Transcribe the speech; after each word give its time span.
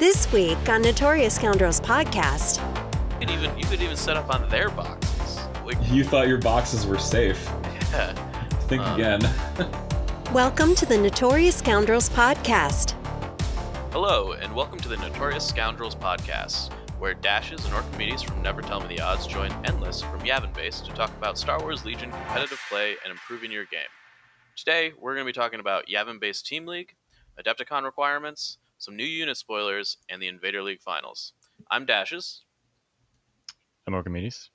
This 0.00 0.30
week 0.32 0.68
on 0.68 0.82
Notorious 0.82 1.36
Scoundrels 1.36 1.80
podcast. 1.80 2.58
You 3.20 3.26
could 3.26 3.30
even 3.30 3.56
you 3.58 3.64
could 3.66 3.80
even 3.82 3.96
set 3.96 4.16
up 4.16 4.34
on 4.34 4.48
their 4.48 4.68
boxes. 4.70 5.38
Like, 5.64 5.76
You 5.88 6.02
thought 6.02 6.26
your 6.26 6.38
boxes 6.38 6.86
were 6.86 6.98
safe. 6.98 7.42
yeah. 7.92 8.12
Think 8.68 8.82
Uh. 8.82 8.94
again. 8.94 9.20
Welcome 10.32 10.74
to 10.76 10.86
the 10.86 10.98
Notorious 10.98 11.56
Scoundrels 11.56 12.08
podcast. 12.08 12.92
Hello, 13.92 14.32
and 14.32 14.52
welcome 14.54 14.78
to 14.80 14.88
the 14.88 14.96
Notorious 14.96 15.46
Scoundrels 15.46 15.94
podcast, 15.96 16.72
where 16.98 17.14
Dashz 17.14 17.50
and 17.64 17.74
Orkimedes 17.74 18.24
from 18.24 18.40
Never 18.42 18.62
Tell 18.62 18.80
Me 18.80 18.88
the 18.96 19.00
Odds 19.00 19.26
join 19.26 19.52
Endless 19.64 20.02
from 20.02 20.20
Yavin 20.20 20.52
Base 20.54 20.80
to 20.82 20.92
talk 20.92 21.10
about 21.16 21.36
Star 21.38 21.60
Wars 21.60 21.84
Legion 21.84 22.10
competitive 22.10 22.60
play 22.68 22.96
and 23.04 23.10
improving 23.10 23.50
your 23.52 23.64
game. 23.66 23.80
Today, 24.56 24.92
we're 24.98 25.14
going 25.14 25.24
to 25.26 25.28
be 25.28 25.38
talking 25.38 25.60
about 25.60 25.86
Yavin 25.88 26.20
Base 26.20 26.40
Team 26.42 26.66
League, 26.66 26.94
Adepticon 27.38 27.82
requirements, 27.84 28.58
some 28.80 28.96
new 28.96 29.04
unit 29.04 29.36
spoilers, 29.36 29.98
and 30.08 30.20
the 30.20 30.26
Invader 30.26 30.62
League 30.62 30.80
finals. 30.80 31.34
I'm 31.70 31.86
Dashz. 31.86 32.40
I'm 33.86 33.92
Orkimedes. 33.92 34.48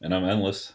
and 0.00 0.14
I'm 0.14 0.24
endless. 0.24 0.72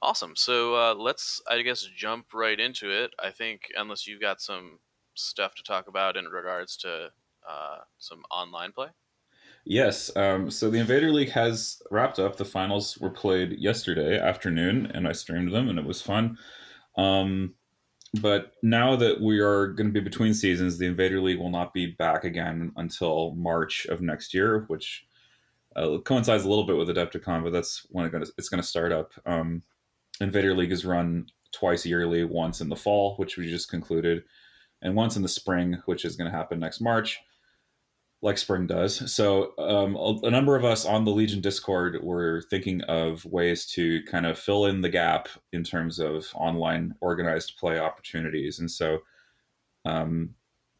Awesome. 0.00 0.34
So 0.34 0.74
uh, 0.74 0.94
let's, 0.94 1.42
I 1.48 1.60
guess, 1.60 1.86
jump 1.94 2.32
right 2.32 2.58
into 2.58 2.90
it. 2.90 3.12
I 3.22 3.30
think, 3.30 3.70
unless 3.76 4.06
you've 4.06 4.20
got 4.20 4.40
some 4.40 4.78
stuff 5.14 5.54
to 5.56 5.62
talk 5.62 5.88
about 5.88 6.16
in 6.16 6.24
regards 6.24 6.76
to 6.78 7.10
uh, 7.48 7.78
some 7.98 8.22
online 8.30 8.72
play. 8.72 8.88
Yes. 9.66 10.14
Um, 10.16 10.50
so 10.50 10.70
the 10.70 10.78
Invader 10.78 11.10
League 11.10 11.30
has 11.30 11.82
wrapped 11.90 12.18
up. 12.18 12.36
The 12.36 12.44
finals 12.46 12.96
were 12.98 13.10
played 13.10 13.58
yesterday 13.58 14.18
afternoon, 14.18 14.90
and 14.94 15.06
I 15.06 15.12
streamed 15.12 15.52
them, 15.52 15.68
and 15.68 15.78
it 15.78 15.84
was 15.84 16.00
fun. 16.00 16.38
Um, 16.96 17.54
but 18.20 18.52
now 18.62 18.96
that 18.96 19.20
we 19.20 19.40
are 19.40 19.68
going 19.68 19.88
to 19.88 19.92
be 19.92 20.00
between 20.00 20.34
seasons, 20.34 20.78
the 20.78 20.86
Invader 20.86 21.20
League 21.20 21.38
will 21.38 21.50
not 21.50 21.74
be 21.74 21.86
back 21.86 22.24
again 22.24 22.72
until 22.76 23.34
March 23.34 23.86
of 23.86 24.00
next 24.00 24.34
year, 24.34 24.64
which 24.68 25.06
uh, 25.76 25.98
coincides 26.04 26.44
a 26.44 26.48
little 26.48 26.64
bit 26.64 26.76
with 26.76 26.88
Adepticon, 26.88 27.42
but 27.42 27.52
that's 27.52 27.86
when 27.90 28.06
it's 28.38 28.48
going 28.48 28.62
to 28.62 28.66
start 28.66 28.92
up. 28.92 29.12
Um, 29.26 29.62
Invader 30.20 30.54
League 30.54 30.72
is 30.72 30.84
run 30.84 31.26
twice 31.52 31.84
yearly, 31.84 32.24
once 32.24 32.60
in 32.60 32.68
the 32.68 32.76
fall, 32.76 33.16
which 33.16 33.36
we 33.36 33.48
just 33.48 33.70
concluded, 33.70 34.24
and 34.82 34.94
once 34.94 35.16
in 35.16 35.22
the 35.22 35.28
spring, 35.28 35.82
which 35.86 36.04
is 36.04 36.16
going 36.16 36.30
to 36.30 36.36
happen 36.36 36.60
next 36.60 36.80
March 36.80 37.20
like 38.24 38.38
spring 38.38 38.66
does. 38.66 39.12
So, 39.12 39.52
um, 39.58 39.96
a, 39.96 40.26
a 40.26 40.30
number 40.30 40.56
of 40.56 40.64
us 40.64 40.86
on 40.86 41.04
the 41.04 41.10
Legion 41.10 41.42
Discord 41.42 42.02
were 42.02 42.42
thinking 42.48 42.80
of 42.82 43.22
ways 43.26 43.66
to 43.72 44.02
kind 44.04 44.24
of 44.24 44.38
fill 44.38 44.64
in 44.64 44.80
the 44.80 44.88
gap 44.88 45.28
in 45.52 45.62
terms 45.62 45.98
of 45.98 46.26
online 46.34 46.94
organized 47.02 47.58
play 47.58 47.78
opportunities. 47.78 48.58
And 48.58 48.70
so, 48.70 49.00
um, 49.84 50.30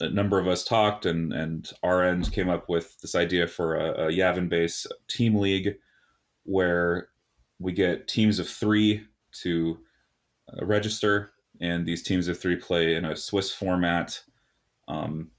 a 0.00 0.08
number 0.08 0.38
of 0.38 0.48
us 0.48 0.64
talked, 0.64 1.04
and 1.04 1.34
and 1.34 1.70
our 1.82 2.02
end 2.02 2.32
came 2.32 2.48
up 2.48 2.70
with 2.70 2.98
this 3.02 3.14
idea 3.14 3.46
for 3.46 3.76
a, 3.76 4.06
a 4.06 4.10
Yavin 4.10 4.48
base 4.48 4.86
team 5.06 5.34
league, 5.34 5.76
where 6.44 7.08
we 7.58 7.72
get 7.72 8.08
teams 8.08 8.38
of 8.38 8.48
three 8.48 9.04
to 9.42 9.78
uh, 10.50 10.64
register, 10.64 11.32
and 11.60 11.84
these 11.84 12.02
teams 12.02 12.26
of 12.26 12.40
three 12.40 12.56
play 12.56 12.94
in 12.94 13.04
a 13.04 13.14
Swiss 13.14 13.52
format. 13.52 14.18
Um, 14.88 15.30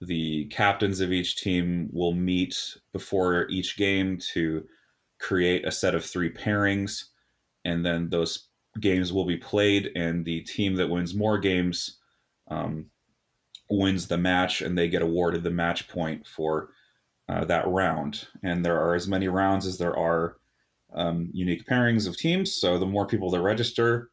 the 0.00 0.46
captains 0.46 1.00
of 1.00 1.12
each 1.12 1.36
team 1.36 1.88
will 1.92 2.12
meet 2.12 2.76
before 2.92 3.48
each 3.48 3.76
game 3.76 4.18
to 4.34 4.64
create 5.18 5.66
a 5.66 5.72
set 5.72 5.94
of 5.94 6.04
three 6.04 6.30
pairings. 6.30 7.04
And 7.64 7.84
then 7.84 8.10
those 8.10 8.48
games 8.80 9.12
will 9.12 9.24
be 9.24 9.36
played 9.36 9.90
and 9.96 10.24
the 10.24 10.42
team 10.42 10.74
that 10.76 10.90
wins 10.90 11.14
more 11.14 11.38
games 11.38 11.98
um, 12.48 12.86
wins 13.70 14.06
the 14.06 14.18
match 14.18 14.60
and 14.60 14.76
they 14.76 14.88
get 14.88 15.02
awarded 15.02 15.42
the 15.42 15.50
match 15.50 15.88
point 15.88 16.26
for 16.26 16.70
uh, 17.28 17.44
that 17.46 17.66
round. 17.66 18.28
And 18.42 18.64
there 18.64 18.78
are 18.78 18.94
as 18.94 19.08
many 19.08 19.28
rounds 19.28 19.66
as 19.66 19.78
there 19.78 19.96
are 19.96 20.36
um, 20.94 21.30
unique 21.32 21.66
pairings 21.66 22.06
of 22.06 22.16
teams. 22.16 22.54
So 22.54 22.78
the 22.78 22.86
more 22.86 23.06
people 23.06 23.30
that 23.30 23.40
register 23.40 24.10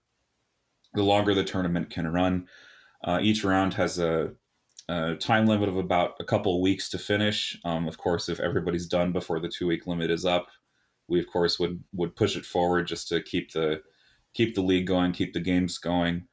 the 0.94 1.04
longer 1.04 1.34
the 1.34 1.44
tournament 1.44 1.90
can 1.90 2.12
run. 2.12 2.48
Uh, 3.04 3.20
each 3.22 3.44
round 3.44 3.74
has 3.74 4.00
a 4.00 4.32
a 4.90 5.16
time 5.16 5.46
limit 5.46 5.70
of 5.70 5.78
about 5.78 6.16
a 6.20 6.26
couple 6.26 6.62
weeks 6.62 6.90
to 6.90 6.98
finish. 6.98 7.58
Um, 7.64 7.88
of 7.88 7.98
course, 7.98 8.30
if 8.30 8.40
everybody's 8.40 8.88
done 8.88 9.12
before 9.12 9.40
the 9.40 9.50
two 9.50 9.68
week 9.68 9.88
limit 9.88 10.12
is 10.12 10.26
up, 10.26 10.48
we 11.08 11.20
of 11.20 11.28
course 11.28 11.60
would 11.60 11.84
would 11.94 12.16
push 12.16 12.36
it 12.36 12.46
forward 12.46 12.88
just 12.88 13.08
to 13.10 13.22
keep 13.22 13.52
the 13.52 13.82
keep 14.34 14.56
the 14.56 14.62
league 14.62 14.88
going, 14.88 15.12
keep 15.12 15.34
the 15.34 15.40
games 15.40 15.78
going. 15.78 16.28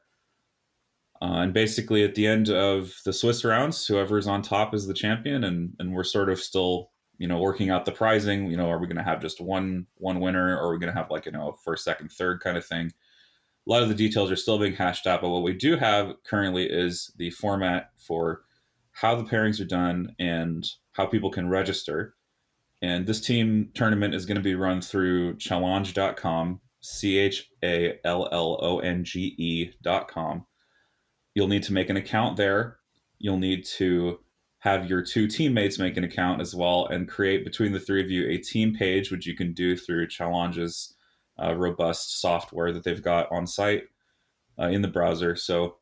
Uh, 1.22 1.42
and 1.42 1.52
basically, 1.52 2.02
at 2.02 2.14
the 2.14 2.26
end 2.26 2.48
of 2.48 2.94
the 3.04 3.12
Swiss 3.12 3.44
rounds, 3.44 3.86
whoever's 3.86 4.26
on 4.26 4.40
top 4.40 4.74
is 4.74 4.86
the 4.86 4.94
champion, 4.94 5.44
and 5.44 5.74
and 5.78 5.92
we're 5.92 6.04
sort 6.04 6.30
of 6.30 6.40
still 6.40 6.90
you 7.18 7.28
know 7.28 7.38
working 7.38 7.70
out 7.70 7.84
the 7.84 7.92
prizing. 7.92 8.50
You 8.50 8.56
know, 8.56 8.70
are 8.70 8.78
we 8.78 8.86
going 8.86 8.96
to 8.96 9.02
have 9.02 9.20
just 9.20 9.40
one 9.40 9.86
one 9.96 10.20
winner, 10.20 10.56
or 10.56 10.68
are 10.68 10.72
we 10.72 10.78
going 10.78 10.92
to 10.92 10.98
have 10.98 11.10
like 11.10 11.26
you 11.26 11.32
know 11.32 11.56
first, 11.64 11.84
second, 11.84 12.10
third 12.10 12.40
kind 12.40 12.56
of 12.56 12.64
thing? 12.64 12.90
A 13.70 13.72
lot 13.72 13.84
of 13.84 13.88
the 13.88 13.94
details 13.94 14.32
are 14.32 14.36
still 14.36 14.58
being 14.58 14.74
hashed 14.74 15.06
out, 15.06 15.20
but 15.20 15.28
what 15.28 15.44
we 15.44 15.52
do 15.52 15.76
have 15.76 16.16
currently 16.24 16.68
is 16.68 17.12
the 17.18 17.30
format 17.30 17.90
for 17.96 18.42
how 18.90 19.14
the 19.14 19.22
pairings 19.22 19.60
are 19.60 19.64
done 19.64 20.16
and 20.18 20.68
how 20.90 21.06
people 21.06 21.30
can 21.30 21.48
register. 21.48 22.16
And 22.82 23.06
this 23.06 23.20
team 23.20 23.70
tournament 23.74 24.12
is 24.12 24.26
going 24.26 24.38
to 24.38 24.42
be 24.42 24.56
run 24.56 24.80
through 24.80 25.36
challonge.com, 25.36 26.60
C 26.80 27.16
H 27.16 27.48
A 27.62 28.00
L 28.04 28.28
L 28.32 28.58
O 28.60 28.80
N 28.80 29.04
G 29.04 29.36
E.com. 29.38 30.46
You'll 31.34 31.46
need 31.46 31.62
to 31.62 31.72
make 31.72 31.90
an 31.90 31.96
account 31.96 32.36
there. 32.36 32.78
You'll 33.20 33.38
need 33.38 33.64
to 33.76 34.18
have 34.58 34.90
your 34.90 35.00
two 35.00 35.28
teammates 35.28 35.78
make 35.78 35.96
an 35.96 36.02
account 36.02 36.40
as 36.40 36.56
well 36.56 36.86
and 36.86 37.08
create 37.08 37.44
between 37.44 37.70
the 37.70 37.78
three 37.78 38.02
of 38.02 38.10
you 38.10 38.28
a 38.28 38.38
team 38.38 38.74
page, 38.74 39.12
which 39.12 39.28
you 39.28 39.36
can 39.36 39.52
do 39.52 39.76
through 39.76 40.08
Challonge's 40.08 40.96
uh, 41.42 41.54
robust 41.54 42.20
software 42.20 42.72
that 42.72 42.84
they've 42.84 43.02
got 43.02 43.30
on 43.32 43.46
site 43.46 43.84
uh, 44.58 44.66
in 44.66 44.82
the 44.82 44.88
browser. 44.88 45.36
So 45.36 45.76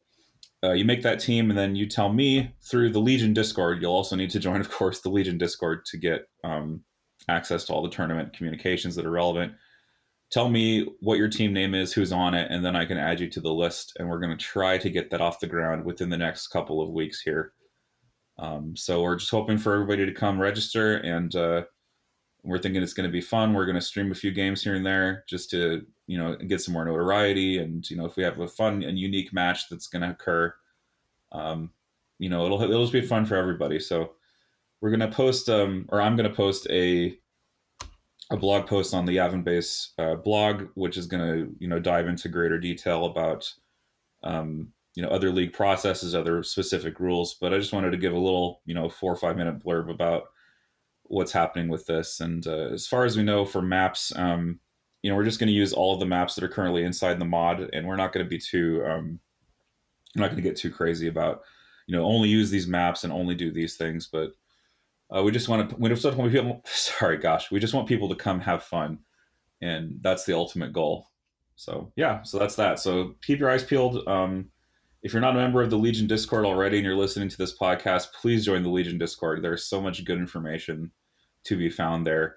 uh, 0.63 0.73
you 0.73 0.85
make 0.85 1.03
that 1.03 1.21
team, 1.21 1.51
and 1.51 1.59
then 1.59 1.77
you 1.77 1.87
tell 1.87 2.13
me 2.13 2.53
through 2.63 2.91
the 2.91 2.99
Legion 2.99 3.33
Discord. 3.33 3.81
You'll 3.81 3.93
also 3.93 4.17
need 4.17 4.31
to 4.31 4.41
join, 4.41 4.61
of 4.61 4.71
course, 4.71 5.01
the 5.01 5.11
Legion 5.11 5.39
Discord 5.39 5.85
to 5.87 5.97
get 5.97 6.29
um, 6.45 6.83
access 7.29 7.65
to 7.65 7.73
all 7.73 7.83
the 7.83 7.91
tournament 7.91 8.33
communications 8.33 8.95
that 8.97 9.07
are 9.07 9.11
relevant. 9.11 9.53
Tell 10.31 10.49
me 10.49 10.87
what 11.01 11.17
your 11.17 11.29
team 11.29 11.55
name 11.55 11.75
is, 11.75 11.93
who's 11.93 12.13
on 12.13 12.35
it, 12.35 12.51
and 12.51 12.65
then 12.65 12.77
I 12.77 12.85
can 12.85 12.99
add 12.99 13.19
you 13.19 13.31
to 13.31 13.41
the 13.41 13.53
list. 13.53 13.95
And 13.99 14.09
we're 14.09 14.21
going 14.21 14.37
to 14.37 14.45
try 14.45 14.77
to 14.77 14.91
get 14.91 15.11
that 15.11 15.23
off 15.23 15.41
the 15.41 15.47
ground 15.47 15.85
within 15.85 16.11
the 16.11 16.19
next 16.19 16.49
couple 16.49 16.83
of 16.83 16.91
weeks 16.91 17.21
here. 17.21 17.53
Um, 18.39 18.77
so 18.77 19.03
we're 19.03 19.17
just 19.17 19.31
hoping 19.31 19.59
for 19.59 19.73
everybody 19.73 20.05
to 20.05 20.13
come 20.13 20.41
register, 20.41 20.97
and 20.99 21.35
uh, 21.35 21.63
we're 22.43 22.59
thinking 22.59 22.83
it's 22.83 22.93
going 22.93 23.09
to 23.09 23.13
be 23.13 23.21
fun. 23.21 23.53
We're 23.53 23.67
going 23.67 23.75
to 23.75 23.81
stream 23.81 24.13
a 24.13 24.15
few 24.15 24.31
games 24.31 24.63
here 24.63 24.75
and 24.75 24.87
there 24.87 25.25
just 25.29 25.51
to 25.51 25.85
you 26.07 26.19
know 26.19 26.37
get 26.37 26.61
some 26.61 26.75
more 26.75 26.85
notoriety, 26.85 27.59
and 27.59 27.89
you 27.91 27.97
know 27.97 28.07
if 28.07 28.17
we 28.17 28.23
have 28.23 28.39
a 28.41 28.49
fun 28.49 28.83
and 28.83 28.99
unique 28.99 29.33
match 29.33 29.69
that's 29.69 29.87
going 29.87 30.03
to 30.03 30.11
occur, 30.11 30.55
um, 31.33 31.71
you 32.19 32.29
know 32.29 32.45
it'll 32.45 32.63
it'll 32.63 32.83
just 32.83 32.93
be 32.93 33.01
fun 33.01 33.27
for 33.27 33.37
everybody. 33.37 33.79
So 33.79 34.13
we're 34.81 34.91
going 34.91 35.01
to 35.01 35.09
post, 35.09 35.49
um, 35.49 35.87
or 35.89 36.01
I'm 36.01 36.17
going 36.17 36.29
to 36.29 36.35
post 36.35 36.67
a 36.71 37.19
a 38.31 38.37
blog 38.37 38.67
post 38.67 38.95
on 38.95 39.07
the 39.07 39.17
Yavin 39.17 39.43
Base 39.43 39.93
uh, 39.99 40.15
blog, 40.15 40.69
which 40.75 40.97
is 40.97 41.07
going 41.07 41.23
to 41.23 41.55
you 41.59 41.69
know 41.69 41.79
dive 41.79 42.09
into 42.09 42.29
greater 42.29 42.59
detail 42.59 43.07
about 43.07 43.53
um, 44.23 44.73
you 44.95 45.03
know 45.03 45.09
other 45.09 45.31
league 45.31 45.53
processes, 45.53 46.15
other 46.15 46.43
specific 46.43 47.01
rules. 47.01 47.35
But 47.35 47.53
I 47.53 47.59
just 47.59 47.73
wanted 47.73 47.91
to 47.91 47.97
give 47.99 48.13
a 48.13 48.19
little 48.19 48.63
you 48.65 48.75
know 48.75 48.89
four 48.89 49.13
or 49.13 49.17
five 49.17 49.37
minute 49.37 49.65
blurb 49.65 49.91
about 49.91 50.25
what's 51.09 51.33
happening 51.33 51.69
with 51.69 51.87
this. 51.87 52.21
And 52.21 52.47
uh, 52.47 52.69
as 52.73 52.87
far 52.87 53.05
as 53.05 53.17
we 53.17 53.23
know 53.23 53.45
for 53.45 53.61
maps, 53.61 54.13
um, 54.17 54.61
you 55.03 55.11
know 55.11 55.17
we're 55.17 55.25
just 55.25 55.39
going 55.39 55.49
to 55.49 55.53
use 55.53 55.73
all 55.73 55.95
of 55.95 56.01
the 56.01 56.07
maps 56.07 56.35
that 56.35 56.45
are 56.45 56.49
currently 56.49 56.85
inside 56.85 57.19
the 57.19 57.25
mod, 57.25 57.71
and 57.73 57.87
we're 57.87 57.97
not 57.97 58.13
going 58.13 58.25
to 58.25 58.29
be 58.29 58.39
too 58.39 58.85
um, 58.85 59.21
I'm 60.17 60.23
not 60.23 60.31
going 60.31 60.43
to 60.43 60.49
get 60.49 60.57
too 60.57 60.71
crazy 60.71 61.09
about 61.09 61.43
you 61.87 61.97
know 61.97 62.05
only 62.05 62.29
use 62.29 62.51
these 62.51 62.67
maps 62.67 63.05
and 63.05 63.13
only 63.13 63.35
do 63.35 63.51
these 63.51 63.77
things, 63.77 64.09
but 64.11 64.33
uh, 65.15 65.23
we 65.23 65.31
just 65.31 65.49
want 65.49 65.71
to 65.71 65.77
we 65.77 65.89
just 65.89 66.05
want 66.05 66.33
people 66.33 66.63
sorry 66.67 67.17
gosh 67.17 67.51
we 67.51 67.61
just 67.61 67.75
want 67.75 67.89
people 67.89 68.09
to 68.09 68.15
come 68.15 68.41
have 68.41 68.63
fun. 68.63 68.99
And 69.61 69.99
that's 70.03 70.25
the 70.25 70.35
ultimate 70.35 70.73
goal. 70.73 71.09
So 71.57 71.93
yeah 71.97 72.23
so 72.23 72.39
that's 72.39 72.57
that. 72.57 72.79
So 72.79 73.15
keep 73.23 73.39
your 73.39 73.51
eyes 73.51 73.65
peeled. 73.65 74.07
Um, 74.07 74.51
if 75.03 75.13
you're 75.13 75.23
not 75.23 75.37
a 75.37 75.39
member 75.39 75.63
of 75.63 75.71
the 75.71 75.79
legion 75.79 76.09
discord 76.09 76.45
already 76.45 76.79
and 76.79 76.85
you're 76.85 76.97
listening 76.97 77.29
to 77.29 77.39
this 77.39 77.57
podcast 77.57 78.09
please 78.21 78.45
join 78.45 78.63
the 78.63 78.69
legion 78.69 78.99
discord. 78.99 79.43
There's 79.43 79.65
so 79.65 79.81
much 79.81 80.05
good 80.05 80.19
information 80.19 80.91
to 81.49 81.57
be 81.57 81.71
found 81.71 82.07
there 82.07 82.37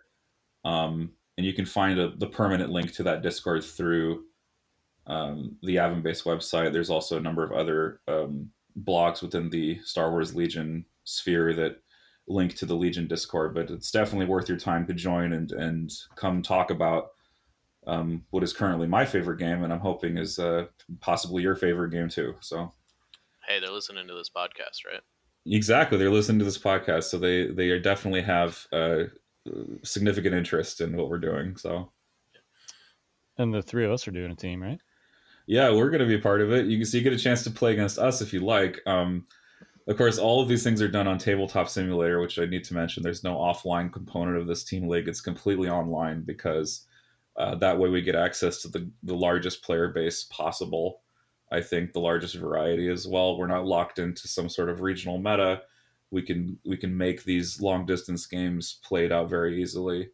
um, 0.64 1.12
and 1.38 1.46
you 1.46 1.54
can 1.54 1.66
find 1.66 2.00
a, 2.00 2.16
the 2.18 2.28
permanent 2.28 2.72
link 2.72 2.94
to 2.94 3.04
that 3.04 3.22
discord 3.22 3.64
through 3.64 4.24
um, 5.08 5.58
the 5.64 5.76
Yavin 5.76 6.04
based 6.04 6.26
website 6.26 6.72
there's 6.72 6.90
also 6.90 7.18
a 7.18 7.22
number 7.22 7.44
of 7.44 7.52
other 7.52 8.02
um, 8.08 8.50
blogs 8.84 9.22
within 9.22 9.50
the 9.50 9.80
star 9.84 10.12
wars 10.12 10.36
legion 10.36 10.86
sphere 11.04 11.54
that 11.54 11.78
link 12.28 12.56
to 12.56 12.66
the 12.66 12.76
Legion 12.76 13.08
Discord, 13.08 13.54
but 13.54 13.70
it's 13.70 13.92
definitely 13.92 14.26
worth 14.26 14.50
your 14.50 14.58
time 14.58 14.86
to 14.88 14.94
join 14.94 15.34
and 15.34 15.52
and 15.52 15.92
come 16.16 16.42
talk 16.42 16.72
about 16.72 17.10
um, 17.88 18.24
what 18.30 18.44
is 18.44 18.54
currently 18.54 18.88
my 18.88 19.06
favorite 19.06 19.40
game, 19.40 19.64
and 19.64 19.74
I'm 19.74 19.80
hoping 19.80 20.18
is 20.18 20.40
uh, 20.40 20.66
possibly 21.00 21.44
your 21.44 21.56
favorite 21.56 21.92
game 21.92 22.10
too. 22.10 22.36
So 22.42 22.72
Hey, 23.48 23.60
they're 23.60 23.72
listening 23.72 24.08
to 24.08 24.14
this 24.14 24.30
podcast, 24.30 24.86
right? 24.86 25.02
Exactly, 25.46 25.98
they're 25.98 26.12
listening 26.12 26.40
to 26.40 26.46
this 26.46 26.58
podcast, 26.58 27.06
so 27.06 27.18
they 27.18 27.48
they 27.48 27.70
are 27.70 27.80
definitely 27.80 28.22
have 28.22 28.68
uh, 28.72 29.04
significant 29.84 30.36
interest 30.36 30.82
in 30.82 30.96
what 30.96 31.10
we're 31.10 31.20
doing. 31.20 31.58
So, 31.58 31.92
and 33.38 33.54
the 33.54 33.62
three 33.62 33.86
of 33.86 33.92
us 33.92 34.08
are 34.08 34.12
doing 34.12 34.32
a 34.32 34.36
team, 34.36 34.62
right? 34.62 34.80
Yeah, 35.48 35.72
we're 35.72 35.90
going 35.90 36.02
to 36.02 36.08
be 36.08 36.16
a 36.16 36.20
part 36.20 36.42
of 36.42 36.52
it. 36.52 36.68
You 36.68 36.78
can 36.78 36.86
so 36.86 36.98
you 36.98 37.04
get 37.04 37.14
a 37.14 37.18
chance 37.18 37.44
to 37.44 37.52
play 37.52 37.74
against 37.74 37.98
us 37.98 38.22
if 38.22 38.34
you 38.34 38.42
like. 38.42 38.80
Um, 38.86 39.26
of 39.88 39.98
course, 39.98 40.20
all 40.20 40.42
of 40.42 40.48
these 40.48 40.64
things 40.64 40.82
are 40.82 40.88
done 40.88 41.08
on 41.08 41.18
Tabletop 41.18 41.68
Simulator, 41.68 42.22
which 42.22 42.38
I 42.38 42.46
need 42.46 42.64
to 42.66 42.74
mention. 42.74 43.02
There's 43.02 43.24
no 43.24 43.36
offline 43.36 43.92
component 43.92 44.38
of 44.38 44.48
this 44.48 44.64
team 44.64 44.88
league. 44.88 45.08
It's 45.08 45.22
completely 45.22 45.70
online 45.70 46.22
because 46.22 46.86
uh, 47.36 47.56
that 47.56 47.78
way 47.78 47.90
we 47.90 48.02
get 48.02 48.16
access 48.16 48.62
to 48.62 48.68
the, 48.68 48.90
the 49.04 49.16
largest 49.16 49.64
player 49.64 49.88
base 49.88 50.26
possible. 50.26 51.02
I 51.52 51.62
think 51.62 51.92
the 51.92 52.00
largest 52.00 52.36
variety 52.36 52.90
as 52.90 53.08
well. 53.08 53.38
We're 53.38 53.48
not 53.48 53.66
locked 53.66 54.00
into 54.00 54.28
some 54.28 54.50
sort 54.50 54.70
of 54.70 54.82
regional 54.82 55.18
meta. 55.18 55.62
We 56.10 56.22
can 56.22 56.58
we 56.66 56.78
can 56.78 56.96
make 56.96 57.24
these 57.24 57.62
long 57.62 57.86
distance 57.86 58.26
games 58.26 58.80
played 58.84 59.12
out 59.12 59.30
very 59.30 59.62
easily. 59.62 60.10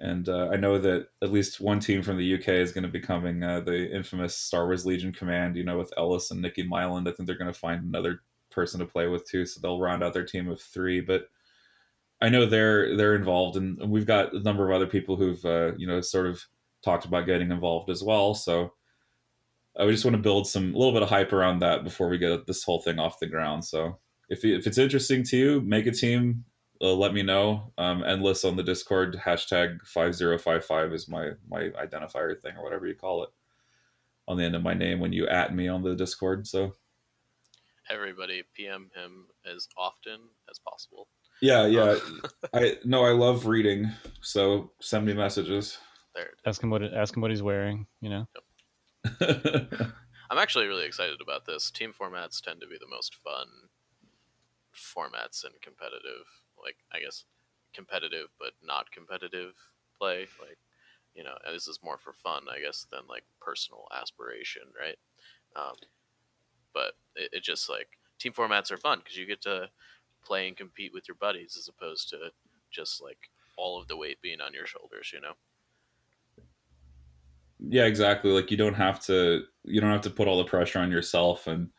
And 0.00 0.28
uh, 0.28 0.48
I 0.52 0.56
know 0.56 0.78
that 0.78 1.08
at 1.22 1.32
least 1.32 1.60
one 1.60 1.80
team 1.80 2.02
from 2.02 2.18
the 2.18 2.34
UK 2.34 2.48
is 2.48 2.70
going 2.70 2.84
to 2.84 2.88
be 2.88 3.00
coming, 3.00 3.42
uh, 3.42 3.60
the 3.60 3.92
infamous 3.92 4.36
Star 4.36 4.66
Wars 4.66 4.86
Legion 4.86 5.12
Command. 5.12 5.56
You 5.56 5.64
know, 5.64 5.78
with 5.78 5.92
Ellis 5.96 6.30
and 6.30 6.40
Nikki 6.40 6.66
Myland. 6.66 7.08
I 7.08 7.12
think 7.12 7.26
they're 7.26 7.38
going 7.38 7.52
to 7.52 7.58
find 7.58 7.82
another 7.82 8.20
person 8.50 8.80
to 8.80 8.86
play 8.86 9.08
with 9.08 9.28
too, 9.28 9.44
so 9.46 9.60
they'll 9.60 9.80
round 9.80 10.02
out 10.02 10.14
their 10.14 10.24
team 10.24 10.48
of 10.48 10.60
three. 10.60 11.00
But 11.00 11.28
I 12.20 12.28
know 12.28 12.46
they're 12.46 12.96
they're 12.96 13.14
involved, 13.14 13.56
and 13.56 13.78
we've 13.90 14.06
got 14.06 14.32
a 14.32 14.40
number 14.40 14.68
of 14.68 14.74
other 14.74 14.86
people 14.86 15.16
who've 15.16 15.44
uh, 15.44 15.72
you 15.76 15.86
know 15.86 16.00
sort 16.00 16.26
of 16.26 16.42
talked 16.82 17.04
about 17.04 17.26
getting 17.26 17.50
involved 17.50 17.90
as 17.90 18.02
well. 18.02 18.34
So 18.34 18.72
I 19.78 19.88
just 19.90 20.04
want 20.04 20.16
to 20.16 20.22
build 20.22 20.46
some 20.46 20.74
a 20.74 20.78
little 20.78 20.92
bit 20.92 21.02
of 21.02 21.08
hype 21.08 21.32
around 21.32 21.60
that 21.60 21.84
before 21.84 22.08
we 22.08 22.18
get 22.18 22.46
this 22.46 22.64
whole 22.64 22.80
thing 22.80 22.98
off 22.98 23.20
the 23.20 23.26
ground. 23.26 23.64
So 23.64 23.98
if 24.28 24.44
if 24.44 24.66
it's 24.66 24.78
interesting 24.78 25.22
to 25.24 25.36
you, 25.36 25.60
make 25.60 25.86
a 25.86 25.92
team. 25.92 26.44
Uh, 26.80 26.94
let 26.94 27.12
me 27.12 27.22
know. 27.22 27.72
Um, 27.76 28.04
endless 28.04 28.44
on 28.44 28.56
the 28.56 28.62
Discord 28.62 29.20
hashtag 29.24 29.80
five 29.84 30.14
zero 30.14 30.38
five 30.38 30.64
five 30.64 30.92
is 30.92 31.08
my 31.08 31.30
my 31.48 31.70
identifier 31.70 32.40
thing 32.40 32.56
or 32.56 32.62
whatever 32.62 32.86
you 32.86 32.94
call 32.94 33.24
it 33.24 33.30
on 34.26 34.36
the 34.36 34.44
end 34.44 34.54
of 34.54 34.62
my 34.62 34.74
name 34.74 35.00
when 35.00 35.12
you 35.12 35.26
at 35.26 35.54
me 35.54 35.68
on 35.68 35.82
the 35.82 35.94
Discord. 35.94 36.46
So 36.46 36.74
everybody 37.90 38.42
PM 38.54 38.90
him 38.94 39.26
as 39.50 39.68
often 39.76 40.20
as 40.50 40.58
possible. 40.58 41.08
Yeah, 41.40 41.66
yeah. 41.66 41.96
I 42.54 42.76
no, 42.84 43.04
I 43.04 43.12
love 43.12 43.46
reading. 43.46 43.90
So 44.20 44.72
send 44.80 45.06
me 45.06 45.14
messages. 45.14 45.78
There. 46.14 46.30
Ask 46.46 46.62
him 46.62 46.70
what 46.70 46.82
ask 46.82 47.16
him 47.16 47.22
what 47.22 47.30
he's 47.30 47.42
wearing. 47.42 47.86
You 48.00 48.10
know. 48.10 48.28
Yep. 48.34 48.44
I'm 50.30 50.38
actually 50.38 50.66
really 50.66 50.86
excited 50.86 51.20
about 51.20 51.46
this. 51.46 51.70
Team 51.70 51.92
formats 51.98 52.40
tend 52.40 52.60
to 52.60 52.66
be 52.66 52.78
the 52.78 52.88
most 52.88 53.14
fun 53.14 53.46
formats 54.74 55.44
in 55.44 55.52
competitive. 55.62 56.26
Like 56.62 56.76
I 56.92 57.00
guess 57.00 57.24
competitive 57.74 58.28
but 58.38 58.52
not 58.62 58.90
competitive 58.90 59.54
play. 59.96 60.26
Like 60.40 60.58
you 61.14 61.24
know, 61.24 61.36
this 61.52 61.66
is 61.66 61.80
more 61.82 61.98
for 61.98 62.12
fun, 62.12 62.44
I 62.50 62.60
guess, 62.60 62.86
than 62.90 63.00
like 63.08 63.24
personal 63.40 63.86
aspiration, 63.98 64.62
right? 64.78 64.96
Um, 65.56 65.74
but 66.74 66.92
it, 67.16 67.30
it 67.32 67.42
just 67.42 67.68
like 67.68 67.88
team 68.18 68.32
formats 68.32 68.70
are 68.70 68.76
fun 68.76 68.98
because 68.98 69.16
you 69.16 69.26
get 69.26 69.42
to 69.42 69.70
play 70.24 70.48
and 70.48 70.56
compete 70.56 70.92
with 70.94 71.08
your 71.08 71.16
buddies 71.20 71.56
as 71.58 71.68
opposed 71.68 72.08
to 72.10 72.30
just 72.70 73.02
like 73.02 73.30
all 73.56 73.80
of 73.80 73.88
the 73.88 73.96
weight 73.96 74.20
being 74.22 74.40
on 74.40 74.54
your 74.54 74.66
shoulders, 74.66 75.10
you 75.12 75.20
know. 75.20 75.32
Yeah, 77.60 77.84
exactly. 77.86 78.30
Like 78.30 78.50
you 78.50 78.56
don't 78.56 78.74
have 78.74 79.00
to 79.06 79.42
you 79.64 79.80
don't 79.80 79.90
have 79.90 80.02
to 80.02 80.10
put 80.10 80.28
all 80.28 80.38
the 80.38 80.44
pressure 80.44 80.78
on 80.78 80.90
yourself 80.90 81.46
and 81.46 81.70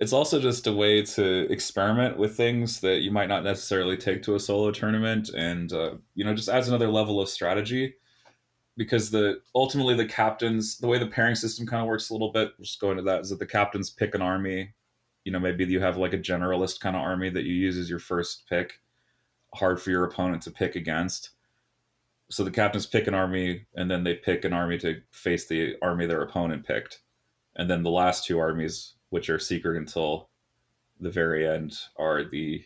it's 0.00 0.14
also 0.14 0.40
just 0.40 0.66
a 0.66 0.72
way 0.72 1.02
to 1.02 1.46
experiment 1.52 2.16
with 2.16 2.34
things 2.34 2.80
that 2.80 3.02
you 3.02 3.10
might 3.10 3.28
not 3.28 3.44
necessarily 3.44 3.98
take 3.98 4.22
to 4.22 4.34
a 4.34 4.40
solo 4.40 4.70
tournament 4.70 5.28
and 5.28 5.72
uh, 5.72 5.92
you 6.14 6.24
know 6.24 6.34
just 6.34 6.48
adds 6.48 6.68
another 6.68 6.88
level 6.88 7.20
of 7.20 7.28
strategy 7.28 7.94
because 8.76 9.10
the 9.10 9.40
ultimately 9.54 9.94
the 9.94 10.06
captains 10.06 10.78
the 10.78 10.86
way 10.88 10.98
the 10.98 11.06
pairing 11.06 11.34
system 11.34 11.66
kind 11.66 11.82
of 11.82 11.88
works 11.88 12.10
a 12.10 12.14
little 12.14 12.32
bit 12.32 12.52
just 12.60 12.80
go 12.80 12.90
into 12.90 13.02
that 13.02 13.20
is 13.20 13.30
that 13.30 13.38
the 13.38 13.46
captains 13.46 13.90
pick 13.90 14.14
an 14.14 14.22
army 14.22 14.72
you 15.24 15.32
know 15.32 15.38
maybe 15.38 15.64
you 15.66 15.80
have 15.80 15.98
like 15.98 16.14
a 16.14 16.18
generalist 16.18 16.80
kind 16.80 16.96
of 16.96 17.02
army 17.02 17.30
that 17.30 17.44
you 17.44 17.54
use 17.54 17.76
as 17.76 17.90
your 17.90 17.98
first 17.98 18.48
pick 18.48 18.72
hard 19.54 19.80
for 19.80 19.90
your 19.90 20.04
opponent 20.04 20.42
to 20.42 20.50
pick 20.50 20.76
against 20.76 21.30
so 22.30 22.44
the 22.44 22.50
captains 22.50 22.86
pick 22.86 23.06
an 23.06 23.14
army 23.14 23.66
and 23.74 23.90
then 23.90 24.04
they 24.04 24.14
pick 24.14 24.44
an 24.44 24.52
army 24.52 24.78
to 24.78 25.00
face 25.10 25.46
the 25.46 25.74
army 25.82 26.06
their 26.06 26.22
opponent 26.22 26.66
picked 26.66 27.00
and 27.56 27.68
then 27.68 27.82
the 27.82 27.90
last 27.90 28.24
two 28.24 28.38
armies 28.38 28.94
which 29.10 29.28
are 29.28 29.38
secret 29.38 29.76
until 29.76 30.28
the 31.00 31.10
very 31.10 31.48
end 31.48 31.76
are 31.96 32.24
the 32.24 32.62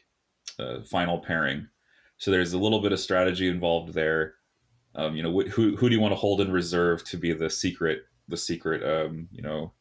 uh, 0.58 0.81
final 0.84 1.19
pairing 1.19 1.66
so 2.19 2.31
there's 2.31 2.52
a 2.52 2.58
little 2.58 2.81
bit 2.81 2.93
of 2.93 3.00
strategy 3.00 3.49
involved 3.49 3.94
there 3.94 4.34
um, 4.96 5.16
you 5.16 5.22
know, 5.22 5.32
wh- 5.32 5.49
who 5.49 5.76
who 5.76 5.88
do 5.88 5.94
you 5.94 6.00
want 6.00 6.12
to 6.12 6.16
hold 6.16 6.40
in 6.40 6.52
reserve 6.52 7.05
to 7.05 7.16
be 7.16 7.32
the 7.32 7.50
secret 7.50 8.05
the 8.28 8.37
secret 8.37 8.82
um, 8.82 9.28
you 9.32 9.43
know 9.43 9.72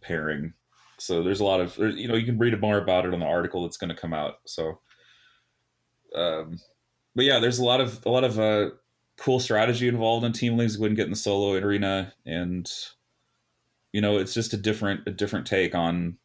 pairing? 0.00 0.54
So 0.98 1.22
there's 1.22 1.40
a 1.40 1.44
lot 1.44 1.60
of 1.60 1.76
you 1.78 2.08
know 2.08 2.14
you 2.14 2.24
can 2.24 2.38
read 2.38 2.58
more 2.60 2.78
about 2.78 3.04
it 3.04 3.12
on 3.12 3.20
the 3.20 3.26
article 3.26 3.62
that's 3.62 3.76
going 3.76 3.94
to 3.94 4.00
come 4.00 4.14
out. 4.14 4.36
So, 4.46 4.80
um, 6.14 6.58
but 7.14 7.24
yeah, 7.24 7.38
there's 7.40 7.58
a 7.58 7.64
lot 7.64 7.80
of 7.80 8.04
a 8.06 8.10
lot 8.10 8.24
of 8.24 8.38
uh, 8.38 8.70
cool 9.22 9.38
strategy 9.38 9.86
involved 9.86 10.26
in 10.26 10.32
team 10.32 10.56
leagues. 10.56 10.76
Wouldn't 10.76 10.96
get 10.96 11.04
in 11.04 11.10
the 11.10 11.16
solo 11.16 11.54
arena, 11.54 12.12
and 12.26 12.70
you 13.92 14.00
know 14.00 14.18
it's 14.18 14.34
just 14.34 14.52
a 14.52 14.56
different 14.56 15.06
a 15.06 15.12
different 15.12 15.46
take 15.46 15.74
on 15.76 16.18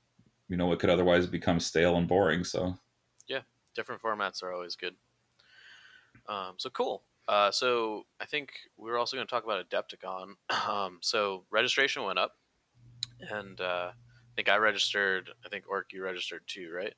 you 0.50 0.58
know 0.58 0.66
what 0.66 0.80
could 0.80 0.90
otherwise 0.90 1.28
become 1.28 1.60
stale 1.60 1.96
and 1.96 2.08
boring. 2.08 2.44
So 2.44 2.76
yeah, 3.28 3.42
different 3.76 4.02
formats 4.02 4.42
are 4.42 4.52
always 4.52 4.76
good. 4.76 4.96
Um, 6.28 6.56
so 6.58 6.72
cool. 6.72 7.04
Uh, 7.28 7.52
so 7.52 8.06
I 8.20 8.26
think 8.26 8.52
we 8.78 8.90
are 8.90 8.98
also 8.98 9.16
going 9.16 9.28
to 9.28 9.32
talk 9.32 9.44
about 9.44 9.70
Adepticon. 9.70 10.34
Um, 10.68 10.98
so 11.02 11.46
registration 11.50 12.04
went 12.04 12.20
up, 12.20 12.36
and 13.22 13.62
uh, 13.62 13.92
I 13.92 14.36
think 14.36 14.50
I 14.50 14.58
registered. 14.58 15.30
I 15.46 15.50
think 15.50 15.66
Orc 15.70 15.94
you 15.94 16.04
registered 16.04 16.42
too, 16.48 16.72
right? 16.74 16.94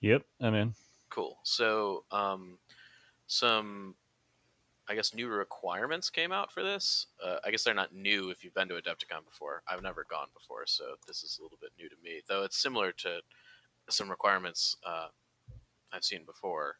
Yep, 0.00 0.22
I'm 0.40 0.54
in. 0.54 0.74
Cool. 1.10 1.38
So 1.44 2.04
um, 2.10 2.58
some, 3.26 3.94
I 4.90 4.96
guess, 4.96 5.14
new 5.14 5.28
requirements 5.28 6.10
came 6.10 6.32
out 6.32 6.50
for 6.50 6.64
this. 6.64 7.06
Uh, 7.24 7.36
I 7.44 7.52
guess 7.52 7.62
they're 7.62 7.72
not 7.72 7.94
new 7.94 8.30
if 8.30 8.42
you've 8.42 8.54
been 8.54 8.66
to 8.70 8.74
Adepticon 8.74 9.24
before. 9.24 9.62
I've 9.68 9.84
never 9.84 10.04
gone 10.10 10.26
before, 10.34 10.64
so 10.66 10.96
this 11.06 11.22
is 11.22 11.38
a 11.38 11.44
little 11.44 11.58
bit 11.60 11.70
new 11.78 11.88
to 11.88 11.94
me. 12.02 12.22
Though 12.28 12.42
it's 12.42 12.60
similar 12.60 12.90
to 12.92 13.20
some 13.88 14.10
requirements 14.10 14.76
uh, 14.84 15.06
I've 15.92 16.02
seen 16.02 16.24
before. 16.26 16.74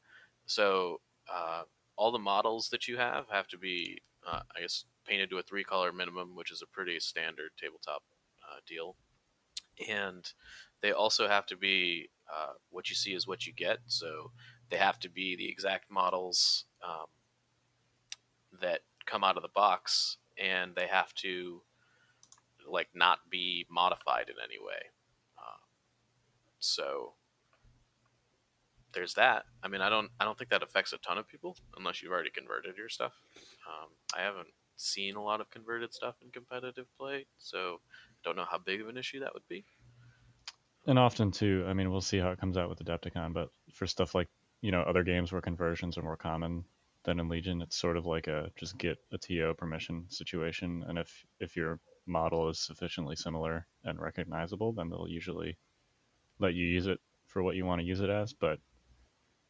So 0.47 1.01
uh, 1.33 1.63
all 1.95 2.11
the 2.11 2.19
models 2.19 2.69
that 2.71 2.89
you 2.89 2.97
have 2.97 3.27
have 3.31 3.47
to 3.47 3.59
be, 3.59 4.03
uh, 4.29 4.41
I 4.57 4.61
guess, 4.61 4.87
painted 5.07 5.31
to 5.31 5.39
a 5.39 5.43
three 5.43 5.63
color 5.63 5.93
minimum, 5.93 6.35
which 6.35 6.51
is 6.51 6.63
a 6.63 6.67
pretty 6.67 6.99
standard 6.99 7.51
tabletop 7.57 8.03
uh, 8.43 8.59
deal. 8.67 8.97
And 9.89 10.29
they 10.83 10.91
also 10.91 11.29
have 11.29 11.47
to 11.47 11.57
be 11.57 12.11
uh, 12.29 12.55
what 12.71 12.91
you 12.91 12.97
see 12.97 13.15
is 13.15 13.29
what 13.29 13.47
you 13.47 13.53
get. 13.53 13.79
So 13.87 14.33
they 14.69 14.79
have 14.79 14.99
to 14.99 15.09
be 15.09 15.37
the 15.37 15.49
exact 15.49 15.93
models 15.93 16.65
um, 16.85 17.07
that 18.61 18.81
come 19.07 19.25
out 19.25 19.37
of 19.37 19.43
the 19.43 19.49
box, 19.55 20.17
and 20.39 20.75
they 20.75 20.87
have 20.87 21.13
to 21.15 21.63
like 22.69 22.89
not 22.95 23.19
be 23.31 23.67
modified 23.71 24.29
in 24.29 24.37
any 24.43 24.59
way. 24.65 24.81
Uh, 25.39 25.59
so 26.59 27.15
there's 28.93 29.15
that. 29.15 29.45
I 29.63 29.69
mean, 29.69 29.81
I 29.81 29.89
don't 29.89 30.11
I 30.19 30.25
don't 30.25 30.39
think 30.39 30.51
that 30.51 30.63
affects 30.63 30.93
a 30.93 30.99
ton 30.99 31.19
of 31.19 31.29
people 31.29 31.57
unless 31.77 32.03
you've 32.03 32.13
already 32.13 32.31
converted 32.31 32.77
your 32.77 32.89
stuff. 32.89 33.13
Um, 33.67 33.89
I 34.17 34.23
haven't 34.23 34.49
seen 34.77 35.17
a 35.17 35.23
lot 35.23 35.41
of 35.41 35.51
converted 35.51 35.93
stuff 35.93 36.17
in 36.23 36.31
competitive 36.31 36.87
play, 36.99 37.27
so 37.39 37.81
I 37.87 38.19
don't 38.25 38.37
know 38.37 38.47
how 38.51 38.59
big 38.59 38.81
of 38.81 38.89
an 38.89 38.97
issue 38.97 39.21
that 39.21 39.35
would 39.35 39.47
be. 39.49 39.65
And 40.87 40.99
often 40.99 41.31
too, 41.31 41.65
I 41.69 41.75
mean, 41.75 41.91
we'll 41.91 42.01
see 42.01 42.19
how 42.19 42.31
it 42.31 42.41
comes 42.41 42.57
out 42.57 42.69
with 42.69 42.83
Adepticon, 42.85 43.33
but 43.33 43.51
for 43.73 43.87
stuff 43.87 44.15
like 44.15 44.29
you 44.61 44.71
know 44.71 44.83
other 44.83 45.05
games 45.05 45.33
where 45.33 45.41
conversions 45.41 45.97
are 45.99 46.03
more 46.03 46.17
common 46.17 46.65
than 47.05 47.21
in 47.21 47.29
Legion, 47.29 47.63
it's 47.63 47.77
sort 47.77 47.97
of 47.97 48.07
like 48.07 48.27
a 48.27 48.51
just 48.57 48.79
get 48.79 48.99
a 49.13 49.19
TO 49.19 49.55
permission 49.57 50.05
situation, 50.09 50.85
and 50.89 50.99
if 50.99 51.25
if 51.41 51.57
your 51.57 51.81
model 52.07 52.49
is 52.49 52.59
sufficiently 52.59 53.17
similar 53.17 53.67
and 53.85 54.01
recognizable, 54.01 54.73
then 54.73 54.91
they'll 54.91 55.09
usually 55.09 55.57
let 56.39 56.55
you 56.55 56.67
use 56.67 56.87
it 56.87 56.99
for 57.27 57.43
what 57.43 57.57
you 57.57 57.65
want 57.65 57.81
to 57.81 57.87
use 57.87 58.01
it 58.01 58.11
as. 58.11 58.33
But 58.33 58.59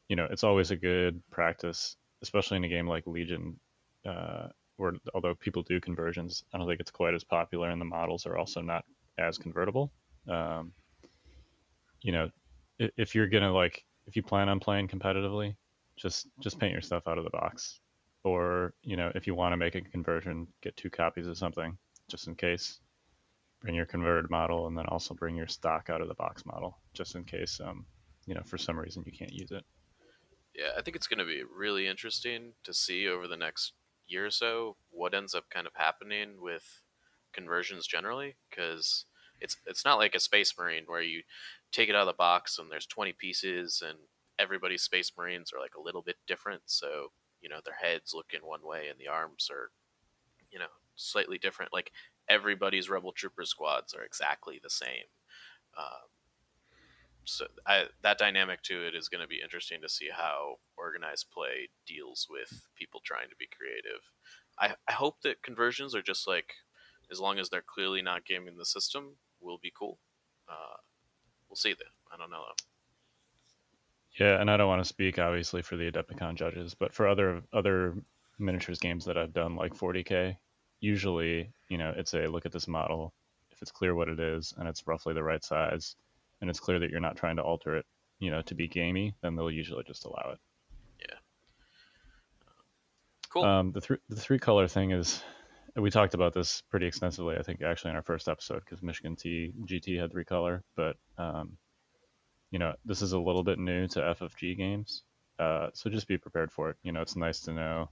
you 0.08 0.16
know, 0.16 0.26
it's 0.30 0.44
always 0.44 0.70
a 0.70 0.76
good 0.76 1.22
practice, 1.30 1.96
especially 2.22 2.58
in 2.58 2.64
a 2.64 2.68
game 2.68 2.88
like 2.88 3.06
Legion, 3.06 3.58
uh, 4.06 4.48
where 4.76 4.94
although 5.14 5.34
people 5.34 5.62
do 5.62 5.80
conversions, 5.80 6.44
I 6.52 6.58
don't 6.58 6.66
think 6.66 6.80
it's 6.80 6.90
quite 6.90 7.14
as 7.14 7.24
popular, 7.24 7.70
and 7.70 7.80
the 7.80 7.86
models 7.86 8.26
are 8.26 8.36
also 8.36 8.60
not 8.60 8.84
as 9.18 9.38
convertible. 9.38 9.92
Um, 10.28 10.72
you 12.02 12.12
know, 12.12 12.30
if, 12.78 12.90
if 12.96 13.14
you're 13.14 13.28
gonna 13.28 13.52
like, 13.52 13.84
if 14.06 14.16
you 14.16 14.22
plan 14.22 14.48
on 14.48 14.60
playing 14.60 14.88
competitively, 14.88 15.54
just 16.00 16.26
just 16.40 16.58
paint 16.58 16.72
your 16.72 16.80
stuff 16.80 17.06
out 17.06 17.18
of 17.18 17.24
the 17.24 17.30
box, 17.30 17.80
or 18.24 18.74
you 18.82 18.96
know, 18.96 19.12
if 19.14 19.26
you 19.26 19.34
want 19.34 19.52
to 19.52 19.56
make 19.56 19.74
a 19.74 19.80
conversion, 19.80 20.46
get 20.62 20.76
two 20.76 20.90
copies 20.90 21.26
of 21.26 21.36
something 21.36 21.76
just 22.08 22.26
in 22.26 22.34
case. 22.34 22.80
Bring 23.60 23.74
your 23.74 23.86
converted 23.86 24.30
model, 24.30 24.66
and 24.66 24.76
then 24.76 24.86
also 24.86 25.12
bring 25.12 25.36
your 25.36 25.46
stock 25.46 25.90
out 25.90 26.00
of 26.00 26.08
the 26.08 26.14
box 26.14 26.46
model, 26.46 26.78
just 26.94 27.14
in 27.14 27.24
case 27.24 27.60
um, 27.62 27.84
you 28.26 28.34
know 28.34 28.42
for 28.46 28.56
some 28.56 28.78
reason 28.78 29.02
you 29.04 29.12
can't 29.12 29.32
use 29.32 29.50
it. 29.50 29.64
Yeah, 30.54 30.70
I 30.76 30.82
think 30.82 30.96
it's 30.96 31.06
going 31.06 31.18
to 31.18 31.24
be 31.24 31.42
really 31.42 31.86
interesting 31.86 32.54
to 32.64 32.72
see 32.72 33.06
over 33.06 33.28
the 33.28 33.36
next 33.36 33.74
year 34.08 34.26
or 34.26 34.30
so 34.30 34.76
what 34.90 35.14
ends 35.14 35.34
up 35.34 35.44
kind 35.50 35.66
of 35.66 35.72
happening 35.76 36.40
with 36.40 36.82
conversions 37.32 37.86
generally 37.86 38.34
because 38.50 39.04
it's 39.40 39.56
it's 39.66 39.84
not 39.84 39.98
like 39.98 40.14
a 40.14 40.20
space 40.20 40.52
marine 40.58 40.82
where 40.86 41.02
you 41.02 41.22
take 41.70 41.88
it 41.88 41.94
out 41.94 42.02
of 42.02 42.06
the 42.08 42.12
box 42.12 42.58
and 42.58 42.70
there's 42.70 42.86
20 42.86 43.12
pieces 43.12 43.82
and 43.86 43.98
everybody's 44.40 44.82
space 44.82 45.12
marines 45.16 45.52
are 45.52 45.60
like 45.60 45.74
a 45.78 45.82
little 45.82 46.02
bit 46.02 46.16
different 46.26 46.62
so 46.66 47.08
you 47.40 47.48
know 47.48 47.60
their 47.64 47.76
heads 47.80 48.12
look 48.14 48.32
in 48.34 48.40
one 48.40 48.60
way 48.64 48.88
and 48.88 48.98
the 48.98 49.08
arms 49.08 49.48
are 49.50 49.70
you 50.50 50.58
know 50.58 50.66
slightly 50.96 51.38
different 51.38 51.72
like 51.72 51.92
everybody's 52.28 52.90
rebel 52.90 53.12
trooper 53.12 53.44
squads 53.44 53.94
are 53.94 54.02
exactly 54.04 54.60
the 54.62 54.70
same 54.70 55.06
um, 55.78 56.08
so 57.24 57.46
I, 57.66 57.84
that 58.02 58.18
dynamic 58.18 58.62
to 58.64 58.86
it 58.86 58.94
is 58.94 59.08
going 59.08 59.22
to 59.22 59.28
be 59.28 59.40
interesting 59.42 59.80
to 59.82 59.88
see 59.88 60.08
how 60.12 60.56
organized 60.76 61.30
play 61.32 61.68
deals 61.86 62.26
with 62.28 62.66
people 62.74 63.00
trying 63.04 63.28
to 63.28 63.36
be 63.38 63.48
creative. 63.56 64.02
I, 64.58 64.74
I 64.88 64.92
hope 64.92 65.22
that 65.22 65.42
conversions 65.42 65.94
are 65.94 66.02
just 66.02 66.26
like, 66.26 66.54
as 67.10 67.20
long 67.20 67.38
as 67.38 67.48
they're 67.48 67.62
clearly 67.66 68.02
not 68.02 68.26
gaming 68.26 68.56
the 68.56 68.64
system, 68.64 69.16
will 69.40 69.58
be 69.62 69.72
cool. 69.76 69.98
Uh, 70.48 70.76
we'll 71.48 71.56
see 71.56 71.72
that. 71.72 71.92
I 72.12 72.16
don't 72.16 72.30
know 72.30 72.44
though. 72.48 72.69
Yeah, 74.18 74.40
and 74.40 74.50
I 74.50 74.56
don't 74.56 74.68
want 74.68 74.82
to 74.82 74.88
speak 74.88 75.18
obviously 75.18 75.62
for 75.62 75.76
the 75.76 75.90
Adepticon 75.90 76.34
judges, 76.34 76.74
but 76.74 76.92
for 76.92 77.06
other 77.06 77.42
other 77.52 77.94
miniatures 78.38 78.78
games 78.78 79.04
that 79.04 79.16
I've 79.16 79.32
done 79.32 79.56
like 79.56 79.74
40k, 79.74 80.36
usually 80.80 81.52
you 81.68 81.78
know 81.78 81.92
it's 81.96 82.14
a 82.14 82.26
look 82.26 82.46
at 82.46 82.52
this 82.52 82.68
model. 82.68 83.12
If 83.52 83.62
it's 83.62 83.70
clear 83.70 83.94
what 83.94 84.08
it 84.08 84.18
is 84.18 84.54
and 84.56 84.68
it's 84.68 84.86
roughly 84.86 85.14
the 85.14 85.22
right 85.22 85.44
size, 85.44 85.94
and 86.40 86.50
it's 86.50 86.60
clear 86.60 86.78
that 86.80 86.90
you're 86.90 87.00
not 87.00 87.16
trying 87.16 87.36
to 87.36 87.42
alter 87.42 87.76
it, 87.76 87.86
you 88.18 88.30
know, 88.30 88.42
to 88.42 88.54
be 88.54 88.68
gamey, 88.68 89.14
then 89.22 89.36
they'll 89.36 89.50
usually 89.50 89.84
just 89.84 90.04
allow 90.04 90.30
it. 90.32 90.38
Yeah. 91.00 91.16
Cool. 93.28 93.44
Um, 93.44 93.72
the 93.72 93.80
three 93.80 93.98
the 94.08 94.20
three 94.20 94.38
color 94.38 94.66
thing 94.66 94.90
is, 94.90 95.22
we 95.76 95.90
talked 95.90 96.14
about 96.14 96.32
this 96.32 96.62
pretty 96.62 96.86
extensively. 96.86 97.36
I 97.36 97.42
think 97.42 97.62
actually 97.62 97.90
in 97.90 97.96
our 97.96 98.02
first 98.02 98.28
episode 98.28 98.60
because 98.64 98.82
Michigan 98.82 99.14
T 99.14 99.52
GT 99.66 100.00
had 100.00 100.10
three 100.10 100.24
color, 100.24 100.64
but 100.74 100.96
um, 101.16 101.56
you 102.50 102.58
know, 102.58 102.74
this 102.84 103.02
is 103.02 103.12
a 103.12 103.18
little 103.18 103.42
bit 103.44 103.58
new 103.58 103.86
to 103.88 104.00
FFG 104.00 104.56
games, 104.56 105.02
uh, 105.38 105.68
so 105.72 105.90
just 105.90 106.08
be 106.08 106.18
prepared 106.18 106.50
for 106.52 106.70
it. 106.70 106.76
You 106.82 106.92
know, 106.92 107.00
it's 107.02 107.16
nice 107.16 107.40
to 107.42 107.52
know 107.52 107.90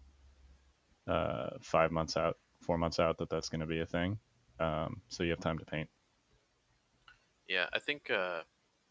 uh, 1.06 1.50
five 1.60 1.90
months 1.90 2.16
out, 2.16 2.36
four 2.60 2.76
months 2.78 2.98
out 3.00 3.18
that 3.18 3.30
that's 3.30 3.48
going 3.48 3.60
to 3.60 3.66
be 3.66 3.80
a 3.80 3.86
thing, 3.86 4.18
um, 4.60 5.00
so 5.08 5.22
you 5.22 5.30
have 5.30 5.40
time 5.40 5.58
to 5.58 5.64
paint. 5.64 5.88
Yeah, 7.48 7.66
I 7.72 7.78
think 7.78 8.10
uh, 8.10 8.40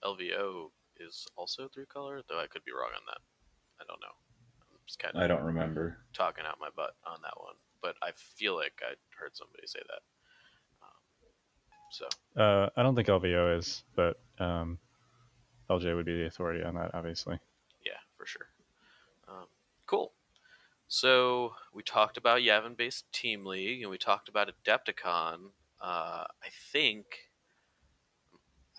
LVO 0.03 0.71
is 0.99 1.27
also 1.35 1.67
three 1.67 1.85
color, 1.85 2.21
though 2.27 2.39
I 2.39 2.47
could 2.47 2.63
be 2.65 2.71
wrong 2.71 2.89
on 2.95 3.03
that. 3.07 3.19
I 3.79 3.83
don't 3.87 3.99
know. 4.01 4.15
I'm 4.71 4.79
just 4.87 4.99
kind 4.99 5.15
of 5.15 5.21
I 5.21 5.27
don't 5.27 5.43
remember. 5.43 5.97
talking 6.13 6.43
out 6.47 6.57
my 6.59 6.69
butt 6.75 6.95
on 7.05 7.19
that 7.21 7.39
one, 7.39 7.53
but 7.81 7.95
I 8.01 8.11
feel 8.15 8.55
like 8.55 8.81
I 8.81 8.93
heard 9.19 9.35
somebody 9.35 9.67
say 9.67 9.79
that. 9.87 10.01
Um, 10.81 10.99
so 11.91 12.41
Uh, 12.41 12.69
I 12.75 12.83
don't 12.83 12.95
think 12.95 13.07
LVO 13.07 13.59
is, 13.59 13.83
but 13.95 14.19
um, 14.39 14.79
LJ 15.69 15.95
would 15.95 16.05
be 16.05 16.17
the 16.17 16.25
authority 16.25 16.63
on 16.63 16.75
that, 16.75 16.91
obviously. 16.93 17.39
yeah, 17.85 17.99
for 18.17 18.25
sure. 18.25 18.47
Um, 19.27 19.45
cool. 19.85 20.13
So 20.87 21.53
we 21.73 21.83
talked 21.83 22.17
about 22.17 22.39
Yavin 22.39 22.77
based 22.77 23.11
Team 23.11 23.45
League, 23.45 23.81
and 23.81 23.91
we 23.91 23.97
talked 23.97 24.29
about 24.29 24.49
Adepticon. 24.49 25.51
Uh, 25.81 26.23
I 26.25 26.49
think, 26.71 27.05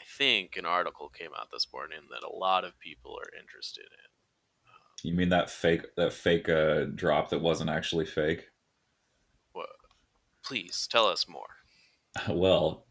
I 0.01 0.05
think 0.17 0.57
an 0.57 0.65
article 0.65 1.09
came 1.11 1.31
out 1.39 1.51
this 1.53 1.67
morning 1.73 2.01
that 2.11 2.27
a 2.27 2.35
lot 2.35 2.65
of 2.65 2.79
people 2.81 3.13
are 3.13 3.39
interested 3.39 3.85
in. 3.85 5.11
You 5.11 5.15
mean 5.15 5.29
that 5.29 5.51
fake 5.51 5.95
that 5.97 6.13
fake 6.13 6.49
uh, 6.49 6.87
drop 6.95 7.29
that 7.31 7.41
wasn't 7.41 7.71
actually 7.71 8.07
fake? 8.07 8.49
What? 9.53 9.69
Please 10.43 10.89
tell 10.91 11.07
us 11.07 11.27
more. 11.29 11.47
Well, 12.29 12.87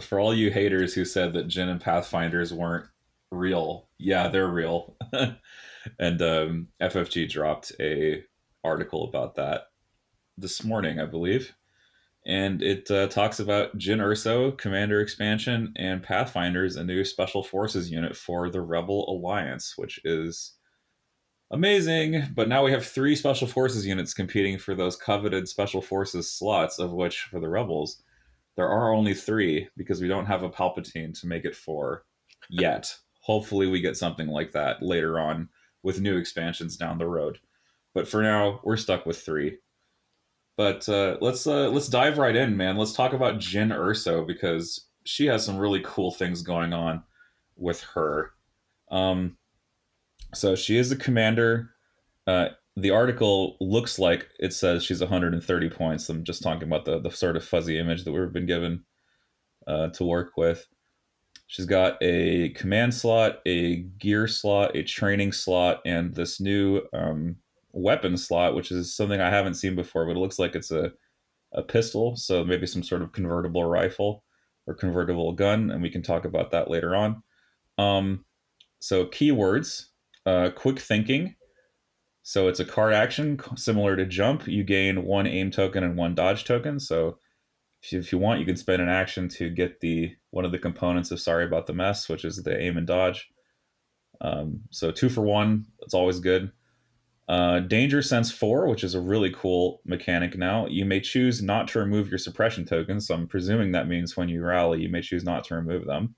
for 0.00 0.20
all 0.20 0.32
you 0.32 0.50
haters 0.50 0.94
who 0.94 1.04
said 1.04 1.32
that 1.32 1.48
Jyn 1.48 1.68
and 1.68 1.80
Pathfinders 1.80 2.52
weren't 2.52 2.86
real, 3.32 3.88
yeah, 3.98 4.28
they're 4.28 4.48
real. 4.48 4.96
and 5.98 6.22
um, 6.22 6.68
FFG 6.80 7.28
dropped 7.28 7.72
a 7.80 8.22
article 8.62 9.08
about 9.08 9.34
that 9.36 9.62
this 10.38 10.62
morning, 10.62 11.00
I 11.00 11.06
believe, 11.06 11.54
and 12.24 12.62
it 12.62 12.90
uh, 12.90 13.08
talks 13.08 13.40
about 13.40 13.76
Jyn 13.76 13.98
Erso 13.98 14.56
Commander 14.56 15.00
expansion 15.00 15.72
and 15.76 16.02
Pathfinders, 16.02 16.76
a 16.76 16.84
new 16.84 17.04
Special 17.04 17.42
Forces 17.42 17.90
unit 17.90 18.16
for 18.16 18.50
the 18.50 18.60
Rebel 18.60 19.08
Alliance, 19.08 19.74
which 19.76 20.00
is 20.04 20.54
amazing. 21.50 22.22
But 22.34 22.48
now 22.48 22.64
we 22.64 22.70
have 22.70 22.86
three 22.86 23.16
Special 23.16 23.48
Forces 23.48 23.86
units 23.86 24.14
competing 24.14 24.58
for 24.58 24.74
those 24.74 24.96
coveted 24.96 25.48
Special 25.48 25.82
Forces 25.82 26.30
slots, 26.30 26.78
of 26.78 26.92
which 26.92 27.22
for 27.22 27.40
the 27.40 27.48
Rebels 27.48 28.02
there 28.56 28.68
are 28.68 28.92
only 28.92 29.14
three 29.14 29.68
because 29.76 30.00
we 30.00 30.08
don't 30.08 30.26
have 30.26 30.42
a 30.42 30.50
Palpatine 30.50 31.18
to 31.20 31.26
make 31.26 31.44
it 31.44 31.56
four 31.56 32.04
yet. 32.50 32.94
Hopefully, 33.22 33.66
we 33.66 33.80
get 33.80 33.96
something 33.96 34.28
like 34.28 34.52
that 34.52 34.82
later 34.82 35.18
on 35.18 35.48
with 35.82 36.00
new 36.00 36.16
expansions 36.16 36.76
down 36.76 36.98
the 36.98 37.06
road. 37.06 37.38
But 37.94 38.08
for 38.08 38.22
now, 38.22 38.60
we're 38.64 38.76
stuck 38.76 39.06
with 39.06 39.20
three. 39.20 39.58
But 40.56 40.88
uh, 40.88 41.16
let's 41.20 41.46
uh, 41.46 41.70
let's 41.70 41.88
dive 41.88 42.18
right 42.18 42.36
in, 42.36 42.56
man. 42.56 42.76
Let's 42.76 42.92
talk 42.92 43.12
about 43.12 43.38
Jyn 43.38 43.74
Erso 43.74 44.26
because 44.26 44.88
she 45.04 45.26
has 45.26 45.44
some 45.44 45.56
really 45.56 45.80
cool 45.84 46.10
things 46.12 46.42
going 46.42 46.72
on 46.72 47.02
with 47.56 47.80
her. 47.94 48.32
Um, 48.90 49.36
so 50.34 50.54
she 50.54 50.76
is 50.76 50.92
a 50.92 50.96
commander. 50.96 51.70
Uh, 52.26 52.48
the 52.76 52.90
article 52.90 53.56
looks 53.60 53.98
like 53.98 54.28
it 54.38 54.52
says 54.52 54.84
she's 54.84 55.00
130 55.00 55.70
points. 55.70 56.08
I'm 56.08 56.24
just 56.24 56.42
talking 56.42 56.64
about 56.64 56.84
the 56.84 57.00
the 57.00 57.10
sort 57.10 57.36
of 57.36 57.44
fuzzy 57.44 57.78
image 57.78 58.04
that 58.04 58.12
we've 58.12 58.32
been 58.32 58.46
given 58.46 58.84
uh, 59.66 59.88
to 59.88 60.04
work 60.04 60.36
with. 60.36 60.66
She's 61.52 61.66
got 61.66 61.98
a 62.00 62.48
command 62.56 62.94
slot, 62.94 63.40
a 63.44 63.82
gear 63.98 64.26
slot, 64.26 64.74
a 64.74 64.82
training 64.82 65.32
slot, 65.32 65.82
and 65.84 66.14
this 66.14 66.40
new 66.40 66.80
um, 66.94 67.36
weapon 67.72 68.16
slot, 68.16 68.54
which 68.54 68.70
is 68.70 68.96
something 68.96 69.20
I 69.20 69.28
haven't 69.28 69.56
seen 69.56 69.76
before, 69.76 70.06
but 70.06 70.12
it 70.12 70.18
looks 70.18 70.38
like 70.38 70.54
it's 70.54 70.70
a, 70.70 70.92
a 71.52 71.60
pistol, 71.60 72.16
so 72.16 72.42
maybe 72.42 72.66
some 72.66 72.82
sort 72.82 73.02
of 73.02 73.12
convertible 73.12 73.66
rifle 73.66 74.24
or 74.66 74.72
convertible 74.72 75.30
gun, 75.32 75.70
and 75.70 75.82
we 75.82 75.90
can 75.90 76.00
talk 76.00 76.24
about 76.24 76.52
that 76.52 76.70
later 76.70 76.96
on. 76.96 77.22
Um, 77.76 78.24
so 78.78 79.04
keywords, 79.04 79.88
uh, 80.24 80.48
quick 80.56 80.78
thinking. 80.78 81.36
So 82.22 82.48
it's 82.48 82.60
a 82.60 82.64
card 82.64 82.94
action 82.94 83.38
similar 83.56 83.94
to 83.96 84.06
jump. 84.06 84.48
You 84.48 84.64
gain 84.64 85.04
one 85.04 85.26
aim 85.26 85.50
token 85.50 85.84
and 85.84 85.98
one 85.98 86.14
dodge 86.14 86.44
token. 86.44 86.80
So 86.80 87.18
if 87.90 88.12
you, 88.12 88.18
want, 88.18 88.40
you 88.40 88.46
can 88.46 88.56
spend 88.56 88.80
an 88.80 88.88
action 88.88 89.28
to 89.28 89.50
get 89.50 89.80
the 89.80 90.14
one 90.30 90.44
of 90.44 90.52
the 90.52 90.58
components 90.58 91.10
of 91.10 91.20
Sorry 91.20 91.44
About 91.44 91.66
the 91.66 91.74
Mess, 91.74 92.08
which 92.08 92.24
is 92.24 92.36
the 92.36 92.58
aim 92.58 92.76
and 92.76 92.86
dodge. 92.86 93.28
Um, 94.20 94.60
so 94.70 94.90
two 94.90 95.08
for 95.08 95.22
one, 95.22 95.66
it's 95.80 95.94
always 95.94 96.20
good. 96.20 96.52
Uh, 97.28 97.60
Danger 97.60 98.02
Sense 98.02 98.30
4, 98.30 98.68
which 98.68 98.84
is 98.84 98.94
a 98.94 99.00
really 99.00 99.30
cool 99.30 99.80
mechanic 99.84 100.36
now. 100.36 100.66
You 100.66 100.84
may 100.84 101.00
choose 101.00 101.42
not 101.42 101.68
to 101.68 101.78
remove 101.78 102.08
your 102.08 102.18
suppression 102.18 102.64
tokens. 102.64 103.06
So 103.06 103.14
I'm 103.14 103.26
presuming 103.26 103.72
that 103.72 103.88
means 103.88 104.16
when 104.16 104.28
you 104.28 104.42
rally, 104.44 104.82
you 104.82 104.88
may 104.88 105.02
choose 105.02 105.24
not 105.24 105.44
to 105.44 105.54
remove 105.54 105.86
them. 105.86 106.14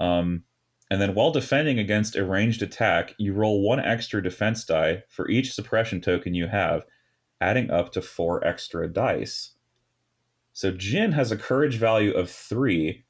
Um, 0.00 0.44
and 0.90 1.00
then 1.00 1.14
while 1.14 1.32
defending 1.32 1.78
against 1.78 2.16
a 2.16 2.24
ranged 2.24 2.62
attack, 2.62 3.14
you 3.18 3.32
roll 3.32 3.62
one 3.62 3.80
extra 3.80 4.22
defense 4.22 4.64
die 4.64 5.04
for 5.08 5.28
each 5.28 5.54
suppression 5.54 6.00
token 6.00 6.34
you 6.34 6.48
have, 6.48 6.84
adding 7.40 7.70
up 7.70 7.92
to 7.92 8.02
four 8.02 8.46
extra 8.46 8.86
dice. 8.88 9.54
So 10.52 10.72
Jyn 10.72 11.12
has 11.14 11.32
a 11.32 11.36
courage 11.36 11.76
value 11.76 12.12
of 12.12 12.30
three, 12.30 13.04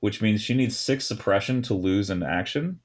which 0.00 0.20
means 0.20 0.42
she 0.42 0.54
needs 0.54 0.76
six 0.76 1.06
suppression 1.06 1.62
to 1.62 1.74
lose 1.74 2.10
an 2.10 2.22
action. 2.22 2.80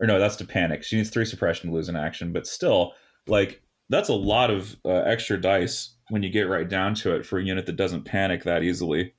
Or 0.00 0.06
no, 0.06 0.18
that's 0.18 0.36
to 0.36 0.44
panic. 0.44 0.84
She 0.84 0.96
needs 0.96 1.10
three 1.10 1.24
suppression 1.24 1.70
to 1.70 1.74
lose 1.74 1.88
an 1.88 1.96
action, 1.96 2.32
but 2.32 2.46
still, 2.46 2.92
like 3.26 3.62
that's 3.88 4.08
a 4.08 4.14
lot 4.14 4.50
of 4.50 4.76
uh, 4.84 4.90
extra 4.90 5.40
dice 5.40 5.94
when 6.08 6.22
you 6.22 6.30
get 6.30 6.48
right 6.48 6.68
down 6.68 6.94
to 6.94 7.14
it 7.16 7.26
for 7.26 7.38
a 7.38 7.44
unit 7.44 7.66
that 7.66 7.76
doesn't 7.76 8.04
panic 8.04 8.44
that 8.44 8.62
easily. 8.62 9.14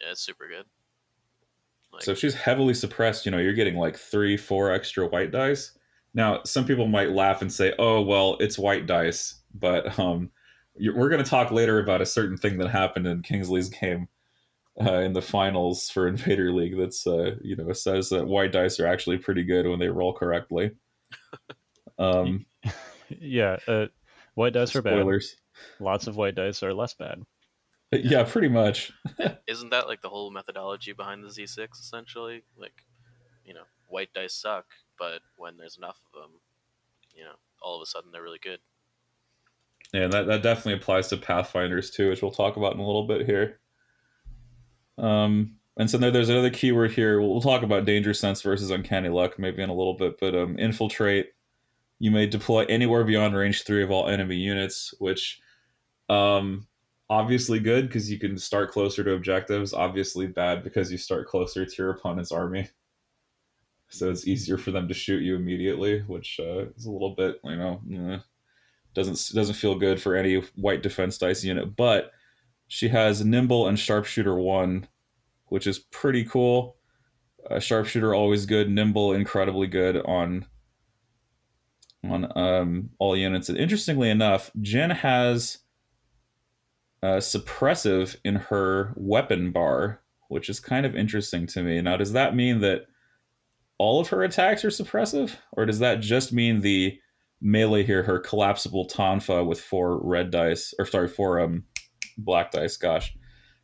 Yeah, 0.00 0.10
it's 0.12 0.20
super 0.20 0.46
good. 0.46 0.66
Like, 1.92 2.02
So 2.02 2.12
if 2.12 2.18
she's 2.18 2.34
heavily 2.34 2.74
suppressed, 2.74 3.24
you 3.24 3.32
know, 3.32 3.38
you're 3.38 3.54
getting 3.54 3.76
like 3.76 3.96
three, 3.96 4.36
four 4.36 4.70
extra 4.70 5.06
white 5.06 5.30
dice. 5.30 5.72
Now, 6.14 6.42
some 6.44 6.66
people 6.66 6.86
might 6.86 7.10
laugh 7.10 7.42
and 7.42 7.52
say, 7.52 7.74
"Oh, 7.78 8.02
well, 8.02 8.36
it's 8.40 8.58
white 8.58 8.86
dice," 8.86 9.40
but 9.54 9.98
um, 9.98 10.30
we're 10.80 11.08
going 11.08 11.22
to 11.22 11.28
talk 11.28 11.50
later 11.50 11.78
about 11.78 12.00
a 12.00 12.06
certain 12.06 12.36
thing 12.36 12.58
that 12.58 12.68
happened 12.68 13.06
in 13.06 13.22
Kingsley's 13.22 13.68
game 13.68 14.08
uh, 14.80 14.98
in 14.98 15.12
the 15.12 15.22
finals 15.22 15.90
for 15.90 16.06
Invader 16.08 16.52
League. 16.52 16.76
That's 16.78 17.06
uh, 17.06 17.32
you 17.42 17.56
know 17.56 17.72
says 17.72 18.08
that 18.10 18.26
white 18.26 18.52
dice 18.52 18.78
are 18.80 18.86
actually 18.86 19.18
pretty 19.18 19.44
good 19.44 19.66
when 19.66 19.78
they 19.78 19.88
roll 19.88 20.12
correctly. 20.12 20.72
Um, 22.00 22.46
yeah, 23.08 23.56
uh, 23.66 23.86
white 24.34 24.52
dice 24.52 24.76
are 24.76 24.82
bad. 24.82 24.92
spoilers. 24.92 25.36
Lots 25.80 26.06
of 26.06 26.16
white 26.16 26.36
dice 26.36 26.62
are 26.62 26.72
less 26.72 26.94
bad. 26.94 27.22
Yeah, 27.90 28.24
pretty 28.24 28.48
much. 28.48 28.92
isn't 29.48 29.70
that 29.70 29.88
like 29.88 30.02
the 30.02 30.08
whole 30.08 30.30
methodology 30.30 30.92
behind 30.92 31.24
the 31.24 31.28
Z6 31.28 31.72
essentially? 31.72 32.44
Like, 32.56 32.84
you 33.44 33.54
know, 33.54 33.64
white 33.88 34.12
dice 34.14 34.34
suck. 34.34 34.66
but 34.98 35.20
when 35.36 35.56
there's 35.56 35.78
enough 35.78 35.98
of 36.14 36.20
them, 36.20 36.40
you 37.14 37.24
know, 37.24 37.34
all 37.62 37.76
of 37.76 37.82
a 37.82 37.86
sudden 37.86 38.12
they're 38.12 38.22
really 38.22 38.40
good. 38.40 38.60
Yeah, 39.92 40.08
that, 40.08 40.26
that 40.26 40.42
definitely 40.42 40.74
applies 40.74 41.08
to 41.08 41.16
Pathfinders 41.16 41.90
too, 41.90 42.10
which 42.10 42.20
we'll 42.22 42.30
talk 42.30 42.56
about 42.56 42.74
in 42.74 42.80
a 42.80 42.86
little 42.86 43.06
bit 43.06 43.26
here. 43.26 43.60
Um, 44.98 45.56
and 45.78 45.88
so 45.88 45.96
there, 45.96 46.10
there's 46.10 46.28
another 46.28 46.50
keyword 46.50 46.92
here. 46.92 47.20
We'll, 47.20 47.30
we'll 47.30 47.40
talk 47.40 47.62
about 47.62 47.84
Danger 47.84 48.12
Sense 48.12 48.42
versus 48.42 48.70
Uncanny 48.70 49.08
Luck 49.08 49.38
maybe 49.38 49.62
in 49.62 49.70
a 49.70 49.74
little 49.74 49.94
bit, 49.94 50.18
but 50.20 50.34
um, 50.34 50.58
Infiltrate. 50.58 51.28
You 52.00 52.12
may 52.12 52.26
deploy 52.26 52.64
anywhere 52.66 53.02
beyond 53.02 53.34
range 53.34 53.64
three 53.64 53.82
of 53.82 53.90
all 53.90 54.08
enemy 54.08 54.36
units, 54.36 54.94
which 55.00 55.40
um, 56.08 56.68
obviously 57.10 57.58
good 57.58 57.88
because 57.88 58.10
you 58.10 58.18
can 58.18 58.38
start 58.38 58.70
closer 58.70 59.02
to 59.02 59.14
objectives. 59.14 59.72
Obviously 59.72 60.26
bad 60.26 60.62
because 60.62 60.92
you 60.92 60.98
start 60.98 61.26
closer 61.26 61.64
to 61.66 61.74
your 61.76 61.90
opponent's 61.90 62.30
army, 62.30 62.68
so 63.88 64.10
it's 64.10 64.28
easier 64.28 64.58
for 64.58 64.70
them 64.70 64.86
to 64.86 64.94
shoot 64.94 65.22
you 65.22 65.34
immediately, 65.34 66.00
which 66.02 66.38
uh, 66.40 66.66
is 66.76 66.86
a 66.86 66.90
little 66.90 67.14
bit 67.16 67.40
you 67.42 67.56
know 67.56 67.80
eh, 67.92 68.18
doesn't 68.98 69.34
doesn't 69.34 69.54
feel 69.54 69.74
good 69.74 70.00
for 70.00 70.16
any 70.16 70.36
white 70.56 70.82
defense 70.82 71.18
dice 71.18 71.44
unit. 71.44 71.76
But 71.76 72.10
she 72.66 72.88
has 72.88 73.24
nimble 73.24 73.68
and 73.68 73.78
sharpshooter 73.78 74.36
one, 74.36 74.86
which 75.46 75.66
is 75.66 75.78
pretty 75.78 76.24
cool. 76.24 76.76
Uh, 77.50 77.58
sharpshooter 77.58 78.14
always 78.14 78.44
good, 78.44 78.70
nimble 78.70 79.12
incredibly 79.12 79.66
good 79.66 79.96
on 80.04 80.44
on 82.04 82.36
um, 82.36 82.90
all 82.98 83.16
units. 83.16 83.48
And 83.48 83.58
interestingly 83.58 84.10
enough, 84.10 84.50
Jyn 84.60 84.94
has 84.94 85.58
uh, 87.02 87.18
suppressive 87.18 88.16
in 88.24 88.34
her 88.34 88.92
weapon 88.96 89.52
bar, 89.52 90.00
which 90.28 90.48
is 90.48 90.60
kind 90.60 90.84
of 90.84 90.96
interesting 90.96 91.46
to 91.48 91.62
me. 91.62 91.80
Now, 91.80 91.96
does 91.96 92.12
that 92.12 92.36
mean 92.36 92.60
that 92.60 92.86
all 93.78 94.00
of 94.00 94.08
her 94.08 94.24
attacks 94.24 94.64
are 94.64 94.68
suppressive, 94.70 95.36
or 95.52 95.64
does 95.64 95.78
that 95.78 96.00
just 96.00 96.32
mean 96.32 96.60
the 96.60 96.98
melee 97.40 97.84
here, 97.84 98.02
her 98.02 98.18
collapsible 98.18 98.88
tonfa 98.88 99.46
with 99.46 99.60
four 99.60 100.00
red 100.02 100.30
dice, 100.30 100.74
or 100.78 100.86
sorry, 100.86 101.08
four 101.08 101.40
um 101.40 101.64
black 102.16 102.50
dice? 102.50 102.76
Gosh, 102.76 103.16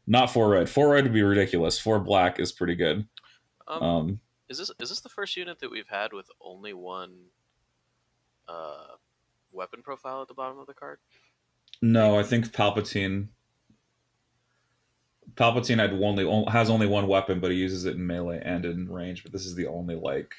not 0.07 0.31
four 0.31 0.51
red. 0.51 0.69
Four 0.69 0.91
red 0.91 1.05
would 1.05 1.13
be 1.13 1.23
ridiculous. 1.23 1.79
Four 1.79 2.01
black 2.01 2.39
is 2.39 2.53
pretty 2.53 2.75
good. 2.77 3.07
Um, 3.67 3.83
Um, 3.83 4.21
is 4.49 4.59
this 4.59 4.71
is 4.79 4.91
this 4.91 5.01
the 5.01 5.09
first 5.09 5.37
unit 5.37 5.59
that 5.61 5.71
we've 5.71 5.89
had 5.89 6.13
with 6.13 6.27
only 6.41 6.73
one 6.73 7.27
uh, 8.47 8.97
weapon 9.53 9.83
profile 9.83 10.23
at 10.23 10.29
the 10.29 10.35
bottom 10.35 10.59
of 10.59 10.67
the 10.67 10.75
card? 10.75 10.99
no, 11.83 12.19
I 12.19 12.23
think 12.23 12.47
Palpatine. 12.53 13.29
Palpatine 15.35 15.79
had 15.79 15.93
only 15.93 16.45
has 16.51 16.71
only 16.71 16.87
one 16.87 17.09
weapon, 17.09 17.41
but 17.41 17.51
he 17.51 17.57
uses 17.57 17.87
it 17.87 17.97
in 17.97 18.07
melee 18.07 18.41
and 18.45 18.65
in 18.65 18.91
range. 18.91 19.23
But 19.23 19.33
this 19.33 19.47
is 19.47 19.55
the 19.55 19.67
only 19.67 19.97
like 19.97 20.35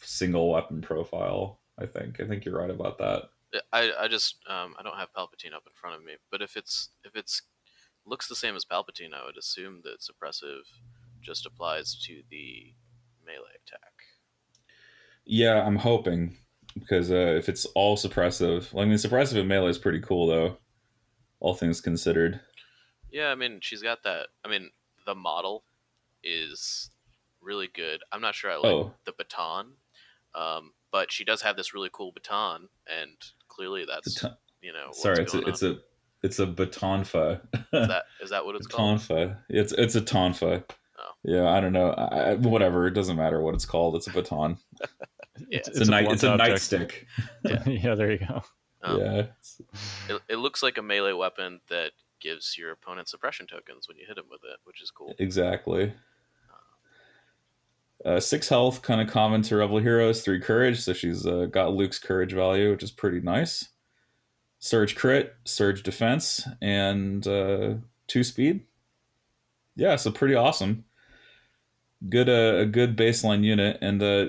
single 0.00 0.50
weapon 0.50 0.80
profile. 0.80 1.60
I 1.78 1.86
think. 1.86 2.20
I 2.20 2.26
think 2.26 2.44
you're 2.44 2.58
right 2.58 2.70
about 2.70 2.98
that. 2.98 3.24
I, 3.72 3.92
I 4.00 4.08
just 4.08 4.36
um, 4.48 4.74
I 4.78 4.82
don't 4.82 4.96
have 4.96 5.12
Palpatine 5.12 5.54
up 5.54 5.62
in 5.66 5.72
front 5.74 5.96
of 5.96 6.04
me, 6.04 6.14
but 6.30 6.42
if 6.42 6.56
it's 6.56 6.90
if 7.04 7.14
it's 7.16 7.42
looks 8.06 8.26
the 8.28 8.34
same 8.36 8.56
as 8.56 8.64
Palpatine, 8.64 9.14
I 9.14 9.24
would 9.24 9.36
assume 9.38 9.80
that 9.84 10.00
suppressive 10.00 10.62
just 11.22 11.46
applies 11.46 11.94
to 12.06 12.22
the 12.30 12.74
melee 13.24 13.56
attack. 13.66 13.92
Yeah, 15.24 15.64
I'm 15.64 15.76
hoping 15.76 16.36
because 16.74 17.10
uh, 17.12 17.34
if 17.38 17.48
it's 17.48 17.64
all 17.66 17.96
suppressive, 17.96 18.72
well, 18.72 18.84
I 18.84 18.88
mean, 18.88 18.98
suppressive 18.98 19.36
in 19.36 19.46
melee 19.48 19.70
is 19.70 19.78
pretty 19.78 20.00
cool 20.00 20.26
though, 20.26 20.58
all 21.40 21.54
things 21.54 21.80
considered. 21.80 22.40
Yeah, 23.10 23.28
I 23.28 23.34
mean 23.36 23.60
she's 23.62 23.82
got 23.82 24.02
that. 24.02 24.26
I 24.44 24.48
mean 24.48 24.70
the 25.06 25.14
model 25.14 25.64
is 26.24 26.90
really 27.40 27.68
good. 27.72 28.00
I'm 28.10 28.20
not 28.20 28.34
sure 28.34 28.50
I 28.50 28.56
like 28.56 28.72
Oh. 28.72 28.94
the 29.04 29.12
baton, 29.12 29.74
um, 30.34 30.72
but 30.94 31.10
she 31.10 31.24
does 31.24 31.42
have 31.42 31.56
this 31.56 31.74
really 31.74 31.90
cool 31.92 32.12
baton, 32.12 32.68
and 32.86 33.16
clearly 33.48 33.84
that's 33.84 34.14
Baton- 34.14 34.36
you 34.62 34.72
know 34.72 34.86
what's 34.86 35.02
Sorry, 35.02 35.22
it's 35.24 35.34
a, 35.34 35.38
going 35.38 35.48
it's 35.48 35.62
on. 35.64 35.70
a 35.72 35.76
it's 36.22 36.38
a 36.38 36.46
batonfa. 36.46 37.40
is 37.52 37.88
that 37.88 38.04
is 38.22 38.30
that 38.30 38.46
what 38.46 38.54
it's 38.54 38.68
called? 38.68 39.00
Batonfa. 39.00 39.36
It's 39.48 39.72
it's 39.72 39.96
a 39.96 40.00
tonfa. 40.00 40.62
Oh. 40.96 41.10
Yeah, 41.24 41.48
I 41.48 41.60
don't 41.60 41.72
know. 41.72 41.90
I, 41.90 42.30
I- 42.30 42.34
whatever. 42.34 42.86
It 42.86 42.94
doesn't 42.94 43.16
matter 43.16 43.40
what 43.40 43.54
it's 43.56 43.66
called. 43.66 43.96
It's 43.96 44.06
a 44.06 44.12
baton. 44.12 44.56
Yeah, 45.50 45.58
It's, 45.66 45.80
a, 45.80 45.90
night. 45.90 46.06
It's 46.12 46.22
a 46.22 46.30
object. 46.30 47.04
nightstick. 47.44 47.66
yeah, 47.82 47.96
there 47.96 48.12
you 48.12 48.18
go. 48.18 48.44
Um, 48.84 49.00
yeah. 49.00 49.22
It, 50.08 50.22
it 50.28 50.36
looks 50.36 50.62
like 50.62 50.78
a 50.78 50.82
melee 50.82 51.12
weapon 51.12 51.60
that 51.70 51.90
gives 52.20 52.56
your 52.56 52.70
opponent 52.70 53.08
suppression 53.08 53.48
tokens 53.48 53.88
when 53.88 53.96
you 53.96 54.04
hit 54.06 54.16
him 54.16 54.26
with 54.30 54.42
it, 54.44 54.60
which 54.62 54.80
is 54.80 54.92
cool. 54.92 55.12
Exactly. 55.18 55.92
Uh, 58.04 58.20
six 58.20 58.48
health, 58.50 58.82
kind 58.82 59.00
of 59.00 59.08
common 59.08 59.40
to 59.40 59.56
Rebel 59.56 59.78
Heroes. 59.78 60.22
Three 60.22 60.40
courage, 60.40 60.80
so 60.80 60.92
she's 60.92 61.26
uh, 61.26 61.46
got 61.46 61.72
Luke's 61.72 61.98
courage 61.98 62.32
value, 62.32 62.70
which 62.70 62.82
is 62.82 62.90
pretty 62.90 63.20
nice. 63.20 63.68
Surge 64.58 64.94
crit, 64.94 65.34
surge 65.44 65.82
defense, 65.82 66.46
and 66.60 67.26
uh, 67.26 67.74
two 68.06 68.22
speed. 68.22 68.66
Yeah, 69.76 69.96
so 69.96 70.10
pretty 70.10 70.34
awesome. 70.34 70.84
Good, 72.08 72.28
uh, 72.28 72.60
a 72.60 72.66
good 72.66 72.96
baseline 72.96 73.42
unit, 73.42 73.78
and 73.80 74.02
uh, 74.02 74.26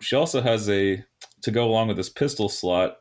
she 0.00 0.14
also 0.14 0.40
has 0.40 0.68
a 0.68 1.04
to 1.42 1.50
go 1.50 1.64
along 1.64 1.88
with 1.88 1.96
this 1.96 2.08
pistol 2.08 2.48
slot. 2.48 2.98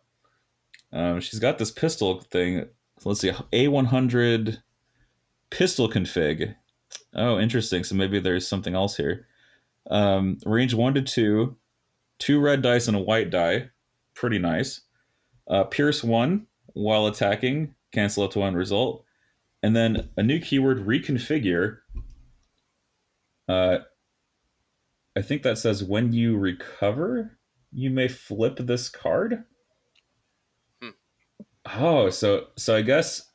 Um, 0.91 1.19
she's 1.19 1.39
got 1.39 1.59
this 1.59 1.71
pistol 1.71 2.21
thing. 2.21 2.65
Let's 3.05 3.19
see, 3.19 3.31
A 3.53 3.67
one 3.67 3.85
hundred 3.85 4.63
pistol 5.51 5.87
config. 5.89 6.55
Oh, 7.13 7.39
interesting. 7.39 7.83
So 7.83 7.93
maybe 7.93 8.19
there's 8.19 8.47
something 8.47 8.73
else 8.73 8.97
here. 8.97 9.27
Um, 9.89 10.37
range 10.45 10.73
one 10.73 10.93
to 10.95 11.01
two, 11.01 11.57
two 12.19 12.39
red 12.39 12.61
dice 12.61 12.87
and 12.87 12.97
a 12.97 13.01
white 13.01 13.29
die. 13.29 13.69
Pretty 14.13 14.39
nice. 14.39 14.81
Uh, 15.47 15.63
Pierce 15.63 16.03
one 16.03 16.47
while 16.73 17.07
attacking, 17.07 17.73
cancel 17.93 18.23
out 18.23 18.31
to 18.31 18.39
one 18.39 18.55
result. 18.55 19.03
And 19.63 19.75
then 19.75 20.09
a 20.17 20.23
new 20.23 20.39
keyword, 20.39 20.85
reconfigure. 20.85 21.79
Uh, 23.47 23.79
I 25.15 25.21
think 25.21 25.43
that 25.43 25.57
says 25.57 25.83
when 25.83 26.13
you 26.13 26.37
recover, 26.37 27.37
you 27.71 27.89
may 27.89 28.07
flip 28.07 28.57
this 28.59 28.89
card. 28.89 29.43
Hmm. 30.81 30.89
Oh, 31.65 32.09
so 32.09 32.47
so 32.55 32.75
I 32.75 32.81
guess 32.81 33.31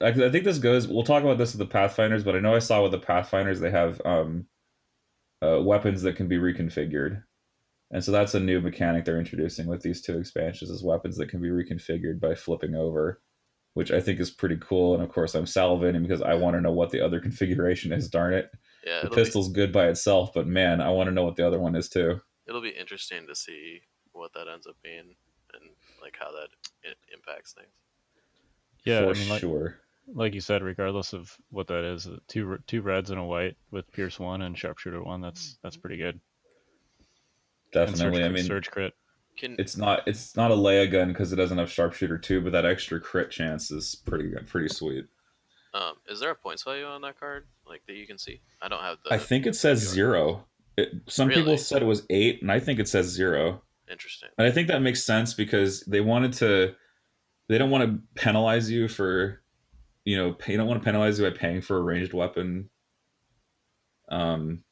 I, 0.00 0.08
I 0.08 0.30
think 0.30 0.44
this 0.44 0.58
goes. 0.58 0.88
We'll 0.88 1.04
talk 1.04 1.22
about 1.22 1.38
this 1.38 1.52
with 1.52 1.60
the 1.60 1.72
Pathfinders, 1.72 2.24
but 2.24 2.34
I 2.34 2.40
know 2.40 2.54
I 2.54 2.60
saw 2.60 2.82
with 2.82 2.92
the 2.92 2.98
Pathfinders 2.98 3.60
they 3.60 3.70
have 3.70 4.00
um, 4.04 4.46
uh, 5.42 5.60
weapons 5.62 6.02
that 6.02 6.16
can 6.16 6.28
be 6.28 6.36
reconfigured, 6.38 7.22
and 7.90 8.02
so 8.04 8.12
that's 8.12 8.34
a 8.34 8.40
new 8.40 8.60
mechanic 8.60 9.04
they're 9.04 9.18
introducing 9.18 9.66
with 9.66 9.82
these 9.82 10.02
two 10.02 10.18
expansions: 10.18 10.70
is 10.70 10.82
weapons 10.84 11.16
that 11.18 11.28
can 11.28 11.40
be 11.40 11.48
reconfigured 11.48 12.20
by 12.20 12.34
flipping 12.34 12.74
over, 12.74 13.22
which 13.74 13.90
I 13.90 14.00
think 14.00 14.20
is 14.20 14.30
pretty 14.30 14.56
cool. 14.60 14.94
And 14.94 15.02
of 15.02 15.10
course, 15.10 15.34
I'm 15.34 15.44
salivating 15.44 16.02
because 16.02 16.22
I 16.22 16.34
want 16.34 16.56
to 16.56 16.60
know 16.60 16.72
what 16.72 16.90
the 16.90 17.00
other 17.04 17.20
configuration 17.28 17.92
is. 17.92 18.08
Darn 18.08 18.34
it, 18.34 18.50
Yeah, 18.84 19.00
the 19.00 19.06
it'll 19.06 19.16
be, 19.16 19.22
pistol's 19.24 19.52
good 19.52 19.72
by 19.72 19.88
itself, 19.88 20.30
but 20.34 20.46
man, 20.46 20.80
I 20.80 20.90
want 20.90 21.08
to 21.08 21.14
know 21.14 21.24
what 21.24 21.36
the 21.36 21.46
other 21.46 21.58
one 21.60 21.76
is 21.76 21.88
too. 21.88 22.20
it'll 22.46 22.62
be 22.62 22.70
interesting 22.70 23.26
to 23.26 23.34
see 23.34 23.80
what 24.12 24.32
that 24.34 24.48
ends 24.48 24.66
up 24.66 24.76
being 24.82 25.14
and 25.54 25.70
like 26.02 26.16
how 26.18 26.30
that 26.32 26.48
i- 26.84 27.14
impacts 27.14 27.52
things. 27.52 27.68
Yeah, 28.84 29.04
for 29.04 29.10
I 29.10 29.14
mean, 29.14 29.28
like, 29.28 29.40
sure. 29.40 29.80
Like 30.14 30.34
you 30.34 30.40
said, 30.40 30.62
regardless 30.62 31.12
of 31.12 31.34
what 31.50 31.66
that 31.68 31.84
is, 31.84 32.06
uh, 32.06 32.16
two 32.28 32.58
two 32.66 32.82
reds 32.82 33.10
and 33.10 33.18
a 33.18 33.24
white 33.24 33.56
with 33.70 33.90
Pierce 33.92 34.18
one 34.18 34.42
and 34.42 34.56
Sharpshooter 34.56 35.02
one. 35.02 35.20
That's 35.20 35.58
that's 35.62 35.76
pretty 35.76 35.96
good. 35.96 36.20
Definitely. 37.72 38.18
surge, 38.20 38.24
I 38.24 38.28
mean, 38.28 38.44
surge 38.44 38.70
crit. 38.70 38.94
Can 39.36 39.56
it's 39.58 39.76
not 39.76 40.06
it's 40.06 40.34
not 40.36 40.50
a 40.50 40.54
Leia 40.54 40.90
gun 40.90 41.08
because 41.08 41.32
it 41.32 41.36
doesn't 41.36 41.58
have 41.58 41.70
sharpshooter 41.70 42.18
two, 42.18 42.40
but 42.40 42.52
that 42.52 42.64
extra 42.64 42.98
crit 43.00 43.30
chance 43.30 43.70
is 43.70 43.94
pretty 43.94 44.28
good, 44.30 44.46
pretty 44.46 44.68
sweet. 44.68 45.04
um 45.74 45.94
is 46.08 46.20
there 46.20 46.30
a 46.30 46.34
points 46.34 46.62
value 46.62 46.86
on 46.86 47.02
that 47.02 47.20
card 47.20 47.46
like 47.68 47.82
that 47.86 47.94
you 47.96 48.06
can 48.06 48.16
see? 48.16 48.40
I 48.62 48.68
don't 48.68 48.80
have 48.80 48.98
the. 49.04 49.12
I 49.12 49.18
think 49.18 49.46
it 49.46 49.54
says 49.54 49.78
zero. 49.80 50.46
It, 50.78 50.90
some 51.08 51.28
Really? 51.28 51.42
people 51.42 51.58
said 51.58 51.82
it 51.82 51.86
was 51.86 52.06
eight, 52.10 52.40
and 52.42 52.50
I 52.50 52.60
think 52.60 52.78
it 52.78 52.88
says 52.88 53.06
zero. 53.06 53.62
Interesting. 53.90 54.28
And 54.38 54.46
I 54.46 54.50
think 54.50 54.68
that 54.68 54.80
makes 54.82 55.02
sense 55.04 55.34
because 55.34 55.80
they 55.82 56.00
wanted 56.00 56.32
to. 56.34 56.74
They 57.48 57.58
don't 57.58 57.70
want 57.70 57.84
to 57.84 58.00
penalize 58.20 58.70
you 58.70 58.88
for, 58.88 59.42
you 60.06 60.16
know, 60.16 60.32
pay, 60.32 60.52
you 60.52 60.58
don't 60.58 60.68
want 60.68 60.80
to 60.80 60.84
penalize 60.84 61.18
you 61.18 61.28
by 61.28 61.36
paying 61.36 61.60
for 61.60 61.76
a 61.76 61.82
ranged 61.82 62.14
weapon. 62.14 62.70
Um, 64.08 64.62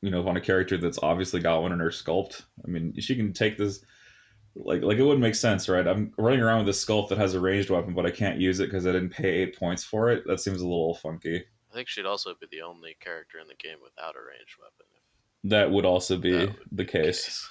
you 0.00 0.10
know, 0.10 0.26
on 0.26 0.38
a 0.38 0.40
character 0.40 0.78
that's 0.78 0.98
obviously 1.02 1.40
got 1.40 1.62
one 1.62 1.70
in 1.70 1.78
her 1.78 1.90
sculpt. 1.90 2.42
I 2.64 2.68
mean, 2.68 2.98
she 2.98 3.14
can 3.14 3.32
take 3.32 3.56
this. 3.58 3.84
Like, 4.56 4.82
like 4.82 4.98
it 4.98 5.02
wouldn't 5.02 5.20
make 5.20 5.34
sense, 5.34 5.68
right? 5.68 5.86
I'm 5.86 6.12
running 6.18 6.40
around 6.40 6.64
with 6.64 6.74
a 6.74 6.78
sculpt 6.78 7.10
that 7.10 7.18
has 7.18 7.34
a 7.34 7.40
ranged 7.40 7.70
weapon, 7.70 7.94
but 7.94 8.06
I 8.06 8.10
can't 8.10 8.40
use 8.40 8.58
it 8.58 8.64
because 8.64 8.86
I 8.86 8.92
didn't 8.92 9.10
pay 9.10 9.28
eight 9.28 9.56
points 9.56 9.84
for 9.84 10.10
it. 10.10 10.24
That 10.26 10.40
seems 10.40 10.60
a 10.60 10.66
little 10.66 10.94
funky. 10.94 11.44
I 11.70 11.74
think 11.74 11.88
she'd 11.88 12.06
also 12.06 12.34
be 12.38 12.46
the 12.50 12.62
only 12.62 12.96
character 13.00 13.38
in 13.38 13.48
the 13.48 13.54
game 13.54 13.78
without 13.82 14.14
a 14.16 14.26
ranged 14.26 14.56
weapon. 14.58 14.86
That 15.44 15.70
would 15.70 15.84
also 15.84 16.16
be 16.16 16.32
would 16.32 16.56
the 16.70 16.84
be 16.84 16.90
case. 16.90 17.48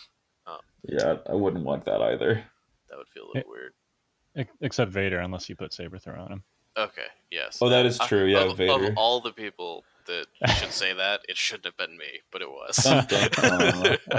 Yeah, 0.84 1.18
I 1.30 1.34
wouldn't 1.34 1.64
want 1.64 1.86
that 1.86 2.02
either. 2.02 2.44
That 2.90 2.98
would 2.98 3.08
feel 3.10 3.26
a 3.26 3.38
little 3.38 3.52
weird. 3.52 4.48
Except 4.62 4.92
Vader, 4.92 5.20
unless 5.20 5.48
you 5.48 5.56
put 5.56 5.74
saber 5.74 6.00
throw 6.00 6.20
on 6.20 6.32
him. 6.32 6.44
Okay. 6.78 7.06
Yes. 7.30 7.58
Oh, 7.62 7.70
that 7.70 7.86
is 7.86 8.00
I- 8.00 8.08
true. 8.08 8.26
Yeah, 8.26 8.46
of, 8.50 8.58
Vader. 8.58 8.88
Of 8.90 8.94
all 8.98 9.20
the 9.22 9.32
people 9.34 9.84
that 10.08 10.26
should 10.58 10.72
say 10.72 10.94
that, 10.94 11.22
it 11.28 11.38
shouldn't 11.38 11.66
have 11.66 11.78
been 11.78 11.98
me, 11.98 12.20
but 12.32 12.42
it 12.42 12.50
was. 12.50 12.80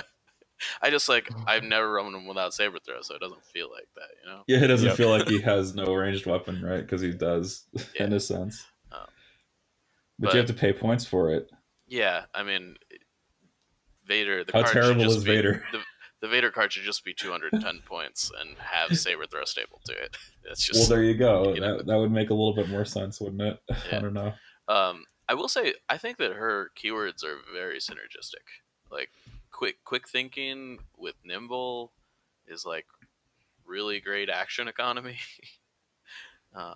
I 0.80 0.90
just 0.90 1.08
like 1.08 1.28
I've 1.46 1.64
never 1.64 1.92
run 1.92 2.14
him 2.14 2.26
without 2.26 2.54
saber 2.54 2.78
throw, 2.78 3.00
so 3.02 3.16
it 3.16 3.20
doesn't 3.20 3.44
feel 3.44 3.68
like 3.70 3.88
that, 3.96 4.08
you 4.22 4.30
know. 4.30 4.42
Yeah, 4.46 4.62
it 4.64 4.68
doesn't 4.68 4.88
Yep. 4.88 4.96
feel 4.96 5.08
like 5.10 5.26
he 5.28 5.40
has 5.40 5.74
no 5.74 5.92
ranged 5.92 6.24
weapon, 6.26 6.62
right? 6.62 6.80
Because 6.82 7.00
he 7.00 7.10
does, 7.12 7.64
Yeah. 7.96 8.04
in 8.04 8.12
a 8.12 8.20
sense. 8.20 8.64
Um, 8.92 9.00
but, 10.20 10.26
but- 10.26 10.32
you 10.34 10.38
have 10.38 10.46
to 10.46 10.54
pay 10.54 10.72
points 10.72 11.04
for 11.04 11.30
it. 11.32 11.50
Yeah, 11.88 12.24
I 12.32 12.42
mean, 12.44 12.76
Vader. 14.06 14.44
The 14.44 14.52
How 14.52 14.62
card 14.62 14.72
terrible 14.72 15.02
just 15.04 15.18
is 15.18 15.24
be- 15.24 15.34
Vader? 15.34 15.64
The, 15.72 15.78
the 16.22 16.28
Vader 16.28 16.50
card 16.50 16.72
should 16.72 16.84
just 16.84 17.04
be 17.04 17.12
210 17.12 17.80
points 17.86 18.30
and 18.40 18.56
have 18.58 18.96
saber 18.96 19.26
throw 19.26 19.44
stable 19.44 19.80
to 19.84 19.92
it. 19.92 20.16
It's 20.44 20.64
just 20.66 20.80
well, 20.80 20.88
there 20.88 21.04
you 21.04 21.14
go. 21.16 21.54
you 21.54 21.60
know. 21.60 21.76
that, 21.78 21.86
that 21.86 21.96
would 21.96 22.10
make 22.10 22.30
a 22.30 22.34
little 22.34 22.54
bit 22.54 22.68
more 22.68 22.84
sense, 22.84 23.20
wouldn't 23.20 23.42
it? 23.42 23.58
Yeah. 23.90 23.98
I 23.98 24.00
don't 24.00 24.14
know. 24.14 24.32
Um, 24.68 25.04
I 25.28 25.34
will 25.34 25.48
say 25.48 25.74
I 25.88 25.98
think 25.98 26.16
that 26.18 26.32
her 26.32 26.70
keywords 26.82 27.22
are 27.24 27.38
very 27.52 27.78
synergistic. 27.78 28.46
Like 28.90 29.10
quick, 29.50 29.76
quick 29.84 30.08
thinking 30.08 30.78
with 30.96 31.14
nimble 31.24 31.92
is 32.46 32.64
like 32.66 32.86
really 33.64 34.00
great 34.00 34.28
action 34.30 34.66
economy. 34.68 35.18
um, 36.54 36.74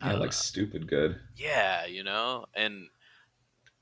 I 0.00 0.12
Yeah, 0.12 0.18
like 0.18 0.28
know. 0.28 0.30
stupid 0.30 0.86
good. 0.86 1.18
yeah, 1.36 1.86
you 1.86 2.04
know, 2.04 2.46
and 2.54 2.88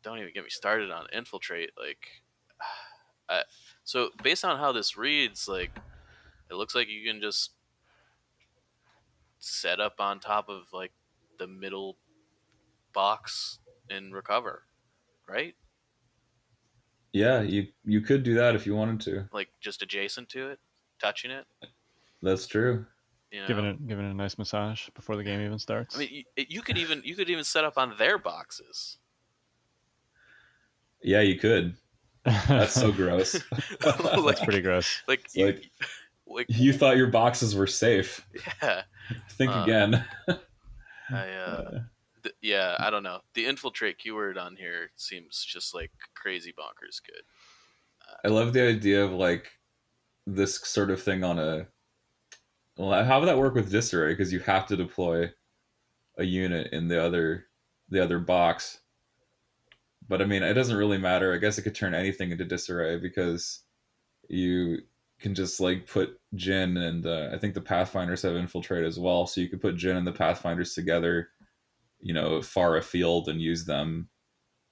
don't 0.02 0.18
even 0.18 0.32
get 0.32 0.44
me 0.44 0.50
started 0.50 0.90
on 0.90 1.06
infiltrate. 1.12 1.70
Like, 1.78 2.06
I, 3.28 3.42
so 3.86 4.10
based 4.20 4.44
on 4.44 4.58
how 4.58 4.72
this 4.72 4.96
reads, 4.96 5.46
like, 5.46 5.70
it 6.50 6.54
looks 6.54 6.74
like 6.74 6.88
you 6.88 7.08
can 7.08 7.20
just 7.20 7.52
set 9.38 9.78
up 9.78 10.00
on 10.00 10.18
top 10.18 10.48
of 10.48 10.64
like 10.72 10.90
the 11.38 11.46
middle 11.46 11.96
box 12.92 13.60
and 13.88 14.12
recover, 14.12 14.64
right? 15.28 15.54
Yeah, 17.12 17.42
you 17.42 17.68
you 17.84 18.00
could 18.00 18.24
do 18.24 18.34
that 18.34 18.56
if 18.56 18.66
you 18.66 18.74
wanted 18.74 19.00
to. 19.02 19.28
Like 19.32 19.48
just 19.60 19.82
adjacent 19.82 20.28
to 20.30 20.50
it, 20.50 20.58
touching 21.00 21.30
it. 21.30 21.46
That's 22.22 22.48
true. 22.48 22.86
You 23.30 23.42
know? 23.42 23.46
Giving 23.46 23.64
it 23.66 23.86
giving 23.86 24.04
it 24.04 24.10
a 24.10 24.14
nice 24.14 24.36
massage 24.36 24.88
before 24.96 25.14
the 25.14 25.22
game 25.22 25.40
even 25.40 25.60
starts. 25.60 25.94
I 25.94 26.00
mean, 26.00 26.24
you, 26.36 26.44
you 26.48 26.60
could 26.60 26.76
even 26.76 27.02
you 27.04 27.14
could 27.14 27.30
even 27.30 27.44
set 27.44 27.64
up 27.64 27.78
on 27.78 27.94
their 27.98 28.18
boxes. 28.18 28.98
Yeah, 31.02 31.20
you 31.20 31.38
could. 31.38 31.76
That's 32.48 32.74
so 32.74 32.92
gross. 32.92 33.34
like, 33.34 33.98
That's 34.26 34.44
pretty 34.44 34.60
gross. 34.62 35.02
like, 35.08 35.28
you, 35.34 35.46
like- 35.46 35.70
like, 36.28 36.46
You 36.48 36.72
thought 36.72 36.96
your 36.96 37.06
boxes 37.06 37.54
were 37.54 37.66
safe. 37.68 38.26
yeah. 38.62 38.82
Think 39.30 39.52
Uh, 39.52 39.62
again. 39.62 40.04
I 41.10 41.28
uh, 41.30 41.70
th- 42.24 42.34
yeah, 42.42 42.74
I 42.80 42.90
don't 42.90 43.04
know. 43.04 43.20
The 43.34 43.46
infiltrate 43.46 43.98
keyword 43.98 44.36
on 44.36 44.56
here 44.56 44.90
seems 44.96 45.44
just 45.44 45.72
like 45.74 45.92
crazy 46.16 46.52
bonkers 46.52 47.00
good. 47.06 47.22
I 48.24 48.28
love 48.28 48.52
the 48.52 48.66
idea 48.66 49.04
of 49.04 49.12
like 49.12 49.52
this 50.26 50.56
sort 50.66 50.90
of 50.90 51.00
thing 51.00 51.22
on 51.22 51.38
a. 51.38 51.66
Well, 52.76 53.04
how 53.04 53.20
would 53.20 53.26
that 53.28 53.38
work 53.38 53.54
with 53.54 53.70
disarray? 53.70 54.12
Because 54.12 54.32
you 54.32 54.40
have 54.40 54.66
to 54.66 54.76
deploy 54.76 55.30
a 56.18 56.24
unit 56.24 56.72
in 56.72 56.88
the 56.88 57.00
other 57.02 57.46
the 57.88 58.02
other 58.02 58.18
box. 58.18 58.80
But 60.08 60.22
I 60.22 60.24
mean, 60.24 60.42
it 60.42 60.54
doesn't 60.54 60.76
really 60.76 60.98
matter. 60.98 61.34
I 61.34 61.38
guess 61.38 61.58
it 61.58 61.62
could 61.62 61.74
turn 61.74 61.94
anything 61.94 62.30
into 62.30 62.44
disarray 62.44 62.98
because 62.98 63.62
you 64.28 64.78
can 65.20 65.34
just 65.34 65.60
like 65.60 65.86
put 65.86 66.20
Jyn 66.34 66.78
and 66.78 67.06
uh, 67.06 67.30
I 67.32 67.38
think 67.38 67.54
the 67.54 67.60
Pathfinders 67.60 68.22
have 68.22 68.36
infiltrate 68.36 68.84
as 68.84 68.98
well. 68.98 69.26
So 69.26 69.40
you 69.40 69.48
could 69.48 69.60
put 69.60 69.76
Jyn 69.76 69.96
and 69.96 70.06
the 70.06 70.12
Pathfinders 70.12 70.74
together, 70.74 71.30
you 72.00 72.14
know, 72.14 72.42
far 72.42 72.76
afield 72.76 73.28
and 73.28 73.40
use 73.40 73.64
them, 73.64 74.08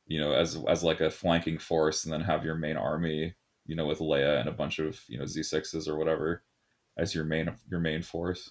you 0.06 0.20
know, 0.20 0.32
as 0.32 0.62
as 0.68 0.84
like 0.84 1.00
a 1.00 1.10
flanking 1.10 1.58
force, 1.58 2.04
and 2.04 2.12
then 2.12 2.20
have 2.20 2.44
your 2.44 2.56
main 2.56 2.76
army, 2.76 3.34
you 3.66 3.74
know, 3.74 3.86
with 3.86 4.00
Leia 4.00 4.38
and 4.38 4.48
a 4.48 4.52
bunch 4.52 4.78
of 4.78 5.00
you 5.08 5.18
know 5.18 5.26
Z 5.26 5.42
sixes 5.44 5.88
or 5.88 5.96
whatever 5.96 6.42
as 6.96 7.14
your 7.14 7.24
main 7.24 7.50
your 7.70 7.80
main 7.80 8.02
force. 8.02 8.50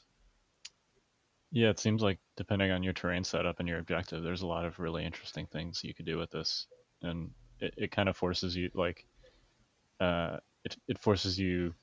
Yeah, 1.51 1.69
it 1.69 1.79
seems 1.79 2.01
like 2.01 2.17
depending 2.35 2.71
on 2.71 2.83
your 2.83 2.93
terrain 2.93 3.23
setup 3.23 3.59
and 3.59 3.67
your 3.67 3.79
objective, 3.79 4.23
there's 4.23 4.41
a 4.41 4.47
lot 4.47 4.65
of 4.65 4.79
really 4.79 5.05
interesting 5.05 5.45
things 5.47 5.83
you 5.83 5.93
could 5.93 6.05
do 6.05 6.17
with 6.17 6.31
this, 6.31 6.67
and 7.01 7.29
it, 7.59 7.73
it 7.77 7.91
kind 7.91 8.09
of 8.09 8.17
forces 8.17 8.55
you 8.55 8.69
like, 8.73 9.05
uh, 9.99 10.37
it 10.63 10.75
it 10.87 10.99
forces 10.99 11.39
you 11.39 11.73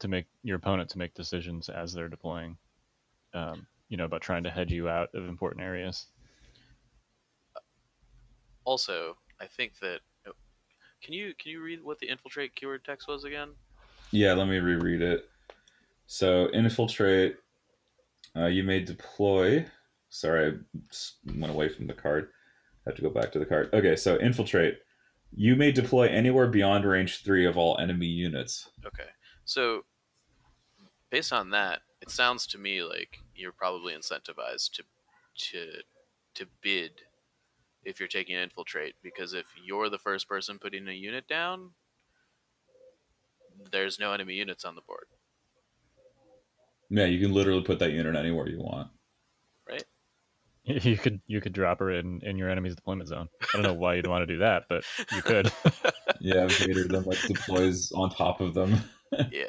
to 0.00 0.08
make 0.08 0.26
your 0.42 0.56
opponent 0.56 0.90
to 0.90 0.98
make 0.98 1.14
decisions 1.14 1.68
as 1.68 1.92
they're 1.92 2.08
deploying, 2.08 2.56
um, 3.34 3.66
you 3.88 3.96
know, 3.96 4.04
about 4.04 4.22
trying 4.22 4.42
to 4.44 4.50
hedge 4.50 4.72
you 4.72 4.88
out 4.88 5.08
of 5.14 5.28
important 5.28 5.62
areas. 5.62 6.06
Also, 8.64 9.16
I 9.40 9.46
think 9.46 9.78
that 9.80 10.00
oh, 10.26 10.32
can 11.02 11.14
you 11.14 11.32
can 11.38 11.52
you 11.52 11.62
read 11.62 11.82
what 11.82 11.98
the 11.98 12.08
infiltrate 12.08 12.54
keyword 12.54 12.84
text 12.84 13.08
was 13.08 13.24
again? 13.24 13.50
Yeah, 14.10 14.32
let 14.32 14.48
me 14.48 14.58
reread 14.58 15.02
it. 15.02 15.28
So 16.06 16.48
infiltrate. 16.52 17.36
Uh, 18.36 18.46
you 18.46 18.62
may 18.62 18.80
deploy. 18.80 19.66
Sorry, 20.10 20.52
I 20.52 21.38
went 21.38 21.52
away 21.52 21.68
from 21.68 21.86
the 21.86 21.92
card. 21.94 22.30
I 22.86 22.90
have 22.90 22.96
to 22.96 23.02
go 23.02 23.10
back 23.10 23.32
to 23.32 23.38
the 23.38 23.46
card. 23.46 23.70
Okay, 23.72 23.94
so 23.96 24.18
infiltrate. 24.18 24.78
You 25.34 25.56
may 25.56 25.72
deploy 25.72 26.08
anywhere 26.08 26.46
beyond 26.46 26.84
range 26.86 27.22
three 27.22 27.44
of 27.44 27.58
all 27.58 27.76
enemy 27.78 28.06
units. 28.06 28.70
Okay, 28.86 29.08
so 29.44 29.82
based 31.10 31.32
on 31.32 31.50
that, 31.50 31.80
it 32.00 32.10
sounds 32.10 32.46
to 32.48 32.58
me 32.58 32.82
like 32.82 33.18
you're 33.34 33.52
probably 33.52 33.92
incentivized 33.94 34.72
to 34.72 34.82
to 35.50 35.66
to 36.34 36.46
bid 36.62 36.92
if 37.84 38.00
you're 38.00 38.08
taking 38.08 38.36
infiltrate 38.36 38.94
because 39.02 39.34
if 39.34 39.46
you're 39.62 39.88
the 39.90 39.98
first 39.98 40.28
person 40.28 40.58
putting 40.58 40.88
a 40.88 40.92
unit 40.92 41.28
down, 41.28 41.70
there's 43.70 43.98
no 43.98 44.12
enemy 44.12 44.34
units 44.34 44.64
on 44.64 44.74
the 44.74 44.80
board, 44.82 45.06
Yeah, 46.90 47.04
you 47.06 47.20
can 47.20 47.32
literally 47.34 47.62
put 47.62 47.78
that 47.80 47.92
unit 47.92 48.16
anywhere 48.16 48.48
you 48.48 48.58
want. 48.60 48.88
right? 49.68 49.84
You 50.84 50.96
could 50.98 51.20
you 51.26 51.40
could 51.40 51.52
drop 51.52 51.78
her 51.80 51.90
in 51.90 52.20
in 52.22 52.36
your 52.36 52.50
enemy's 52.50 52.74
deployment 52.74 53.08
zone. 53.08 53.28
I 53.42 53.46
don't 53.54 53.62
know 53.62 53.72
why 53.74 53.94
you'd 53.94 54.06
want 54.06 54.22
to 54.22 54.26
do 54.26 54.38
that, 54.40 54.64
but 54.68 54.84
you 55.12 55.22
could. 55.22 55.50
Yeah, 56.20 56.48
Vader 56.48 56.88
then 56.88 57.04
like 57.04 57.20
deploys 57.28 57.92
on 57.92 58.10
top 58.10 58.40
of 58.40 58.52
them 58.52 58.74
yeah. 59.30 59.44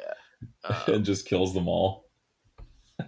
Um, 0.62 0.94
and 0.94 1.04
just 1.04 1.26
kills 1.26 1.52
them 1.52 1.66
all. 1.66 2.06
I 3.00 3.06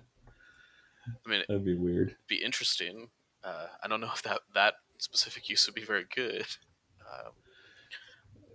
mean, 1.27 1.43
That'd 1.49 1.65
be 1.65 1.77
weird. 1.77 2.17
be 2.27 2.43
interesting. 2.43 3.09
Uh, 3.45 3.67
I 3.83 3.87
don't 3.89 4.01
know 4.01 4.11
if 4.13 4.23
that 4.23 4.41
that 4.55 4.75
specific 4.99 5.49
use 5.49 5.65
would 5.67 5.75
be 5.77 5.85
very 5.85 6.05
good, 6.15 6.47
um, 7.01 7.33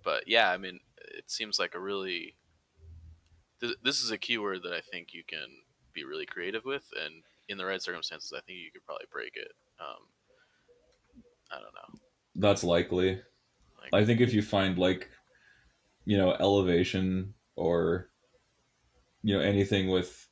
but 0.03 0.27
yeah, 0.27 0.51
I 0.51 0.57
mean, 0.57 0.79
it 1.17 1.29
seems 1.31 1.57
like 1.59 1.73
a 1.75 1.79
really. 1.79 2.35
This, 3.59 3.75
this 3.83 4.01
is 4.03 4.11
a 4.11 4.17
keyword 4.17 4.63
that 4.63 4.73
I 4.73 4.81
think 4.81 5.13
you 5.13 5.23
can 5.27 5.47
be 5.93 6.03
really 6.03 6.25
creative 6.25 6.65
with, 6.65 6.85
and 7.01 7.23
in 7.49 7.57
the 7.57 7.65
right 7.65 7.81
circumstances, 7.81 8.33
I 8.33 8.41
think 8.41 8.59
you 8.59 8.71
could 8.71 8.85
probably 8.85 9.07
break 9.11 9.35
it. 9.35 9.51
Um, 9.79 10.07
I 11.51 11.55
don't 11.55 11.73
know. 11.73 11.99
That's 12.35 12.63
likely. 12.63 13.21
Like, 13.81 13.93
I 13.93 14.05
think 14.05 14.21
if 14.21 14.33
you 14.33 14.41
find 14.41 14.77
like, 14.77 15.09
you 16.05 16.17
know, 16.17 16.33
elevation 16.33 17.33
or, 17.55 18.09
you 19.23 19.35
know, 19.35 19.41
anything 19.41 19.89
with 19.89 20.27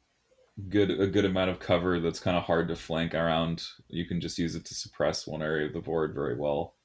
good 0.69 0.89
a 0.89 1.07
good 1.07 1.25
amount 1.25 1.49
of 1.49 1.59
cover 1.59 1.99
that's 1.99 2.19
kind 2.19 2.37
of 2.37 2.43
hard 2.43 2.67
to 2.69 2.75
flank 2.75 3.13
around, 3.13 3.63
you 3.87 4.05
can 4.05 4.21
just 4.21 4.37
use 4.37 4.55
it 4.55 4.65
to 4.65 4.73
suppress 4.73 5.27
one 5.27 5.41
area 5.41 5.67
of 5.67 5.73
the 5.73 5.81
board 5.81 6.13
very 6.13 6.35
well, 6.35 6.75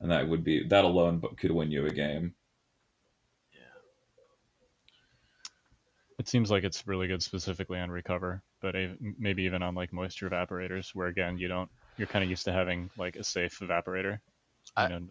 and 0.00 0.10
that 0.10 0.28
would 0.28 0.44
be 0.44 0.66
that 0.68 0.84
alone 0.84 1.18
but 1.18 1.36
could 1.36 1.50
win 1.50 1.70
you 1.70 1.86
a 1.86 1.90
game. 1.90 2.34
It 6.18 6.28
seems 6.28 6.50
like 6.50 6.64
it's 6.64 6.86
really 6.86 7.06
good 7.06 7.22
specifically 7.22 7.78
on 7.78 7.90
recover, 7.90 8.42
but 8.60 8.74
maybe 9.18 9.44
even 9.44 9.62
on 9.62 9.74
like 9.74 9.92
moisture 9.92 10.28
evaporators, 10.28 10.94
where 10.94 11.06
again 11.06 11.38
you 11.38 11.46
don't 11.48 11.70
you're 11.96 12.08
kind 12.08 12.24
of 12.24 12.30
used 12.30 12.44
to 12.44 12.52
having 12.52 12.90
like 12.96 13.16
a 13.16 13.24
safe 13.24 13.58
evaporator. 13.60 14.18
I- 14.76 14.88
know, 14.88 15.08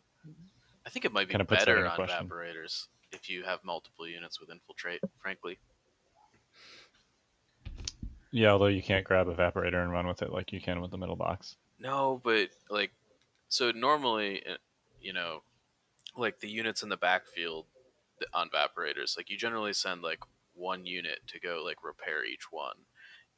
I 0.85 0.89
think 0.89 1.05
it 1.05 1.13
might 1.13 1.27
be 1.27 1.37
better 1.37 1.85
on 1.85 1.95
question. 1.95 2.27
evaporators 2.27 2.87
if 3.11 3.29
you 3.29 3.43
have 3.43 3.63
multiple 3.63 4.07
units 4.07 4.39
with 4.39 4.49
infiltrate. 4.49 5.01
Frankly, 5.21 5.57
yeah, 8.31 8.49
although 8.49 8.67
you 8.67 8.81
can't 8.83 9.05
grab 9.05 9.27
evaporator 9.27 9.81
and 9.81 9.91
run 9.91 10.07
with 10.07 10.21
it 10.21 10.31
like 10.31 10.51
you 10.51 10.61
can 10.61 10.81
with 10.81 10.91
the 10.91 10.97
middle 10.97 11.15
box. 11.15 11.55
No, 11.79 12.19
but 12.23 12.49
like, 12.69 12.91
so 13.49 13.71
normally, 13.71 14.45
uh, 14.45 14.57
you 15.01 15.13
know, 15.13 15.43
like 16.15 16.39
the 16.39 16.49
units 16.49 16.83
in 16.83 16.89
the 16.89 16.97
backfield 16.97 17.65
on 18.33 18.49
evaporators, 18.49 19.15
like 19.15 19.29
you 19.29 19.37
generally 19.37 19.73
send 19.73 20.01
like 20.01 20.19
one 20.57 20.85
unit 20.85 21.19
to 21.27 21.39
go 21.39 21.61
like 21.63 21.83
repair 21.83 22.25
each 22.25 22.51
one. 22.51 22.75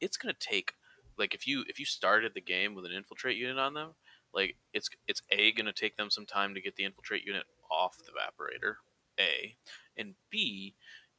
It's 0.00 0.16
gonna 0.16 0.34
take 0.38 0.74
like 1.18 1.34
if 1.34 1.46
you 1.46 1.64
if 1.68 1.78
you 1.78 1.84
started 1.84 2.32
the 2.34 2.40
game 2.40 2.74
with 2.74 2.86
an 2.86 2.92
infiltrate 2.92 3.36
unit 3.36 3.58
on 3.58 3.74
them, 3.74 3.90
like 4.32 4.56
it's 4.72 4.88
it's 5.06 5.22
a 5.30 5.52
gonna 5.52 5.72
take 5.72 5.96
them 5.96 6.10
some 6.10 6.26
time 6.26 6.54
to 6.54 6.60
get 6.60 6.76
the 6.76 6.84
infiltrate 6.84 7.24
unit 7.24 7.44
off 7.70 7.96
the 7.98 8.04
evaporator. 8.04 8.74
A 9.18 9.54
and 9.96 10.14
B, 10.30 10.74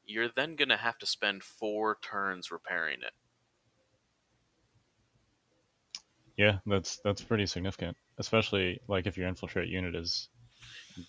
you're 0.05 0.29
then 0.29 0.55
gonna 0.55 0.77
have 0.77 0.97
to 0.99 1.05
spend 1.05 1.43
four 1.43 1.97
turns 2.01 2.51
repairing 2.51 2.99
it. 3.01 3.13
Yeah, 6.37 6.59
that's 6.65 6.99
that's 7.03 7.21
pretty 7.21 7.45
significant, 7.45 7.95
especially 8.17 8.79
like 8.87 9.05
if 9.05 9.17
your 9.17 9.27
infiltrate 9.27 9.69
unit 9.69 9.95
is 9.95 10.29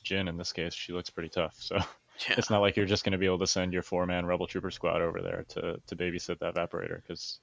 Jyn 0.05 0.28
in 0.28 0.37
this 0.37 0.52
case. 0.52 0.74
She 0.74 0.92
looks 0.92 1.11
pretty 1.11 1.31
tough, 1.31 1.55
so 1.59 1.78
Yeah. 2.29 2.37
It's 2.38 2.51
not 2.51 2.61
like 2.61 2.77
you're 2.77 2.87
just 2.87 3.05
going 3.05 3.12
to 3.12 3.18
be 3.18 3.27
able 3.27 3.38
to 3.40 3.46
send 3.46 3.72
your 3.72 3.83
four 3.83 4.07
man 4.07 4.27
rebel 4.27 4.46
trooper 4.46 4.70
squad 4.70 5.01
over 5.01 5.20
there 5.20 5.44
to 5.48 5.81
to 5.87 5.96
babysit 5.96 6.38
that 6.38 6.55
evaporator 6.55 7.03
because 7.03 7.40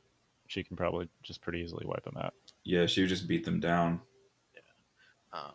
she 0.48 0.64
can 0.64 0.78
probably 0.78 1.08
just 1.24 1.42
pretty 1.42 1.60
easily 1.60 1.86
wipe 1.86 2.04
them 2.04 2.18
out. 2.18 2.34
Yeah, 2.64 2.86
she 2.86 3.02
would 3.02 3.10
just 3.10 3.28
beat 3.28 3.46
them 3.46 3.60
down. 3.60 4.02
Um, 5.32 5.52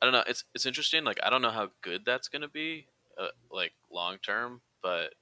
I 0.00 0.06
don't 0.06 0.12
know. 0.12 0.24
It's 0.26 0.44
it's 0.54 0.66
interesting. 0.66 1.04
Like 1.04 1.18
I 1.22 1.30
don't 1.30 1.42
know 1.42 1.50
how 1.50 1.70
good 1.82 2.04
that's 2.04 2.28
going 2.28 2.42
to 2.42 2.48
be, 2.48 2.86
uh, 3.18 3.28
like 3.50 3.72
long 3.90 4.18
term. 4.18 4.60
But 4.82 5.14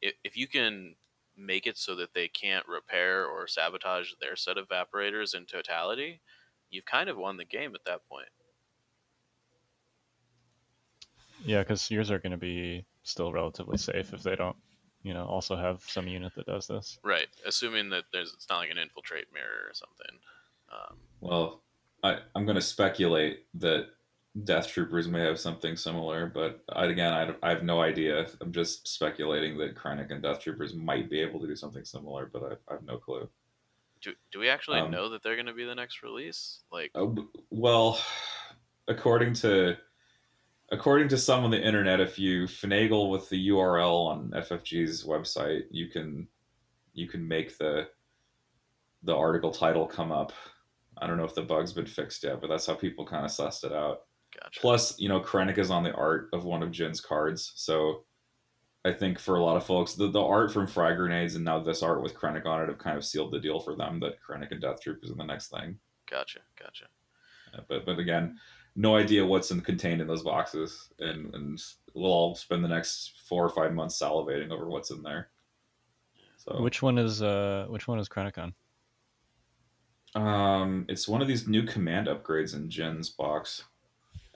if 0.00 0.14
if 0.24 0.36
you 0.36 0.46
can 0.46 0.94
make 1.36 1.66
it 1.66 1.76
so 1.76 1.94
that 1.96 2.14
they 2.14 2.28
can't 2.28 2.66
repair 2.66 3.26
or 3.26 3.46
sabotage 3.46 4.12
their 4.20 4.36
set 4.36 4.56
of 4.56 4.68
evaporators 4.68 5.34
in 5.34 5.44
totality, 5.44 6.20
you've 6.70 6.86
kind 6.86 7.10
of 7.10 7.18
won 7.18 7.36
the 7.36 7.44
game 7.44 7.74
at 7.74 7.84
that 7.84 8.08
point. 8.08 8.28
Yeah, 11.46 11.60
because 11.60 11.90
yours 11.90 12.10
are 12.10 12.18
going 12.18 12.32
to 12.32 12.36
be 12.38 12.84
still 13.02 13.32
relatively 13.32 13.78
safe 13.78 14.12
if 14.12 14.22
they 14.22 14.34
don't, 14.36 14.56
you 15.02 15.14
know, 15.14 15.24
also 15.24 15.56
have 15.56 15.82
some 15.86 16.08
unit 16.08 16.32
that 16.36 16.46
does 16.46 16.66
this. 16.66 16.98
Right. 17.04 17.28
Assuming 17.46 17.88
that 17.90 18.04
there's 18.12 18.32
it's 18.34 18.48
not 18.50 18.58
like 18.58 18.70
an 18.70 18.78
infiltrate 18.78 19.26
mirror 19.32 19.68
or 19.68 19.74
something. 19.74 20.18
Um, 20.72 20.96
Well, 21.20 21.62
I, 22.02 22.18
I'm 22.34 22.44
going 22.44 22.56
to 22.56 22.62
speculate 22.62 23.46
that 23.54 23.86
Death 24.44 24.68
Troopers 24.68 25.08
may 25.08 25.22
have 25.22 25.40
something 25.40 25.76
similar, 25.76 26.26
but 26.26 26.62
I, 26.68 26.84
again, 26.86 27.12
I, 27.12 27.34
I 27.46 27.50
have 27.50 27.62
no 27.62 27.80
idea. 27.80 28.26
I'm 28.40 28.52
just 28.52 28.86
speculating 28.86 29.56
that 29.58 29.76
Krennic 29.76 30.10
and 30.10 30.22
Death 30.22 30.40
Troopers 30.40 30.74
might 30.74 31.08
be 31.08 31.20
able 31.20 31.40
to 31.40 31.46
do 31.46 31.56
something 31.56 31.84
similar, 31.84 32.28
but 32.30 32.42
I, 32.42 32.70
I 32.70 32.74
have 32.74 32.82
no 32.84 32.98
clue. 32.98 33.28
do 34.02 34.12
do 34.32 34.38
we 34.40 34.48
actually 34.50 34.80
Um, 34.80 34.90
know 34.90 35.08
that 35.10 35.22
they're 35.22 35.36
going 35.36 35.46
to 35.46 35.54
be 35.54 35.64
the 35.64 35.74
next 35.74 36.02
release? 36.02 36.64
Like, 36.70 36.90
Uh, 36.94 37.06
well, 37.50 37.98
according 38.88 39.32
to 39.34 39.76
according 40.70 41.08
to 41.08 41.18
some 41.18 41.44
on 41.44 41.50
the 41.50 41.60
internet, 41.60 42.00
if 42.00 42.18
you 42.18 42.44
finagle 42.44 43.10
with 43.10 43.28
the 43.28 43.48
URL 43.48 44.06
on 44.06 44.30
FFG's 44.30 45.04
website, 45.04 45.62
you 45.70 45.88
can 45.88 46.28
you 46.92 47.08
can 47.08 47.26
make 47.26 47.56
the 47.58 47.88
the 49.02 49.14
article 49.14 49.50
title 49.50 49.86
come 49.86 50.10
up. 50.10 50.32
I 50.98 51.06
don't 51.06 51.18
know 51.18 51.24
if 51.24 51.34
the 51.34 51.42
bug's 51.42 51.72
been 51.72 51.86
fixed 51.86 52.24
yet, 52.24 52.40
but 52.40 52.48
that's 52.48 52.66
how 52.66 52.74
people 52.74 53.06
kind 53.06 53.24
of 53.24 53.30
sussed 53.30 53.64
it 53.64 53.72
out. 53.72 54.00
gotcha. 54.34 54.60
Plus, 54.60 54.98
you 54.98 55.08
know, 55.08 55.20
Krennic 55.20 55.58
is 55.58 55.70
on 55.70 55.84
the 55.84 55.92
art 55.92 56.30
of 56.32 56.44
one 56.44 56.62
of 56.62 56.70
Jyn's 56.70 57.00
cards, 57.00 57.52
so 57.56 58.04
I 58.86 58.92
think 58.92 59.18
for 59.18 59.34
a 59.34 59.42
lot 59.42 59.56
of 59.56 59.66
folks, 59.66 59.94
the, 59.94 60.08
the 60.08 60.22
art 60.22 60.52
from 60.52 60.66
Frag 60.66 60.96
Grenades 60.96 61.34
and 61.34 61.44
now 61.44 61.58
this 61.58 61.82
art 61.82 62.02
with 62.02 62.14
Krennic 62.14 62.46
on 62.46 62.62
it 62.62 62.68
have 62.68 62.78
kind 62.78 62.96
of 62.96 63.04
sealed 63.04 63.32
the 63.32 63.40
deal 63.40 63.58
for 63.58 63.74
them 63.74 63.98
that 64.00 64.18
Krennic 64.22 64.52
and 64.52 64.60
Death 64.60 64.80
Troopers 64.80 65.10
are 65.10 65.16
the 65.16 65.24
next 65.24 65.48
thing. 65.48 65.78
Gotcha. 66.08 66.40
Gotcha. 66.58 66.86
Uh, 67.52 67.62
but 67.68 67.84
but 67.84 67.98
again, 67.98 68.38
no 68.76 68.94
idea 68.96 69.24
what's 69.24 69.50
in, 69.50 69.60
contained 69.62 70.00
in 70.00 70.06
those 70.06 70.22
boxes, 70.22 70.90
and 70.98 71.34
and 71.34 71.60
we'll 71.94 72.12
all 72.12 72.34
spend 72.34 72.62
the 72.62 72.68
next 72.68 73.12
four 73.28 73.44
or 73.44 73.48
five 73.48 73.72
months 73.72 73.98
salivating 74.00 74.50
over 74.50 74.68
what's 74.68 74.90
in 74.90 75.02
there. 75.02 75.28
So 76.36 76.60
Which 76.62 76.82
one 76.82 76.98
is 76.98 77.22
uh 77.22 77.66
which 77.68 77.88
one 77.88 77.98
is 77.98 78.08
Krennic 78.08 78.38
on? 78.38 78.54
um, 80.14 80.86
it's 80.88 81.08
one 81.08 81.20
of 81.22 81.28
these 81.28 81.46
new 81.48 81.64
command 81.64 82.06
upgrades 82.06 82.54
in 82.54 82.70
Jyn's 82.70 83.10
box. 83.10 83.64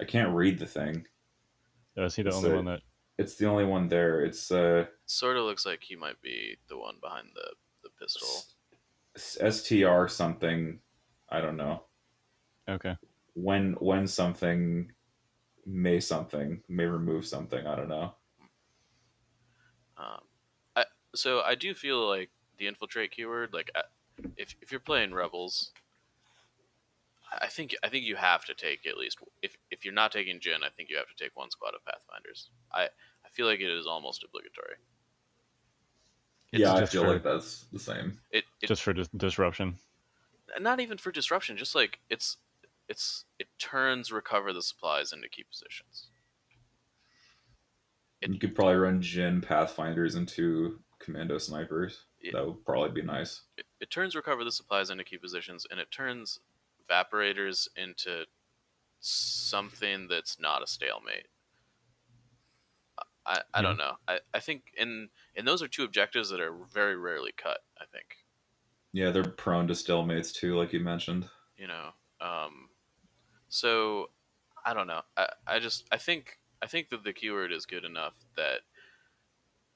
I 0.00 0.04
can't 0.04 0.34
read 0.34 0.58
the 0.58 0.66
thing. 0.66 1.06
Oh, 1.96 2.04
is 2.04 2.14
he 2.16 2.22
the 2.22 2.28
It's 2.28 2.36
only 2.38 2.50
the- 2.50 2.56
one 2.56 2.64
that? 2.66 2.80
It's 3.18 3.34
the 3.36 3.46
only 3.46 3.66
one 3.66 3.88
there. 3.88 4.24
It's 4.24 4.50
uh 4.50 4.86
Sort 5.04 5.36
of 5.36 5.44
looks 5.44 5.66
like 5.66 5.82
he 5.82 5.94
might 5.96 6.20
be 6.22 6.56
the 6.68 6.78
one 6.78 6.96
behind 7.02 7.28
the 7.34 7.50
the 7.82 7.90
pistol. 8.00 8.28
S- 9.16 9.36
STR 9.60 10.06
something. 10.08 10.80
I 11.28 11.40
don't 11.40 11.56
know 11.56 11.82
Okay. 12.68 12.96
When 13.42 13.72
when 13.74 14.06
something 14.06 14.92
may 15.66 16.00
something 16.00 16.62
may 16.68 16.84
remove 16.84 17.26
something. 17.26 17.66
I 17.66 17.74
don't 17.76 17.88
know. 17.88 18.14
Um, 19.96 20.20
I 20.76 20.84
so 21.14 21.40
I 21.40 21.54
do 21.54 21.74
feel 21.74 22.06
like 22.08 22.30
the 22.58 22.66
infiltrate 22.66 23.10
keyword, 23.12 23.52
like 23.52 23.70
if 24.36 24.54
if 24.60 24.70
you're 24.70 24.80
playing 24.80 25.12
rebels, 25.14 25.72
I 27.40 27.46
think 27.46 27.74
I 27.82 27.88
think 27.88 28.04
you 28.04 28.16
have 28.16 28.44
to 28.46 28.54
take 28.54 28.86
at 28.86 28.96
least 28.98 29.18
if 29.42 29.56
if 29.70 29.84
you're 29.84 29.94
not 29.94 30.12
taking 30.12 30.38
Jyn, 30.40 30.62
I 30.64 30.70
think 30.70 30.90
you 30.90 30.96
have 30.96 31.08
to 31.08 31.22
take 31.24 31.36
one 31.36 31.50
squad 31.50 31.74
of 31.74 31.84
Pathfinders. 31.84 32.50
I 32.72 32.84
I 33.24 33.28
feel 33.32 33.46
like 33.46 33.60
it 33.60 33.70
is 33.70 33.86
almost 33.86 34.24
obligatory. 34.24 34.76
It's 36.52 36.60
yeah, 36.60 36.74
I 36.74 36.84
feel 36.86 37.04
for- 37.04 37.12
like 37.12 37.22
that's 37.22 37.64
the 37.72 37.78
same. 37.78 38.18
It, 38.32 38.44
it 38.60 38.66
Just 38.66 38.82
for 38.82 38.92
dis- 38.92 39.08
disruption. 39.16 39.76
not 40.60 40.80
even 40.80 40.98
for 40.98 41.12
disruption, 41.12 41.56
just 41.56 41.74
like 41.74 42.00
it's 42.10 42.38
it's 42.90 43.24
it 43.38 43.46
turns 43.58 44.12
recover 44.12 44.52
the 44.52 44.60
supplies 44.62 45.12
into 45.14 45.28
key 45.30 45.44
positions. 45.44 46.08
It- 48.20 48.30
you 48.32 48.38
could 48.38 48.54
probably 48.54 48.74
run 48.76 49.00
Jyn 49.00 49.42
Pathfinders 49.42 50.14
into 50.16 50.80
Commando 50.98 51.38
Snipers. 51.38 52.04
Yeah. 52.20 52.32
That 52.34 52.46
would 52.46 52.64
probably 52.66 52.90
be 52.90 53.06
nice. 53.06 53.42
it, 53.56 53.64
it 53.80 53.88
turns 53.90 54.14
recover 54.14 54.44
the 54.44 54.52
supplies 54.52 54.90
into 54.90 55.04
key 55.04 55.16
positions 55.16 55.66
and 55.70 55.80
it 55.80 55.90
turns 55.90 56.40
evaporators 56.90 57.66
into 57.76 58.24
something 58.98 60.06
that's 60.08 60.38
not 60.38 60.62
a 60.62 60.66
stalemate 60.66 61.28
i, 63.24 63.40
I 63.54 63.62
don't 63.62 63.76
know 63.78 63.94
I, 64.08 64.18
I 64.34 64.40
think 64.40 64.64
in 64.76 65.08
and 65.36 65.46
those 65.48 65.62
are 65.62 65.68
two 65.68 65.84
objectives 65.84 66.28
that 66.30 66.40
are 66.40 66.52
very 66.72 66.96
rarely 66.96 67.32
cut 67.36 67.58
i 67.80 67.84
think 67.92 68.04
Yeah, 68.92 69.10
they're 69.10 69.24
prone 69.24 69.66
to 69.68 69.74
stalemates 69.74 70.34
too, 70.34 70.56
like 70.58 70.72
you 70.74 70.80
mentioned. 70.80 71.28
you 71.56 71.68
know 71.68 71.90
um 72.20 72.68
so 73.50 74.08
i 74.64 74.72
don't 74.72 74.86
know 74.86 75.02
i, 75.18 75.28
I 75.46 75.58
just 75.58 75.86
i 75.92 75.98
think 75.98 76.38
i 76.62 76.66
think 76.66 76.88
that 76.88 77.04
the 77.04 77.12
keyword 77.12 77.52
is 77.52 77.66
good 77.66 77.84
enough 77.84 78.14
that 78.36 78.60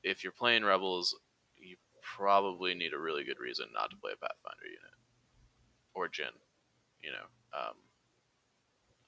if 0.02 0.24
you're 0.24 0.32
playing 0.32 0.64
rebels 0.64 1.14
you 1.58 1.76
probably 2.02 2.74
need 2.74 2.94
a 2.94 2.98
really 2.98 3.24
good 3.24 3.38
reason 3.38 3.66
not 3.74 3.90
to 3.90 3.96
play 3.96 4.12
a 4.12 4.16
pathfinder 4.16 4.66
unit 4.66 4.94
or 5.94 6.08
Jyn. 6.08 6.34
You 7.02 7.10
know, 7.12 7.58
um, 7.58 7.74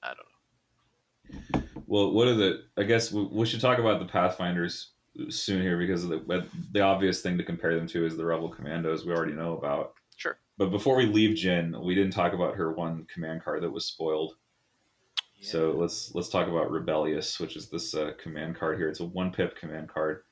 I 0.03 0.13
don't 0.13 1.53
know. 1.53 1.83
Well, 1.85 2.11
what 2.11 2.27
are 2.27 2.35
the? 2.35 2.63
I 2.77 2.83
guess 2.83 3.11
we, 3.11 3.23
we 3.25 3.45
should 3.45 3.61
talk 3.61 3.79
about 3.79 3.99
the 3.99 4.05
Pathfinders 4.05 4.91
soon 5.29 5.61
here 5.61 5.77
because 5.77 6.03
of 6.03 6.09
the 6.09 6.47
the 6.71 6.81
obvious 6.81 7.21
thing 7.21 7.37
to 7.37 7.43
compare 7.43 7.75
them 7.75 7.87
to 7.87 8.05
is 8.05 8.17
the 8.17 8.25
Rebel 8.25 8.49
Commandos 8.49 9.05
we 9.05 9.13
already 9.13 9.33
know 9.33 9.57
about. 9.57 9.93
Sure. 10.15 10.37
But 10.57 10.71
before 10.71 10.95
we 10.95 11.05
leave 11.05 11.35
Jyn, 11.35 11.83
we 11.83 11.95
didn't 11.95 12.13
talk 12.13 12.33
about 12.33 12.55
her 12.55 12.71
one 12.71 13.05
command 13.13 13.43
card 13.43 13.63
that 13.63 13.71
was 13.71 13.85
spoiled. 13.85 14.35
So 15.41 15.71
let's 15.71 16.13
let's 16.15 16.29
talk 16.29 16.47
about 16.47 16.71
Rebellious, 16.71 17.39
which 17.39 17.55
is 17.55 17.69
this 17.69 17.93
uh, 17.93 18.11
command 18.21 18.55
card 18.55 18.77
here. 18.77 18.89
It's 18.89 18.99
a 18.99 19.05
one 19.05 19.31
pip 19.31 19.55
command 19.55 19.89
card. 19.89 20.23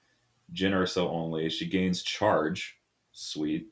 Jyn 0.53 0.71
Erso 0.71 1.09
only. 1.09 1.49
She 1.49 1.67
gains 1.67 2.03
charge. 2.03 2.77
Sweet. 3.11 3.67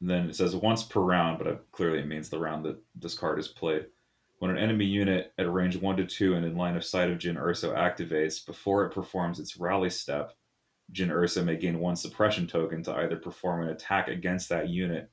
And 0.00 0.10
then 0.10 0.28
it 0.28 0.36
says 0.36 0.56
once 0.56 0.82
per 0.82 1.00
round, 1.00 1.38
but 1.38 1.46
uh, 1.46 1.56
clearly 1.72 2.00
it 2.00 2.06
means 2.06 2.28
the 2.28 2.38
round 2.38 2.64
that 2.64 2.78
this 2.94 3.14
card 3.14 3.38
is 3.38 3.48
played. 3.48 3.86
When 4.38 4.50
an 4.50 4.58
enemy 4.58 4.84
unit 4.84 5.32
at 5.38 5.46
a 5.46 5.50
range 5.50 5.76
1 5.76 5.96
to 5.96 6.04
2 6.04 6.34
and 6.34 6.44
in 6.44 6.56
line 6.56 6.76
of 6.76 6.84
sight 6.84 7.10
of 7.10 7.18
Jyn 7.18 7.40
Erso 7.40 7.74
activates, 7.74 8.44
before 8.44 8.84
it 8.84 8.92
performs 8.92 9.38
its 9.38 9.56
rally 9.56 9.90
step, 9.90 10.32
Jyn 10.92 11.08
Erso 11.08 11.44
may 11.44 11.56
gain 11.56 11.78
one 11.78 11.96
suppression 11.96 12.46
token 12.46 12.82
to 12.82 12.94
either 12.94 13.16
perform 13.16 13.62
an 13.62 13.70
attack 13.70 14.08
against 14.08 14.48
that 14.50 14.68
unit 14.68 15.10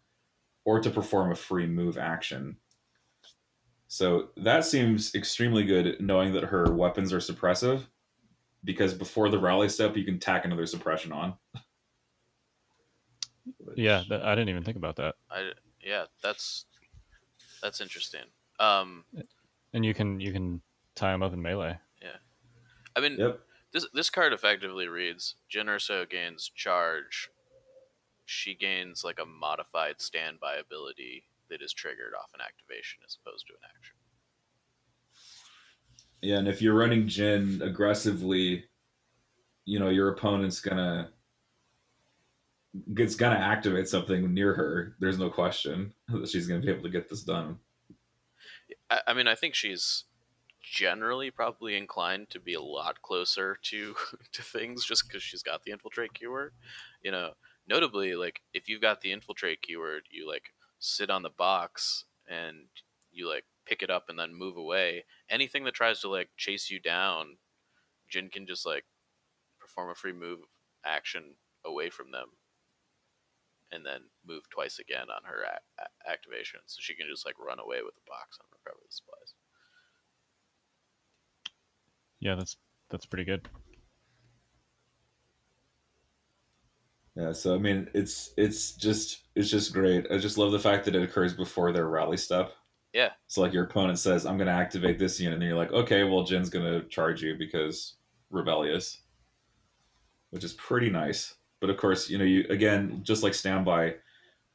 or 0.66 0.82
to 0.82 0.90
perform 0.90 1.32
a 1.32 1.36
free 1.36 1.68
move 1.68 1.98
action. 1.98 2.58
So 3.94 4.30
that 4.38 4.64
seems 4.64 5.14
extremely 5.16 5.66
good 5.66 6.00
knowing 6.00 6.32
that 6.32 6.46
her 6.46 6.72
weapons 6.74 7.12
are 7.12 7.18
suppressive 7.18 7.82
because 8.64 8.94
before 8.94 9.28
the 9.28 9.38
rally 9.38 9.68
step 9.68 9.98
you 9.98 10.06
can 10.06 10.18
tack 10.18 10.46
another 10.46 10.66
suppression 10.66 11.12
on. 11.12 11.34
Which- 13.58 13.78
Yeah, 13.78 14.04
that, 14.08 14.22
I 14.22 14.34
didn't 14.34 14.48
even 14.48 14.64
think 14.64 14.78
about 14.78 14.96
that. 14.96 15.16
I 15.30 15.52
yeah, 15.82 16.06
that's 16.24 16.68
that's 17.62 17.82
interesting. 17.82 18.24
Um, 18.62 19.04
And 19.74 19.84
you 19.84 19.94
can 19.94 20.22
you 20.22 20.32
can 20.32 20.62
tie 20.96 21.12
them 21.12 21.22
up 21.22 21.34
in 21.34 21.42
melee. 21.42 21.78
Yeah, 22.02 22.16
I 22.96 23.02
mean, 23.02 23.18
Yep. 23.20 23.42
this 23.74 23.86
this 23.94 24.10
card 24.10 24.32
effectively 24.32 24.88
reads: 24.88 25.36
Jyn 25.54 25.66
Erso 25.66 26.10
gains 26.10 26.48
charge. 26.48 27.30
She 28.26 28.56
gains 28.56 29.04
like 29.04 29.20
a 29.20 29.26
modified 29.26 30.00
standby 30.00 30.56
ability 30.56 31.26
that 31.52 31.62
is 31.62 31.74
triggered 31.74 32.14
off 32.20 32.32
an 32.34 32.42
activation 32.42 33.00
as 33.06 33.18
opposed 33.22 33.46
to 33.48 33.54
an 33.54 33.70
action. 33.76 33.96
Yeah, 36.22 36.38
and 36.38 36.48
if 36.48 36.62
you're 36.62 36.76
running 36.76 37.08
Jyn 37.08 37.62
aggressively, 37.62 38.66
you 39.66 39.80
know, 39.80 39.90
your 39.90 40.10
opponent's 40.10 40.60
gonna 40.60 41.10
it's 42.96 43.16
gonna 43.16 43.36
activate 43.36 43.88
something 43.88 44.34
near 44.34 44.54
her. 44.54 44.96
There's 45.00 45.20
no 45.20 45.30
question 45.30 45.94
that 46.08 46.30
she's 46.30 46.48
gonna 46.48 46.62
be 46.62 46.72
able 46.72 46.84
to 46.84 46.90
get 46.90 47.10
this 47.10 47.24
done. 47.24 47.58
I, 48.90 49.02
I 49.08 49.14
mean, 49.14 49.28
I 49.28 49.36
think 49.36 49.56
she's 49.56 50.06
generally 50.62 51.32
probably 51.32 51.76
inclined 51.76 52.30
to 52.30 52.40
be 52.40 52.54
a 52.54 52.62
lot 52.62 53.02
closer 53.02 53.58
to 53.64 53.96
to 54.32 54.42
things 54.42 54.86
just 54.86 55.08
because 55.08 55.24
she's 55.24 55.44
got 55.44 55.64
the 55.64 55.72
infiltrate 55.72 56.14
keyword. 56.14 56.54
You 57.04 57.12
know, 57.12 57.32
notably, 57.68 58.16
like 58.16 58.42
if 58.54 58.70
you've 58.70 58.82
got 58.82 59.02
the 59.02 59.12
infiltrate 59.12 59.62
keyword, 59.62 60.04
you 60.12 60.28
like 60.28 60.54
sit 60.82 61.10
on 61.10 61.22
the 61.22 61.30
box 61.30 62.06
and 62.28 62.58
you 63.12 63.30
like 63.30 63.46
pick 63.66 63.82
it 63.84 63.90
up 63.90 64.10
and 64.10 64.20
then 64.20 64.34
move 64.34 64.58
away. 64.58 65.06
Anything 65.30 65.64
that 65.64 65.76
tries 65.76 66.02
to 66.02 66.10
like 66.10 66.30
chase 66.36 66.70
you 66.70 66.80
down, 66.80 67.38
Jyn 68.14 68.32
can 68.32 68.46
just 68.48 68.66
like 68.66 68.84
perform 69.60 69.92
a 69.92 69.96
free 69.96 70.12
move 70.12 70.40
action 70.84 71.36
away 71.64 71.90
from 71.92 72.12
them, 72.12 72.30
and 73.72 73.86
then 73.86 74.02
move 74.26 74.50
twice 74.50 74.80
again 74.80 75.06
on 75.16 75.24
her 75.24 75.44
a- 75.44 75.82
a- 75.84 76.12
activation, 76.12 76.60
so 76.66 76.80
she 76.82 76.96
can 76.96 77.06
just 77.08 77.26
like 77.26 77.36
run 77.40 77.60
away 77.60 77.82
with 77.84 77.94
the 77.94 78.02
box 78.08 78.40
and 78.40 78.48
recover 78.52 78.80
the 78.84 78.92
supplies. 78.92 79.34
Yeah, 82.20 82.36
that's 82.36 82.58
that's 82.90 83.06
pretty 83.06 83.26
good. 83.26 83.48
Yeah, 87.16 87.34
so 87.34 87.56
I 87.56 87.58
mean, 87.58 87.90
it's 87.94 88.34
it's 88.38 88.72
just 88.74 89.24
it's 89.36 89.50
just 89.50 89.74
great. 89.74 90.08
I 90.10 90.18
just 90.18 90.38
love 90.38 90.52
the 90.52 90.60
fact 90.60 90.86
that 90.86 90.96
it 90.96 91.04
occurs 91.04 91.34
before 91.34 91.72
their 91.72 91.88
rally 91.88 92.18
step. 92.18 92.54
Yeah. 92.94 93.10
So 93.28 93.42
like 93.42 93.54
your 93.54 93.66
opponent 93.66 94.00
says, 94.00 94.26
"I'm 94.26 94.38
going 94.38 94.48
to 94.48 94.54
activate 94.54 94.98
this 94.98 95.20
unit," 95.20 95.40
and 95.40 95.44
you're 95.44 95.58
like, 95.58 95.72
"Okay, 95.72 96.04
well, 96.04 96.24
Jyn's 96.24 96.50
going 96.50 96.66
to 96.66 96.88
charge 96.88 97.22
you 97.22 97.36
because 97.38 97.96
rebellious," 98.30 99.02
which 100.30 100.44
is 100.44 100.54
pretty 100.54 100.90
nice. 100.90 101.36
But 101.60 101.70
of 101.70 101.78
course, 101.78 102.10
you 102.10 102.18
know, 102.18 102.24
you 102.24 102.46
again, 102.50 103.02
just 103.04 103.24
like 103.24 103.34
standby, 103.34 103.96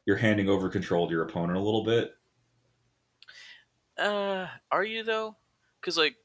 you're 0.07 0.17
handing 0.17 0.49
over 0.49 0.69
control 0.69 1.07
to 1.07 1.13
your 1.13 1.25
opponent 1.25 1.59
a 1.59 1.63
little 1.63 1.85
bit. 1.85 2.15
Uh, 3.99 4.47
are 4.71 4.85
you 4.85 5.03
though? 5.03 5.37
Because 5.81 5.99
like, 5.99 6.17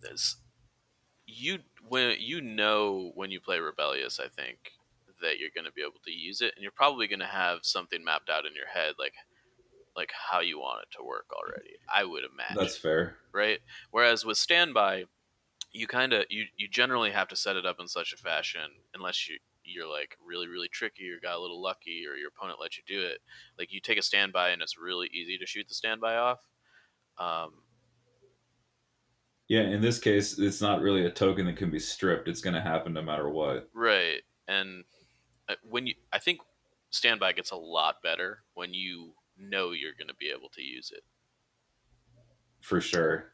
this, 0.00 0.36
you 1.26 1.58
when 1.88 2.16
you 2.18 2.40
know 2.40 3.12
when 3.14 3.30
you 3.30 3.40
play 3.40 3.58
rebellious, 3.58 4.18
I 4.18 4.28
think 4.28 4.72
that 5.20 5.38
you're 5.38 5.50
going 5.54 5.64
to 5.64 5.72
be 5.72 5.82
able 5.82 6.00
to 6.04 6.10
use 6.10 6.40
it, 6.40 6.52
and 6.54 6.62
you're 6.62 6.72
probably 6.72 7.08
going 7.08 7.20
to 7.20 7.26
have 7.26 7.60
something 7.62 8.04
mapped 8.04 8.30
out 8.30 8.46
in 8.46 8.54
your 8.54 8.68
head, 8.68 8.94
like 8.98 9.14
like 9.96 10.12
how 10.12 10.40
you 10.40 10.58
want 10.60 10.82
it 10.82 10.96
to 10.96 11.04
work 11.04 11.26
already. 11.32 11.70
I 11.92 12.04
would 12.04 12.22
imagine. 12.24 12.56
That's 12.56 12.76
fair. 12.76 13.16
right? 13.32 13.58
Whereas 13.90 14.24
with 14.24 14.38
standby, 14.38 15.04
you 15.72 15.86
kind 15.86 16.12
of 16.12 16.24
you 16.30 16.44
you 16.56 16.68
generally 16.68 17.10
have 17.10 17.28
to 17.28 17.36
set 17.36 17.56
it 17.56 17.66
up 17.66 17.80
in 17.80 17.88
such 17.88 18.12
a 18.12 18.16
fashion, 18.16 18.70
unless 18.94 19.28
you 19.28 19.38
you're 19.64 19.90
like 19.90 20.16
really 20.24 20.46
really 20.48 20.68
tricky 20.68 21.10
or 21.10 21.20
got 21.20 21.36
a 21.36 21.40
little 21.40 21.60
lucky 21.60 22.04
or 22.08 22.16
your 22.16 22.28
opponent 22.28 22.60
lets 22.60 22.78
you 22.78 22.84
do 22.86 23.04
it. 23.04 23.18
Like 23.58 23.72
you 23.72 23.80
take 23.80 23.98
a 23.98 24.02
standby 24.02 24.50
and 24.50 24.62
it's 24.62 24.78
really 24.78 25.08
easy 25.12 25.36
to 25.38 25.46
shoot 25.46 25.68
the 25.68 25.74
standby 25.74 26.16
off. 26.16 26.38
Um, 27.18 27.50
Yeah, 29.48 29.62
in 29.62 29.80
this 29.80 29.98
case, 29.98 30.38
it's 30.38 30.60
not 30.60 30.80
really 30.80 31.04
a 31.04 31.10
token 31.10 31.46
that 31.46 31.56
can 31.56 31.70
be 31.70 31.78
stripped. 31.78 32.28
It's 32.28 32.40
going 32.40 32.54
to 32.54 32.60
happen 32.60 32.92
no 32.92 33.02
matter 33.02 33.28
what. 33.28 33.68
right, 33.74 34.22
and 34.46 34.84
Uh, 35.48 35.54
when 35.62 35.86
you, 35.86 35.94
I 36.12 36.18
think 36.18 36.40
standby 36.90 37.32
gets 37.32 37.50
a 37.50 37.56
lot 37.56 37.96
better 38.02 38.40
when 38.54 38.74
you 38.74 39.12
know 39.38 39.72
you're 39.72 39.92
going 39.98 40.08
to 40.08 40.14
be 40.14 40.30
able 40.36 40.48
to 40.54 40.62
use 40.62 40.90
it. 40.94 41.02
For 42.60 42.80
sure. 42.80 43.32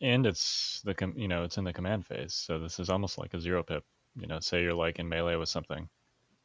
And 0.00 0.26
it's 0.26 0.82
the 0.84 0.94
com- 0.94 1.14
you 1.16 1.28
know 1.28 1.44
it's 1.44 1.56
in 1.56 1.64
the 1.64 1.72
command 1.72 2.04
phase, 2.06 2.34
so 2.34 2.58
this 2.58 2.78
is 2.78 2.90
almost 2.90 3.16
like 3.18 3.32
a 3.34 3.40
zero 3.40 3.62
pip. 3.62 3.84
You 4.16 4.26
know, 4.26 4.38
say 4.40 4.62
you're 4.62 4.74
like 4.74 4.98
in 4.98 5.08
melee 5.08 5.36
with 5.36 5.48
something, 5.48 5.88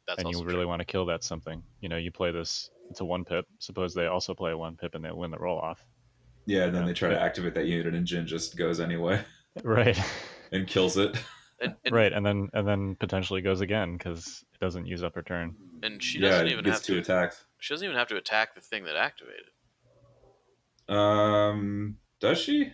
That's 0.06 0.22
and 0.22 0.30
you 0.32 0.38
really 0.42 0.60
true. 0.60 0.68
want 0.68 0.80
to 0.80 0.84
kill 0.86 1.04
that 1.06 1.22
something. 1.24 1.62
You 1.80 1.88
know, 1.88 1.96
you 1.96 2.10
play 2.10 2.30
this. 2.30 2.70
It's 2.88 3.00
a 3.00 3.04
one 3.04 3.24
pip. 3.24 3.44
Suppose 3.58 3.92
they 3.92 4.06
also 4.06 4.32
play 4.32 4.52
a 4.52 4.56
one 4.56 4.76
pip 4.76 4.94
and 4.94 5.04
they 5.04 5.10
win 5.10 5.30
the 5.32 5.38
roll 5.38 5.58
off. 5.58 5.84
Yeah, 6.46 6.64
and 6.64 6.74
then 6.74 6.82
Yeah. 6.82 6.86
they 6.88 6.94
try 6.94 7.08
to 7.10 7.20
activate 7.20 7.54
that 7.54 7.66
unit, 7.66 7.94
and 7.94 8.06
Jyn 8.06 8.24
just 8.24 8.56
goes 8.56 8.80
anyway 8.80 9.22
Right. 9.64 9.98
and 10.52 10.66
kills 10.66 10.96
it. 10.96 11.16
And, 11.60 11.74
and, 11.84 11.94
right, 11.94 12.12
and 12.12 12.24
then 12.24 12.48
and 12.52 12.68
then 12.68 12.96
potentially 12.96 13.40
goes 13.40 13.62
again 13.62 13.96
because 13.96 14.44
it 14.52 14.60
doesn't 14.60 14.86
use 14.86 15.02
up 15.02 15.14
her 15.14 15.22
turn. 15.22 15.54
and 15.82 16.02
she 16.02 16.18
doesn't 16.18 16.48
it 16.48 16.52
even 16.52 16.64
gets 16.64 16.78
have 16.78 16.84
two 16.84 16.94
to. 16.94 17.00
attacks. 17.00 17.44
She 17.60 17.72
doesn't 17.72 17.84
even 17.84 17.96
have 17.96 18.08
to 18.08 18.16
attack 18.16 18.54
the 18.54 18.60
thing 18.60 18.84
that 18.84 18.96
activated. 18.96 19.46
Um, 20.88 21.96
does 22.20 22.38
she? 22.38 22.72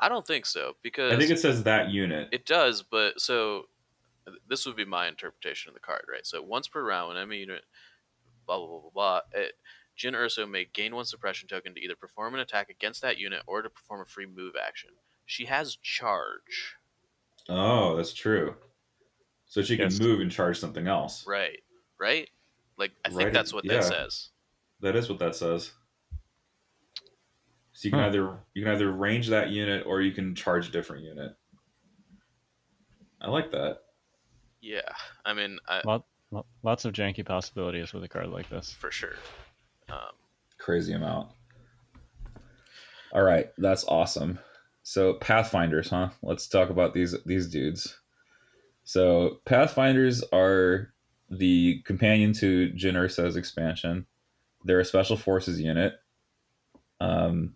I 0.00 0.08
don't 0.08 0.26
think 0.26 0.46
so 0.46 0.72
because 0.82 1.12
I 1.12 1.16
think 1.16 1.30
it 1.30 1.38
says 1.38 1.62
that 1.64 1.90
unit. 1.90 2.28
It 2.32 2.46
does, 2.46 2.82
but 2.82 3.20
so 3.20 3.64
this 4.48 4.66
would 4.66 4.76
be 4.76 4.84
my 4.84 5.08
interpretation 5.08 5.68
of 5.68 5.74
the 5.74 5.80
card, 5.80 6.04
right? 6.10 6.26
So 6.26 6.42
once 6.42 6.68
per 6.68 6.84
round, 6.84 7.08
when 7.08 7.16
enemy 7.18 7.38
unit, 7.38 7.64
blah 8.46 8.58
blah 8.58 8.66
blah 8.66 8.80
blah 8.80 8.90
blah. 8.92 9.20
It, 9.32 9.52
Jyn 9.96 10.14
Erso 10.14 10.50
may 10.50 10.64
gain 10.64 10.94
one 10.94 11.04
suppression 11.04 11.48
token 11.48 11.74
to 11.74 11.80
either 11.80 11.94
perform 11.94 12.34
an 12.34 12.40
attack 12.40 12.70
against 12.70 13.02
that 13.02 13.18
unit 13.18 13.42
or 13.46 13.62
to 13.62 13.68
perform 13.68 14.00
a 14.00 14.06
free 14.06 14.26
move 14.26 14.54
action. 14.60 14.90
She 15.26 15.44
has 15.44 15.76
charge, 15.76 16.76
Oh, 17.48 17.96
that's 17.96 18.12
true. 18.12 18.54
So 19.46 19.62
she 19.62 19.76
can 19.76 19.90
Yes. 19.90 20.00
move 20.00 20.20
and 20.20 20.30
charge 20.30 20.58
something 20.58 20.86
else. 20.86 21.26
right? 21.26 21.58
Right? 21.98 22.28
Like 22.78 22.92
I 23.04 23.10
think 23.10 23.32
that's 23.32 23.52
what 23.52 23.64
yeah. 23.64 23.74
that 23.74 23.84
says. 23.84 24.30
That 24.80 24.96
is 24.96 25.08
what 25.08 25.18
that 25.20 25.36
says. 25.36 25.72
So 27.74 27.86
you 27.88 27.90
can 27.90 28.00
Huh. 28.00 28.06
either 28.08 28.38
you 28.54 28.64
can 28.64 28.72
either 28.74 28.90
range 28.90 29.28
that 29.28 29.50
unit 29.50 29.86
or 29.86 30.00
you 30.00 30.12
can 30.12 30.34
charge 30.34 30.68
a 30.68 30.72
different 30.72 31.04
unit. 31.04 31.36
I 33.20 33.28
like 33.30 33.50
that. 33.52 33.82
Yeah, 34.60 34.80
I 35.24 35.32
mean, 35.32 35.58
I, 35.68 35.80
Lot, 35.84 36.04
lots 36.62 36.84
of 36.84 36.92
janky 36.92 37.24
possibilities 37.24 37.92
with 37.92 38.02
a 38.04 38.08
card 38.08 38.28
like 38.28 38.48
this. 38.48 38.72
for 38.72 38.90
sure. 38.90 39.14
Um, 39.88 40.12
Crazy 40.58 40.92
amount. 40.92 41.30
All 43.12 43.22
right, 43.22 43.50
that's 43.58 43.84
awesome. 43.84 44.38
So 44.82 45.14
Pathfinders, 45.14 45.90
huh? 45.90 46.10
Let's 46.22 46.48
talk 46.48 46.70
about 46.70 46.94
these 46.94 47.14
these 47.24 47.48
dudes. 47.48 47.98
So 48.84 49.40
Pathfinders 49.44 50.22
are 50.32 50.92
the 51.30 51.82
companion 51.84 52.32
to 52.34 52.72
Erso's 52.72 53.36
expansion. 53.36 54.06
They're 54.64 54.80
a 54.80 54.84
special 54.84 55.16
forces 55.16 55.60
unit. 55.60 55.94
Um, 57.00 57.54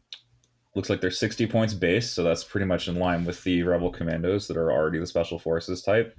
looks 0.74 0.90
like 0.90 1.00
they're 1.00 1.10
60 1.10 1.46
points 1.46 1.74
base, 1.74 2.10
so 2.10 2.22
that's 2.22 2.44
pretty 2.44 2.66
much 2.66 2.88
in 2.88 2.96
line 2.98 3.24
with 3.24 3.42
the 3.44 3.62
Rebel 3.62 3.90
Commandos 3.90 4.48
that 4.48 4.56
are 4.56 4.72
already 4.72 4.98
the 4.98 5.06
special 5.06 5.38
forces 5.38 5.82
type. 5.82 6.16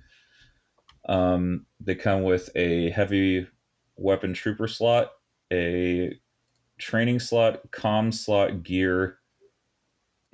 Um, 1.07 1.65
they 1.79 1.95
come 1.95 2.23
with 2.23 2.49
a 2.55 2.89
heavy 2.89 3.47
weapon 3.95 4.33
trooper 4.33 4.67
slot, 4.67 5.11
a 5.51 6.19
training 6.77 7.19
slot, 7.19 7.71
comm 7.71 8.13
slot, 8.13 8.63
gear, 8.63 9.19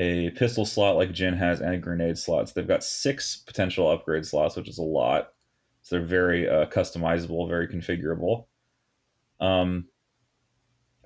a 0.03 0.31
pistol 0.31 0.65
slot 0.65 0.97
like 0.97 1.11
Jyn 1.11 1.37
has, 1.37 1.61
and 1.61 1.73
a 1.73 1.77
grenade 1.77 2.17
slots. 2.17 2.51
They've 2.51 2.67
got 2.67 2.83
six 2.83 3.37
potential 3.37 3.89
upgrade 3.89 4.25
slots, 4.25 4.55
which 4.55 4.67
is 4.67 4.77
a 4.77 4.83
lot. 4.83 5.29
So 5.81 5.97
they're 5.97 6.05
very 6.05 6.49
uh, 6.49 6.65
customizable, 6.65 7.47
very 7.47 7.67
configurable. 7.67 8.45
Um, 9.39 9.87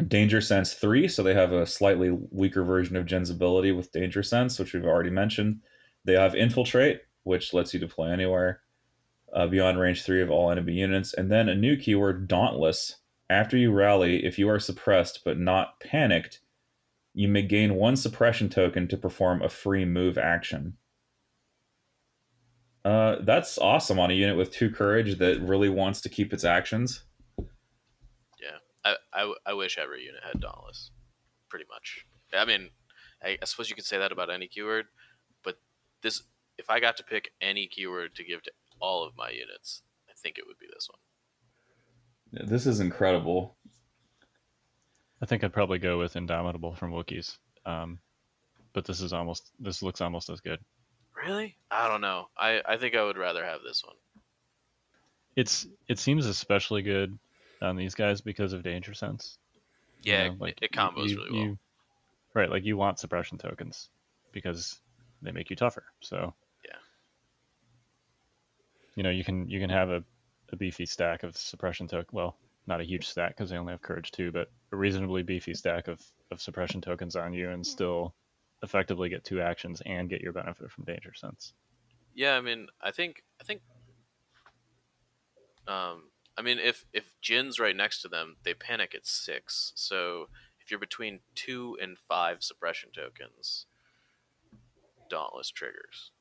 Danger 0.07 0.41
Sense 0.41 0.73
3, 0.73 1.07
so 1.07 1.23
they 1.23 1.33
have 1.33 1.51
a 1.51 1.65
slightly 1.65 2.11
weaker 2.11 2.63
version 2.63 2.95
of 2.95 3.05
Jyn's 3.05 3.29
ability 3.29 3.71
with 3.71 3.91
Danger 3.91 4.21
Sense, 4.23 4.59
which 4.59 4.73
we've 4.73 4.85
already 4.85 5.09
mentioned. 5.09 5.61
They 6.05 6.13
have 6.13 6.33
Infiltrate, 6.33 6.99
which 7.23 7.53
lets 7.53 7.73
you 7.73 7.79
deploy 7.79 8.11
anywhere 8.11 8.61
uh, 9.33 9.47
beyond 9.47 9.79
range 9.79 10.03
3 10.03 10.21
of 10.21 10.29
all 10.29 10.51
enemy 10.51 10.73
units. 10.73 11.13
And 11.13 11.31
then 11.31 11.49
a 11.49 11.55
new 11.55 11.77
keyword, 11.77 12.27
Dauntless. 12.27 12.97
After 13.29 13.57
you 13.57 13.71
rally, 13.71 14.25
if 14.25 14.39
you 14.39 14.49
are 14.49 14.59
suppressed 14.59 15.21
but 15.25 15.37
not 15.39 15.79
panicked, 15.81 16.39
you 17.17 17.27
may 17.27 17.41
gain 17.41 17.73
one 17.73 17.95
suppression 17.95 18.47
token 18.47 18.87
to 18.87 18.95
perform 18.95 19.41
a 19.41 19.49
free 19.49 19.85
move 19.85 20.19
action. 20.19 20.77
Uh, 22.85 23.15
that's 23.23 23.57
awesome 23.57 23.97
on 23.99 24.11
a 24.11 24.13
unit 24.13 24.37
with 24.37 24.51
two 24.51 24.69
courage 24.69 25.17
that 25.17 25.41
really 25.41 25.67
wants 25.67 25.99
to 25.99 26.09
keep 26.09 26.31
its 26.31 26.43
actions. 26.43 27.05
Yeah, 27.39 28.93
I 29.11 29.33
I 29.47 29.53
wish 29.53 29.79
every 29.79 30.03
unit 30.03 30.21
had 30.23 30.39
Dauntless, 30.39 30.91
pretty 31.49 31.65
much. 31.67 32.05
I 32.31 32.45
mean, 32.45 32.69
I, 33.23 33.39
I 33.41 33.45
suppose 33.45 33.71
you 33.71 33.75
could 33.75 33.83
say 33.83 33.97
that 33.97 34.11
about 34.11 34.29
any 34.29 34.47
keyword, 34.47 34.85
but 35.43 35.57
this, 36.03 36.21
if 36.59 36.69
I 36.69 36.79
got 36.79 36.97
to 36.97 37.03
pick 37.03 37.31
any 37.41 37.67
keyword 37.67 38.13
to 38.13 38.23
give 38.23 38.43
to 38.43 38.51
all 38.79 39.03
of 39.03 39.17
my 39.17 39.31
units, 39.31 39.81
I 40.07 40.13
think 40.15 40.37
it 40.37 40.43
would 40.45 40.59
be 40.59 40.67
this 40.71 40.87
one. 40.87 42.47
This 42.47 42.67
is 42.67 42.79
incredible. 42.79 43.56
I 45.21 45.25
think 45.25 45.43
I'd 45.43 45.53
probably 45.53 45.79
go 45.79 45.97
with 45.97 46.15
Indomitable 46.15 46.75
from 46.75 46.91
Wookiees. 46.91 47.37
Um, 47.65 47.99
but 48.73 48.85
this 48.85 49.01
is 49.01 49.13
almost 49.13 49.51
this 49.59 49.81
looks 49.81 50.01
almost 50.01 50.29
as 50.29 50.39
good. 50.41 50.59
Really? 51.15 51.57
I 51.71 51.87
don't 51.87 52.01
know. 52.01 52.27
I, 52.37 52.61
I 52.65 52.77
think 52.77 52.95
I 52.95 53.03
would 53.03 53.17
rather 53.17 53.43
have 53.43 53.61
this 53.63 53.83
one. 53.83 53.95
It's 55.35 55.67
it 55.87 55.97
seems 55.99 56.25
especially 56.25 56.81
good 56.83 57.17
on 57.61 57.75
these 57.75 57.95
guys 57.95 58.21
because 58.21 58.53
of 58.53 58.61
Danger 58.63 58.93
Sense. 58.93 59.37
you 60.03 60.11
Yeah, 60.13 60.27
know, 60.29 60.45
it, 60.45 60.59
it 60.61 60.71
combos 60.71 61.09
you- 61.09 61.17
really 61.17 61.31
well. 61.31 61.41
you- 61.43 61.57
right, 62.35 62.49
like 62.51 62.63
you 62.65 62.77
want 62.77 62.99
suppression 62.99 63.37
tokens 63.39 63.89
because 64.31 64.79
they 65.23 65.31
make 65.31 65.49
you 65.49 65.55
tougher. 65.55 65.85
So 66.01 66.33
Yeah. 66.63 66.77
you 68.95 69.01
know 69.03 69.09
you 69.09 69.23
can 69.23 69.49
you 69.49 69.59
can 69.59 69.69
have 69.71 69.89
a, 69.89 70.03
a 70.51 70.55
beefy 70.55 70.85
stack 70.85 71.23
of 71.23 71.35
suppression 71.35 71.87
token. 71.87 72.09
Well, 72.11 72.37
not 72.67 72.81
a 72.81 72.83
huge 72.83 73.07
stack 73.07 73.35
because 73.35 73.49
they 73.49 73.57
only 73.57 73.71
have 73.73 73.81
courage 73.81 74.11
two, 74.11 74.31
but 74.31 74.51
a 74.71 74.75
reasonably 74.75 75.23
beefy 75.23 75.53
stack 75.53 75.87
of 75.87 76.01
of 76.31 76.41
suppression 76.41 76.81
tokens 76.81 77.15
on 77.15 77.33
you 77.33 77.49
and 77.49 77.65
still 77.65 78.13
effectively 78.63 79.09
get 79.09 79.23
two 79.23 79.41
actions 79.41 79.81
and 79.85 80.09
get 80.09 80.21
your 80.21 80.33
benefit 80.33 80.71
from 80.71 80.83
Danger 80.83 81.13
Sense. 81.13 81.53
Yeah, 82.13 82.35
I 82.35 82.41
mean, 82.41 82.67
I 82.81 82.91
think 82.91 83.23
I 83.39 83.43
think 83.43 83.61
um 85.67 86.09
I 86.37 86.41
mean 86.41 86.59
if 86.59 86.85
if 86.93 87.13
Jyn's 87.21 87.59
right 87.59 87.75
next 87.75 88.01
to 88.01 88.07
them, 88.07 88.37
they 88.43 88.53
panic 88.53 88.93
at 88.95 89.05
6. 89.05 89.73
So 89.75 90.27
if 90.59 90.71
you're 90.71 90.79
between 90.79 91.19
2 91.35 91.77
and 91.81 91.97
5 91.97 92.43
suppression 92.43 92.89
tokens, 92.93 93.67
Dauntless 95.09 95.49
triggers. 95.49 96.11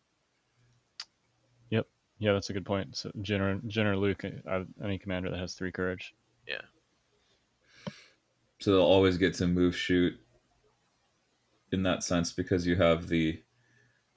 Yep. 1.71 1.87
Yeah, 2.19 2.33
that's 2.33 2.51
a 2.51 2.53
good 2.53 2.65
point. 2.65 2.97
So 2.97 3.11
Jyn 3.21 3.41
or, 3.41 3.59
Jyn 3.67 3.87
or 3.87 3.97
Luke, 3.97 4.25
uh, 4.25 4.65
any 4.83 4.99
commander 4.99 5.31
that 5.31 5.39
has 5.41 5.55
three 5.55 5.73
courage. 5.73 6.15
Yeah. 6.47 6.63
So 8.61 8.73
they'll 8.73 8.81
always 8.81 9.19
get 9.19 9.35
to 9.35 9.47
move 9.47 9.77
shoot 9.77 10.15
in 11.73 11.83
that 11.83 12.03
sense 12.03 12.33
because 12.33 12.67
you 12.67 12.77
have 12.77 13.09
the 13.09 13.43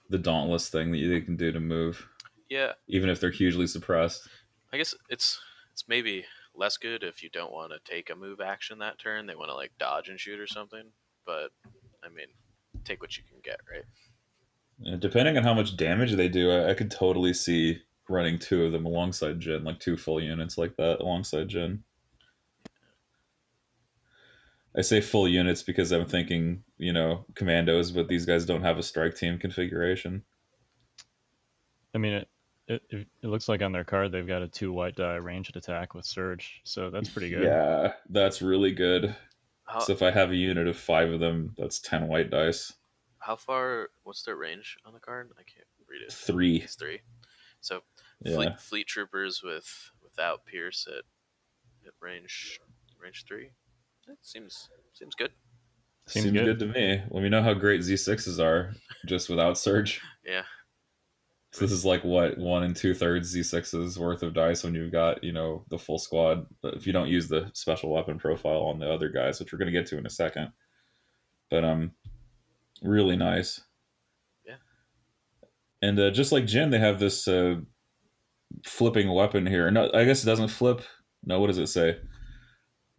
the 0.09 0.17
dauntless 0.17 0.69
thing 0.69 0.91
that 0.91 1.07
they 1.07 1.21
can 1.21 1.35
do 1.35 1.51
to 1.51 1.59
move, 1.59 2.07
Yeah, 2.49 2.73
even 2.87 3.09
if 3.09 3.19
they're 3.19 3.29
hugely 3.29 3.67
suppressed. 3.67 4.27
I 4.73 4.77
guess 4.77 4.95
it's 5.09 5.39
it's 5.71 5.87
maybe 5.87 6.25
less 6.55 6.77
good 6.77 7.03
if 7.03 7.21
you 7.21 7.29
don't 7.29 7.51
want 7.51 7.71
to 7.71 7.91
take 7.91 8.09
a 8.09 8.15
move 8.15 8.41
action 8.41 8.79
that 8.79 8.99
turn. 8.99 9.27
They 9.27 9.35
want 9.35 9.49
to 9.49 9.55
like 9.55 9.71
dodge 9.79 10.09
and 10.09 10.19
shoot 10.19 10.39
or 10.39 10.47
something. 10.47 10.83
But 11.25 11.51
I 12.03 12.09
mean, 12.09 12.27
take 12.83 13.01
what 13.01 13.17
you 13.17 13.23
can 13.23 13.39
get, 13.43 13.59
right? 13.71 14.99
Depending 14.99 15.37
on 15.37 15.43
how 15.43 15.53
much 15.53 15.75
damage 15.75 16.13
they 16.13 16.29
do, 16.29 16.51
I, 16.51 16.71
I 16.71 16.73
could 16.73 16.89
totally 16.89 17.33
see 17.33 17.81
running 18.07 18.39
two 18.39 18.63
of 18.65 18.71
them 18.71 18.85
alongside 18.85 19.39
Jyn, 19.39 19.63
like 19.65 19.79
two 19.79 19.97
full 19.97 20.21
units 20.21 20.57
like 20.57 20.75
that 20.77 21.01
alongside 21.01 21.49
Jyn. 21.49 21.79
I 24.77 24.81
say 24.81 25.01
full 25.01 25.27
units 25.27 25.63
because 25.63 25.91
I'm 25.91 26.05
thinking, 26.05 26.63
you 26.77 26.93
know, 26.93 27.25
commandos, 27.35 27.91
but 27.91 28.07
these 28.07 28.25
guys 28.25 28.45
don't 28.45 28.61
have 28.61 28.77
a 28.77 28.83
strike 28.83 29.15
team 29.15 29.37
configuration. 29.39 30.23
I 31.93 31.97
mean, 31.97 32.13
it, 32.13 32.27
it 32.67 32.81
it 32.89 33.07
it 33.23 33.27
looks 33.27 33.49
like 33.49 33.61
on 33.63 33.71
their 33.71 33.83
card 33.83 34.11
they've 34.11 34.27
got 34.27 34.43
a 34.43 34.47
two 34.47 34.71
white 34.71 34.95
die 34.95 35.15
ranged 35.15 35.55
attack 35.57 35.95
with 35.95 36.05
surge, 36.05 36.61
so 36.63 36.89
that's 36.91 37.09
pretty 37.09 37.29
good. 37.29 37.43
Yeah, 37.43 37.93
that's 38.09 38.41
really 38.41 38.71
good. 38.71 39.15
How 39.65 39.79
So 39.79 39.93
if 39.93 40.01
I 40.03 40.11
have 40.11 40.31
a 40.31 40.35
unit 40.35 40.67
of 40.67 40.77
five 40.77 41.11
of 41.11 41.19
them, 41.19 41.53
that's 41.57 41.79
ten 41.79 42.07
white 42.07 42.29
dice. 42.29 42.73
how 43.19 43.35
far? 43.35 43.89
What's 44.03 44.21
their 44.23 44.35
range 44.35 44.77
on 44.85 44.93
the 44.93 44.99
card? 44.99 45.31
I 45.33 45.43
can't 45.43 45.67
read 45.89 46.03
it. 46.03 46.13
Three. 46.13 46.57
It's 46.57 46.75
three. 46.75 47.01
So 47.61 47.81
Yeah. 48.23 48.35
fleet, 48.35 48.59
fleet 48.59 48.87
troopers 48.87 49.41
with 49.43 49.91
without 50.03 50.45
Pierce 50.45 50.87
at 50.87 51.03
at 51.87 51.93
range 52.01 52.59
range 53.01 53.25
three. 53.27 53.49
That 54.09 54.17
seems 54.23 54.69
seems 54.91 55.13
good. 55.13 55.29
Seems 56.07 56.25
Seems, 56.25 56.37
good. 56.37 56.57
good. 56.57 56.59
to 56.59 56.65
me. 56.65 57.03
Let 57.11 57.21
me 57.21 57.29
know 57.29 57.43
how 57.43 57.53
great 57.53 57.81
Z6s 57.81 58.43
are 58.43 58.73
just 59.05 59.29
without 59.29 59.57
surge. 59.57 60.01
Yeah. 60.25 60.43
So 61.51 61.61
this 61.65 61.71
is 61.71 61.83
like 61.85 62.03
what 62.03 62.37
one 62.37 62.61
and 62.61 62.75
two 62.75 62.93
thirds 62.93 63.35
Z6s 63.35 63.97
worth 63.97 64.21
of 64.21 64.35
dice 64.35 64.63
when 64.63 64.75
you've 64.75 64.91
got 64.91 65.23
you 65.23 65.31
know 65.31 65.63
the 65.69 65.77
full 65.79 65.97
squad. 65.97 66.45
But 66.61 66.75
if 66.75 66.85
you 66.85 66.93
don't 66.93 67.07
use 67.07 67.27
the 67.27 67.49
special 67.53 67.91
weapon 67.91 68.19
profile 68.19 68.61
on 68.61 68.77
the 68.79 68.91
other 68.91 69.09
guys, 69.09 69.39
which 69.39 69.51
we're 69.51 69.57
gonna 69.59 69.71
get 69.71 69.85
to 69.87 69.97
in 69.97 70.05
a 70.05 70.09
second, 70.09 70.51
but 71.49 71.63
um, 71.63 71.91
really 72.83 73.15
nice. 73.15 73.61
Yeah. 74.45 74.55
And 75.81 75.99
uh, 75.99 76.11
just 76.11 76.31
like 76.31 76.43
Jyn, 76.45 76.69
they 76.69 76.79
have 76.79 76.99
this 76.99 77.27
uh, 77.27 77.55
flipping 78.65 79.11
weapon 79.11 79.45
here. 79.47 79.69
No, 79.71 79.89
I 79.93 80.05
guess 80.05 80.23
it 80.23 80.27
doesn't 80.27 80.49
flip. 80.49 80.81
No, 81.23 81.39
what 81.39 81.47
does 81.47 81.57
it 81.57 81.67
say? 81.67 81.97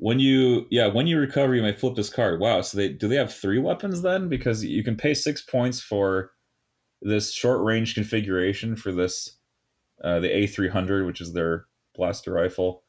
When 0.02 0.18
you 0.18 0.66
yeah, 0.70 0.86
when 0.86 1.06
you 1.06 1.18
recover, 1.18 1.54
you 1.54 1.62
may 1.62 1.74
flip 1.74 1.94
this 1.94 2.08
card. 2.08 2.40
Wow. 2.40 2.62
So 2.62 2.78
they 2.78 2.88
do 2.88 3.06
they 3.06 3.16
have 3.16 3.34
three 3.34 3.58
weapons 3.58 4.00
then? 4.00 4.28
Because 4.28 4.64
you 4.64 4.82
can 4.82 4.96
pay 4.96 5.12
six 5.12 5.42
points 5.42 5.80
for 5.80 6.30
this 7.02 7.32
short 7.32 7.62
range 7.62 7.94
configuration 7.94 8.76
for 8.76 8.92
this 8.92 9.36
uh, 10.02 10.18
the 10.20 10.28
A300, 10.28 11.06
which 11.06 11.20
is 11.20 11.34
their 11.34 11.66
blaster 11.94 12.32
rifle. 12.32 12.82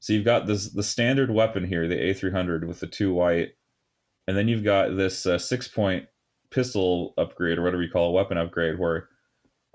So 0.00 0.12
you've 0.12 0.24
got 0.24 0.46
this 0.46 0.70
the 0.70 0.82
standard 0.82 1.30
weapon 1.30 1.64
here, 1.64 1.86
the 1.86 1.94
A300 1.94 2.66
with 2.66 2.80
the 2.80 2.86
two 2.88 3.12
white, 3.14 3.50
and 4.26 4.36
then 4.36 4.48
you've 4.48 4.64
got 4.64 4.96
this 4.96 5.26
uh, 5.26 5.38
six 5.38 5.68
point 5.68 6.06
pistol 6.50 7.14
upgrade 7.18 7.58
or 7.58 7.62
whatever 7.62 7.82
you 7.82 7.90
call 7.90 8.08
a 8.08 8.12
weapon 8.12 8.38
upgrade, 8.38 8.78
where 8.78 9.08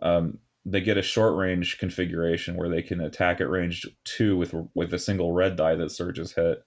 um, 0.01 0.39
they 0.65 0.81
get 0.81 0.97
a 0.97 1.01
short 1.01 1.35
range 1.35 1.77
configuration 1.77 2.55
where 2.55 2.69
they 2.69 2.81
can 2.81 3.01
attack 3.01 3.41
at 3.41 3.49
range 3.49 3.87
two 4.03 4.37
with 4.37 4.53
with 4.73 4.93
a 4.93 4.99
single 4.99 5.31
red 5.31 5.55
die 5.55 5.75
that 5.75 5.91
surges 5.91 6.33
hit, 6.33 6.63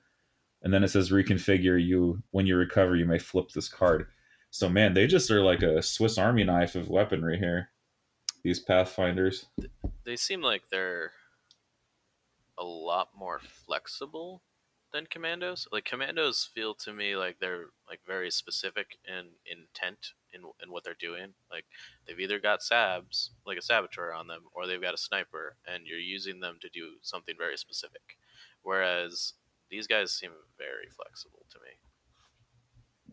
and 0.66 0.74
then 0.74 0.82
it 0.82 0.88
says 0.88 1.12
reconfigure 1.12 1.80
you 1.80 2.20
when 2.32 2.44
you 2.44 2.56
recover 2.56 2.96
you 2.96 3.04
may 3.04 3.20
flip 3.20 3.52
this 3.52 3.68
card. 3.68 4.08
So 4.50 4.68
man, 4.68 4.94
they 4.94 5.06
just 5.06 5.30
are 5.30 5.40
like 5.40 5.62
a 5.62 5.80
Swiss 5.80 6.18
Army 6.18 6.42
knife 6.42 6.74
of 6.74 6.90
weaponry 6.90 7.38
here. 7.38 7.70
These 8.42 8.58
Pathfinders. 8.58 9.46
They 10.04 10.16
seem 10.16 10.42
like 10.42 10.62
they're 10.68 11.12
a 12.58 12.64
lot 12.64 13.10
more 13.16 13.38
flexible 13.38 14.42
than 14.92 15.06
commandos. 15.06 15.68
Like 15.70 15.84
commandos 15.84 16.50
feel 16.52 16.74
to 16.80 16.92
me 16.92 17.14
like 17.14 17.38
they're 17.38 17.66
like 17.88 18.00
very 18.04 18.32
specific 18.32 18.98
in 19.06 19.26
intent 19.46 20.14
in 20.32 20.40
in 20.60 20.72
what 20.72 20.82
they're 20.82 20.94
doing. 20.98 21.34
Like 21.48 21.66
they've 22.08 22.18
either 22.18 22.40
got 22.40 22.58
sabs, 22.58 23.28
like 23.46 23.56
a 23.56 23.62
saboteur 23.62 24.12
on 24.12 24.26
them, 24.26 24.42
or 24.52 24.66
they've 24.66 24.82
got 24.82 24.94
a 24.94 24.98
sniper, 24.98 25.58
and 25.64 25.86
you're 25.86 26.00
using 26.00 26.40
them 26.40 26.56
to 26.60 26.68
do 26.68 26.94
something 27.02 27.36
very 27.38 27.56
specific. 27.56 28.18
Whereas 28.62 29.34
these 29.70 29.86
guys 29.86 30.14
seem 30.14 30.30
very 30.58 30.88
flexible 30.94 31.46
to 31.50 31.58
me. 31.60 31.70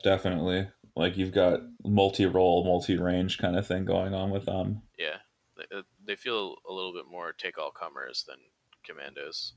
Definitely. 0.03 0.67
Like 0.95 1.17
you've 1.17 1.31
got 1.33 1.61
multi-role, 1.83 2.63
multi-range 2.65 3.37
kind 3.37 3.55
of 3.57 3.65
thing 3.65 3.85
going 3.85 4.13
on 4.13 4.29
with 4.29 4.45
them. 4.45 4.81
Yeah, 4.97 5.17
they, 5.57 5.77
uh, 5.77 5.81
they 6.05 6.15
feel 6.15 6.55
a 6.69 6.73
little 6.73 6.93
bit 6.93 7.05
more 7.09 7.33
take 7.33 7.57
all 7.57 7.71
comers 7.71 8.23
than 8.27 8.37
commandos. 8.83 9.53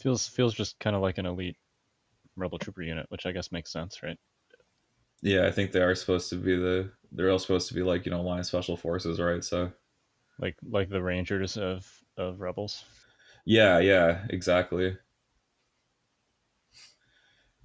Feels 0.00 0.26
feels 0.28 0.54
just 0.54 0.78
kind 0.78 0.96
of 0.96 1.02
like 1.02 1.18
an 1.18 1.26
elite 1.26 1.56
rebel 2.36 2.58
trooper 2.58 2.82
unit, 2.82 3.06
which 3.08 3.26
I 3.26 3.32
guess 3.32 3.52
makes 3.52 3.72
sense, 3.72 4.02
right? 4.02 4.18
Yeah, 5.22 5.46
I 5.46 5.50
think 5.50 5.72
they 5.72 5.80
are 5.82 5.94
supposed 5.94 6.28
to 6.30 6.36
be 6.36 6.56
the 6.56 6.92
they're 7.12 7.30
all 7.30 7.38
supposed 7.38 7.68
to 7.68 7.74
be 7.74 7.82
like, 7.82 8.04
you 8.04 8.10
know, 8.10 8.22
line 8.22 8.44
special 8.44 8.76
forces, 8.76 9.20
right? 9.20 9.42
So 9.42 9.72
Like 10.38 10.56
like 10.62 10.88
the 10.88 11.02
rangers 11.02 11.56
of 11.56 11.86
of 12.16 12.40
rebels. 12.40 12.84
Yeah, 13.46 13.78
yeah, 13.78 14.26
exactly. 14.28 14.98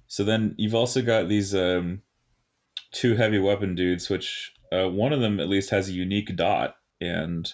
So 0.06 0.24
then 0.24 0.54
you've 0.56 0.74
also 0.74 1.02
got 1.02 1.28
these 1.28 1.54
um, 1.54 2.02
two 2.92 3.16
heavy 3.16 3.38
weapon 3.38 3.74
dudes, 3.74 4.08
which 4.08 4.54
uh, 4.70 4.88
one 4.88 5.12
of 5.12 5.20
them 5.20 5.40
at 5.40 5.48
least 5.48 5.70
has 5.70 5.88
a 5.88 5.92
unique 5.92 6.36
dot, 6.36 6.76
and 7.00 7.52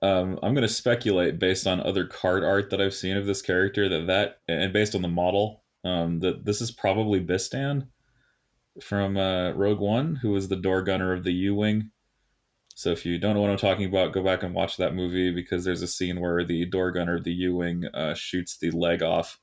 um, 0.00 0.38
I'm 0.42 0.54
going 0.54 0.66
to 0.66 0.68
speculate 0.68 1.40
based 1.40 1.66
on 1.66 1.80
other 1.80 2.06
card 2.06 2.44
art 2.44 2.70
that 2.70 2.80
I've 2.80 2.94
seen 2.94 3.16
of 3.16 3.26
this 3.26 3.42
character 3.42 3.88
that 3.88 4.06
that 4.06 4.40
and 4.46 4.72
based 4.72 4.94
on 4.94 5.02
the 5.02 5.08
model 5.08 5.64
um, 5.84 6.20
that 6.20 6.44
this 6.44 6.60
is 6.60 6.70
probably 6.70 7.20
Bistan 7.20 7.88
from 8.80 9.16
uh, 9.16 9.52
Rogue 9.52 9.80
One, 9.80 10.16
who 10.16 10.30
was 10.30 10.48
the 10.48 10.56
door 10.56 10.82
gunner 10.82 11.12
of 11.12 11.24
the 11.24 11.32
U 11.32 11.56
wing. 11.56 11.90
So 12.78 12.92
if 12.92 13.04
you 13.04 13.18
don't 13.18 13.34
know 13.34 13.40
what 13.40 13.50
I'm 13.50 13.56
talking 13.56 13.86
about, 13.86 14.12
go 14.12 14.22
back 14.22 14.44
and 14.44 14.54
watch 14.54 14.76
that 14.76 14.94
movie 14.94 15.32
because 15.32 15.64
there's 15.64 15.82
a 15.82 15.88
scene 15.88 16.20
where 16.20 16.44
the 16.44 16.64
door 16.64 16.92
gunner 16.92 17.16
of 17.16 17.24
the 17.24 17.32
U 17.32 17.56
wing 17.56 17.84
uh, 17.92 18.14
shoots 18.14 18.56
the 18.56 18.70
leg 18.70 19.02
off 19.02 19.40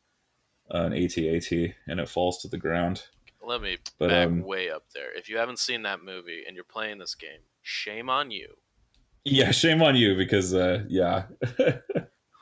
an 0.70 0.94
AT-AT 0.94 1.52
and 1.52 2.00
it 2.00 2.08
falls 2.08 2.42
to 2.44 2.48
the 2.48 2.58
ground. 2.58 3.04
Let 3.46 3.62
me 3.62 3.76
But, 4.00 4.08
back 4.08 4.28
um, 4.28 4.42
way 4.42 4.70
up 4.70 4.86
there. 4.94 5.14
If 5.14 5.28
you 5.28 5.36
haven't 5.36 5.60
seen 5.60 5.82
that 5.82 6.02
movie 6.02 6.44
and 6.48 6.56
you're 6.56 6.64
playing 6.64 6.98
this 6.98 7.14
game, 7.14 7.42
shame 7.62 8.10
on 8.10 8.32
you. 8.32 8.54
Yeah, 9.26 9.52
shame 9.52 9.82
on 9.82 9.98
you 9.98 10.16
because 10.16 10.54
uh, 10.54 10.86
yeah, 10.88 11.24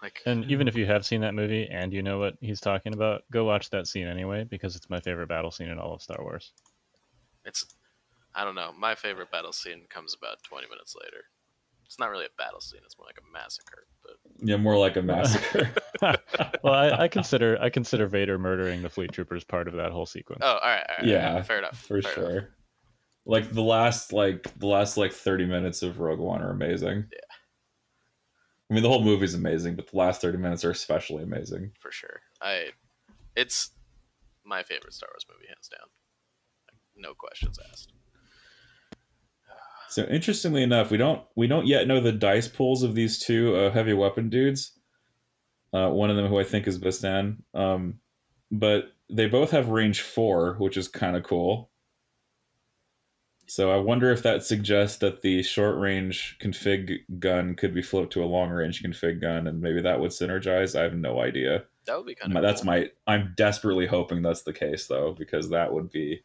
Like, 0.04 0.22
And 0.28 0.46
even 0.46 0.68
if 0.68 0.76
you 0.76 0.86
have 0.86 1.08
seen 1.08 1.22
that 1.22 1.34
movie 1.34 1.68
and 1.72 1.92
you 1.92 2.04
know 2.04 2.20
what 2.20 2.36
he's 2.40 2.60
talking 2.60 2.94
about, 2.94 3.24
go 3.32 3.46
watch 3.46 3.72
that 3.72 3.88
scene 3.88 4.06
anyway 4.06 4.44
because 4.44 4.76
it's 4.76 4.92
my 4.92 5.00
favorite 5.00 5.30
battle 5.30 5.50
scene 5.50 5.70
in 5.70 5.80
all 5.80 5.96
of 5.96 6.04
Star 6.04 6.20
Wars. 6.22 6.54
it's, 7.46 7.66
I 8.36 8.44
don't 8.44 8.56
know. 8.56 8.72
My 8.78 8.96
favorite 8.96 9.32
battle 9.32 9.54
scene 9.54 9.84
comes 9.90 10.16
about 10.16 10.44
20 10.44 10.68
minutes 10.70 10.96
later. 11.00 11.24
It's 11.86 12.00
not 12.00 12.10
really 12.10 12.26
a 12.26 12.38
battle 12.38 12.60
scene. 12.60 12.82
It's 12.84 12.98
more 12.98 13.06
like 13.06 13.20
a 13.20 13.32
massacre. 13.32 13.86
But 14.02 14.16
yeah, 14.40 14.58
more 14.58 14.78
like 14.78 14.98
a 14.98 15.02
massacre. 15.02 15.70
well, 16.64 16.74
I, 16.74 17.04
I 17.04 17.08
consider 17.08 17.58
I 17.62 17.70
consider 17.70 18.08
Vader 18.08 18.40
murdering 18.40 18.82
the 18.82 18.90
fleet 18.90 19.12
troopers 19.12 19.44
part 19.44 19.68
of 19.68 19.76
that 19.76 19.92
whole 19.92 20.06
sequence. 20.06 20.42
oh, 20.44 20.48
all 20.48 20.60
right, 20.60 20.86
all 20.90 20.96
right. 21.00 21.08
Yeah, 21.08 21.42
fair 21.44 21.60
enough. 21.60 21.80
for 21.80 22.02
fair 22.02 22.14
sure. 22.14 22.30
enough. 22.32 22.50
Like 23.26 23.52
the 23.52 23.62
last 23.62 24.12
like 24.12 24.60
the 24.60 24.66
last 24.66 24.98
like 24.98 25.14
30 25.14 25.46
minutes 25.46 25.84
of 25.84 26.00
Rogue 26.00 26.20
One 26.20 26.42
are 26.42 26.52
amazing. 26.52 27.06
Yeah. 27.12 27.20
I 28.70 28.74
mean 28.74 28.84
the 28.84 28.90
whole 28.90 29.04
movie's 29.04 29.36
amazing, 29.36 29.76
but 29.76 29.92
the 29.92 29.98
last 29.98 30.22
30 30.22 30.40
minutes 30.40 30.66
are 30.66 30.72
especially 30.72 31.24
amazing. 31.24 31.72
For 31.80 31.92
sure. 31.92 32.22
I, 32.42 32.70
it's 33.36 33.72
my 34.44 34.64
favorite 34.64 34.94
Star 34.94 35.10
Wars 35.14 35.26
movie, 35.30 35.48
hands 35.48 35.70
down. 35.70 35.88
Like, 36.68 36.80
no 36.96 37.14
questions 37.14 37.60
asked. 37.72 37.94
So 39.94 40.04
interestingly 40.06 40.64
enough, 40.64 40.90
we 40.90 40.98
don't 40.98 41.22
we 41.36 41.46
don't 41.46 41.68
yet 41.68 41.88
know 41.88 42.02
the 42.02 42.12
dice 42.12 42.48
pools 42.48 42.82
of 42.82 42.96
these 42.96 43.20
two 43.20 43.56
uh, 43.56 43.72
heavy 43.72 43.94
weapon 43.94 44.28
dudes. 44.28 44.72
Uh, 45.72 45.90
one 45.90 46.10
of 46.10 46.16
them, 46.16 46.26
who 46.26 46.40
I 46.40 46.44
think 46.44 46.68
is 46.68 46.80
Bistan, 46.80 47.38
um, 47.54 48.00
but 48.52 48.86
they 49.12 49.28
both 49.28 49.52
have 49.52 49.70
range 49.70 50.02
four, 50.02 50.56
which 50.56 50.78
is 50.78 50.88
kind 50.88 51.16
of 51.16 51.22
cool. 51.24 51.70
So 53.46 53.70
I 53.70 53.78
wonder 53.78 54.12
if 54.12 54.24
that 54.24 54.44
suggests 54.44 54.98
that 54.98 55.22
the 55.22 55.44
short 55.44 55.78
range 55.78 56.38
config 56.42 57.02
gun 57.20 57.56
could 57.56 57.76
be 57.76 57.84
flipped 57.84 58.14
to 58.14 58.24
a 58.24 58.26
long 58.26 58.50
range 58.50 58.82
config 58.82 59.22
gun, 59.22 59.46
and 59.46 59.62
maybe 59.62 59.82
that 59.82 60.00
would 60.00 60.10
synergize. 60.12 60.78
I 60.78 60.82
have 60.82 60.96
no 60.96 61.22
idea. 61.22 61.66
That 61.86 61.98
would 61.98 62.08
be 62.08 62.16
kind 62.16 62.36
of. 62.36 62.42
that's 62.42 62.64
my. 62.64 62.90
I'm 63.06 63.36
desperately 63.38 63.86
hoping 63.86 64.24
that's 64.24 64.42
the 64.42 64.54
case 64.54 64.88
though, 64.88 65.16
because 65.16 65.52
that 65.52 65.72
would 65.72 65.92
be 65.92 66.24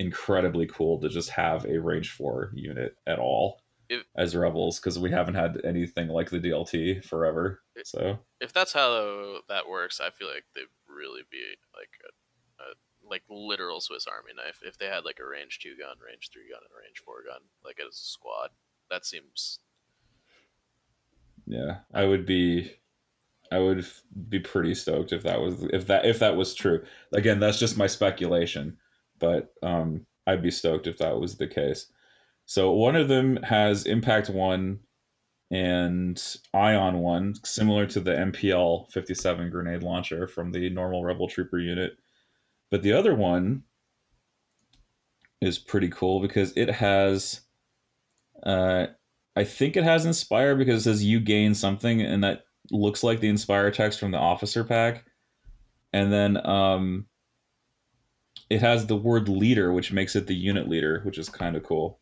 incredibly 0.00 0.66
cool 0.66 0.98
to 1.00 1.08
just 1.08 1.30
have 1.30 1.64
a 1.66 1.78
range 1.78 2.10
four 2.10 2.50
unit 2.54 2.96
at 3.06 3.18
all. 3.18 3.60
If- 3.88 4.06
as 4.16 4.36
rebels 4.36 4.78
because 4.78 5.00
we 5.00 5.10
haven't 5.10 5.34
had 5.34 5.60
anything 5.64 6.08
like 6.08 6.30
the 6.30 6.38
DLT 6.38 7.04
forever. 7.04 7.60
So 7.84 8.20
If 8.40 8.52
that's 8.52 8.72
how 8.72 9.40
that 9.48 9.68
works, 9.68 10.00
I 10.00 10.10
feel 10.10 10.28
like 10.28 10.44
they'd 10.54 10.62
really 10.88 11.22
be 11.28 11.42
like 11.74 11.90
a, 12.04 12.62
a 12.62 12.66
like 13.02 13.22
literal 13.28 13.80
Swiss 13.80 14.06
Army 14.06 14.30
knife. 14.36 14.60
If 14.62 14.78
they 14.78 14.86
had 14.86 15.04
like 15.04 15.18
a 15.18 15.26
range 15.26 15.58
two 15.58 15.76
gun, 15.76 15.96
range 16.06 16.30
three 16.32 16.50
gun, 16.50 16.60
and 16.62 16.80
range 16.80 17.02
four 17.04 17.24
gun, 17.26 17.40
like 17.64 17.80
as 17.80 17.94
a 17.94 17.98
squad, 17.98 18.50
that 18.90 19.04
seems 19.04 19.58
yeah, 21.46 21.78
I 21.92 22.04
would 22.04 22.26
be, 22.26 22.72
I 23.50 23.58
would 23.58 23.84
be 24.28 24.38
pretty 24.38 24.74
stoked 24.74 25.12
if 25.12 25.24
that 25.24 25.40
was 25.40 25.64
if 25.72 25.88
that 25.88 26.04
if 26.06 26.20
that 26.20 26.36
was 26.36 26.54
true. 26.54 26.84
Again, 27.12 27.40
that's 27.40 27.58
just 27.58 27.76
my 27.76 27.88
speculation, 27.88 28.76
but 29.20 29.54
um, 29.62 30.06
I'd 30.26 30.42
be 30.42 30.50
stoked 30.50 30.86
if 30.86 30.98
that 30.98 31.18
was 31.18 31.36
the 31.36 31.46
case. 31.46 31.86
So 32.46 32.72
one 32.72 32.96
of 32.96 33.08
them 33.08 33.36
has 33.44 33.86
impact 33.86 34.28
one 34.28 34.80
and 35.52 36.20
ion 36.54 36.98
one, 36.98 37.34
similar 37.44 37.86
to 37.86 38.00
the 38.00 38.12
MPL 38.12 38.90
fifty 38.92 39.14
seven 39.14 39.50
grenade 39.50 39.82
launcher 39.82 40.26
from 40.26 40.52
the 40.52 40.70
normal 40.70 41.04
Rebel 41.04 41.28
Trooper 41.28 41.58
unit, 41.58 41.92
but 42.70 42.82
the 42.82 42.92
other 42.92 43.14
one 43.14 43.64
is 45.40 45.58
pretty 45.58 45.88
cool 45.88 46.20
because 46.20 46.52
it 46.56 46.70
has. 46.70 47.40
Uh, 48.42 48.86
I 49.36 49.44
think 49.44 49.76
it 49.76 49.84
has 49.84 50.06
Inspire 50.06 50.56
because 50.56 50.80
it 50.80 50.90
says 50.90 51.04
you 51.04 51.20
gain 51.20 51.54
something, 51.54 52.00
and 52.00 52.22
that 52.24 52.44
looks 52.70 53.02
like 53.02 53.20
the 53.20 53.28
Inspire 53.28 53.70
text 53.70 54.00
from 54.00 54.10
the 54.10 54.18
officer 54.18 54.64
pack. 54.64 55.04
And 55.92 56.12
then 56.12 56.46
um, 56.46 57.06
it 58.50 58.60
has 58.60 58.86
the 58.86 58.96
word 58.96 59.28
leader, 59.28 59.72
which 59.72 59.92
makes 59.92 60.16
it 60.16 60.26
the 60.26 60.34
unit 60.34 60.68
leader, 60.68 61.00
which 61.04 61.18
is 61.18 61.28
kind 61.28 61.56
of 61.56 61.62
cool. 61.62 62.00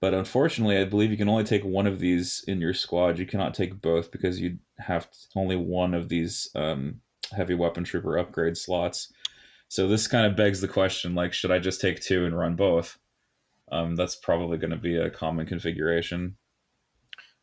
But 0.00 0.12
unfortunately, 0.12 0.76
I 0.76 0.84
believe 0.84 1.10
you 1.10 1.16
can 1.16 1.30
only 1.30 1.44
take 1.44 1.64
one 1.64 1.86
of 1.86 1.98
these 1.98 2.44
in 2.46 2.60
your 2.60 2.74
squad. 2.74 3.18
You 3.18 3.24
cannot 3.24 3.54
take 3.54 3.80
both 3.80 4.10
because 4.10 4.38
you 4.38 4.58
have 4.78 5.08
only 5.34 5.56
one 5.56 5.94
of 5.94 6.10
these 6.10 6.50
um, 6.54 7.00
heavy 7.34 7.54
weapon 7.54 7.84
trooper 7.84 8.18
upgrade 8.18 8.58
slots. 8.58 9.10
So 9.68 9.88
this 9.88 10.06
kind 10.06 10.26
of 10.26 10.36
begs 10.36 10.60
the 10.60 10.68
question: 10.68 11.14
like, 11.14 11.32
should 11.32 11.50
I 11.50 11.58
just 11.58 11.80
take 11.80 12.00
two 12.00 12.26
and 12.26 12.36
run 12.36 12.54
both? 12.54 12.98
Um, 13.72 13.96
that's 13.96 14.16
probably 14.16 14.58
going 14.58 14.72
to 14.72 14.76
be 14.76 14.96
a 14.96 15.08
common 15.08 15.46
configuration. 15.46 16.36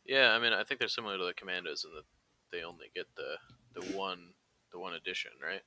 yeah. 0.06 0.32
I 0.34 0.40
mean, 0.40 0.54
I 0.54 0.64
think 0.64 0.80
they're 0.80 0.88
similar 0.88 1.18
to 1.18 1.26
the 1.26 1.34
commandos 1.34 1.84
in 1.84 1.92
that 1.96 2.04
they 2.52 2.64
only 2.64 2.92
get 2.94 3.08
the 3.16 3.38
the 3.74 3.98
one 3.98 4.34
the 4.72 4.78
one 4.78 4.94
edition, 4.94 5.32
right? 5.44 5.62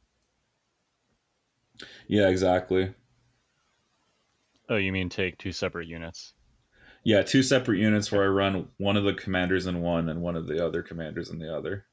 Yeah, 2.06 2.28
exactly. 2.28 2.94
Oh, 4.68 4.76
you 4.76 4.92
mean 4.92 5.08
take 5.08 5.38
two 5.38 5.52
separate 5.52 5.88
units? 5.88 6.34
Yeah, 7.02 7.22
two 7.22 7.42
separate 7.42 7.78
units 7.78 8.10
where 8.10 8.24
I 8.24 8.28
run 8.28 8.68
one 8.78 8.96
of 8.96 9.04
the 9.04 9.12
commanders 9.14 9.66
in 9.66 9.82
one 9.82 10.08
and 10.08 10.22
one 10.22 10.36
of 10.36 10.46
the 10.46 10.64
other 10.64 10.82
commanders 10.82 11.30
in 11.30 11.38
the 11.38 11.54
other. 11.54 11.86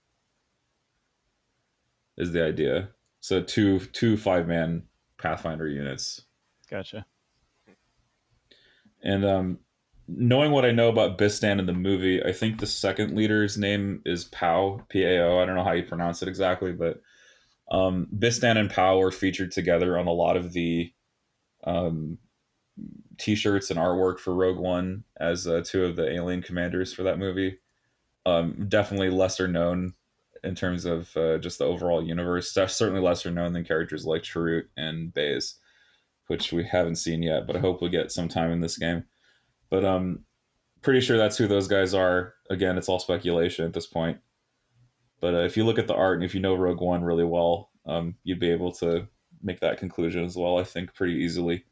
Is 2.17 2.31
the 2.31 2.45
idea. 2.45 2.89
So 3.19 3.41
two 3.41 3.79
two 3.79 4.17
five 4.17 4.47
man 4.47 4.83
Pathfinder 5.17 5.67
units. 5.67 6.21
Gotcha. 6.69 7.05
And 9.03 9.25
um 9.25 9.59
knowing 10.07 10.51
what 10.51 10.65
I 10.65 10.71
know 10.71 10.89
about 10.89 11.17
Bistan 11.17 11.59
in 11.59 11.65
the 11.65 11.73
movie, 11.73 12.23
I 12.23 12.31
think 12.31 12.59
the 12.59 12.67
second 12.67 13.15
leader's 13.15 13.57
name 13.57 14.01
is 14.05 14.25
Pao, 14.25 14.85
P 14.89 15.03
A 15.03 15.25
O. 15.25 15.39
I 15.39 15.45
don't 15.45 15.55
know 15.55 15.63
how 15.63 15.73
you 15.73 15.83
pronounce 15.83 16.21
it 16.21 16.27
exactly, 16.27 16.71
but 16.71 17.01
um 17.71 18.07
Bistan 18.15 18.57
and 18.57 18.69
Pao 18.69 18.99
were 18.99 19.11
featured 19.11 19.51
together 19.51 19.97
on 19.97 20.07
a 20.07 20.13
lot 20.13 20.37
of 20.37 20.53
the 20.53 20.93
um 21.63 22.19
t-shirts 23.17 23.69
and 23.69 23.79
artwork 23.79 24.19
for 24.19 24.33
Rogue 24.33 24.57
One 24.57 25.03
as 25.19 25.47
uh, 25.47 25.61
two 25.63 25.85
of 25.85 25.95
the 25.95 26.09
alien 26.11 26.41
commanders 26.41 26.93
for 26.93 27.03
that 27.03 27.19
movie. 27.19 27.59
Um, 28.25 28.65
definitely 28.67 29.09
lesser 29.09 29.47
known 29.47 29.93
in 30.43 30.55
terms 30.55 30.85
of 30.85 31.15
uh, 31.15 31.37
just 31.37 31.59
the 31.59 31.65
overall 31.65 32.03
universe. 32.03 32.51
Certainly 32.51 33.01
lesser 33.01 33.31
known 33.31 33.53
than 33.53 33.63
characters 33.63 34.05
like 34.05 34.23
Chirrut 34.23 34.63
and 34.75 35.13
Baze, 35.13 35.55
which 36.27 36.51
we 36.51 36.63
haven't 36.63 36.95
seen 36.95 37.21
yet, 37.21 37.45
but 37.45 37.55
I 37.55 37.59
hope 37.59 37.81
we 37.81 37.89
get 37.89 38.11
some 38.11 38.27
time 38.27 38.51
in 38.51 38.61
this 38.61 38.77
game. 38.77 39.03
But 39.69 39.85
um, 39.85 40.25
pretty 40.81 41.01
sure 41.01 41.17
that's 41.17 41.37
who 41.37 41.47
those 41.47 41.67
guys 41.67 41.93
are. 41.93 42.33
Again, 42.49 42.77
it's 42.77 42.89
all 42.89 42.99
speculation 42.99 43.65
at 43.65 43.73
this 43.73 43.87
point. 43.87 44.17
But 45.21 45.35
uh, 45.35 45.43
if 45.45 45.55
you 45.55 45.63
look 45.65 45.79
at 45.79 45.87
the 45.87 45.93
art 45.95 46.15
and 46.17 46.25
if 46.25 46.33
you 46.35 46.41
know 46.41 46.55
Rogue 46.55 46.81
One 46.81 47.03
really 47.03 47.23
well, 47.23 47.69
um, 47.85 48.15
you'd 48.23 48.39
be 48.39 48.51
able 48.51 48.71
to 48.73 49.07
make 49.41 49.59
that 49.61 49.77
conclusion 49.77 50.23
as 50.25 50.35
well. 50.35 50.57
I 50.59 50.63
think 50.63 50.93
pretty 50.93 51.13
easily. 51.13 51.63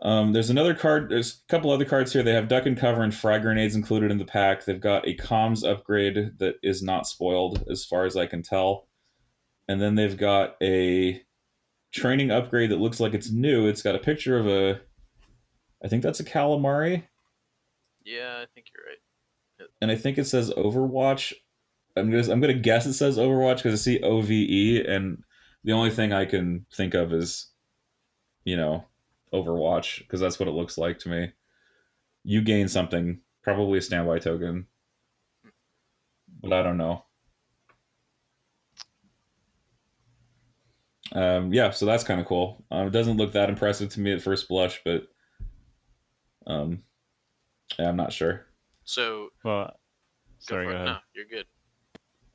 Um, 0.00 0.32
there's 0.32 0.50
another 0.50 0.74
card. 0.74 1.10
There's 1.10 1.42
a 1.48 1.50
couple 1.50 1.70
other 1.70 1.84
cards 1.84 2.12
here. 2.12 2.22
They 2.24 2.32
have 2.34 2.48
duck 2.48 2.66
and 2.66 2.76
cover 2.76 3.02
and 3.02 3.14
frag 3.14 3.42
grenades 3.42 3.76
included 3.76 4.10
in 4.10 4.18
the 4.18 4.24
pack. 4.24 4.64
They've 4.64 4.80
got 4.80 5.06
a 5.06 5.14
comms 5.16 5.68
upgrade 5.68 6.38
that 6.38 6.56
is 6.62 6.82
not 6.82 7.06
spoiled, 7.06 7.64
as 7.70 7.84
far 7.84 8.04
as 8.04 8.16
I 8.16 8.26
can 8.26 8.42
tell. 8.42 8.88
And 9.68 9.80
then 9.80 9.94
they've 9.94 10.16
got 10.16 10.56
a 10.60 11.22
training 11.92 12.32
upgrade 12.32 12.70
that 12.70 12.80
looks 12.80 12.98
like 12.98 13.14
it's 13.14 13.30
new. 13.30 13.68
It's 13.68 13.82
got 13.82 13.94
a 13.94 14.00
picture 14.00 14.36
of 14.38 14.48
a, 14.48 14.80
I 15.84 15.88
think 15.88 16.02
that's 16.02 16.18
a 16.20 16.24
calamari, 16.24 17.04
Yeah, 18.04 18.38
I 18.42 18.46
think 18.54 18.66
you're 18.74 18.84
right. 18.86 19.68
and 19.80 19.90
I 19.90 19.94
think 19.96 20.18
it 20.18 20.24
says 20.24 20.50
Overwatch. 20.50 21.32
I'm 21.96 22.10
gonna 22.10 22.32
I'm 22.32 22.40
gonna 22.40 22.54
guess 22.54 22.86
it 22.86 22.94
says 22.94 23.18
Overwatch 23.18 23.56
because 23.56 23.80
I 23.80 23.82
see 23.82 24.00
O 24.02 24.20
V 24.20 24.46
E, 24.48 24.84
and 24.86 25.22
the 25.64 25.72
only 25.72 25.90
thing 25.90 26.12
I 26.12 26.24
can 26.24 26.66
think 26.72 26.94
of 26.94 27.12
is, 27.12 27.48
you 28.44 28.56
know, 28.56 28.84
Overwatch 29.32 29.98
because 29.98 30.20
that's 30.20 30.38
what 30.38 30.48
it 30.48 30.52
looks 30.52 30.78
like 30.78 30.98
to 31.00 31.08
me. 31.08 31.32
You 32.24 32.40
gain 32.40 32.68
something, 32.68 33.20
probably 33.42 33.78
a 33.78 33.82
standby 33.82 34.20
token, 34.20 34.66
but 36.40 36.52
I 36.52 36.62
don't 36.62 36.78
know. 36.78 37.04
Um, 41.14 41.52
yeah, 41.52 41.70
so 41.70 41.84
that's 41.84 42.04
kind 42.04 42.20
of 42.20 42.26
cool. 42.26 42.64
Um, 42.70 42.86
it 42.86 42.90
doesn't 42.92 43.18
look 43.18 43.32
that 43.32 43.50
impressive 43.50 43.90
to 43.90 44.00
me 44.00 44.12
at 44.12 44.22
first 44.22 44.48
blush, 44.48 44.80
but 44.82 45.08
um, 46.46 46.82
yeah, 47.78 47.88
I'm 47.88 47.96
not 47.96 48.14
sure. 48.14 48.46
So 48.84 49.28
Well, 49.44 49.76
sorry, 50.38 50.64
go 50.66 50.70
go 50.70 50.76
it. 50.76 50.76
ahead. 50.76 50.86
No, 50.86 50.98
you're 51.14 51.26
good. 51.26 51.46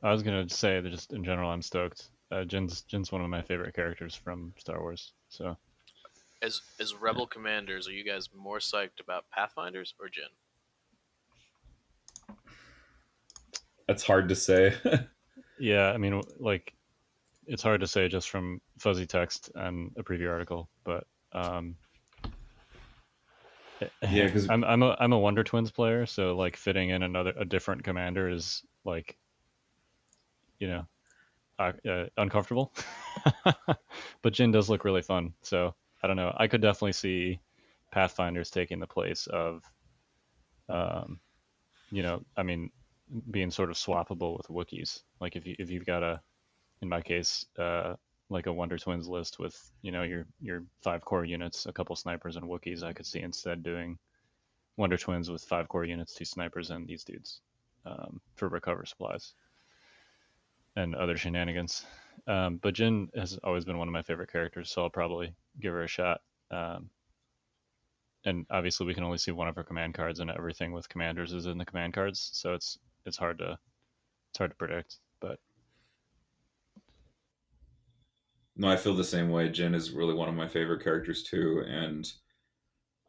I 0.04 0.12
was 0.12 0.24
gonna 0.24 0.48
say 0.50 0.80
that 0.80 0.90
just 0.90 1.14
in 1.14 1.24
general, 1.24 1.50
I'm 1.50 1.62
stoked. 1.62 2.10
Uh, 2.32 2.44
Jyn's 2.44 2.82
Jyn's 2.82 3.12
one 3.12 3.22
of 3.22 3.30
my 3.30 3.42
favorite 3.42 3.74
characters 3.74 4.14
from 4.16 4.54
Star 4.58 4.80
Wars. 4.82 5.14
So 5.30 5.58
As 6.42 6.62
as 6.80 6.94
rebel 6.94 7.26
commanders, 7.26 7.88
are 7.88 7.92
you 7.94 8.04
guys 8.04 8.30
more 8.36 8.60
psyched 8.60 9.00
about 9.02 9.26
Pathfinders 9.32 9.94
or 10.00 10.08
Jyn? 10.08 10.32
That's 13.88 14.04
hard 14.04 14.28
to 14.30 14.36
say. 14.36 14.74
yeah, 15.60 15.92
I 15.92 15.98
mean, 15.98 16.22
like, 16.40 16.74
it's 17.46 17.64
hard 17.64 17.80
to 17.82 17.88
say 17.88 18.10
just 18.10 18.30
from 18.30 18.60
fuzzy 18.78 19.06
text 19.06 19.50
and 19.56 19.92
a 19.98 20.04
preview 20.04 20.30
article, 20.30 20.70
but 20.84 21.08
um, 21.32 21.76
Yeah, 24.12 24.30
'cause- 24.30 24.50
I'm 24.50 24.64
I'm 24.66 24.84
a 24.84 24.96
I'm 25.00 25.14
a 25.14 25.20
Wonder 25.20 25.44
Twins 25.44 25.72
player, 25.72 26.06
so 26.06 26.36
like 26.36 26.58
fitting 26.58 26.90
in 26.90 27.04
another 27.04 27.34
a 27.38 27.46
different 27.46 27.84
commander 27.84 28.30
is 28.30 28.64
like, 28.84 29.18
you 30.60 30.68
know, 30.68 30.88
uh, 31.60 31.72
uh, 31.90 32.06
uncomfortable. 32.18 32.74
but 34.22 34.34
Jyn 34.34 34.52
does 34.52 34.70
look 34.70 34.84
really 34.84 35.02
fun, 35.02 35.34
so 35.42 35.74
I 36.02 36.08
don't 36.08 36.18
know. 36.18 36.34
I 36.38 36.48
could 36.48 36.62
definitely 36.62 36.94
see 36.94 37.40
Pathfinders 37.92 38.50
taking 38.50 38.80
the 38.80 38.88
place 38.88 39.28
of, 39.28 39.64
um, 40.70 41.20
you 41.92 42.04
know, 42.04 42.24
I 42.36 42.44
mean, 42.44 42.72
being 43.32 43.52
sort 43.52 43.70
of 43.70 43.78
swappable 43.78 44.38
with 44.38 44.48
Wookiees. 44.48 45.02
Like 45.20 45.36
if 45.36 45.48
you 45.48 45.56
if 45.60 45.70
you've 45.70 45.86
got 45.86 46.04
a, 46.04 46.22
in 46.82 46.90
my 46.90 47.02
case, 47.02 47.46
uh, 47.58 47.96
like 48.30 48.48
a 48.48 48.54
Wonder 48.54 48.78
Twins 48.78 49.08
list 49.08 49.40
with 49.40 49.58
you 49.82 49.92
know 49.92 50.04
your 50.04 50.28
your 50.42 50.64
five 50.82 51.04
core 51.06 51.26
units, 51.26 51.66
a 51.66 51.74
couple 51.74 51.96
snipers 51.96 52.36
and 52.36 52.46
Wookiees, 52.46 52.84
I 52.84 52.94
could 52.94 53.06
see 53.06 53.22
instead 53.22 53.64
doing 53.64 53.98
Wonder 54.76 54.98
Twins 54.98 55.30
with 55.32 55.44
five 55.44 55.68
core 55.70 55.86
units, 55.86 56.14
two 56.14 56.26
snipers, 56.26 56.70
and 56.70 56.88
these 56.88 57.04
dudes 57.04 57.42
um, 57.86 58.20
for 58.36 58.50
recover 58.50 58.86
supplies 58.86 59.34
and 60.78 60.96
other 60.96 61.18
shenanigans. 61.18 61.86
Um, 62.28 62.60
but 62.62 62.76
Jyn 62.76 63.08
has 63.16 63.38
always 63.44 63.66
been 63.66 63.78
one 63.78 63.88
of 63.88 63.94
my 63.94 64.04
favorite 64.04 64.32
characters, 64.32 64.70
so 64.72 64.84
I'll 64.84 64.90
probably 64.90 65.34
give 65.60 65.74
her 65.74 65.84
a 65.84 65.88
shot. 65.88 66.22
Um, 66.52 66.90
and 68.26 68.46
obviously, 68.52 68.86
we 68.86 68.94
can 68.94 69.04
only 69.04 69.18
see 69.18 69.32
one 69.32 69.48
of 69.48 69.56
her 69.56 69.64
command 69.64 69.96
cards, 69.96 70.20
and 70.20 70.30
everything 70.30 70.72
with 70.72 70.90
commanders 70.90 71.34
is 71.34 71.46
in 71.46 71.58
the 71.58 71.66
command 71.66 71.94
cards, 71.94 72.30
so 72.34 72.54
it's 72.54 72.78
it's 73.06 73.18
hard 73.18 73.40
to 73.40 73.58
it's 74.30 74.38
hard 74.38 74.52
to 74.52 74.58
predict. 74.58 74.98
But 75.20 75.40
No, 78.56 78.70
I 78.70 78.76
feel 78.76 78.96
the 78.96 79.04
same 79.04 79.30
way. 79.30 79.50
Jyn 79.50 79.76
is 79.76 79.92
really 79.92 80.16
one 80.16 80.30
of 80.30 80.36
my 80.36 80.48
favorite 80.48 80.84
characters 80.84 81.24
too, 81.24 81.64
and 81.68 82.12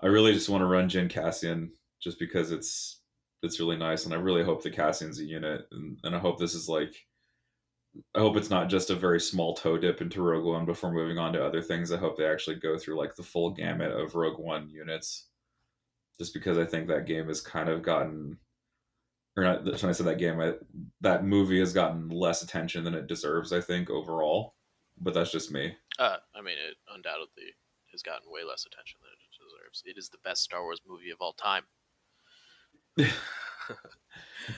I 0.01 0.07
really 0.07 0.33
just 0.33 0.49
want 0.49 0.63
to 0.63 0.67
run 0.67 0.89
Jyn 0.89 1.11
Cassian 1.11 1.73
just 2.01 2.19
because 2.19 2.53
it's 2.53 3.01
it's 3.43 3.61
really 3.61 3.77
nice, 3.77 4.05
and 4.05 4.15
I 4.15 4.19
really 4.19 4.45
hope 4.45 4.63
that 4.63 4.75
Cassian's 4.75 5.21
a 5.21 5.25
unit, 5.25 5.67
and, 5.73 5.99
and 6.05 6.15
I 6.15 6.19
hope 6.19 6.39
this 6.39 6.55
is 6.55 6.69
like, 6.69 6.95
I 8.15 8.21
hope 8.21 8.37
it's 8.37 8.51
not 8.51 8.69
just 8.69 8.91
a 8.91 8.95
very 8.95 9.21
small 9.21 9.55
toe 9.55 9.79
dip 9.79 10.01
into 10.01 10.23
Rogue 10.23 10.45
One 10.45 10.65
before 10.65 10.93
moving 10.93 11.19
on 11.19 11.33
to 11.33 11.45
other 11.45 11.63
things. 11.63 11.93
I 11.93 11.97
hope 11.97 12.17
they 12.17 12.27
actually 12.27 12.57
go 12.57 12.79
through 12.79 12.99
like 12.99 13.15
the 13.17 13.23
full 13.23 13.51
gamut 13.51 13.93
of 13.93 14.15
Rogue 14.15 14.39
One 14.39 14.69
units, 14.69 15.27
just 16.19 16.35
because 16.35 16.59
I 16.59 16.65
think 16.65 16.89
that 16.89 17.07
game 17.07 17.29
has 17.29 17.41
kind 17.41 17.69
of 17.69 17.83
gotten, 17.83 18.39
or 19.37 19.45
not. 19.45 19.65
When 19.65 19.75
I 19.75 19.93
said 19.93 20.07
that 20.07 20.19
game, 20.19 20.41
I, 20.41 20.55
that 21.01 21.25
movie 21.25 21.61
has 21.61 21.73
gotten 21.73 22.09
less 22.09 22.43
attention 22.43 22.85
than 22.85 22.95
it 22.95 23.07
deserves. 23.07 23.53
I 23.53 23.61
think 23.61 23.91
overall, 23.91 24.55
but 25.01 25.15
that's 25.15 25.33
just 25.33 25.53
me. 25.53 25.75
Uh, 25.99 26.17
I 26.35 26.41
mean, 26.41 26.57
it 26.59 26.77
undoubtedly 26.95 27.55
has 27.93 28.03
gotten 28.03 28.31
way 28.31 28.41
less 28.49 28.67
attention 28.67 29.01
than 29.03 29.13
it 29.13 29.19
deserves. 29.33 29.83
It 29.87 29.99
is 29.99 30.09
the 30.09 30.19
best 30.25 30.43
Star 30.43 30.63
Wars 30.63 30.81
movie 30.89 31.11
of 31.11 31.19
all 31.21 31.33
time. 31.33 31.65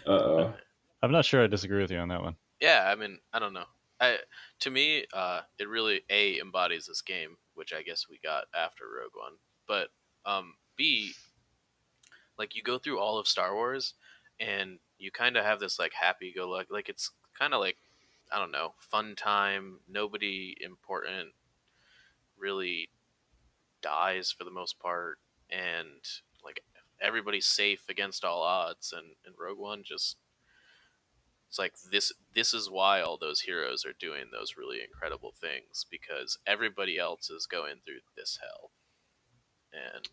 Uh 0.07 0.11
oh. 0.11 0.55
I'm 1.03 1.13
not 1.13 1.25
sure 1.25 1.43
I 1.43 1.47
disagree 1.47 1.81
with 1.81 1.91
you 1.91 1.99
on 1.99 2.09
that 2.09 2.23
one. 2.23 2.37
Yeah, 2.61 2.85
I 2.87 2.95
mean, 2.95 3.19
I 3.33 3.39
don't 3.39 3.55
know. 3.55 3.65
I 4.01 4.19
to 4.61 4.71
me, 4.71 5.05
uh, 5.13 5.41
it 5.59 5.69
really 5.69 6.03
a 6.11 6.39
embodies 6.41 6.87
this 6.87 7.03
game, 7.03 7.37
which 7.55 7.73
I 7.73 7.83
guess 7.83 8.07
we 8.09 8.19
got 8.23 8.45
after 8.55 8.85
Rogue 8.85 9.13
One. 9.15 9.35
But 9.67 9.89
um, 10.25 10.55
b, 10.77 11.13
like 12.39 12.55
you 12.55 12.63
go 12.63 12.79
through 12.79 12.99
all 12.99 13.19
of 13.19 13.29
Star 13.29 13.55
Wars, 13.55 13.95
and 14.39 14.79
you 14.99 15.11
kind 15.11 15.37
of 15.37 15.45
have 15.45 15.61
this 15.61 15.79
like 15.79 15.93
happy 15.93 16.33
go 16.35 16.49
lucky, 16.49 16.69
like 16.71 16.89
it's 16.89 17.11
kind 17.39 17.55
of 17.55 17.61
like 17.61 17.77
I 18.33 18.39
don't 18.39 18.53
know, 18.53 18.75
fun 18.79 19.17
time. 19.17 19.81
Nobody 19.89 20.57
important 20.61 21.31
really 22.39 22.89
dies 23.83 24.33
for 24.33 24.45
the 24.45 24.51
most 24.51 24.79
part, 24.79 25.19
and 25.51 26.05
like 26.45 26.63
everybody's 27.03 27.47
safe 27.47 27.83
against 27.89 28.25
all 28.25 28.43
odds. 28.43 28.95
And 28.97 29.09
and 29.27 29.35
Rogue 29.39 29.59
One 29.59 29.83
just 29.85 30.17
it's 31.51 31.59
like 31.59 31.75
this 31.91 32.13
this 32.35 32.55
is 32.55 32.71
why 32.71 33.01
all 33.01 33.19
those 33.19 33.41
heroes 33.41 33.85
are 33.85 33.93
doing 33.99 34.27
those 34.33 34.55
really 34.57 34.79
incredible 34.83 35.33
things 35.39 35.85
because 35.91 36.39
everybody 36.47 36.97
else 36.97 37.29
is 37.29 37.45
going 37.47 37.75
through 37.85 37.99
this 38.17 38.39
hell 38.41 38.71
and 39.73 40.07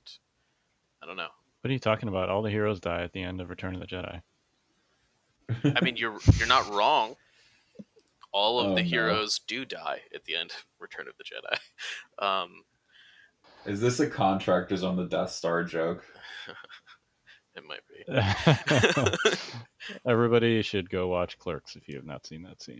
i 1.01 1.05
don't 1.05 1.15
know 1.15 1.29
What 1.61 1.69
are 1.69 1.73
you 1.73 1.79
talking 1.79 2.09
about? 2.09 2.29
All 2.29 2.41
the 2.41 2.49
heroes 2.49 2.79
die 2.79 3.03
at 3.03 3.13
the 3.13 3.21
end 3.21 3.39
of 3.39 3.49
Return 3.51 3.75
of 3.75 3.81
the 3.81 3.87
Jedi. 3.87 4.21
i 5.77 5.81
mean 5.83 5.95
you're 5.95 6.17
you're 6.37 6.47
not 6.47 6.67
wrong 6.73 7.15
all 8.31 8.59
of 8.59 8.71
Oh, 8.71 8.75
the 8.75 8.81
no. 8.83 8.89
heroes 8.89 9.39
do 9.47 9.63
die 9.63 10.01
at 10.15 10.25
the 10.25 10.35
end 10.35 10.49
of 10.51 10.57
return 10.79 11.07
of 11.07 11.13
the 11.17 11.23
jedi 11.23 11.57
um 12.25 12.63
Is 13.65 13.79
this 13.79 13.99
a 13.99 14.09
contractors 14.09 14.83
on 14.83 14.95
the 14.97 15.05
Death 15.05 15.29
Star 15.31 15.63
joke? 15.63 16.03
it 17.57 17.63
might 17.67 17.81
be 17.89 19.57
Everybody 20.07 20.61
should 20.61 20.89
go 20.89 21.07
watch 21.07 21.37
Clerks 21.39 21.75
if 21.75 21.87
you 21.87 21.95
have 21.95 22.05
not 22.05 22.25
seen 22.25 22.43
that 22.43 22.61
scene. 22.61 22.79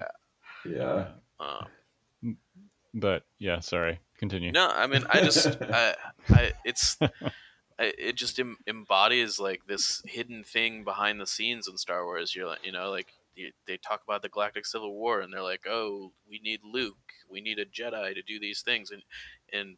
Yeah. 0.65 1.07
um, 1.39 2.37
But 2.93 3.23
yeah, 3.39 3.59
sorry. 3.59 3.99
Continue. 4.17 4.51
No, 4.51 4.67
I 4.67 4.87
mean, 4.87 5.05
I 5.09 5.21
just, 5.21 5.47
I, 5.61 5.95
I, 6.29 6.51
it's, 6.65 6.97
I, 7.01 7.09
it 7.79 8.15
just 8.15 8.39
em- 8.39 8.57
embodies 8.67 9.39
like 9.39 9.61
this 9.67 10.01
hidden 10.05 10.43
thing 10.43 10.83
behind 10.83 11.19
the 11.21 11.27
scenes 11.27 11.67
in 11.67 11.77
Star 11.77 12.03
Wars. 12.05 12.35
You're 12.35 12.47
like, 12.47 12.65
you 12.65 12.71
know, 12.71 12.89
like 12.89 13.07
you, 13.35 13.51
they 13.67 13.77
talk 13.77 14.01
about 14.07 14.23
the 14.23 14.29
Galactic 14.29 14.65
Civil 14.65 14.93
War, 14.95 15.21
and 15.21 15.31
they're 15.31 15.43
like, 15.43 15.65
oh, 15.69 16.11
we 16.27 16.39
need 16.39 16.61
Luke, 16.63 16.97
we 17.29 17.39
need 17.41 17.59
a 17.59 17.65
Jedi 17.65 18.15
to 18.15 18.21
do 18.23 18.39
these 18.39 18.61
things, 18.61 18.89
and 18.89 19.03
and 19.53 19.77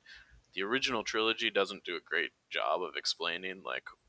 the 0.56 0.64
original 0.64 1.04
trilogy 1.04 1.50
doesn't 1.52 1.84
do 1.84 1.95
a 1.97 2.10
great 2.10 2.32
job 2.50 2.82
of 2.82 2.95
explaining 2.95 3.62
like, 3.64 3.84
w- 3.86 4.09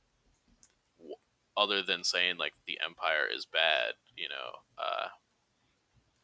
other 1.61 1.83
than 1.83 2.03
saying 2.03 2.39
like 2.39 2.55
the 2.67 2.79
Empire 2.83 3.29
is 3.33 3.45
bad, 3.45 3.95
you 4.17 4.29
know, 4.29 4.61
uh, 4.79 5.09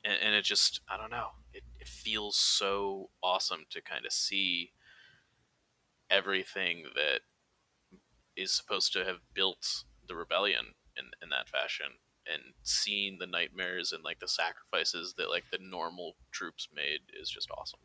and, 0.02 0.18
and 0.22 0.34
it 0.34 0.42
just 0.42 0.80
I 0.88 0.96
don't 0.96 1.10
know. 1.10 1.28
It, 1.52 1.62
it 1.78 1.88
feels 1.88 2.36
so 2.36 3.10
awesome 3.22 3.66
to 3.70 3.82
kind 3.82 4.06
of 4.06 4.12
see 4.12 4.72
everything 6.10 6.84
that 6.94 7.20
is 8.36 8.52
supposed 8.52 8.92
to 8.94 9.04
have 9.04 9.18
built 9.34 9.84
the 10.08 10.14
rebellion 10.14 10.74
in, 10.96 11.10
in 11.22 11.28
that 11.30 11.48
fashion 11.48 11.86
and 12.32 12.54
seeing 12.62 13.18
the 13.18 13.26
nightmares 13.26 13.92
and 13.92 14.02
like 14.04 14.20
the 14.20 14.28
sacrifices 14.28 15.14
that 15.18 15.28
like 15.28 15.44
the 15.52 15.58
normal 15.60 16.16
troops 16.32 16.68
made 16.74 17.00
is 17.20 17.28
just 17.28 17.50
awesome 17.50 17.80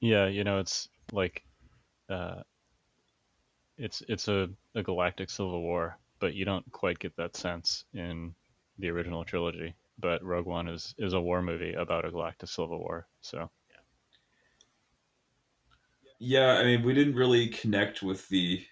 Yeah, 0.00 0.26
you 0.26 0.44
know, 0.44 0.58
it's 0.58 0.88
like 1.12 1.42
uh 2.10 2.42
it's 3.78 4.02
it's 4.08 4.28
a, 4.28 4.48
a 4.74 4.82
galactic 4.82 5.30
civil 5.30 5.62
war, 5.62 5.98
but 6.20 6.34
you 6.34 6.44
don't 6.44 6.70
quite 6.72 6.98
get 6.98 7.16
that 7.16 7.36
sense 7.36 7.84
in 7.94 8.34
the 8.78 8.90
original 8.90 9.24
trilogy. 9.24 9.74
But 9.98 10.22
Rogue 10.24 10.46
One 10.46 10.68
is 10.68 10.94
is 10.98 11.12
a 11.12 11.20
war 11.20 11.42
movie 11.42 11.74
about 11.74 12.04
a 12.04 12.10
galactic 12.10 12.48
civil 12.48 12.78
war. 12.78 13.06
So 13.20 13.50
Yeah, 16.18 16.54
I 16.54 16.64
mean, 16.64 16.82
we 16.82 16.94
didn't 16.94 17.16
really 17.16 17.48
connect 17.48 18.02
with 18.02 18.28
the. 18.28 18.64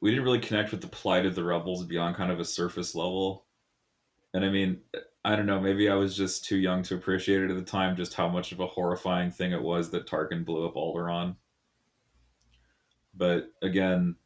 We 0.00 0.10
didn't 0.10 0.24
really 0.24 0.40
connect 0.40 0.72
with 0.72 0.82
the 0.82 0.88
plight 0.88 1.24
of 1.24 1.34
the 1.34 1.42
rebels 1.42 1.84
beyond 1.84 2.16
kind 2.16 2.30
of 2.30 2.38
a 2.38 2.44
surface 2.44 2.94
level. 2.94 3.46
And 4.34 4.44
I 4.44 4.50
mean, 4.50 4.82
I 5.24 5.34
don't 5.34 5.46
know, 5.46 5.60
maybe 5.60 5.88
I 5.88 5.94
was 5.94 6.14
just 6.14 6.44
too 6.44 6.58
young 6.58 6.82
to 6.84 6.94
appreciate 6.94 7.42
it 7.42 7.50
at 7.50 7.56
the 7.56 7.62
time, 7.62 7.96
just 7.96 8.12
how 8.12 8.28
much 8.28 8.52
of 8.52 8.60
a 8.60 8.66
horrifying 8.66 9.30
thing 9.30 9.52
it 9.52 9.62
was 9.62 9.90
that 9.90 10.06
Tarkin 10.06 10.44
blew 10.44 10.66
up 10.66 10.74
Alderaan. 10.74 11.36
But 13.16 13.50
again, 13.62 14.16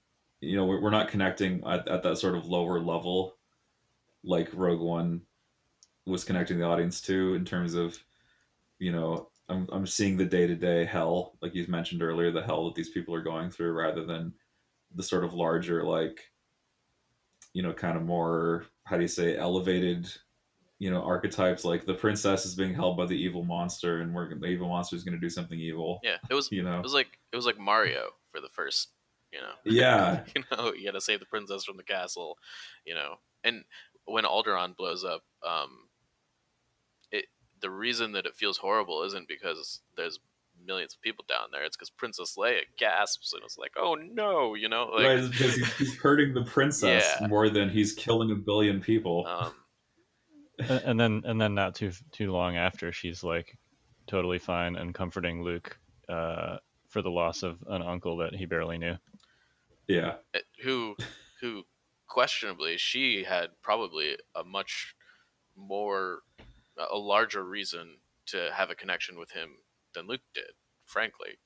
you 0.41 0.57
know, 0.57 0.67
we're 0.67 0.81
we're 0.81 0.91
not 0.91 1.09
connecting 1.09 1.63
at, 1.67 1.87
at 1.89 2.03
that 2.03 2.19
sort 2.19 2.35
of 2.35 2.47
lower 2.47 2.81
level 2.81 3.37
like 4.25 4.49
Rogue 4.53 4.81
One 4.81 5.23
was 6.07 6.25
connecting 6.25 6.59
the 6.59 6.65
audience 6.65 7.01
to 7.03 7.35
in 7.35 7.45
terms 7.45 7.75
of, 7.75 7.99
you 8.79 8.93
know, 8.93 9.29
I'm, 9.49 9.69
I'm 9.73 9.87
seeing 9.87 10.17
the 10.17 10.25
day 10.25 10.47
to 10.47 10.55
day 10.55 10.85
hell, 10.85 11.37
like 11.43 11.55
you 11.55 11.67
mentioned 11.69 12.03
earlier, 12.03 12.31
the 12.31 12.43
hell 12.43 12.67
that 12.67 12.75
these 12.75 12.91
people 12.91 13.15
are 13.15 13.23
going 13.23 13.51
through, 13.51 13.73
rather 13.73 14.05
than 14.05 14.33
the 14.95 15.03
sort 15.03 15.25
of 15.25 15.35
larger, 15.35 15.85
like, 15.85 16.21
you 17.53 17.63
know, 17.63 17.73
kind 17.73 17.97
of 17.97 18.05
more, 18.05 18.65
how 18.85 18.97
do 18.97 19.03
you 19.03 19.09
say, 19.09 19.37
elevated, 19.37 20.09
you 20.79 20.91
know, 20.91 21.03
archetypes. 21.03 21.65
Like 21.65 21.85
the 21.85 21.95
princess 21.95 22.47
is 22.47 22.55
being 22.55 22.75
held 22.75 22.97
by 22.97 23.07
the 23.07 23.17
evil 23.17 23.45
monster, 23.45 24.01
and 24.01 24.15
we're 24.15 24.35
the 24.39 24.47
evil 24.47 24.69
monster 24.69 24.97
is 24.97 25.03
going 25.05 25.15
to 25.15 25.21
do 25.21 25.31
something 25.31 25.59
evil. 25.59 26.01
yeah 26.03 26.17
it 26.29 26.35
was 26.35 26.49
You 26.53 26.63
know, 26.63 26.79
it 26.79 26.83
was 26.83 26.95
like 26.95 27.19
it 27.33 27.37
was 27.37 27.47
like 27.47 27.59
mario 27.59 28.11
for 28.31 28.41
the 28.41 28.49
first 28.49 28.89
you 29.33 29.39
know 29.41 29.53
Yeah. 29.65 30.25
you 30.35 30.43
know 30.51 30.73
you 30.73 30.85
gotta 30.87 31.01
save 31.01 31.21
the 31.21 31.27
princess 31.27 31.65
from 31.65 31.77
the 31.77 31.83
castle 31.83 32.37
you 32.85 32.95
know 32.95 33.17
and 33.45 33.65
when 34.07 34.25
alderaan 34.25 34.77
blows 34.77 35.05
up 35.05 35.23
um 35.47 35.71
it 37.13 37.27
the 37.61 37.71
reason 37.71 38.13
that 38.13 38.27
it 38.27 38.35
feels 38.35 38.59
horrible 38.59 39.03
isn't 39.05 39.29
because 39.29 39.81
there's 39.97 40.19
millions 40.67 40.95
of 40.95 41.01
people 41.01 41.25
down 41.29 41.49
there 41.53 41.65
it's 41.65 41.77
because 41.77 41.91
princess 41.91 42.35
leia 42.37 42.61
gasps 42.79 43.33
and 43.33 43.43
it's 43.45 43.57
like 43.57 43.73
oh 43.79 43.95
no 43.95 44.55
you 44.55 44.69
know 44.69 44.87
like 44.95 45.07
right? 45.07 45.31
Because 45.31 45.55
he's, 45.55 45.77
he's 45.77 45.97
hurting 45.99 46.35
the 46.35 46.43
princess 46.45 47.17
Yeah. 47.21 47.29
more 47.29 47.49
than 47.49 47.71
he's 47.71 47.93
killing 47.95 48.31
a 48.31 48.35
billion 48.35 48.81
people. 48.81 49.27
um 49.27 49.53
and 50.59 50.83
and 50.85 51.01
then 51.01 51.23
and 51.25 51.41
then 51.41 51.55
not 51.55 51.75
too 51.75 51.93
too 52.13 52.33
long 52.33 52.57
after 52.57 52.93
she's 52.93 53.23
like 53.25 53.57
totally 54.07 54.39
fine 54.39 54.77
and 54.77 54.93
comforting 54.95 55.43
Luke 55.43 55.79
uh 56.11 56.59
for 56.91 57.01
the 57.03 57.11
loss 57.11 57.43
of 57.43 57.59
an 57.69 57.83
uncle 57.83 58.19
that 58.19 58.35
he 58.35 58.45
barely 58.45 58.77
knew. 58.79 58.97
yeah, 59.89 60.17
who 60.63 60.97
who 61.41 61.65
questionably 62.07 62.77
she 62.77 63.25
had 63.25 63.49
probably 63.63 64.17
a 64.35 64.45
much 64.45 64.95
more 65.57 66.21
a 66.77 66.99
larger 66.99 67.43
reason 67.45 67.97
to 68.27 68.51
have 68.53 68.71
a 68.71 68.75
connection 68.75 69.19
with 69.19 69.31
him 69.33 69.51
than 69.95 70.07
Luke 70.07 70.21
did 70.35 70.53
frankly. 70.91 71.39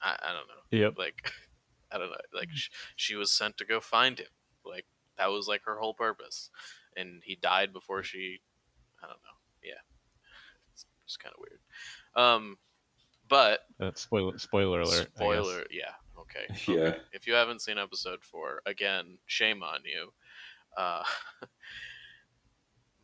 I, 0.00 0.16
I 0.22 0.32
don't 0.32 0.46
know. 0.46 0.78
Yep. 0.86 0.94
like 0.96 1.32
I 1.92 1.98
don't 1.98 2.08
know. 2.10 2.16
Like 2.32 2.50
sh- 2.52 2.70
she 2.94 3.16
was 3.16 3.32
sent 3.32 3.56
to 3.58 3.64
go 3.64 3.80
find 3.80 4.18
him. 4.18 4.28
Like 4.64 4.86
that 5.18 5.30
was 5.30 5.48
like 5.48 5.62
her 5.64 5.78
whole 5.78 5.94
purpose. 5.94 6.50
And 6.96 7.22
he 7.24 7.36
died 7.36 7.72
before 7.72 8.02
she 8.02 8.40
I 9.02 9.06
don't 9.06 9.22
know. 9.22 9.38
Yeah. 9.62 9.82
It's 10.72 10.86
just 11.06 11.20
kind 11.20 11.34
of 11.36 11.40
weird. 11.40 11.60
Um 12.14 12.58
but 13.28 13.60
That's 13.78 14.00
spoiler 14.00 14.38
spoiler 14.38 14.80
alert. 14.80 15.08
Spoiler, 15.14 15.64
yeah. 15.70 15.92
Okay. 16.18 16.46
Yeah. 16.72 16.80
okay. 16.88 16.98
If 17.12 17.26
you 17.26 17.34
haven't 17.34 17.62
seen 17.62 17.78
episode 17.78 18.22
four, 18.22 18.60
again, 18.66 19.18
shame 19.26 19.62
on 19.62 19.80
you. 19.84 20.12
Uh, 20.76 21.02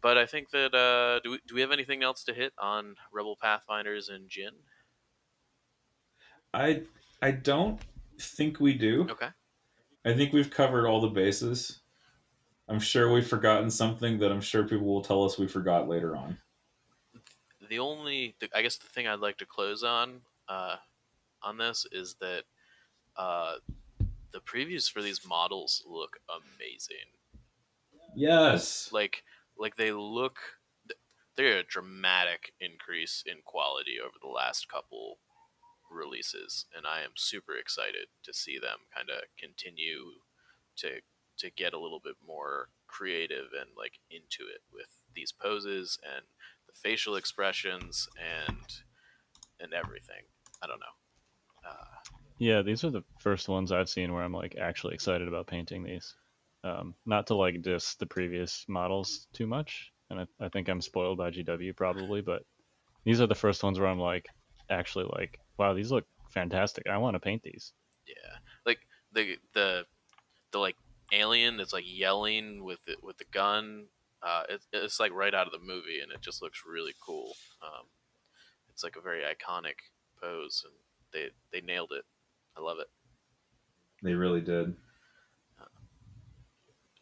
but 0.02 0.18
I 0.18 0.26
think 0.26 0.50
that 0.50 0.74
uh, 0.74 1.20
do 1.20 1.32
we 1.32 1.38
do 1.46 1.54
we 1.54 1.60
have 1.60 1.72
anything 1.72 2.02
else 2.02 2.24
to 2.24 2.34
hit 2.34 2.52
on 2.58 2.96
Rebel 3.12 3.36
Pathfinders 3.40 4.08
and 4.08 4.28
Jyn? 4.28 4.50
I 6.52 6.82
I 7.22 7.30
don't 7.30 7.80
think 8.20 8.60
we 8.60 8.74
do. 8.74 9.06
Okay. 9.10 9.28
I 10.04 10.12
think 10.12 10.32
we've 10.32 10.50
covered 10.50 10.86
all 10.86 11.00
the 11.00 11.08
bases. 11.08 11.80
I'm 12.68 12.80
sure 12.80 13.12
we've 13.12 13.26
forgotten 13.26 13.70
something 13.70 14.18
that 14.18 14.30
I'm 14.30 14.40
sure 14.40 14.64
people 14.64 14.86
will 14.86 15.02
tell 15.02 15.24
us 15.24 15.38
we 15.38 15.46
forgot 15.46 15.88
later 15.88 16.16
on. 16.16 16.38
The 17.68 17.78
only, 17.78 18.36
I 18.54 18.62
guess, 18.62 18.78
the 18.78 18.88
thing 18.88 19.06
I'd 19.06 19.20
like 19.20 19.38
to 19.38 19.46
close 19.46 19.82
on 19.82 20.22
uh, 20.48 20.76
on 21.42 21.58
this 21.58 21.86
is 21.92 22.16
that 22.20 22.44
uh, 23.16 23.56
the 24.32 24.40
previews 24.40 24.90
for 24.90 25.02
these 25.02 25.26
models 25.26 25.82
look 25.86 26.18
amazing. 26.28 27.06
Yes. 28.14 28.92
like 28.92 29.24
like 29.56 29.76
they 29.76 29.92
look 29.92 30.38
they're 31.36 31.58
a 31.58 31.64
dramatic 31.64 32.52
increase 32.60 33.22
in 33.26 33.42
quality 33.44 33.98
over 34.00 34.14
the 34.20 34.28
last 34.28 34.68
couple 34.68 35.18
releases, 35.90 36.66
and 36.76 36.86
I 36.86 37.02
am 37.02 37.12
super 37.16 37.54
excited 37.56 38.08
to 38.24 38.32
see 38.34 38.58
them 38.58 38.80
kind 38.94 39.10
of 39.10 39.24
continue 39.38 40.20
to 40.76 41.00
to 41.38 41.50
get 41.50 41.74
a 41.74 41.78
little 41.80 42.00
bit 42.00 42.16
more 42.24 42.70
creative 42.86 43.46
and 43.58 43.70
like 43.76 43.98
into 44.10 44.44
it 44.44 44.62
with 44.72 45.02
these 45.14 45.32
poses 45.32 45.98
and 46.04 46.26
facial 46.74 47.16
expressions 47.16 48.08
and 48.48 48.58
and 49.60 49.72
everything. 49.72 50.22
I 50.62 50.66
don't 50.66 50.80
know. 50.80 51.68
Uh, 51.70 51.84
Yeah, 52.38 52.62
these 52.62 52.84
are 52.84 52.90
the 52.90 53.04
first 53.20 53.48
ones 53.48 53.72
I've 53.72 53.88
seen 53.88 54.12
where 54.12 54.22
I'm 54.22 54.32
like 54.32 54.56
actually 54.60 54.94
excited 54.94 55.28
about 55.28 55.46
painting 55.46 55.82
these. 55.84 56.14
Um, 56.64 56.94
not 57.04 57.26
to 57.28 57.34
like 57.34 57.62
diss 57.62 57.94
the 57.96 58.06
previous 58.06 58.64
models 58.68 59.26
too 59.32 59.46
much, 59.46 59.92
and 60.10 60.20
I, 60.20 60.26
I 60.40 60.48
think 60.48 60.68
I'm 60.68 60.80
spoiled 60.80 61.18
by 61.18 61.30
GW 61.30 61.76
probably, 61.76 62.22
but 62.22 62.42
these 63.04 63.20
are 63.20 63.26
the 63.26 63.34
first 63.34 63.62
ones 63.62 63.78
where 63.78 63.88
I'm 63.88 63.98
like 64.00 64.26
actually 64.70 65.04
like, 65.12 65.38
wow, 65.58 65.74
these 65.74 65.92
look 65.92 66.06
fantastic. 66.30 66.86
I 66.88 66.96
want 66.98 67.14
to 67.14 67.20
paint 67.20 67.42
these. 67.42 67.72
yeah, 68.06 68.38
like 68.66 68.78
the 69.12 69.36
the 69.52 69.84
the 70.52 70.58
like 70.58 70.76
alien 71.12 71.56
that's 71.56 71.72
like 71.72 71.84
yelling 71.86 72.64
with 72.64 72.80
it 72.86 73.02
with 73.02 73.18
the 73.18 73.26
gun. 73.30 73.86
Uh, 74.24 74.42
it, 74.48 74.60
it's 74.72 74.98
like 74.98 75.12
right 75.12 75.34
out 75.34 75.46
of 75.46 75.52
the 75.52 75.58
movie, 75.58 76.00
and 76.02 76.10
it 76.10 76.22
just 76.22 76.40
looks 76.40 76.62
really 76.66 76.94
cool. 77.04 77.36
Um, 77.62 77.84
it's 78.70 78.82
like 78.82 78.96
a 78.96 79.00
very 79.00 79.22
iconic 79.22 79.74
pose, 80.20 80.64
and 80.64 80.74
they 81.12 81.28
they 81.52 81.64
nailed 81.64 81.92
it. 81.92 82.04
I 82.56 82.60
love 82.60 82.78
it. 82.80 82.88
They 84.02 84.14
really 84.14 84.40
did. 84.40 84.74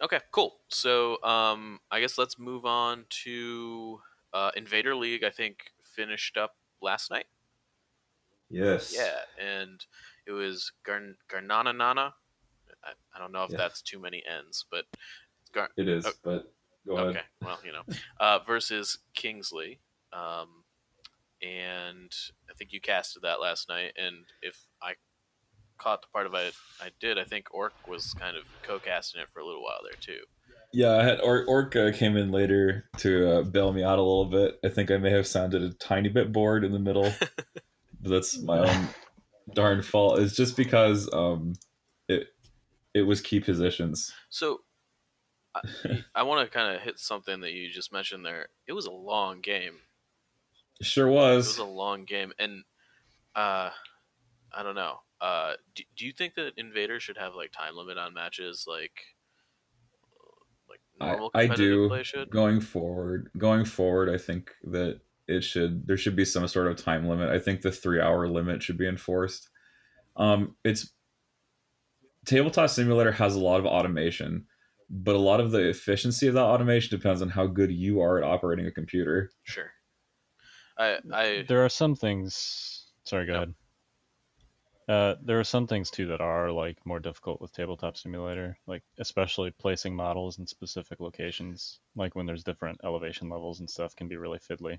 Okay, 0.03 0.19
cool. 0.33 0.57
So 0.69 1.23
um, 1.23 1.79
I 1.91 2.01
guess 2.01 2.19
let's 2.19 2.37
move 2.39 2.65
on 2.65 3.05
to 3.25 4.01
uh, 4.33 4.51
Invader 4.57 4.97
League. 4.97 5.23
I 5.23 5.31
think 5.31 5.71
finished 5.85 6.37
up 6.37 6.57
last 6.81 7.09
night. 7.11 7.27
Yes. 8.51 8.93
Yeah, 8.97 9.15
and 9.41 9.85
it 10.27 10.33
was 10.33 10.73
Garn 10.85 11.15
Garnana 11.31 11.77
Nana. 11.77 12.15
I, 12.85 12.91
I 13.15 13.19
don't 13.21 13.31
know 13.31 13.45
if 13.45 13.53
Yeah. 13.53 13.59
that's 13.59 13.81
too 13.81 14.01
many 14.01 14.23
N's, 14.27 14.65
but 14.71 14.87
Gar- 15.53 15.71
It 15.77 15.87
is, 15.89 16.05
Oh. 16.05 16.13
but 16.25 16.53
go 16.87 16.97
okay. 16.97 17.21
Well, 17.43 17.59
you 17.65 17.73
know, 17.73 17.83
uh, 18.21 18.39
versus 18.47 18.99
Kingsley, 19.15 19.81
um, 20.13 20.65
and 21.43 22.13
I 22.51 22.55
think 22.55 22.73
you 22.73 22.81
casted 22.81 23.23
that 23.23 23.41
last 23.41 23.69
night. 23.69 23.93
And 23.97 24.25
if 24.43 24.67
I 24.83 24.95
caught 25.79 26.03
the 26.03 26.09
part 26.13 26.27
of 26.27 26.35
it 26.35 26.55
I 26.81 26.91
did, 27.01 27.19
I 27.19 27.25
think 27.25 27.49
Orc 27.53 27.75
was 27.89 28.15
kind 28.15 28.37
of 28.37 28.45
co-casting 28.63 29.21
it 29.21 29.29
for 29.33 29.41
a 29.41 29.47
little 29.47 29.63
while 29.63 29.81
there 29.83 29.99
too. 30.01 30.21
Yeah, 30.73 30.93
I 30.97 31.05
had 31.05 31.21
or- 31.21 31.45
Orca 31.47 31.93
came 31.93 32.17
in 32.17 32.31
later 32.31 32.89
to 32.99 33.31
uh, 33.31 33.43
bail 33.43 33.73
me 33.73 33.83
out 33.83 33.99
a 33.99 34.03
little 34.03 34.27
bit. 34.27 34.59
I 34.65 34.69
think 34.69 34.91
I 34.91 34.97
may 34.97 35.11
have 35.11 35.27
sounded 35.27 35.63
a 35.63 35.73
tiny 35.75 36.09
bit 36.09 36.33
bored 36.33 36.65
in 36.65 36.73
the 36.73 36.79
middle. 36.79 37.13
but 37.21 37.31
that's 38.11 38.41
my 38.41 38.59
own 38.59 38.89
darn 39.55 39.83
fault. 39.83 40.19
It's 40.21 40.35
just 40.35 40.57
because 40.57 41.13
um, 41.13 41.55
it 42.09 42.29
it 42.95 43.03
was 43.03 43.21
key 43.21 43.41
positions. 43.41 44.13
So 44.31 44.61
I, 45.55 46.05
I 46.15 46.23
want 46.23 46.47
to 46.47 46.53
kind 46.53 46.75
of 46.75 46.83
hit 46.83 46.99
something 46.99 47.41
that 47.41 47.53
you 47.53 47.71
just 47.71 47.93
mentioned 47.93 48.25
there. 48.25 48.49
It 48.67 48.73
was 48.73 48.87
a 48.87 48.93
long 48.93 49.41
game. 49.41 49.75
Sure 50.81 51.09
was. 51.09 51.47
It 51.47 51.51
was. 51.51 51.59
a 51.59 51.65
long 51.65 52.05
game, 52.05 52.33
and 52.39 52.65
uh, 53.35 53.71
I 54.53 54.63
don't 54.63 54.75
know. 54.75 54.97
Uh, 55.21 55.55
do, 55.75 55.85
do 55.97 56.07
you 56.07 56.13
think 56.13 56.35
that 56.35 56.55
Invader 56.57 56.99
should 56.99 57.17
have 57.17 57.35
like 57.35 57.53
time 57.53 57.77
limit 57.77 57.99
on 57.99 58.15
matches, 58.15 58.65
like 58.67 58.93
like 60.69 60.81
I, 61.01 61.13
normal 61.13 61.31
I 61.35 61.47
competitive 61.47 61.75
do 61.75 61.89
play 61.89 62.03
should? 62.03 62.31
going 62.31 62.61
forward. 62.61 63.31
Going 63.39 63.65
forward, 63.65 64.09
I 64.09 64.19
think 64.19 64.51
that 64.65 65.01
it 65.29 65.43
should 65.45 65.87
there 65.87 65.97
should 65.97 66.17
be 66.17 66.25
some 66.25 66.47
sort 66.49 66.67
of 66.67 66.77
time 66.77 67.09
limit. 67.09 67.31
I 67.31 67.39
think 67.39 67.61
the 67.61 67.71
three 67.73 68.01
hour 68.01 68.27
limit 68.29 68.63
should 68.63 68.79
be 68.79 68.89
enforced. 68.89 69.49
Um, 70.17 70.57
it's 70.65 70.93
tabletop 72.27 72.71
simulator 72.71 73.13
has 73.13 73.35
a 73.35 73.41
lot 73.41 73.61
of 73.61 73.67
automation, 73.67 74.47
but 74.91 75.15
a 75.15 75.19
lot 75.19 75.41
of 75.41 75.51
the 75.51 75.69
efficiency 75.69 76.27
of 76.29 76.35
that 76.35 76.43
automation 76.45 76.97
depends 76.97 77.23
on 77.23 77.29
how 77.29 77.47
good 77.47 77.71
you 77.71 78.01
are 78.01 78.19
at 78.19 78.25
operating 78.25 78.67
a 78.67 78.71
computer. 78.71 79.31
Sure. 79.45 79.71
I 80.79 80.99
I 81.13 81.45
There 81.49 81.65
are 81.65 81.69
some 81.69 81.95
things. 81.95 82.87
Sorry, 83.05 83.27
go 83.27 83.33
Yep. 83.33 83.43
ahead. 83.43 83.55
Uh, 84.89 85.15
there 85.23 85.39
are 85.39 85.45
some 85.45 85.67
things 85.67 85.91
too 85.91 86.07
that 86.07 86.21
are 86.21 86.51
like 86.51 86.85
more 86.85 86.99
difficult 86.99 87.41
with 87.41 87.53
tabletop 87.53 87.97
simulator, 87.97 88.59
like 88.67 88.83
especially 88.99 89.51
placing 89.53 89.95
models 89.95 90.39
in 90.39 90.47
specific 90.47 90.99
locations, 91.01 91.81
like 91.95 92.15
when 92.17 92.27
there's 92.27 92.43
different 92.45 92.81
elevation 92.85 93.29
levels 93.29 93.61
and 93.61 93.71
stuff, 93.71 93.95
can 93.95 94.09
be 94.09 94.17
really 94.17 94.39
fiddly. 94.39 94.79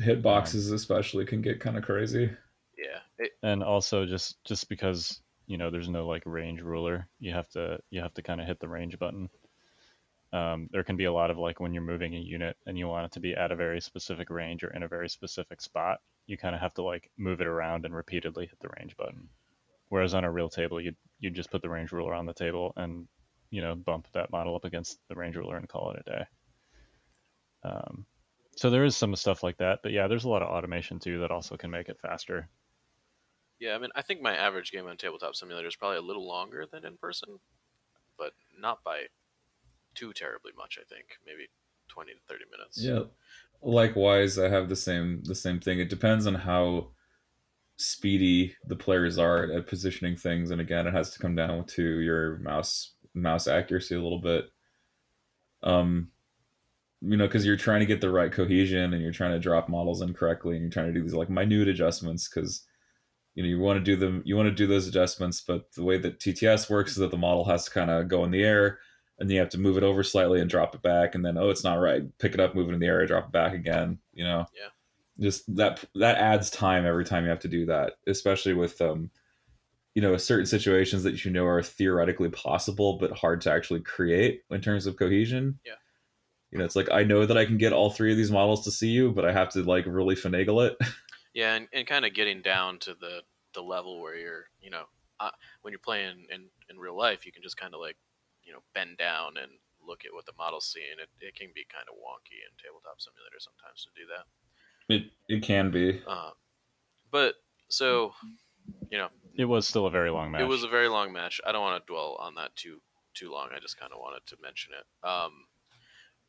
Hitboxes 0.00 0.72
especially 0.72 1.24
can 1.24 1.40
get 1.42 1.60
kind 1.60 1.76
of 1.76 1.82
crazy. 1.84 2.30
yeah. 2.78 3.00
It, 3.18 3.32
and 3.42 3.62
also 3.62 4.06
just 4.06 4.42
just 4.44 4.68
because 4.68 5.20
you 5.50 5.58
know 5.58 5.68
there's 5.68 5.88
no 5.88 6.06
like 6.06 6.22
range 6.26 6.60
ruler. 6.60 7.08
You 7.18 7.32
have 7.32 7.48
to 7.50 7.80
you 7.90 8.00
have 8.00 8.14
to 8.14 8.22
kind 8.22 8.40
of 8.40 8.46
hit 8.46 8.60
the 8.60 8.68
range 8.68 8.96
button. 9.00 9.28
Um, 10.32 10.68
there 10.70 10.84
can 10.84 10.96
be 10.96 11.06
a 11.06 11.12
lot 11.12 11.32
of 11.32 11.38
like 11.38 11.58
when 11.58 11.74
you're 11.74 11.82
moving 11.82 12.14
a 12.14 12.20
unit 12.20 12.56
and 12.66 12.78
you 12.78 12.86
want 12.86 13.06
it 13.06 13.12
to 13.12 13.20
be 13.20 13.34
at 13.34 13.50
a 13.50 13.56
very 13.56 13.80
specific 13.80 14.30
range 14.30 14.62
or 14.62 14.70
in 14.70 14.84
a 14.84 14.88
very 14.88 15.08
specific 15.08 15.60
spot 15.60 15.98
you 16.28 16.38
kind 16.38 16.54
of 16.54 16.60
have 16.60 16.72
to 16.74 16.84
like 16.84 17.10
move 17.18 17.40
it 17.40 17.48
around 17.48 17.84
and 17.84 17.96
repeatedly 17.96 18.46
hit 18.46 18.60
the 18.60 18.68
range 18.78 18.96
button. 18.96 19.28
Whereas 19.88 20.14
on 20.14 20.22
a 20.22 20.30
real 20.30 20.48
table 20.48 20.80
you'd 20.80 20.96
you'd 21.18 21.34
just 21.34 21.50
put 21.50 21.62
the 21.62 21.68
range 21.68 21.90
ruler 21.90 22.14
on 22.14 22.26
the 22.26 22.32
table 22.32 22.72
and 22.76 23.08
you 23.50 23.60
know 23.60 23.74
bump 23.74 24.06
that 24.12 24.30
model 24.30 24.54
up 24.54 24.64
against 24.64 25.00
the 25.08 25.16
range 25.16 25.34
ruler 25.34 25.56
and 25.56 25.68
call 25.68 25.90
it 25.90 26.02
a 26.06 26.10
day. 26.10 26.24
Um, 27.64 28.06
so 28.54 28.70
there 28.70 28.84
is 28.84 28.96
some 28.96 29.16
stuff 29.16 29.42
like 29.42 29.56
that 29.56 29.80
but 29.82 29.90
yeah 29.90 30.06
there's 30.06 30.24
a 30.24 30.28
lot 30.28 30.42
of 30.42 30.48
automation 30.48 31.00
too 31.00 31.18
that 31.18 31.32
also 31.32 31.56
can 31.56 31.72
make 31.72 31.88
it 31.88 31.98
faster 32.00 32.48
yeah. 33.60 33.74
I 33.74 33.78
mean, 33.78 33.90
I 33.94 34.02
think 34.02 34.20
my 34.20 34.34
average 34.34 34.72
game 34.72 34.86
on 34.86 34.96
Tabletop 34.96 35.36
Simulator 35.36 35.68
is 35.68 35.76
probably 35.76 35.98
a 35.98 36.02
little 36.02 36.26
longer 36.26 36.66
than 36.70 36.84
in 36.84 36.96
person, 36.96 37.38
but 38.18 38.32
not 38.58 38.82
by 38.84 39.04
too 39.94 40.12
terribly 40.12 40.52
much. 40.56 40.78
I 40.80 40.84
think 40.92 41.06
maybe 41.26 41.48
twenty 41.88 42.12
to 42.12 42.18
thirty 42.28 42.44
minutes. 42.50 42.82
Yeah. 42.82 43.10
Likewise, 43.62 44.38
I 44.38 44.48
have 44.48 44.68
the 44.68 44.76
same 44.76 45.22
the 45.24 45.34
same 45.34 45.60
thing. 45.60 45.78
It 45.80 45.90
depends 45.90 46.26
on 46.26 46.34
how 46.34 46.90
speedy 47.76 48.54
the 48.66 48.76
players 48.76 49.18
are 49.18 49.50
at 49.52 49.66
positioning 49.66 50.16
things, 50.16 50.50
and 50.50 50.60
again, 50.60 50.86
it 50.86 50.94
has 50.94 51.10
to 51.10 51.18
come 51.18 51.34
down 51.34 51.66
to 51.66 52.00
your 52.00 52.38
mouse 52.38 52.94
mouse 53.14 53.46
accuracy 53.46 53.94
a 53.94 54.02
little 54.02 54.20
bit. 54.20 54.46
Um, 55.62 56.08
you 57.02 57.16
know, 57.16 57.26
because 57.26 57.44
you're 57.44 57.56
trying 57.56 57.80
to 57.80 57.86
get 57.86 58.00
the 58.00 58.10
right 58.10 58.32
cohesion, 58.32 58.94
and 58.94 59.02
you're 59.02 59.12
trying 59.12 59.32
to 59.32 59.38
drop 59.38 59.68
models 59.68 60.00
incorrectly, 60.00 60.54
and 60.54 60.62
you're 60.62 60.70
trying 60.70 60.86
to 60.86 60.92
do 60.92 61.02
these 61.02 61.14
like 61.14 61.28
minute 61.28 61.68
adjustments 61.68 62.28
because 62.28 62.66
you 63.34 63.42
know 63.42 63.48
you 63.48 63.58
want 63.58 63.78
to 63.78 63.84
do 63.84 63.96
them 63.96 64.22
you 64.24 64.36
want 64.36 64.48
to 64.48 64.54
do 64.54 64.66
those 64.66 64.86
adjustments 64.86 65.40
but 65.40 65.72
the 65.72 65.84
way 65.84 65.96
that 65.96 66.18
tts 66.18 66.68
works 66.68 66.92
is 66.92 66.96
that 66.98 67.10
the 67.10 67.16
model 67.16 67.44
has 67.44 67.64
to 67.64 67.70
kind 67.70 67.90
of 67.90 68.08
go 68.08 68.24
in 68.24 68.30
the 68.30 68.42
air 68.42 68.78
and 69.18 69.28
then 69.28 69.34
you 69.34 69.40
have 69.40 69.50
to 69.50 69.58
move 69.58 69.76
it 69.76 69.82
over 69.82 70.02
slightly 70.02 70.40
and 70.40 70.50
drop 70.50 70.74
it 70.74 70.82
back 70.82 71.14
and 71.14 71.24
then 71.24 71.38
oh 71.38 71.50
it's 71.50 71.64
not 71.64 71.74
right 71.74 72.02
pick 72.18 72.34
it 72.34 72.40
up 72.40 72.54
move 72.54 72.68
it 72.68 72.74
in 72.74 72.80
the 72.80 72.86
air 72.86 73.06
drop 73.06 73.26
it 73.26 73.32
back 73.32 73.52
again 73.52 73.98
you 74.12 74.24
know 74.24 74.46
Yeah. 74.54 74.68
just 75.18 75.54
that 75.56 75.84
that 75.94 76.18
adds 76.18 76.50
time 76.50 76.84
every 76.86 77.04
time 77.04 77.24
you 77.24 77.30
have 77.30 77.40
to 77.40 77.48
do 77.48 77.66
that 77.66 77.94
especially 78.06 78.54
with 78.54 78.80
um 78.80 79.10
you 79.94 80.02
know 80.02 80.16
certain 80.16 80.46
situations 80.46 81.02
that 81.04 81.24
you 81.24 81.30
know 81.30 81.46
are 81.46 81.62
theoretically 81.62 82.30
possible 82.30 82.98
but 82.98 83.12
hard 83.12 83.40
to 83.42 83.52
actually 83.52 83.80
create 83.80 84.42
in 84.50 84.60
terms 84.60 84.86
of 84.86 84.96
cohesion 84.96 85.58
Yeah. 85.64 85.74
you 86.50 86.58
know 86.58 86.64
it's 86.64 86.76
like 86.76 86.90
i 86.90 87.02
know 87.04 87.26
that 87.26 87.36
i 87.38 87.44
can 87.44 87.58
get 87.58 87.72
all 87.72 87.90
three 87.90 88.10
of 88.10 88.16
these 88.16 88.30
models 88.30 88.64
to 88.64 88.70
see 88.70 88.88
you 88.88 89.12
but 89.12 89.24
i 89.24 89.32
have 89.32 89.50
to 89.50 89.62
like 89.62 89.84
really 89.86 90.14
finagle 90.14 90.66
it 90.66 90.76
Yeah, 91.34 91.54
and, 91.54 91.68
and 91.72 91.86
kind 91.86 92.04
of 92.04 92.14
getting 92.14 92.42
down 92.42 92.78
to 92.80 92.94
the 92.94 93.22
the 93.54 93.62
level 93.62 94.00
where 94.00 94.16
you're, 94.16 94.44
you 94.60 94.70
know, 94.70 94.84
uh, 95.18 95.30
when 95.62 95.72
you're 95.72 95.78
playing 95.78 96.26
in 96.30 96.46
in 96.68 96.78
real 96.78 96.96
life, 96.96 97.26
you 97.26 97.32
can 97.32 97.42
just 97.42 97.56
kind 97.56 97.74
of 97.74 97.80
like, 97.80 97.96
you 98.42 98.52
know, 98.52 98.60
bend 98.74 98.98
down 98.98 99.36
and 99.36 99.50
look 99.86 100.04
at 100.04 100.12
what 100.12 100.26
the 100.26 100.32
model's 100.38 100.70
seeing. 100.72 100.98
It 101.00 101.08
it 101.20 101.34
can 101.34 101.48
be 101.54 101.64
kind 101.72 101.86
of 101.88 101.94
wonky 101.96 102.38
in 102.46 102.50
tabletop 102.62 103.00
simulator 103.00 103.38
sometimes 103.38 103.84
to 103.84 103.90
do 104.00 104.06
that. 104.08 104.94
it 104.94 105.10
it 105.28 105.42
can 105.42 105.70
be 105.70 106.02
Um, 106.06 106.32
but 107.10 107.34
so, 107.68 108.12
you 108.90 108.98
know, 108.98 109.08
it 109.34 109.44
was 109.44 109.66
still 109.66 109.86
a 109.86 109.90
very 109.90 110.10
long 110.10 110.30
match 110.32 110.42
it 110.42 110.48
was 110.48 110.64
a 110.64 110.68
very 110.68 110.88
long 110.88 111.12
match. 111.12 111.40
I 111.46 111.52
don't 111.52 111.62
want 111.62 111.84
to 111.84 111.92
dwell 111.92 112.16
on 112.20 112.34
that 112.34 112.54
too 112.56 112.80
too 113.14 113.30
long. 113.30 113.50
I 113.54 113.58
just 113.58 113.78
kind 113.78 113.92
of 113.92 113.98
wanted 113.98 114.26
to 114.26 114.36
mention 114.42 114.72
it. 114.74 115.06
Um, 115.06 115.46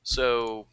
so 0.04 0.68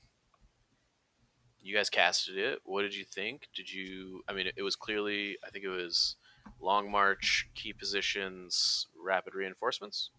you 1.60 1.74
guys 1.74 1.90
casted 1.90 2.38
it. 2.38 2.60
What 2.64 2.82
did 2.82 2.94
you 2.94 3.04
think? 3.04 3.48
Did 3.54 3.72
you? 3.72 4.22
I 4.28 4.32
mean, 4.32 4.46
it 4.56 4.62
was 4.62 4.76
clearly. 4.76 5.36
I 5.46 5.50
think 5.50 5.64
it 5.64 5.68
was 5.68 6.16
long 6.60 6.90
march, 6.90 7.48
key 7.54 7.72
positions, 7.72 8.86
rapid 9.02 9.34
reinforcements. 9.34 10.10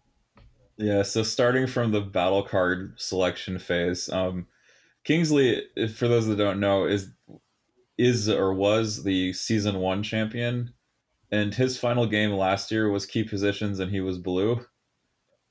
Yeah, 0.76 1.02
so 1.02 1.22
starting 1.22 1.66
from 1.66 1.92
the 1.92 2.00
battle 2.00 2.42
card 2.42 2.94
selection 2.96 3.58
phase, 3.58 4.08
um, 4.08 4.46
Kingsley, 5.04 5.62
for 5.94 6.08
those 6.08 6.26
that 6.26 6.38
don't 6.38 6.60
know, 6.60 6.86
is 6.86 7.10
is 7.98 8.28
or 8.28 8.54
was 8.54 9.02
the 9.02 9.32
season 9.32 9.78
one 9.78 10.02
champion, 10.02 10.72
and 11.30 11.54
his 11.54 11.78
final 11.78 12.06
game 12.06 12.30
last 12.32 12.70
year 12.70 12.88
was 12.90 13.04
key 13.04 13.24
positions, 13.24 13.78
and 13.78 13.90
he 13.90 14.00
was 14.00 14.16
blue, 14.18 14.64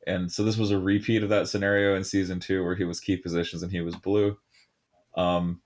and 0.07 0.31
so 0.31 0.43
this 0.43 0.57
was 0.57 0.71
a 0.71 0.79
repeat 0.79 1.21
of 1.23 1.29
that 1.29 1.47
scenario 1.47 1.95
in 1.95 2.03
season 2.03 2.39
two 2.39 2.63
where 2.63 2.75
he 2.75 2.83
was 2.83 2.99
key 2.99 3.17
positions 3.17 3.61
and 3.61 3.71
he 3.71 3.81
was 3.81 3.95
blue. 3.95 4.37
Um, 5.15 5.61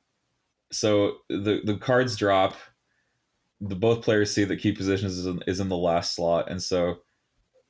so 0.74 1.17
the 1.30 1.61
the 1.63 1.78
cards 1.78 2.15
drop. 2.15 2.55
the 3.61 3.76
both 3.76 4.03
players 4.03 4.32
see 4.32 4.43
that 4.43 4.57
key 4.57 4.74
positions 4.74 5.17
is 5.17 5.26
in, 5.26 5.41
is 5.47 5.59
in 5.59 5.69
the 5.69 5.78
last 5.78 6.15
slot, 6.15 6.49
and 6.49 6.61
so 6.61 6.97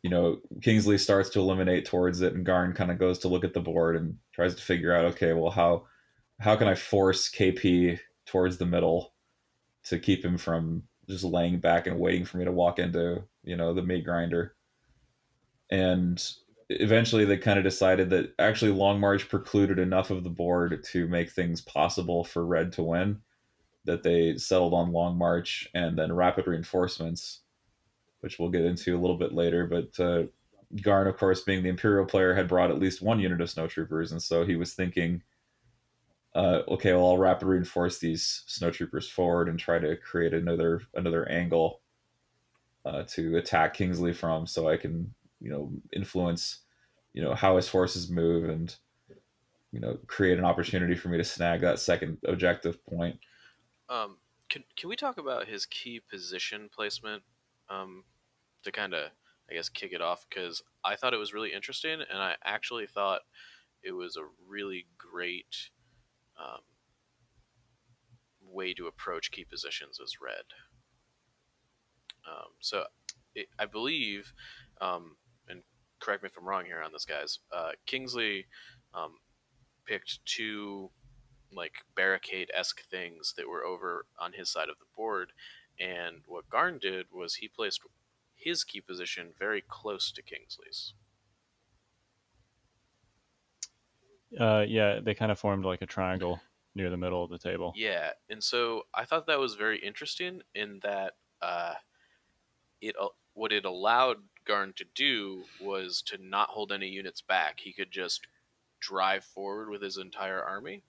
you 0.01 0.09
know 0.09 0.39
Kingsley 0.61 0.97
starts 0.97 1.29
to 1.31 1.39
eliminate 1.39 1.85
towards 1.85 2.21
it, 2.21 2.33
and 2.33 2.45
Garn 2.45 2.73
kind 2.73 2.91
of 2.91 2.99
goes 2.99 3.19
to 3.19 3.27
look 3.27 3.43
at 3.43 3.53
the 3.53 3.59
board 3.61 3.95
and 3.95 4.17
tries 4.33 4.55
to 4.55 4.61
figure 4.61 4.93
out, 4.95 5.05
okay, 5.05 5.33
well 5.33 5.51
how 5.51 5.85
how 6.39 6.55
can 6.55 6.67
I 6.67 6.75
force 6.75 7.29
KP 7.29 7.99
towards 8.25 8.57
the 8.57 8.65
middle 8.65 9.13
to 9.85 9.99
keep 9.99 10.23
him 10.25 10.37
from 10.37 10.83
just 11.09 11.23
laying 11.23 11.59
back 11.59 11.87
and 11.87 11.99
waiting 11.99 12.25
for 12.25 12.37
me 12.37 12.45
to 12.45 12.51
walk 12.51 12.79
into 12.79 13.23
you 13.43 13.55
know 13.57 13.73
the 13.73 13.83
meat 13.83 14.05
grinder, 14.05 14.55
and 15.69 16.23
eventually 16.69 17.25
they 17.25 17.37
kind 17.37 17.57
of 17.57 17.63
decided 17.63 18.09
that 18.09 18.33
actually 18.39 18.71
long 18.71 18.99
march 18.99 19.29
precluded 19.29 19.79
enough 19.79 20.09
of 20.09 20.23
the 20.23 20.29
board 20.29 20.83
to 20.91 21.07
make 21.07 21.29
things 21.29 21.61
possible 21.61 22.23
for 22.23 22.45
red 22.45 22.71
to 22.73 22.83
win 22.83 23.21
that 23.85 24.03
they 24.03 24.37
settled 24.37 24.73
on 24.73 24.91
Long 24.91 25.17
March 25.17 25.67
and 25.73 25.97
then 25.97 26.13
Rapid 26.13 26.47
Reinforcements, 26.47 27.41
which 28.21 28.39
we'll 28.39 28.49
get 28.49 28.65
into 28.65 28.97
a 28.97 28.99
little 28.99 29.17
bit 29.17 29.33
later. 29.33 29.67
But 29.67 29.99
uh, 30.03 30.23
Garn, 30.81 31.07
of 31.07 31.17
course, 31.17 31.41
being 31.41 31.63
the 31.63 31.69
Imperial 31.69 32.05
player, 32.05 32.33
had 32.33 32.47
brought 32.47 32.71
at 32.71 32.79
least 32.79 33.01
one 33.01 33.19
unit 33.19 33.41
of 33.41 33.49
snowtroopers, 33.49 34.11
and 34.11 34.21
so 34.21 34.45
he 34.45 34.55
was 34.55 34.73
thinking, 34.73 35.21
uh, 36.33 36.61
okay, 36.67 36.93
well, 36.93 37.07
I'll 37.07 37.17
rapid 37.17 37.47
reinforce 37.47 37.99
these 37.99 38.43
snowtroopers 38.47 39.09
forward 39.09 39.49
and 39.49 39.59
try 39.59 39.79
to 39.79 39.95
create 39.97 40.33
another 40.33 40.81
another 40.95 41.29
angle 41.29 41.81
uh, 42.85 43.03
to 43.09 43.37
attack 43.37 43.75
Kingsley 43.75 44.13
from, 44.13 44.47
so 44.47 44.67
I 44.67 44.77
can, 44.77 45.13
you 45.43 45.51
know, 45.51 45.71
influence, 45.91 46.61
you 47.13 47.21
know, 47.21 47.35
how 47.35 47.57
his 47.57 47.67
forces 47.67 48.09
move 48.09 48.49
and, 48.49 48.75
you 49.71 49.79
know, 49.79 49.99
create 50.07 50.39
an 50.39 50.45
opportunity 50.45 50.95
for 50.95 51.09
me 51.09 51.17
to 51.17 51.23
snag 51.23 51.61
that 51.61 51.77
second 51.77 52.17
objective 52.25 52.83
point. 52.87 53.19
Um, 53.89 54.17
can 54.49 54.63
can 54.75 54.89
we 54.89 54.95
talk 54.95 55.19
about 55.19 55.47
his 55.47 55.67
key 55.67 56.01
position 56.09 56.69
placement? 56.73 57.21
Um, 57.69 58.03
to 58.63 58.71
kind 58.71 58.93
of, 58.93 59.11
I 59.49 59.53
guess, 59.53 59.69
kick 59.69 59.93
it 59.93 60.01
off 60.01 60.25
because 60.29 60.63
I 60.83 60.95
thought 60.95 61.13
it 61.13 61.17
was 61.17 61.33
really 61.33 61.53
interesting, 61.53 61.99
and 62.09 62.19
I 62.19 62.35
actually 62.43 62.87
thought 62.87 63.21
it 63.83 63.91
was 63.91 64.17
a 64.17 64.23
really 64.47 64.85
great 64.97 65.69
um, 66.39 66.61
way 68.41 68.73
to 68.73 68.87
approach 68.87 69.31
key 69.31 69.45
positions 69.45 69.99
as 70.01 70.21
red. 70.21 70.43
Um, 72.27 72.51
so, 72.59 72.85
it, 73.35 73.47
I 73.59 73.65
believe, 73.65 74.33
um, 74.79 75.17
correct 76.03 76.23
me 76.23 76.27
if 76.27 76.37
I'm 76.37 76.47
wrong 76.47 76.65
here 76.65 76.81
on 76.81 76.91
this, 76.91 77.05
guys. 77.05 77.39
Uh, 77.51 77.71
Kingsley 77.85 78.45
um, 78.93 79.13
picked 79.85 80.25
two 80.25 80.89
like 81.55 81.73
barricade 81.95 82.49
esque 82.53 82.83
things 82.89 83.33
that 83.37 83.47
were 83.47 83.63
over 83.63 84.05
on 84.19 84.33
his 84.33 84.49
side 84.49 84.69
of 84.69 84.79
the 84.79 84.85
board. 84.95 85.31
And 85.79 86.17
what 86.27 86.49
Garn 86.49 86.79
did 86.79 87.07
was 87.11 87.35
he 87.35 87.47
placed 87.47 87.81
his 88.35 88.63
key 88.63 88.81
position 88.81 89.29
very 89.37 89.63
close 89.67 90.11
to 90.11 90.21
Kingsley's. 90.21 90.93
Uh, 94.39 94.65
yeah, 94.67 94.99
they 94.99 95.13
kind 95.13 95.31
of 95.31 95.39
formed 95.39 95.63
like 95.63 95.81
a 95.81 95.85
triangle 95.85 96.41
near 96.75 96.89
the 96.89 96.97
middle 96.97 97.23
of 97.23 97.29
the 97.29 97.37
table. 97.37 97.71
Yeah, 97.75 98.11
and 98.29 98.43
so 98.43 98.83
I 98.93 99.05
thought 99.05 99.27
that 99.27 99.39
was 99.39 99.55
very 99.55 99.77
interesting 99.77 100.41
in 100.55 100.79
that 100.81 101.13
uh, 101.41 101.75
it 102.81 102.95
uh, 102.99 103.09
what 103.35 103.51
it 103.51 103.65
allowed 103.65 104.17
Garn 104.45 104.73
to 104.77 104.85
do 104.95 105.43
was 105.61 106.01
to 106.07 106.17
not 106.21 106.49
hold 106.49 106.71
any 106.71 106.87
units 106.87 107.21
back. 107.21 107.59
He 107.59 107.73
could 107.73 107.91
just 107.91 108.27
drive 108.79 109.23
forward 109.23 109.69
with 109.69 109.81
his 109.81 109.97
entire 109.97 110.43
army 110.43 110.83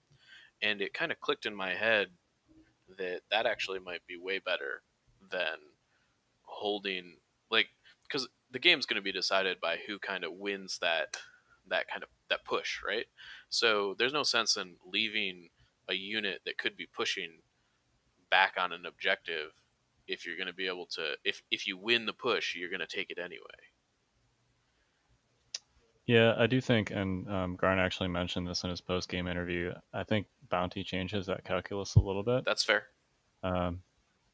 and 0.61 0.81
it 0.81 0.93
kind 0.93 1.11
of 1.11 1.19
clicked 1.19 1.45
in 1.45 1.55
my 1.55 1.73
head 1.73 2.07
that 2.97 3.21
that 3.31 3.45
actually 3.45 3.79
might 3.79 4.05
be 4.07 4.17
way 4.17 4.39
better 4.39 4.81
than 5.31 5.57
holding 6.43 7.15
like 7.49 7.67
because 8.07 8.27
the 8.51 8.59
game's 8.59 8.85
going 8.85 8.95
to 8.95 9.01
be 9.01 9.11
decided 9.11 9.59
by 9.59 9.77
who 9.87 9.97
kind 9.99 10.23
of 10.23 10.33
wins 10.33 10.77
that 10.81 11.17
that 11.67 11.87
kind 11.87 12.03
of 12.03 12.09
that 12.29 12.45
push 12.45 12.79
right 12.85 13.05
so 13.49 13.95
there's 13.97 14.13
no 14.13 14.23
sense 14.23 14.57
in 14.57 14.75
leaving 14.91 15.49
a 15.89 15.93
unit 15.93 16.41
that 16.45 16.57
could 16.57 16.75
be 16.75 16.87
pushing 16.95 17.29
back 18.29 18.53
on 18.57 18.71
an 18.71 18.85
objective 18.85 19.51
if 20.07 20.25
you're 20.25 20.37
going 20.37 20.47
to 20.47 20.53
be 20.53 20.67
able 20.67 20.85
to 20.85 21.13
if 21.23 21.41
if 21.51 21.67
you 21.67 21.77
win 21.77 22.05
the 22.05 22.13
push 22.13 22.55
you're 22.55 22.69
going 22.69 22.79
to 22.79 22.87
take 22.87 23.09
it 23.09 23.17
anyway 23.17 23.39
yeah, 26.07 26.35
I 26.37 26.45
do 26.45 26.61
think, 26.61 26.91
and 26.91 27.27
um, 27.31 27.55
Garn 27.55 27.79
actually 27.79 28.09
mentioned 28.09 28.47
this 28.47 28.63
in 28.63 28.69
his 28.69 28.81
post 28.81 29.09
game 29.09 29.27
interview. 29.27 29.73
I 29.91 30.03
think 30.03 30.27
bounty 30.49 30.83
changes 30.83 31.25
that 31.25 31.43
calculus 31.43 31.95
a 31.95 31.99
little 31.99 32.21
bit. 32.21 32.45
That's 32.45 32.63
fair. 32.63 32.83
Um, 33.41 33.81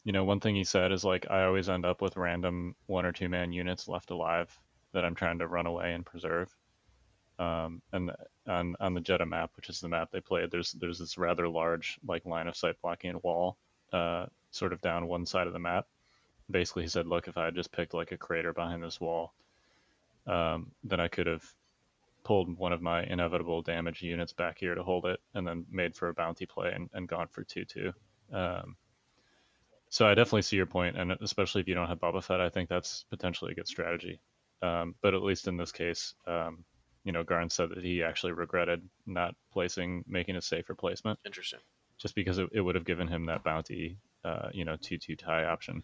you 0.04 0.12
know, 0.12 0.26
one 0.26 0.42
thing 0.42 0.56
he 0.56 0.66
said 0.66 0.92
is 0.92 1.06
like, 1.06 1.28
I 1.30 1.44
always 1.44 1.70
end 1.70 1.86
up 1.86 2.02
with 2.02 2.18
random 2.18 2.76
one 2.88 3.06
or 3.06 3.14
two 3.14 3.30
man 3.30 3.54
units 3.54 3.88
left 3.88 4.12
alive 4.12 4.58
that 4.94 5.06
I'm 5.06 5.16
trying 5.16 5.40
to 5.40 5.48
run 5.48 5.66
away 5.66 5.94
and 5.94 6.06
preserve. 6.06 6.54
Um, 7.40 7.82
and 7.94 8.12
on 8.48 8.76
on 8.82 8.94
the 8.94 9.02
Jedha 9.02 9.28
map, 9.28 9.52
which 9.56 9.70
is 9.70 9.80
the 9.80 9.88
map 9.88 10.10
they 10.12 10.20
played, 10.20 10.52
there's 10.52 10.74
there's 10.74 11.00
this 11.00 11.18
rather 11.18 11.48
large 11.48 12.00
like 12.06 12.26
line 12.26 12.48
of 12.48 12.58
sight 12.58 12.76
blocking 12.82 13.20
wall, 13.24 13.58
uh, 13.94 14.26
sort 14.52 14.74
of 14.74 14.82
down 14.82 15.08
one 15.08 15.26
side 15.26 15.48
of 15.48 15.54
the 15.54 15.60
map. 15.60 15.88
Basically, 16.50 16.84
he 16.84 16.90
said, 16.90 17.08
look, 17.08 17.28
if 17.28 17.38
I 17.38 17.46
had 17.46 17.56
just 17.56 17.72
picked 17.72 17.94
like 17.94 18.12
a 18.12 18.18
crater 18.18 18.54
behind 18.54 18.84
this 18.84 19.00
wall, 19.00 19.34
um, 20.28 20.72
then 20.84 21.00
I 21.00 21.08
could 21.08 21.28
have 21.28 21.44
pulled 22.24 22.58
one 22.58 22.74
of 22.74 22.82
my 22.82 23.04
inevitable 23.04 23.62
damage 23.62 24.02
units 24.02 24.34
back 24.34 24.60
here 24.60 24.76
to 24.76 24.84
hold 24.84 25.06
it, 25.06 25.20
and 25.34 25.48
then 25.48 25.66
made 25.72 25.96
for 25.96 26.10
a 26.10 26.14
bounty 26.14 26.46
play 26.46 26.72
and, 26.74 26.90
and 26.94 27.08
gone 27.08 27.28
for 27.28 27.44
two 27.44 27.66
two. 27.66 27.94
Um, 28.32 28.76
so 29.90 30.08
I 30.08 30.14
definitely 30.14 30.44
see 30.44 30.56
your 30.56 30.68
point, 30.68 30.98
and 30.98 31.12
especially 31.22 31.62
if 31.62 31.68
you 31.68 31.74
don't 31.74 31.88
have 31.88 32.00
Boba 32.00 32.24
Fett, 32.24 32.40
I 32.40 32.50
think 32.50 32.70
that's 32.70 33.06
potentially 33.10 33.52
a 33.52 33.56
good 33.56 33.68
strategy. 33.68 34.20
Um, 34.62 34.96
but 35.02 35.16
at 35.16 35.24
least 35.24 35.48
in 35.48 35.58
this 35.58 35.72
case, 35.72 36.14
um, 36.28 36.64
you 37.04 37.12
know, 37.12 37.24
Garn 37.24 37.50
said 37.50 37.70
that 37.70 37.84
he 37.84 38.04
actually 38.04 38.34
regretted 38.34 38.88
not 39.08 39.36
placing, 39.52 40.06
making 40.08 40.36
a 40.36 40.42
safer 40.42 40.76
placement. 40.76 41.20
Interesting. 41.26 41.60
Just 41.98 42.16
because 42.16 42.38
it, 42.38 42.50
it 42.54 42.62
would 42.62 42.76
have 42.76 42.86
given 42.86 43.08
him 43.08 43.26
that 43.26 43.44
bounty, 43.44 43.98
uh, 44.24 44.50
you 44.54 44.66
know, 44.66 44.76
two 44.82 44.98
two 44.98 45.16
tie 45.16 45.46
option. 45.46 45.84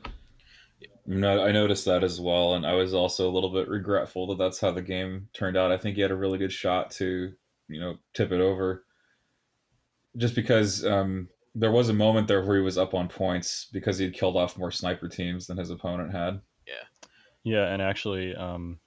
No, 1.06 1.44
I 1.44 1.52
noticed 1.52 1.86
that 1.86 2.04
as 2.04 2.20
well, 2.20 2.54
and 2.56 2.66
I 2.66 2.74
was 2.74 2.94
also 2.94 3.28
a 3.28 3.32
little 3.32 3.52
bit 3.52 3.68
regretful 3.68 4.28
that 4.28 4.38
that's 4.38 4.60
how 4.60 4.72
the 4.72 4.82
game 4.82 5.30
turned 5.34 5.58
out. 5.58 5.72
I 5.72 5.78
think 5.78 5.96
he 5.96 6.02
had 6.02 6.12
a 6.12 6.16
really 6.16 6.38
good 6.38 6.52
shot 6.52 6.92
to, 6.92 7.32
you 7.68 7.80
know, 7.80 7.96
tip 8.14 8.32
it 8.32 8.42
over. 8.42 8.86
Just 10.18 10.36
because 10.36 10.86
um, 10.86 11.30
there 11.56 11.72
was 11.72 11.90
a 11.90 11.94
moment 11.94 12.28
there 12.28 12.46
where 12.46 12.58
he 12.58 12.64
was 12.64 12.78
up 12.78 12.94
on 12.94 13.08
points 13.08 13.68
because 13.72 13.98
he 13.98 14.06
had 14.06 14.14
killed 14.14 14.36
off 14.36 14.58
more 14.58 14.72
sniper 14.72 15.08
teams 15.08 15.48
than 15.48 15.58
his 15.58 15.70
opponent 15.70 16.12
had. 16.12 16.42
Yeah. 16.68 17.08
Yeah, 17.44 17.74
and 17.74 17.82
actually, 17.82 18.36
um, 18.36 18.78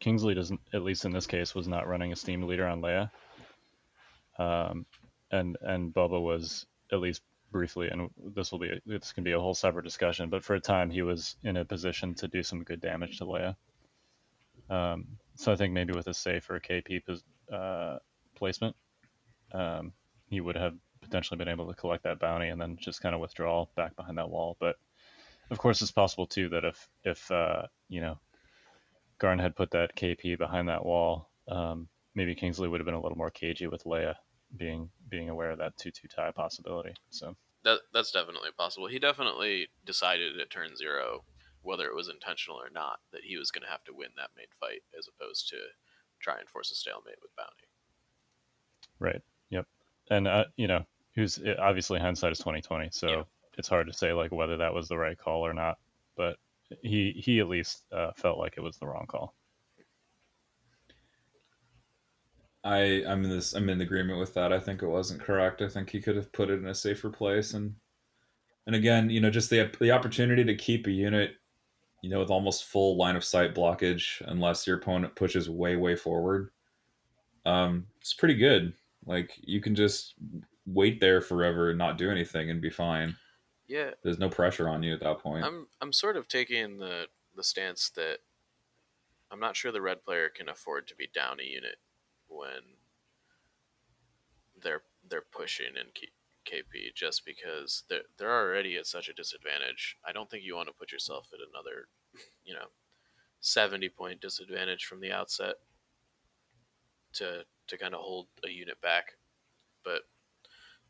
Kingsley 0.00 0.34
doesn't, 0.34 0.60
at 0.74 0.82
least 0.82 1.04
in 1.04 1.12
this 1.12 1.26
case, 1.26 1.54
was 1.54 1.68
not 1.68 1.86
running 1.86 2.12
a 2.12 2.16
steam 2.16 2.42
leader 2.42 2.66
on 2.66 2.82
Leia. 2.82 3.10
Um, 4.38 4.86
and 5.30 5.56
and 5.60 5.92
Boba 5.92 6.20
was 6.20 6.66
at 6.92 7.00
least 7.00 7.22
briefly, 7.50 7.88
and 7.88 8.10
this 8.34 8.52
will 8.52 8.58
be 8.58 8.80
this 8.86 9.12
can 9.12 9.24
be 9.24 9.32
a 9.32 9.40
whole 9.40 9.54
separate 9.54 9.84
discussion. 9.84 10.30
But 10.30 10.44
for 10.44 10.54
a 10.54 10.60
time, 10.60 10.90
he 10.90 11.02
was 11.02 11.36
in 11.42 11.56
a 11.56 11.64
position 11.64 12.14
to 12.16 12.28
do 12.28 12.42
some 12.42 12.64
good 12.64 12.80
damage 12.80 13.18
to 13.18 13.24
Leia. 13.24 13.56
Um, 14.70 15.06
so 15.34 15.52
I 15.52 15.56
think 15.56 15.72
maybe 15.72 15.94
with 15.94 16.08
a 16.08 16.14
safer 16.14 16.60
KP 16.60 17.02
uh, 17.52 17.98
placement, 18.34 18.76
um, 19.52 19.92
he 20.28 20.40
would 20.40 20.56
have 20.56 20.74
potentially 21.00 21.38
been 21.38 21.48
able 21.48 21.66
to 21.68 21.74
collect 21.74 22.04
that 22.04 22.18
bounty 22.18 22.48
and 22.48 22.60
then 22.60 22.76
just 22.78 23.00
kind 23.00 23.14
of 23.14 23.20
withdraw 23.20 23.66
back 23.76 23.96
behind 23.96 24.18
that 24.18 24.28
wall. 24.28 24.56
But 24.60 24.76
of 25.50 25.58
course, 25.58 25.80
it's 25.80 25.90
possible 25.90 26.26
too 26.26 26.48
that 26.50 26.64
if 26.64 26.88
if 27.04 27.30
uh, 27.30 27.62
you 27.88 28.00
know 28.00 28.18
Garn 29.18 29.38
had 29.38 29.56
put 29.56 29.70
that 29.72 29.96
KP 29.96 30.38
behind 30.38 30.68
that 30.68 30.84
wall, 30.84 31.30
um, 31.48 31.88
maybe 32.14 32.34
Kingsley 32.34 32.68
would 32.68 32.80
have 32.80 32.86
been 32.86 32.94
a 32.94 33.00
little 33.00 33.18
more 33.18 33.30
cagey 33.30 33.66
with 33.66 33.84
Leia 33.84 34.14
being 34.56 34.90
being 35.08 35.28
aware 35.28 35.50
of 35.50 35.58
that 35.58 35.76
two 35.76 35.90
two 35.90 36.08
tie 36.08 36.30
possibility. 36.30 36.94
So 37.10 37.36
that 37.64 37.80
that's 37.92 38.12
definitely 38.12 38.50
possible. 38.56 38.86
He 38.86 38.98
definitely 38.98 39.68
decided 39.84 40.38
at 40.40 40.50
turn 40.50 40.76
zero, 40.76 41.24
whether 41.62 41.86
it 41.86 41.94
was 41.94 42.08
intentional 42.08 42.58
or 42.58 42.70
not, 42.72 43.00
that 43.12 43.24
he 43.24 43.36
was 43.36 43.50
going 43.50 43.62
to 43.62 43.70
have 43.70 43.84
to 43.84 43.94
win 43.94 44.08
that 44.16 44.30
main 44.36 44.46
fight 44.60 44.82
as 44.98 45.08
opposed 45.08 45.48
to 45.50 45.56
try 46.20 46.38
and 46.38 46.48
force 46.48 46.70
a 46.70 46.74
stalemate 46.74 47.18
with 47.22 47.34
bounty. 47.36 47.68
Right. 48.98 49.22
Yep. 49.50 49.66
And 50.10 50.26
uh, 50.28 50.44
you 50.56 50.66
know, 50.66 50.84
who's 51.14 51.40
obviously 51.58 52.00
hindsight 52.00 52.32
is 52.32 52.38
twenty 52.38 52.60
twenty, 52.60 52.88
so 52.90 53.08
yeah. 53.08 53.22
it's 53.56 53.68
hard 53.68 53.86
to 53.86 53.92
say 53.92 54.12
like 54.12 54.32
whether 54.32 54.56
that 54.56 54.74
was 54.74 54.88
the 54.88 54.98
right 54.98 55.18
call 55.18 55.46
or 55.46 55.52
not. 55.52 55.78
But 56.16 56.36
he 56.82 57.12
he 57.12 57.40
at 57.40 57.48
least 57.48 57.84
uh, 57.92 58.12
felt 58.16 58.38
like 58.38 58.54
it 58.56 58.62
was 58.62 58.76
the 58.78 58.86
wrong 58.86 59.06
call. 59.06 59.34
I 62.64 63.04
I'm 63.06 63.24
in 63.24 63.30
this 63.30 63.54
I'm 63.54 63.68
in 63.68 63.80
agreement 63.80 64.18
with 64.18 64.34
that. 64.34 64.52
I 64.52 64.58
think 64.58 64.82
it 64.82 64.88
wasn't 64.88 65.22
correct. 65.22 65.62
I 65.62 65.68
think 65.68 65.90
he 65.90 66.00
could 66.00 66.16
have 66.16 66.32
put 66.32 66.50
it 66.50 66.60
in 66.60 66.66
a 66.66 66.74
safer 66.74 67.10
place 67.10 67.54
and 67.54 67.74
and 68.66 68.76
again, 68.76 69.08
you 69.08 69.20
know, 69.20 69.30
just 69.30 69.50
the 69.50 69.70
the 69.80 69.92
opportunity 69.92 70.44
to 70.44 70.54
keep 70.54 70.86
a 70.86 70.90
unit, 70.90 71.36
you 72.02 72.10
know, 72.10 72.18
with 72.18 72.30
almost 72.30 72.64
full 72.64 72.96
line 72.96 73.16
of 73.16 73.24
sight 73.24 73.54
blockage 73.54 74.20
unless 74.26 74.66
your 74.66 74.76
opponent 74.76 75.14
pushes 75.14 75.48
way 75.48 75.76
way 75.76 75.96
forward. 75.96 76.50
Um, 77.46 77.86
it's 78.00 78.14
pretty 78.14 78.34
good. 78.34 78.74
Like 79.06 79.32
you 79.40 79.60
can 79.60 79.74
just 79.74 80.14
wait 80.66 81.00
there 81.00 81.20
forever 81.20 81.70
and 81.70 81.78
not 81.78 81.96
do 81.96 82.10
anything 82.10 82.50
and 82.50 82.60
be 82.60 82.70
fine. 82.70 83.16
Yeah, 83.68 83.90
There's 84.02 84.18
no 84.18 84.30
pressure 84.30 84.68
on 84.68 84.82
you 84.82 84.94
at 84.94 85.00
that 85.00 85.18
point. 85.18 85.44
I'm 85.44 85.66
I'm 85.80 85.92
sort 85.92 86.16
of 86.16 86.28
taking 86.28 86.78
the 86.78 87.06
the 87.36 87.44
stance 87.44 87.90
that 87.90 88.18
I'm 89.30 89.40
not 89.40 89.56
sure 89.56 89.70
the 89.70 89.80
red 89.80 90.02
player 90.02 90.28
can 90.28 90.48
afford 90.48 90.88
to 90.88 90.96
be 90.96 91.08
down 91.14 91.38
a 91.40 91.44
unit 91.44 91.76
when 92.28 92.76
they're 94.60 94.82
they're 95.08 95.24
pushing 95.32 95.76
in 95.76 95.86
KP 96.46 96.94
just 96.94 97.24
because 97.24 97.84
they're 97.88 98.02
they're 98.18 98.30
already 98.30 98.76
at 98.76 98.86
such 98.86 99.08
a 99.08 99.14
disadvantage. 99.14 99.96
I 100.06 100.12
don't 100.12 100.30
think 100.30 100.44
you 100.44 100.56
want 100.56 100.68
to 100.68 100.74
put 100.74 100.92
yourself 100.92 101.28
at 101.32 101.40
another, 101.52 101.88
you 102.44 102.54
know, 102.54 102.66
seventy 103.40 103.88
point 103.88 104.20
disadvantage 104.20 104.84
from 104.84 105.00
the 105.00 105.12
outset 105.12 105.56
to 107.14 107.44
to 107.66 107.78
kind 107.78 107.94
of 107.94 108.00
hold 108.00 108.28
a 108.44 108.50
unit 108.50 108.80
back. 108.80 109.16
But 109.84 110.02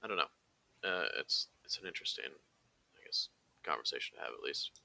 I 0.03 0.09
don't 0.09 0.17
know. 0.17 0.89
Uh, 0.89 1.07
it's 1.19 1.49
it's 1.65 1.79
an 1.79 1.87
interesting, 1.87 2.25
I 2.27 3.05
guess, 3.05 3.29
conversation 3.65 4.17
to 4.17 4.23
have 4.23 4.33
at 4.33 4.45
least. 4.45 4.81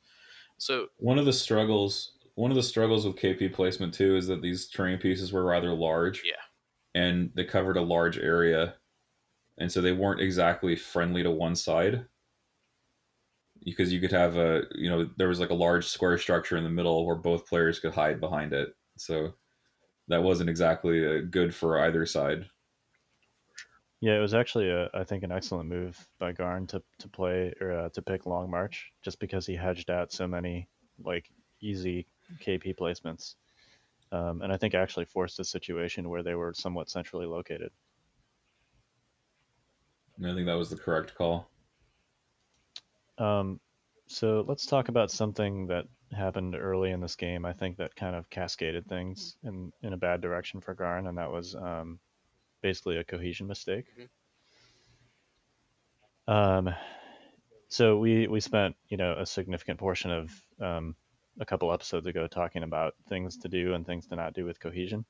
So 0.58 0.88
one 0.98 1.20
of 1.20 1.26
the 1.26 1.34
struggles 1.34 2.14
one 2.36 2.52
of 2.52 2.56
the 2.56 2.64
struggles 2.64 3.06
with 3.06 3.16
KP 3.16 3.54
placement 3.54 3.94
too 3.94 4.16
is 4.16 4.28
that 4.28 4.42
these 4.42 4.68
terrain 4.68 4.98
pieces 4.98 5.32
were 5.32 5.44
rather 5.44 5.74
large. 5.74 6.24
Yeah. 6.26 6.32
And 6.96 7.32
they 7.36 7.46
covered 7.46 7.78
a 7.78 7.82
large 7.82 8.18
area. 8.18 8.76
And 9.60 9.72
so 9.72 9.82
they 9.82 9.92
weren't 9.92 10.22
exactly 10.22 10.76
friendly 10.76 11.24
to 11.24 11.32
one 11.32 11.56
side. 11.56 12.06
Because 13.64 13.94
you 13.94 14.02
could 14.02 14.12
have 14.12 14.36
a 14.36 14.64
you 14.76 14.90
know, 14.90 15.10
there 15.18 15.30
was 15.30 15.40
like 15.40 15.52
a 15.52 15.56
large 15.56 15.88
square 15.88 16.18
structure 16.18 16.58
in 16.58 16.64
the 16.64 16.70
middle 16.70 17.06
where 17.06 17.16
both 17.16 17.48
players 17.48 17.80
could 17.80 17.94
hide 17.94 18.20
behind 18.20 18.52
it. 18.52 18.74
So 18.98 19.34
that 20.08 20.24
wasn't 20.24 20.50
exactly 20.50 21.06
uh, 21.06 21.22
good 21.30 21.56
for 21.56 21.80
either 21.80 22.06
side. 22.06 22.46
Yeah, 24.02 24.18
it 24.18 24.22
was 24.22 24.34
actually, 24.34 24.70
a, 24.70 24.90
I 24.94 25.06
think, 25.06 25.24
an 25.24 25.32
excellent 25.32 25.70
move 25.70 25.98
by 26.20 26.34
Garn 26.34 26.68
to, 26.68 26.84
to 27.00 27.08
play 27.08 27.54
or 27.62 27.72
uh, 27.72 27.90
to 27.94 28.02
pick 28.02 28.26
Long 28.26 28.52
March, 28.52 28.92
just 29.02 29.18
because 29.18 29.46
he 29.46 29.56
hedged 29.56 29.90
out 29.90 30.12
so 30.12 30.28
many 30.28 30.68
like 31.02 31.30
easy 31.62 32.06
KP 32.40 32.76
placements, 32.76 33.36
um, 34.12 34.42
and 34.42 34.52
I 34.52 34.58
think 34.58 34.74
actually 34.74 35.06
forced 35.06 35.40
a 35.40 35.44
situation 35.44 36.10
where 36.10 36.24
they 36.24 36.36
were 36.36 36.54
somewhat 36.54 36.90
centrally 36.90 37.26
located. 37.26 37.72
And 40.18 40.28
I 40.28 40.34
think 40.34 40.46
that 40.46 40.54
was 40.54 40.70
the 40.70 40.78
correct 40.78 41.16
call. 41.16 41.50
Um, 43.18 43.60
so 44.08 44.46
let's 44.48 44.66
talk 44.66 44.90
about 44.90 45.12
something 45.12 45.68
that 45.68 45.86
happened 46.12 46.56
early 46.56 46.92
in 46.92 47.02
this 47.02 47.16
game. 47.16 47.46
I 47.46 47.54
think 47.54 47.78
that 47.78 47.96
kind 47.96 48.16
of 48.16 48.30
cascaded 48.30 48.88
things 48.88 49.36
in 49.44 49.72
in 49.82 49.94
a 49.94 49.98
bad 49.98 50.22
direction 50.22 50.62
for 50.62 50.74
Garn, 50.74 51.08
and 51.08 51.18
that 51.18 51.32
was 51.32 51.56
um, 51.56 52.00
basically 52.62 52.98
a 52.98 53.04
cohesion 53.04 53.48
mistake. 53.48 53.86
Um, 56.28 56.74
so 57.68 57.98
we 57.98 58.28
we 58.28 58.40
spent 58.40 58.76
you 58.88 58.98
know 58.98 59.16
a 59.18 59.26
significant 59.26 59.80
portion 59.80 60.12
of 60.12 60.32
um, 60.62 60.96
a 61.40 61.46
couple 61.46 61.72
episodes 61.74 62.08
ago 62.08 62.28
talking 62.28 62.64
about 62.64 62.96
things 63.10 63.38
to 63.38 63.50
do 63.50 63.74
and 63.74 63.86
things 63.86 64.08
to 64.08 64.16
not 64.16 64.34
do 64.34 64.46
with 64.46 64.60
cohesion. 64.60 65.06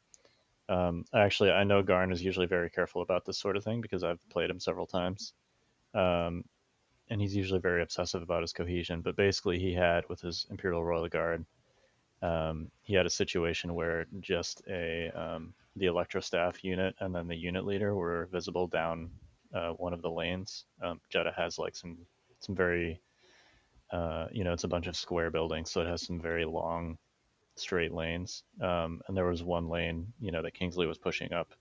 Um, 0.69 1.05
actually, 1.13 1.51
I 1.51 1.63
know 1.63 1.83
Garn 1.83 2.11
is 2.11 2.23
usually 2.23 2.47
very 2.47 2.69
careful 2.69 3.01
about 3.01 3.25
this 3.25 3.37
sort 3.37 3.57
of 3.57 3.63
thing 3.63 3.81
because 3.81 4.03
I've 4.03 4.27
played 4.29 4.49
him 4.49 4.59
several 4.59 4.87
times. 4.87 5.33
Um, 5.93 6.45
and 7.09 7.21
he's 7.21 7.35
usually 7.35 7.59
very 7.59 7.83
obsessive 7.83 8.21
about 8.21 8.41
his 8.41 8.53
cohesion. 8.53 9.01
But 9.01 9.15
basically, 9.15 9.59
he 9.59 9.73
had 9.73 10.07
with 10.09 10.21
his 10.21 10.47
Imperial 10.49 10.83
Royal 10.83 11.07
Guard, 11.09 11.45
um, 12.21 12.71
he 12.81 12.93
had 12.93 13.05
a 13.05 13.09
situation 13.09 13.75
where 13.75 14.05
just 14.21 14.61
a 14.69 15.11
um, 15.11 15.53
the 15.75 15.87
Electro 15.87 16.21
Staff 16.21 16.63
unit 16.63 16.95
and 16.99 17.13
then 17.13 17.27
the 17.27 17.35
unit 17.35 17.65
leader 17.65 17.95
were 17.95 18.29
visible 18.31 18.67
down 18.67 19.11
uh, 19.53 19.71
one 19.71 19.93
of 19.93 20.01
the 20.01 20.09
lanes. 20.09 20.65
Um, 20.81 21.01
Jedha 21.13 21.35
has 21.35 21.59
like 21.59 21.75
some 21.75 21.97
some 22.39 22.55
very 22.55 23.01
uh, 23.93 24.27
you 24.31 24.43
know 24.43 24.53
it's 24.53 24.65
a 24.65 24.69
bunch 24.69 24.87
of 24.87 24.95
square 24.95 25.31
buildings, 25.31 25.71
so 25.71 25.81
it 25.81 25.87
has 25.87 26.05
some 26.05 26.19
very 26.19 26.45
long 26.45 26.97
straight 27.55 27.93
lanes. 27.93 28.43
Um, 28.61 29.01
and 29.07 29.15
there 29.15 29.25
was 29.25 29.43
one 29.43 29.69
lane 29.69 30.07
you 30.19 30.31
know 30.31 30.41
that 30.41 30.55
Kingsley 30.55 30.87
was 30.87 30.97
pushing 30.97 31.31
up. 31.33 31.53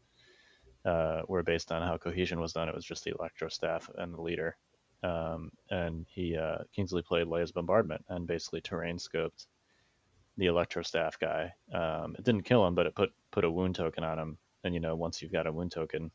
Uh, 0.84 1.22
where 1.28 1.44
based 1.44 1.70
on 1.70 1.80
how 1.80 1.96
cohesion 1.96 2.40
was 2.40 2.52
done, 2.52 2.68
it 2.68 2.74
was 2.74 2.84
just 2.84 3.04
the 3.04 3.14
electro 3.16 3.48
staff 3.48 3.88
and 3.98 4.12
the 4.12 4.20
leader 4.20 4.56
um, 5.02 5.50
and 5.70 6.06
he 6.08 6.36
uh, 6.36 6.58
Kingsley 6.74 7.02
played 7.02 7.26
Leia's 7.26 7.52
bombardment 7.52 8.04
and 8.08 8.26
basically 8.26 8.60
terrain 8.60 8.98
scoped 8.98 9.46
the 10.36 10.46
electro 10.46 10.82
staff 10.82 11.18
guy. 11.18 11.52
Um, 11.72 12.14
it 12.18 12.24
didn't 12.24 12.44
kill 12.44 12.66
him, 12.66 12.74
but 12.74 12.86
it 12.86 12.94
put 12.94 13.10
put 13.30 13.44
a 13.44 13.50
wound 13.50 13.74
token 13.74 14.04
on 14.04 14.18
him. 14.18 14.38
And 14.64 14.74
you 14.74 14.80
know, 14.80 14.94
once 14.94 15.20
you've 15.20 15.32
got 15.32 15.46
a 15.46 15.52
wound 15.52 15.72
token 15.72 16.10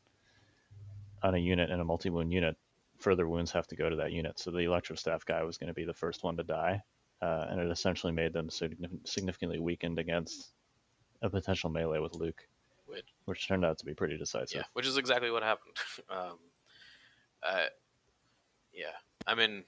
on 1.22 1.34
a 1.34 1.38
unit 1.38 1.70
and 1.70 1.80
a 1.80 1.84
multi 1.84 2.08
wound 2.10 2.32
unit, 2.32 2.56
further 2.98 3.28
wounds 3.28 3.52
have 3.52 3.66
to 3.68 3.76
go 3.76 3.88
to 3.88 3.96
that 3.96 4.12
unit. 4.12 4.38
So 4.38 4.50
the 4.50 4.58
electro 4.58 4.96
staff 4.96 5.24
guy 5.24 5.42
was 5.42 5.56
going 5.56 5.68
to 5.68 5.74
be 5.74 5.84
the 5.84 5.94
first 5.94 6.24
one 6.24 6.36
to 6.36 6.42
die, 6.42 6.82
uh, 7.22 7.46
and 7.48 7.60
it 7.60 7.70
essentially 7.70 8.12
made 8.12 8.32
them 8.32 8.48
significantly 8.50 9.58
weakened 9.58 9.98
against 9.98 10.52
a 11.22 11.30
potential 11.30 11.70
melee 11.70 11.98
with 11.98 12.14
Luke, 12.14 12.46
which, 12.86 13.06
which 13.24 13.48
turned 13.48 13.64
out 13.64 13.78
to 13.78 13.84
be 13.84 13.94
pretty 13.94 14.16
decisive. 14.16 14.56
Yeah, 14.56 14.64
which 14.72 14.86
is 14.86 14.96
exactly 14.96 15.30
what 15.30 15.42
happened. 15.42 15.76
um, 16.10 16.38
uh, 17.42 17.66
yeah, 18.72 18.96
I 19.26 19.34
mean, 19.34 19.64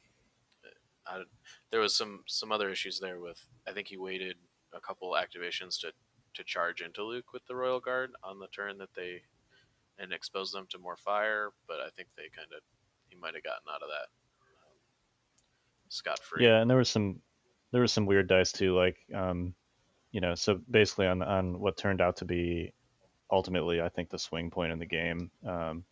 I, 1.06 1.22
there 1.70 1.80
was 1.80 1.94
some 1.94 2.22
some 2.26 2.52
other 2.52 2.70
issues 2.70 2.98
there 3.00 3.20
with. 3.20 3.44
I 3.66 3.72
think 3.72 3.88
he 3.88 3.96
waited 3.96 4.36
a 4.74 4.80
couple 4.80 5.12
activations 5.12 5.80
to 5.80 5.92
to 6.34 6.44
charge 6.44 6.80
into 6.80 7.04
Luke 7.04 7.32
with 7.32 7.44
the 7.46 7.56
Royal 7.56 7.80
Guard 7.80 8.12
on 8.22 8.38
the 8.38 8.46
turn 8.48 8.78
that 8.78 8.94
they 8.94 9.22
and 9.98 10.12
expose 10.12 10.50
them 10.50 10.66
to 10.70 10.78
more 10.78 10.96
fire, 10.96 11.50
but 11.68 11.78
I 11.80 11.90
think 11.90 12.08
they 12.16 12.30
kind 12.34 12.48
of 12.56 12.62
he 13.10 13.16
might 13.16 13.34
have 13.34 13.42
gotten 13.42 13.68
out 13.68 13.82
of 13.82 13.88
that 13.88 14.08
um, 14.64 14.76
scot 15.88 16.18
free. 16.20 16.44
Yeah, 16.44 16.60
and 16.60 16.70
there 16.70 16.78
was 16.78 16.88
some 16.88 17.20
there 17.72 17.82
was 17.82 17.92
some 17.92 18.06
weird 18.06 18.28
dice 18.28 18.52
too, 18.52 18.76
like 18.76 18.96
um, 19.14 19.54
you 20.12 20.20
know, 20.20 20.34
so 20.34 20.60
basically 20.70 21.06
on 21.06 21.22
on 21.22 21.60
what 21.60 21.76
turned 21.76 22.00
out 22.00 22.16
to 22.16 22.24
be 22.24 22.72
ultimately 23.30 23.80
I 23.80 23.88
think 23.88 24.10
the 24.10 24.18
swing 24.18 24.50
point 24.50 24.72
in 24.72 24.78
the 24.78 24.86
game. 24.86 25.30
Um, 25.46 25.84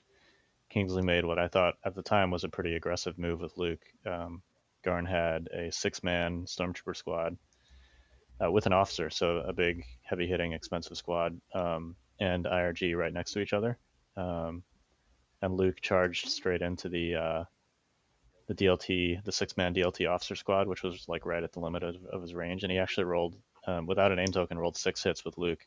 Kingsley 0.71 1.03
made 1.03 1.25
what 1.25 1.39
I 1.39 1.49
thought 1.49 1.75
at 1.85 1.95
the 1.95 2.03
time 2.03 2.31
was 2.31 2.45
a 2.45 2.49
pretty 2.49 2.75
aggressive 2.75 3.19
move 3.19 3.41
with 3.41 3.57
Luke. 3.57 3.83
Um, 4.07 4.43
Garn 4.85 5.07
had 5.07 5.49
a 5.49 5.73
six-man 5.73 6.45
stormtrooper 6.45 6.95
squad 6.95 7.37
uh, 8.45 8.51
with 8.51 8.66
an 8.66 8.73
officer, 8.73 9.11
so 9.11 9.39
a 9.39 9.53
big, 9.53 9.85
heavy-hitting, 10.03 10.53
expensive 10.53 10.97
squad, 10.97 11.41
um, 11.55 11.97
and 12.21 12.45
IRG 12.45 12.97
right 12.97 13.12
next 13.12 13.33
to 13.33 13.41
each 13.41 13.53
other. 13.53 13.79
Um, 14.16 14.62
and 15.43 15.57
Luke 15.57 15.80
charged 15.80 16.28
straight 16.28 16.62
into 16.62 16.89
the 16.89 17.14
uh, 17.14 17.45
the 18.49 18.55
DLT, 18.55 19.22
the 19.24 19.32
six-man 19.32 19.74
DLT 19.74 20.11
officer 20.11 20.34
squad, 20.34 20.68
which 20.68 20.82
was 20.82 21.05
like 21.07 21.26
right 21.26 21.43
at 21.43 21.53
the 21.53 21.61
limit 21.61 21.82
of, 21.82 21.97
of 22.11 22.22
his 22.22 22.34
range, 22.34 22.62
and 22.62 22.72
he 22.72 22.78
actually 22.78 23.05
rolled 23.05 23.36
um, 23.66 23.86
without 23.86 24.11
an 24.11 24.18
aim 24.18 24.32
token, 24.32 24.59
rolled 24.59 24.76
six 24.76 25.03
hits 25.03 25.24
with 25.24 25.36
Luke. 25.36 25.64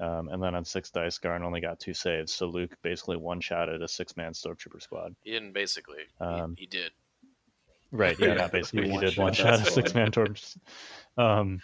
Um, 0.00 0.28
and 0.28 0.42
then 0.42 0.54
on 0.54 0.64
six 0.64 0.90
dice, 0.90 1.18
Garn 1.18 1.44
only 1.44 1.60
got 1.60 1.78
two 1.78 1.94
saves. 1.94 2.32
So 2.32 2.46
Luke 2.46 2.76
basically 2.82 3.16
one 3.16 3.40
shot 3.40 3.68
at 3.68 3.80
a 3.80 3.86
six 3.86 4.16
man 4.16 4.32
Stormtrooper 4.32 4.82
squad. 4.82 5.14
He 5.22 5.30
didn't 5.30 5.52
basically. 5.52 6.02
Um, 6.20 6.56
he, 6.56 6.62
he, 6.62 6.66
did. 6.66 6.90
Right. 7.92 8.18
Yeah. 8.18 8.34
not 8.34 8.52
basically. 8.52 8.90
he, 8.90 8.98
did 8.98 9.16
one 9.16 9.34
shot 9.34 9.60
at 9.60 9.66
six 9.66 9.94
man 9.94 10.10
torch. 10.10 10.56
Um, 11.16 11.60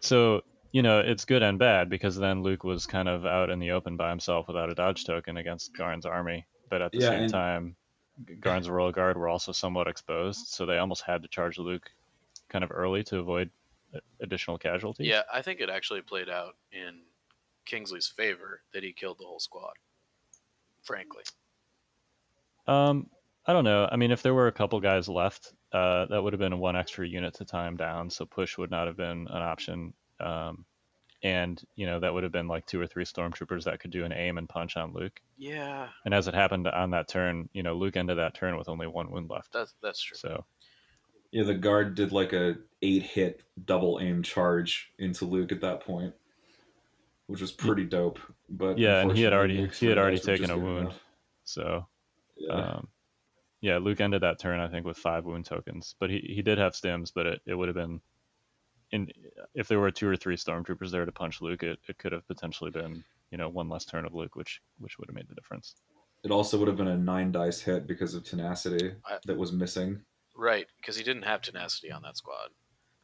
so 0.00 0.42
you 0.72 0.82
know 0.82 1.00
it's 1.00 1.24
good 1.24 1.42
and 1.42 1.58
bad 1.58 1.88
because 1.88 2.16
then 2.16 2.42
Luke 2.42 2.64
was 2.64 2.86
kind 2.86 3.08
of 3.08 3.24
out 3.26 3.50
in 3.50 3.58
the 3.58 3.72
open 3.72 3.96
by 3.96 4.10
himself 4.10 4.48
without 4.48 4.70
a 4.70 4.74
dodge 4.74 5.04
token 5.04 5.36
against 5.36 5.76
Garn's 5.76 6.06
army. 6.06 6.46
But 6.70 6.82
at 6.82 6.92
the 6.92 6.98
yeah, 6.98 7.08
same 7.08 7.22
and... 7.22 7.32
time, 7.32 7.76
Garn's 8.40 8.68
royal 8.68 8.92
guard 8.92 9.16
were 9.16 9.28
also 9.28 9.52
somewhat 9.52 9.88
exposed, 9.88 10.48
so 10.48 10.66
they 10.66 10.78
almost 10.78 11.02
had 11.02 11.22
to 11.22 11.28
charge 11.28 11.58
Luke 11.58 11.90
kind 12.48 12.64
of 12.64 12.70
early 12.72 13.02
to 13.04 13.18
avoid 13.18 13.50
additional 14.20 14.58
casualties. 14.58 15.06
Yeah, 15.06 15.22
I 15.32 15.42
think 15.42 15.60
it 15.60 15.70
actually 15.70 16.02
played 16.02 16.28
out 16.28 16.56
in 16.72 17.00
Kingsley's 17.64 18.08
favor 18.08 18.62
that 18.72 18.82
he 18.82 18.92
killed 18.92 19.18
the 19.18 19.24
whole 19.24 19.40
squad. 19.40 19.74
Frankly. 20.82 21.22
Um, 22.66 23.08
I 23.46 23.52
don't 23.52 23.64
know. 23.64 23.88
I 23.90 23.96
mean, 23.96 24.10
if 24.10 24.22
there 24.22 24.34
were 24.34 24.46
a 24.46 24.52
couple 24.52 24.80
guys 24.80 25.08
left, 25.08 25.52
uh, 25.72 26.06
that 26.06 26.22
would 26.22 26.32
have 26.32 26.40
been 26.40 26.58
one 26.58 26.76
extra 26.76 27.06
unit 27.06 27.34
to 27.34 27.44
time 27.44 27.76
down, 27.76 28.10
so 28.10 28.26
push 28.26 28.58
would 28.58 28.70
not 28.70 28.86
have 28.86 28.96
been 28.96 29.26
an 29.30 29.42
option. 29.42 29.94
Um, 30.20 30.64
and 31.24 31.60
you 31.74 31.86
know 31.86 31.98
that 31.98 32.14
would 32.14 32.22
have 32.22 32.30
been 32.30 32.46
like 32.46 32.64
two 32.66 32.80
or 32.80 32.86
three 32.86 33.04
stormtroopers 33.04 33.64
that 33.64 33.80
could 33.80 33.90
do 33.90 34.04
an 34.04 34.12
aim 34.12 34.38
and 34.38 34.48
punch 34.48 34.76
on 34.76 34.92
Luke. 34.92 35.20
Yeah. 35.36 35.88
And 36.04 36.14
as 36.14 36.28
it 36.28 36.34
happened 36.34 36.68
on 36.68 36.90
that 36.90 37.08
turn, 37.08 37.48
you 37.52 37.62
know, 37.62 37.74
Luke 37.74 37.96
ended 37.96 38.18
that 38.18 38.34
turn 38.34 38.56
with 38.56 38.68
only 38.68 38.86
one 38.86 39.10
wound 39.10 39.28
left. 39.28 39.52
That's 39.52 39.74
that's 39.82 40.00
true. 40.00 40.16
So. 40.16 40.44
Yeah, 41.30 41.44
the 41.44 41.54
guard 41.54 41.94
did 41.94 42.10
like 42.10 42.32
a 42.32 42.56
eight 42.80 43.02
hit 43.02 43.42
double 43.66 43.98
aim 44.00 44.22
charge 44.22 44.92
into 44.98 45.26
Luke 45.26 45.52
at 45.52 45.60
that 45.60 45.80
point 45.80 46.14
which 47.28 47.40
was 47.40 47.52
pretty 47.52 47.84
dope. 47.84 48.18
But 48.48 48.78
yeah, 48.78 49.00
and 49.00 49.16
he 49.16 49.22
had 49.22 49.32
already 49.32 49.68
he 49.68 49.86
had 49.86 49.98
already 49.98 50.18
taken 50.18 50.50
a 50.50 50.58
wound, 50.58 50.78
enough. 50.78 51.00
so 51.44 51.86
yeah. 52.36 52.52
Um, 52.52 52.88
yeah, 53.60 53.78
Luke 53.78 54.00
ended 54.00 54.22
that 54.22 54.40
turn 54.40 54.60
I 54.60 54.68
think 54.68 54.84
with 54.86 54.96
five 54.96 55.24
wound 55.24 55.44
tokens, 55.44 55.94
but 56.00 56.10
he, 56.10 56.18
he 56.20 56.42
did 56.42 56.58
have 56.58 56.72
stims, 56.72 57.12
but 57.14 57.26
it, 57.26 57.40
it 57.46 57.54
would 57.54 57.68
have 57.68 57.76
been 57.76 58.00
in 58.92 59.08
if 59.54 59.68
there 59.68 59.80
were 59.80 59.90
two 59.90 60.08
or 60.08 60.16
three 60.16 60.36
stormtroopers 60.36 60.90
there 60.90 61.04
to 61.04 61.12
punch 61.12 61.40
Luke, 61.40 61.62
it, 61.62 61.78
it 61.88 61.98
could 61.98 62.12
have 62.12 62.26
potentially 62.26 62.70
been 62.70 63.04
you 63.30 63.38
know 63.38 63.48
one 63.48 63.68
less 63.68 63.84
turn 63.84 64.04
of 64.04 64.14
Luke, 64.14 64.36
which 64.36 64.60
which 64.78 64.98
would 64.98 65.08
have 65.08 65.14
made 65.14 65.28
the 65.28 65.34
difference. 65.34 65.74
It 66.24 66.30
also 66.30 66.58
would 66.58 66.68
have 66.68 66.76
been 66.76 66.88
a 66.88 66.96
nine 66.96 67.30
dice 67.30 67.60
hit 67.60 67.86
because 67.86 68.14
of 68.14 68.24
tenacity 68.24 68.92
I, 69.06 69.18
that 69.26 69.36
was 69.36 69.52
missing. 69.52 70.00
Right, 70.36 70.66
because 70.80 70.96
he 70.96 71.04
didn't 71.04 71.22
have 71.22 71.42
tenacity 71.42 71.90
on 71.90 72.02
that 72.02 72.16
squad, 72.16 72.50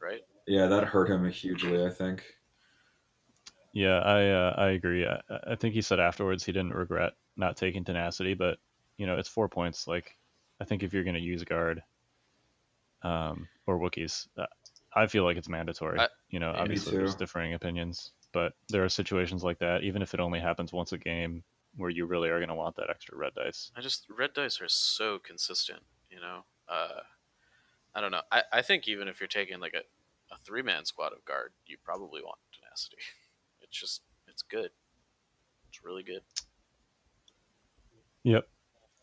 right? 0.01 0.21
Yeah, 0.47 0.67
that 0.67 0.85
hurt 0.85 1.09
him 1.09 1.29
hugely. 1.29 1.85
I 1.85 1.89
think. 1.89 2.23
Yeah, 3.73 3.99
I 3.99 4.29
uh, 4.29 4.55
I 4.57 4.69
agree. 4.69 5.05
I, 5.05 5.19
I 5.47 5.55
think 5.55 5.73
he 5.73 5.81
said 5.81 5.99
afterwards 5.99 6.43
he 6.43 6.51
didn't 6.51 6.73
regret 6.73 7.13
not 7.35 7.57
taking 7.57 7.83
tenacity, 7.83 8.33
but 8.33 8.57
you 8.97 9.05
know 9.05 9.17
it's 9.17 9.29
four 9.29 9.49
points. 9.49 9.87
Like 9.87 10.17
I 10.59 10.65
think 10.65 10.83
if 10.83 10.93
you're 10.93 11.03
going 11.03 11.15
to 11.15 11.21
use 11.21 11.43
guard 11.43 11.83
um, 13.03 13.47
or 13.67 13.77
Wookiees, 13.77 14.27
uh, 14.37 14.45
I 14.95 15.07
feel 15.07 15.23
like 15.23 15.37
it's 15.37 15.49
mandatory. 15.49 15.99
I- 15.99 16.07
you 16.29 16.39
know, 16.39 16.51
obviously 16.55 16.97
there's 16.97 17.15
differing 17.15 17.53
opinions, 17.53 18.11
but 18.33 18.53
there 18.69 18.83
are 18.83 18.89
situations 18.89 19.43
like 19.43 19.59
that, 19.59 19.83
even 19.83 20.01
if 20.01 20.13
it 20.13 20.19
only 20.19 20.39
happens 20.39 20.73
once 20.73 20.91
a 20.91 20.97
game, 20.97 21.43
where 21.77 21.89
you 21.89 22.05
really 22.05 22.29
are 22.29 22.39
going 22.39 22.49
to 22.49 22.55
want 22.55 22.75
that 22.77 22.89
extra 22.89 23.17
red 23.17 23.33
dice. 23.35 23.71
I 23.75 23.81
just 23.81 24.05
red 24.09 24.33
dice 24.33 24.59
are 24.61 24.67
so 24.67 25.19
consistent, 25.19 25.81
you 26.09 26.19
know. 26.19 26.43
Uh, 26.67 27.01
I 27.93 28.01
don't 28.01 28.11
know. 28.11 28.21
I, 28.31 28.43
I 28.51 28.61
think 28.61 28.87
even 28.87 29.07
if 29.07 29.19
you're 29.19 29.27
taking 29.27 29.59
like 29.59 29.73
a, 29.73 30.33
a 30.33 30.37
three 30.45 30.61
man 30.61 30.85
squad 30.85 31.13
of 31.13 31.23
guard, 31.25 31.53
you 31.65 31.77
probably 31.83 32.21
want 32.21 32.37
tenacity. 32.53 32.97
It's 33.61 33.79
just 33.79 34.01
it's 34.27 34.43
good. 34.43 34.69
It's 35.69 35.83
really 35.83 36.03
good. 36.03 36.21
Yep. 38.23 38.47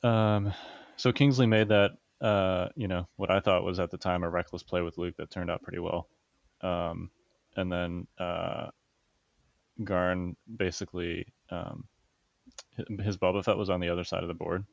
Um, 0.03 0.53
so 0.97 1.13
Kingsley 1.13 1.47
made 1.47 1.69
that, 1.69 1.93
uh, 2.23 2.69
you 2.77 2.87
know, 2.87 3.09
what 3.17 3.31
I 3.31 3.41
thought 3.41 3.65
was 3.65 3.81
at 3.81 3.91
the 3.91 3.99
time 3.99 4.23
a 4.23 4.31
reckless 4.31 4.63
play 4.63 4.81
with 4.81 4.97
Luke 4.97 5.17
that 5.17 5.31
turned 5.31 5.51
out 5.51 5.63
pretty 5.63 5.81
well. 5.81 6.09
Um, 6.61 7.11
and 7.57 7.71
then 7.71 8.07
uh, 8.19 8.69
Garn 9.83 10.37
basically, 10.57 11.27
um, 11.51 11.85
his 13.01 13.17
Boba 13.17 13.45
Fett 13.45 13.59
was 13.59 13.71
on 13.71 13.81
the 13.81 13.89
other 13.89 14.05
side 14.05 14.23
of 14.23 14.29
the 14.29 14.35
board. 14.35 14.65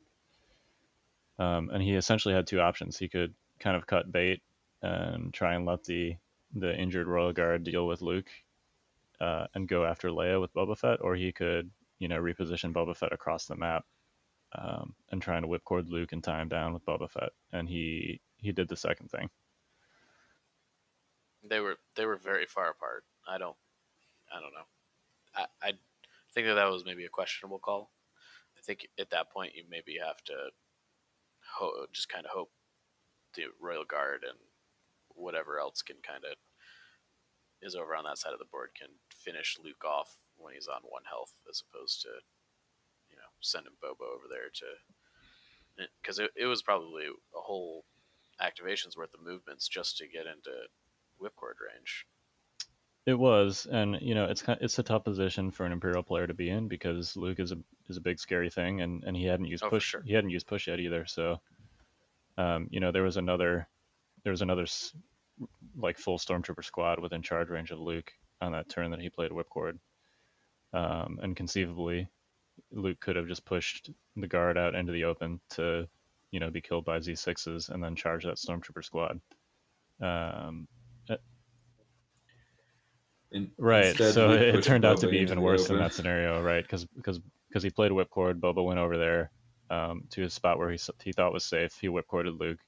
Um, 1.38 1.70
and 1.70 1.82
he 1.82 1.94
essentially 1.94 2.34
had 2.34 2.46
two 2.46 2.60
options. 2.60 2.98
He 2.98 3.08
could 3.08 3.34
kind 3.58 3.76
of 3.76 3.86
cut 3.86 4.12
bait 4.12 4.42
and 4.82 5.34
try 5.34 5.54
and 5.54 5.66
let 5.66 5.84
the 5.84 6.16
the 6.54 6.76
injured 6.76 7.06
Royal 7.06 7.32
Guard 7.32 7.64
deal 7.64 7.86
with 7.86 8.02
Luke 8.02 8.28
uh, 9.20 9.46
and 9.54 9.68
go 9.68 9.84
after 9.84 10.08
Leia 10.08 10.40
with 10.40 10.52
Boba 10.52 10.76
Fett, 10.76 10.98
or 11.00 11.14
he 11.14 11.30
could, 11.30 11.70
you 11.98 12.08
know, 12.08 12.20
reposition 12.20 12.72
Boba 12.72 12.96
Fett 12.96 13.12
across 13.12 13.46
the 13.46 13.54
map 13.54 13.84
um, 14.56 14.94
and 15.10 15.22
trying 15.22 15.42
to 15.42 15.48
whipcord 15.48 15.88
Luke 15.88 16.12
and 16.12 16.22
tie 16.22 16.40
him 16.40 16.48
down 16.48 16.72
with 16.72 16.84
Boba 16.84 17.10
Fett, 17.10 17.30
and 17.52 17.68
he 17.68 18.20
he 18.36 18.52
did 18.52 18.68
the 18.68 18.76
second 18.76 19.10
thing. 19.10 19.28
They 21.42 21.60
were 21.60 21.76
they 21.96 22.06
were 22.06 22.16
very 22.16 22.46
far 22.46 22.70
apart. 22.70 23.04
I 23.28 23.38
don't 23.38 23.56
I 24.32 24.40
don't 24.40 24.52
know. 24.52 24.66
I 25.34 25.68
I 25.68 25.72
think 26.34 26.46
that 26.46 26.54
that 26.54 26.70
was 26.70 26.84
maybe 26.84 27.04
a 27.04 27.10
questionable 27.10 27.58
call. 27.58 27.90
I 28.58 28.62
think 28.62 28.86
at 28.98 29.10
that 29.10 29.30
point 29.30 29.54
you 29.54 29.64
maybe 29.70 29.98
have 30.04 30.22
to 30.24 30.34
ho- 31.54 31.86
just 31.92 32.08
kind 32.08 32.26
of 32.26 32.32
hope 32.32 32.50
the 33.34 33.44
Royal 33.60 33.84
Guard 33.84 34.24
and 34.28 34.38
whatever 35.14 35.58
else 35.58 35.82
can 35.82 35.96
kind 36.02 36.24
of 36.24 36.36
is 37.62 37.74
over 37.74 37.94
on 37.94 38.04
that 38.04 38.18
side 38.18 38.32
of 38.32 38.38
the 38.38 38.50
board 38.50 38.70
can 38.78 38.88
finish 39.14 39.58
Luke 39.62 39.84
off 39.84 40.16
when 40.36 40.54
he's 40.54 40.68
on 40.68 40.80
one 40.88 41.02
health, 41.08 41.34
as 41.48 41.62
opposed 41.62 42.02
to 42.02 42.08
sending 43.40 43.72
Bobo 43.80 44.04
over 44.04 44.24
there 44.28 44.50
to 44.54 45.86
because 46.02 46.18
it, 46.18 46.30
it 46.36 46.46
was 46.46 46.62
probably 46.62 47.04
a 47.04 47.40
whole 47.40 47.84
activation's 48.40 48.96
worth 48.96 49.14
of 49.14 49.22
movements 49.22 49.68
just 49.68 49.96
to 49.98 50.06
get 50.06 50.26
into 50.26 50.50
whipcord 51.20 51.54
range. 51.66 52.06
It 53.06 53.14
was, 53.14 53.66
and 53.70 53.98
you 54.00 54.14
know, 54.14 54.26
it's 54.26 54.44
it's 54.60 54.78
a 54.78 54.82
tough 54.82 55.04
position 55.04 55.50
for 55.50 55.64
an 55.64 55.72
Imperial 55.72 56.02
player 56.02 56.26
to 56.26 56.34
be 56.34 56.50
in 56.50 56.68
because 56.68 57.16
Luke 57.16 57.40
is 57.40 57.50
a 57.52 57.58
is 57.88 57.96
a 57.96 58.00
big 58.02 58.18
scary 58.20 58.50
thing, 58.50 58.82
and 58.82 59.02
and 59.04 59.16
he 59.16 59.24
hadn't 59.24 59.46
used 59.46 59.64
Oh, 59.64 59.70
push 59.70 59.84
sure. 59.84 60.02
he 60.02 60.12
hadn't 60.12 60.30
used 60.30 60.46
push 60.46 60.68
yet 60.68 60.80
either. 60.80 61.06
So, 61.06 61.40
um, 62.36 62.68
you 62.70 62.78
know, 62.80 62.92
there 62.92 63.02
was 63.02 63.16
another 63.16 63.66
there 64.22 64.32
was 64.32 64.42
another 64.42 64.66
like 65.76 65.98
full 65.98 66.18
stormtrooper 66.18 66.62
squad 66.64 67.00
within 67.00 67.22
charge 67.22 67.48
range 67.48 67.70
of 67.70 67.80
Luke 67.80 68.12
on 68.42 68.52
that 68.52 68.68
turn 68.68 68.90
that 68.90 69.00
he 69.00 69.08
played 69.08 69.30
whipcord, 69.30 69.78
um, 70.74 71.18
and 71.22 71.34
conceivably, 71.34 72.06
Luke 72.70 73.00
could 73.00 73.16
have 73.16 73.28
just 73.28 73.44
pushed 73.44 73.90
the 74.16 74.26
guard 74.26 74.56
out 74.58 74.74
into 74.74 74.92
the 74.92 75.04
open 75.04 75.40
to, 75.50 75.88
you 76.30 76.40
know, 76.40 76.50
be 76.50 76.60
killed 76.60 76.84
by 76.84 76.98
Z6s 76.98 77.68
and 77.70 77.82
then 77.82 77.96
charge 77.96 78.24
that 78.24 78.36
stormtrooper 78.36 78.84
squad. 78.84 79.20
Um, 80.00 80.66
In- 83.32 83.52
Right. 83.58 83.96
so 83.96 84.32
it, 84.32 84.54
pushed 84.56 84.68
turned 84.68 84.84
out 84.84 84.98
to 85.00 85.08
be 85.08 85.18
even 85.18 85.40
worse 85.40 85.70
in 85.70 85.78
that 85.78 85.92
scenario, 85.92 86.42
right? 86.42 86.62
Because 86.62 86.84
because 86.84 87.20
because 87.48 87.62
he 87.62 87.70
played 87.70 87.92
whipcord, 87.92 88.40
Boba 88.40 88.64
went 88.64 88.78
over 88.80 88.96
there 88.96 89.30
um, 89.70 90.04
to 90.10 90.24
a 90.24 90.30
spot 90.30 90.58
where 90.58 90.70
he 90.70 90.78
he 91.02 91.12
thought 91.12 91.32
was 91.32 91.44
safe. 91.44 91.76
He 91.80 91.86
whipcorded 91.88 92.38
Luke, 92.40 92.58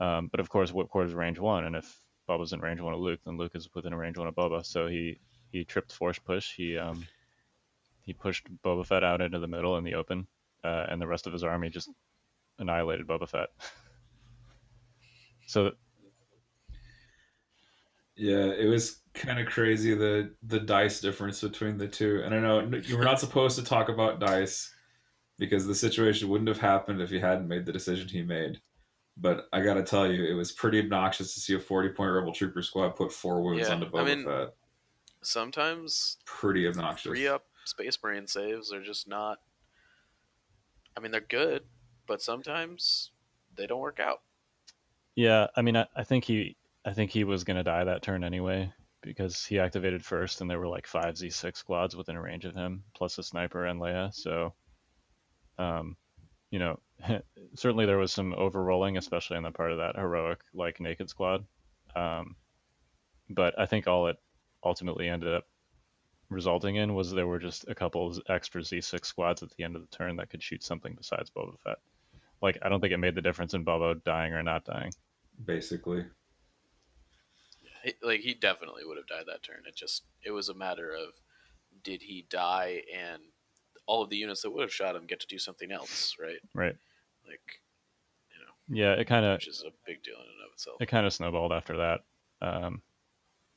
um, 0.00 0.28
but 0.28 0.40
of 0.40 0.48
course 0.48 0.70
whipcord 0.70 1.06
is 1.06 1.14
range 1.14 1.38
one, 1.38 1.64
and 1.64 1.76
if 1.76 2.00
Boba's 2.28 2.52
in 2.52 2.60
range 2.60 2.80
one 2.80 2.94
of 2.94 3.00
Luke, 3.00 3.20
then 3.24 3.36
Luke 3.36 3.52
is 3.54 3.68
within 3.74 3.92
a 3.92 3.96
range 3.96 4.16
one 4.16 4.26
of 4.28 4.34
Boba. 4.34 4.64
So 4.64 4.86
he 4.86 5.18
he 5.52 5.64
tripped 5.64 5.92
force 5.92 6.18
push. 6.18 6.54
He 6.54 6.78
um 6.78 7.06
he 8.08 8.14
pushed 8.14 8.46
Boba 8.64 8.86
Fett 8.86 9.04
out 9.04 9.20
into 9.20 9.38
the 9.38 9.46
middle 9.46 9.76
in 9.76 9.84
the 9.84 9.94
open, 9.94 10.26
uh, 10.64 10.86
and 10.88 10.98
the 10.98 11.06
rest 11.06 11.26
of 11.26 11.32
his 11.34 11.44
army 11.44 11.68
just 11.68 11.90
annihilated 12.58 13.06
Boba 13.06 13.28
Fett. 13.28 13.50
so 15.46 15.72
Yeah, 18.16 18.46
it 18.46 18.66
was 18.66 19.00
kind 19.12 19.38
of 19.38 19.46
crazy 19.46 19.94
the 19.94 20.34
the 20.42 20.58
dice 20.58 21.00
difference 21.02 21.42
between 21.42 21.76
the 21.76 21.86
two. 21.86 22.22
And 22.24 22.34
I 22.34 22.38
know 22.38 22.60
you 22.82 22.96
were 22.96 23.04
not 23.04 23.20
supposed 23.20 23.58
to 23.58 23.64
talk 23.64 23.90
about 23.90 24.20
dice 24.20 24.72
because 25.38 25.66
the 25.66 25.74
situation 25.74 26.30
wouldn't 26.30 26.48
have 26.48 26.58
happened 26.60 27.02
if 27.02 27.10
he 27.10 27.20
hadn't 27.20 27.46
made 27.46 27.66
the 27.66 27.72
decision 27.72 28.08
he 28.08 28.22
made. 28.22 28.58
But 29.18 29.48
I 29.52 29.60
gotta 29.60 29.82
tell 29.82 30.10
you, 30.10 30.24
it 30.24 30.32
was 30.34 30.50
pretty 30.52 30.78
obnoxious 30.78 31.34
to 31.34 31.40
see 31.40 31.54
a 31.56 31.60
forty 31.60 31.90
point 31.90 32.10
rebel 32.12 32.32
trooper 32.32 32.62
squad 32.62 32.96
put 32.96 33.12
four 33.12 33.42
wounds 33.42 33.68
Yeah, 33.68 33.74
onto 33.74 33.86
I 33.86 33.90
Boba 33.90 34.06
mean- 34.06 34.24
Fett. 34.24 34.54
Sometimes 35.20 36.16
Pretty 36.24 36.68
obnoxious. 36.68 37.10
free 37.10 37.26
up 37.26 37.44
space 37.68 37.98
marine 38.02 38.26
saves 38.26 38.72
are 38.72 38.82
just 38.82 39.08
not. 39.08 39.38
I 40.96 41.00
mean, 41.00 41.12
they're 41.12 41.20
good, 41.20 41.62
but 42.06 42.22
sometimes 42.22 43.12
they 43.56 43.66
don't 43.66 43.80
work 43.80 44.00
out. 44.00 44.22
Yeah, 45.14 45.46
I 45.56 45.62
mean, 45.62 45.76
I, 45.76 45.86
I 45.94 46.04
think 46.04 46.24
he, 46.24 46.56
I 46.84 46.92
think 46.92 47.10
he 47.10 47.24
was 47.24 47.44
gonna 47.44 47.62
die 47.62 47.84
that 47.84 48.02
turn 48.02 48.24
anyway 48.24 48.72
because 49.02 49.44
he 49.44 49.58
activated 49.58 50.04
first, 50.04 50.40
and 50.40 50.50
there 50.50 50.58
were 50.58 50.68
like 50.68 50.86
five 50.86 51.14
Z6 51.14 51.56
squads 51.56 51.94
within 51.94 52.16
a 52.16 52.22
range 52.22 52.44
of 52.44 52.54
him, 52.54 52.84
plus 52.94 53.18
a 53.18 53.22
sniper 53.22 53.66
and 53.66 53.80
Leia. 53.80 54.12
So, 54.12 54.54
um, 55.58 55.96
you 56.50 56.58
know, 56.58 56.80
certainly 57.54 57.86
there 57.86 57.98
was 57.98 58.12
some 58.12 58.32
overrolling, 58.32 58.98
especially 58.98 59.36
on 59.36 59.44
the 59.44 59.50
part 59.50 59.72
of 59.72 59.78
that 59.78 59.96
heroic 59.96 60.40
like 60.54 60.80
naked 60.80 61.08
squad. 61.08 61.44
Um, 61.94 62.36
but 63.30 63.58
I 63.58 63.66
think 63.66 63.86
all 63.86 64.08
it 64.08 64.16
ultimately 64.64 65.08
ended 65.08 65.32
up 65.32 65.46
resulting 66.30 66.76
in 66.76 66.94
was 66.94 67.10
there 67.12 67.26
were 67.26 67.38
just 67.38 67.64
a 67.68 67.74
couple 67.74 68.06
of 68.06 68.18
extra 68.28 68.60
Z6 68.62 69.04
squads 69.06 69.42
at 69.42 69.50
the 69.50 69.64
end 69.64 69.76
of 69.76 69.82
the 69.82 69.96
turn 69.96 70.16
that 70.16 70.30
could 70.30 70.42
shoot 70.42 70.62
something 70.62 70.94
besides 70.96 71.30
Boba 71.30 71.58
Fett. 71.60 71.78
Like, 72.42 72.58
I 72.62 72.68
don't 72.68 72.80
think 72.80 72.92
it 72.92 72.98
made 72.98 73.14
the 73.14 73.22
difference 73.22 73.54
in 73.54 73.64
Bobo 73.64 73.94
dying 73.94 74.32
or 74.32 74.42
not 74.42 74.64
dying. 74.64 74.92
basically. 75.44 76.04
He- 77.84 77.94
Like 78.02 78.20
he 78.20 78.34
definitely 78.34 78.84
would 78.84 78.96
have 78.96 79.06
died 79.06 79.24
that 79.26 79.42
turn. 79.42 79.62
It 79.66 79.74
just 79.76 80.04
it 80.24 80.30
was 80.30 80.48
a 80.48 80.54
matter 80.54 80.92
of 80.92 81.10
did 81.84 82.02
he 82.02 82.26
die 82.28 82.82
and 82.94 83.22
all 83.86 84.02
of 84.02 84.10
the 84.10 84.16
units 84.16 84.42
that 84.42 84.50
would 84.50 84.62
have 84.62 84.72
shot 84.72 84.96
him 84.96 85.06
get 85.06 85.20
to 85.20 85.26
do 85.26 85.38
something 85.38 85.70
else, 85.72 86.16
right? 86.20 86.40
Right. 86.54 86.76
Like 87.26 87.40
you 88.30 88.40
know, 88.44 88.52
Yeah, 88.84 88.92
it 89.00 89.06
kind 89.06 89.24
of 89.24 89.36
which 89.36 89.48
is 89.48 89.62
a 89.66 89.70
big 89.86 90.02
deal 90.02 90.16
in 90.16 90.20
and 90.22 90.46
of 90.46 90.52
itself. 90.52 90.80
it 90.82 90.86
kind 90.86 91.06
of 91.06 91.12
snowballed 91.12 91.52
after 91.52 91.76
that. 91.78 92.00
Um, 92.42 92.82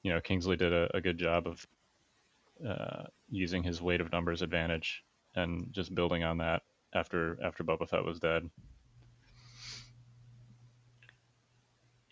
you 0.04 0.12
know, 0.14 0.22
Kingsley 0.22 0.56
did 0.56 0.72
a, 0.74 0.90
a 0.96 1.02
good 1.02 1.18
job 1.18 1.48
of 1.48 1.66
uh, 2.68 3.04
using 3.30 3.64
his 3.64 3.82
weight 3.82 4.02
of 4.02 4.12
numbers 4.12 4.42
advantage 4.42 5.04
and 5.36 5.68
just 5.72 5.96
building 5.96 6.24
on 6.24 6.38
that 6.38 6.64
after 6.94 7.38
after 7.44 7.64
Boba 7.64 7.88
Fett 7.88 8.04
was 8.04 8.20
dead. 8.20 8.50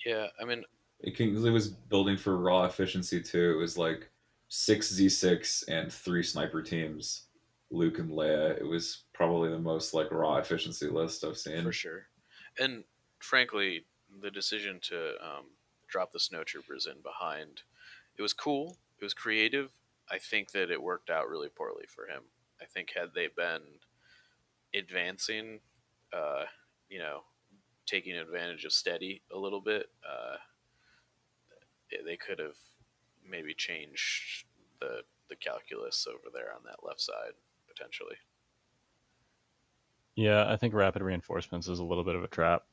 Yeah, 0.06 0.28
I 0.42 0.46
mean, 0.46 0.64
It 1.02 1.16
Kingsley 1.16 1.52
was 1.52 1.70
building 1.70 2.18
for 2.18 2.38
raw 2.38 2.66
efficiency 2.66 3.22
too. 3.22 3.52
It 3.56 3.60
was 3.60 3.78
like 3.78 4.10
six 4.48 4.92
Z6 4.94 5.66
and 5.68 5.92
three 5.92 6.24
sniper 6.24 6.62
teams, 6.62 7.28
Luke 7.70 8.00
and 8.00 8.10
Leia. 8.12 8.58
It 8.58 8.66
was 8.68 9.04
probably 9.14 9.50
the 9.50 9.60
most 9.60 9.94
like 9.94 10.12
raw 10.12 10.38
efficiency 10.38 10.88
list 10.88 11.24
I've 11.24 11.38
seen. 11.38 11.64
for 11.64 11.72
sure. 11.72 12.08
And 12.58 12.84
frankly, 13.20 13.86
the 14.22 14.32
decision 14.32 14.80
to 14.84 15.10
um, 15.22 15.46
drop 15.88 16.12
the 16.12 16.20
snowtroopers 16.20 16.88
in 16.88 17.02
behind, 17.04 17.62
it 18.18 18.22
was 18.22 18.34
cool. 18.34 18.78
It 19.00 19.04
was 19.04 19.14
creative. 19.14 19.70
I 20.12 20.18
think 20.20 20.52
that 20.52 20.72
it 20.72 20.82
worked 20.82 21.10
out 21.10 21.30
really 21.30 21.50
poorly 21.50 21.86
for 21.88 22.08
him. 22.08 22.24
I 22.62 22.66
think 22.66 22.92
had 22.96 23.14
they 23.14 23.28
been 23.28 23.62
advancing, 24.74 25.62
uh, 26.14 26.46
you 26.90 27.00
know, 27.00 27.24
taking 27.86 28.16
advantage 28.16 28.66
of 28.66 28.74
steady 28.74 29.24
a 29.32 29.38
little 29.38 29.62
bit, 29.62 29.92
uh, 30.08 30.38
they- 32.06 32.18
could 32.18 32.40
have 32.40 32.58
maybe 33.24 33.54
changed 33.54 34.46
the 34.80 35.06
the 35.28 35.36
calculus 35.36 36.08
over 36.08 36.30
there 36.34 36.52
on 36.54 36.64
that 36.64 36.84
left 36.84 37.00
side 37.02 37.34
potentially. 37.68 38.18
Yeah, 40.16 40.52
I 40.52 40.58
think 40.58 40.74
rapid 40.74 41.02
reinforcements 41.02 41.68
is 41.68 41.80
a 41.80 41.84
little 41.84 42.04
bit 42.04 42.16
of 42.16 42.24
a 42.24 42.28
trap. 42.28 42.66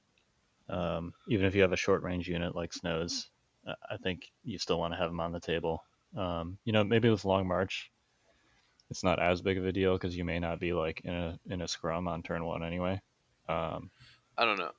Um, 0.68 1.14
even 1.28 1.46
if 1.46 1.54
you 1.54 1.62
have 1.62 1.72
a 1.72 1.76
short 1.76 2.02
range 2.02 2.28
unit 2.28 2.56
like 2.56 2.72
Snows, 2.72 3.30
I 3.90 3.96
think 3.98 4.32
you 4.42 4.58
still 4.58 4.78
want 4.78 4.94
to 4.94 4.98
have 4.98 5.10
him 5.10 5.20
on 5.20 5.32
the 5.32 5.40
table. 5.40 5.84
Um, 6.16 6.58
you 6.64 6.72
know, 6.72 6.82
maybe 6.82 7.10
with 7.10 7.24
Long 7.24 7.46
March, 7.46 7.90
it's 8.90 9.04
not 9.04 9.20
as 9.20 9.42
big 9.42 9.58
of 9.58 9.66
a 9.66 9.72
deal 9.72 9.94
because 9.94 10.16
you 10.16 10.24
may 10.24 10.38
not 10.38 10.60
be 10.60 10.72
like 10.72 11.02
in 11.04 11.12
a 11.12 11.38
in 11.50 11.62
a 11.62 11.68
scrum 11.68 12.08
on 12.08 12.22
turn 12.22 12.44
one 12.44 12.64
anyway. 12.64 13.00
Um, 13.48 13.90
I 14.38 14.44
don't 14.44 14.58
know. 14.58 14.72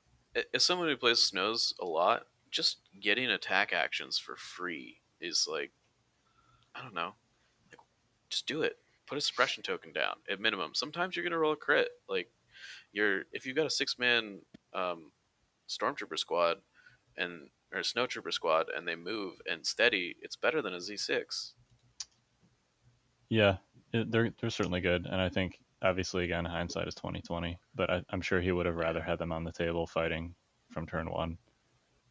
As 0.54 0.64
someone 0.64 0.88
who 0.88 0.96
plays 0.96 1.20
Snows 1.20 1.74
a 1.80 1.84
lot, 1.84 2.26
just 2.50 2.78
getting 3.00 3.30
attack 3.30 3.72
actions 3.72 4.18
for 4.18 4.36
free 4.36 4.98
is 5.20 5.46
like, 5.50 5.70
I 6.74 6.82
don't 6.82 6.94
know, 6.94 7.14
like, 7.70 7.80
just 8.30 8.46
do 8.46 8.62
it. 8.62 8.76
Put 9.06 9.18
a 9.18 9.20
suppression 9.22 9.62
token 9.62 9.92
down 9.92 10.16
at 10.30 10.40
minimum. 10.40 10.72
Sometimes 10.74 11.16
you're 11.16 11.24
gonna 11.24 11.38
roll 11.38 11.52
a 11.52 11.56
crit. 11.56 11.88
Like, 12.08 12.30
you're 12.92 13.24
if 13.32 13.46
you've 13.46 13.56
got 13.56 13.66
a 13.66 13.70
six 13.70 13.98
man 13.98 14.40
um, 14.74 15.12
stormtrooper 15.68 16.18
squad 16.18 16.58
and 17.16 17.48
or 17.72 17.80
a 17.80 17.82
snowtrooper 17.82 18.32
squad 18.32 18.66
and 18.74 18.86
they 18.86 18.96
move 18.96 19.34
and 19.50 19.66
steady, 19.66 20.16
it's 20.22 20.36
better 20.36 20.62
than 20.62 20.74
a 20.74 20.78
Z6. 20.78 21.52
Yeah, 23.28 23.56
they're 23.92 24.30
they're 24.40 24.50
certainly 24.50 24.80
good, 24.80 25.06
and 25.06 25.20
I 25.20 25.28
think 25.28 25.60
obviously 25.82 26.24
again 26.24 26.44
hindsight 26.44 26.88
is 26.88 26.94
twenty 26.94 27.20
twenty, 27.20 27.58
but 27.74 27.90
I, 27.90 28.02
am 28.12 28.22
sure 28.22 28.40
he 28.40 28.52
would 28.52 28.66
have 28.66 28.76
rather 28.76 29.02
had 29.02 29.18
them 29.18 29.32
on 29.32 29.44
the 29.44 29.52
table 29.52 29.86
fighting 29.86 30.34
from 30.70 30.86
turn 30.86 31.10
one. 31.10 31.36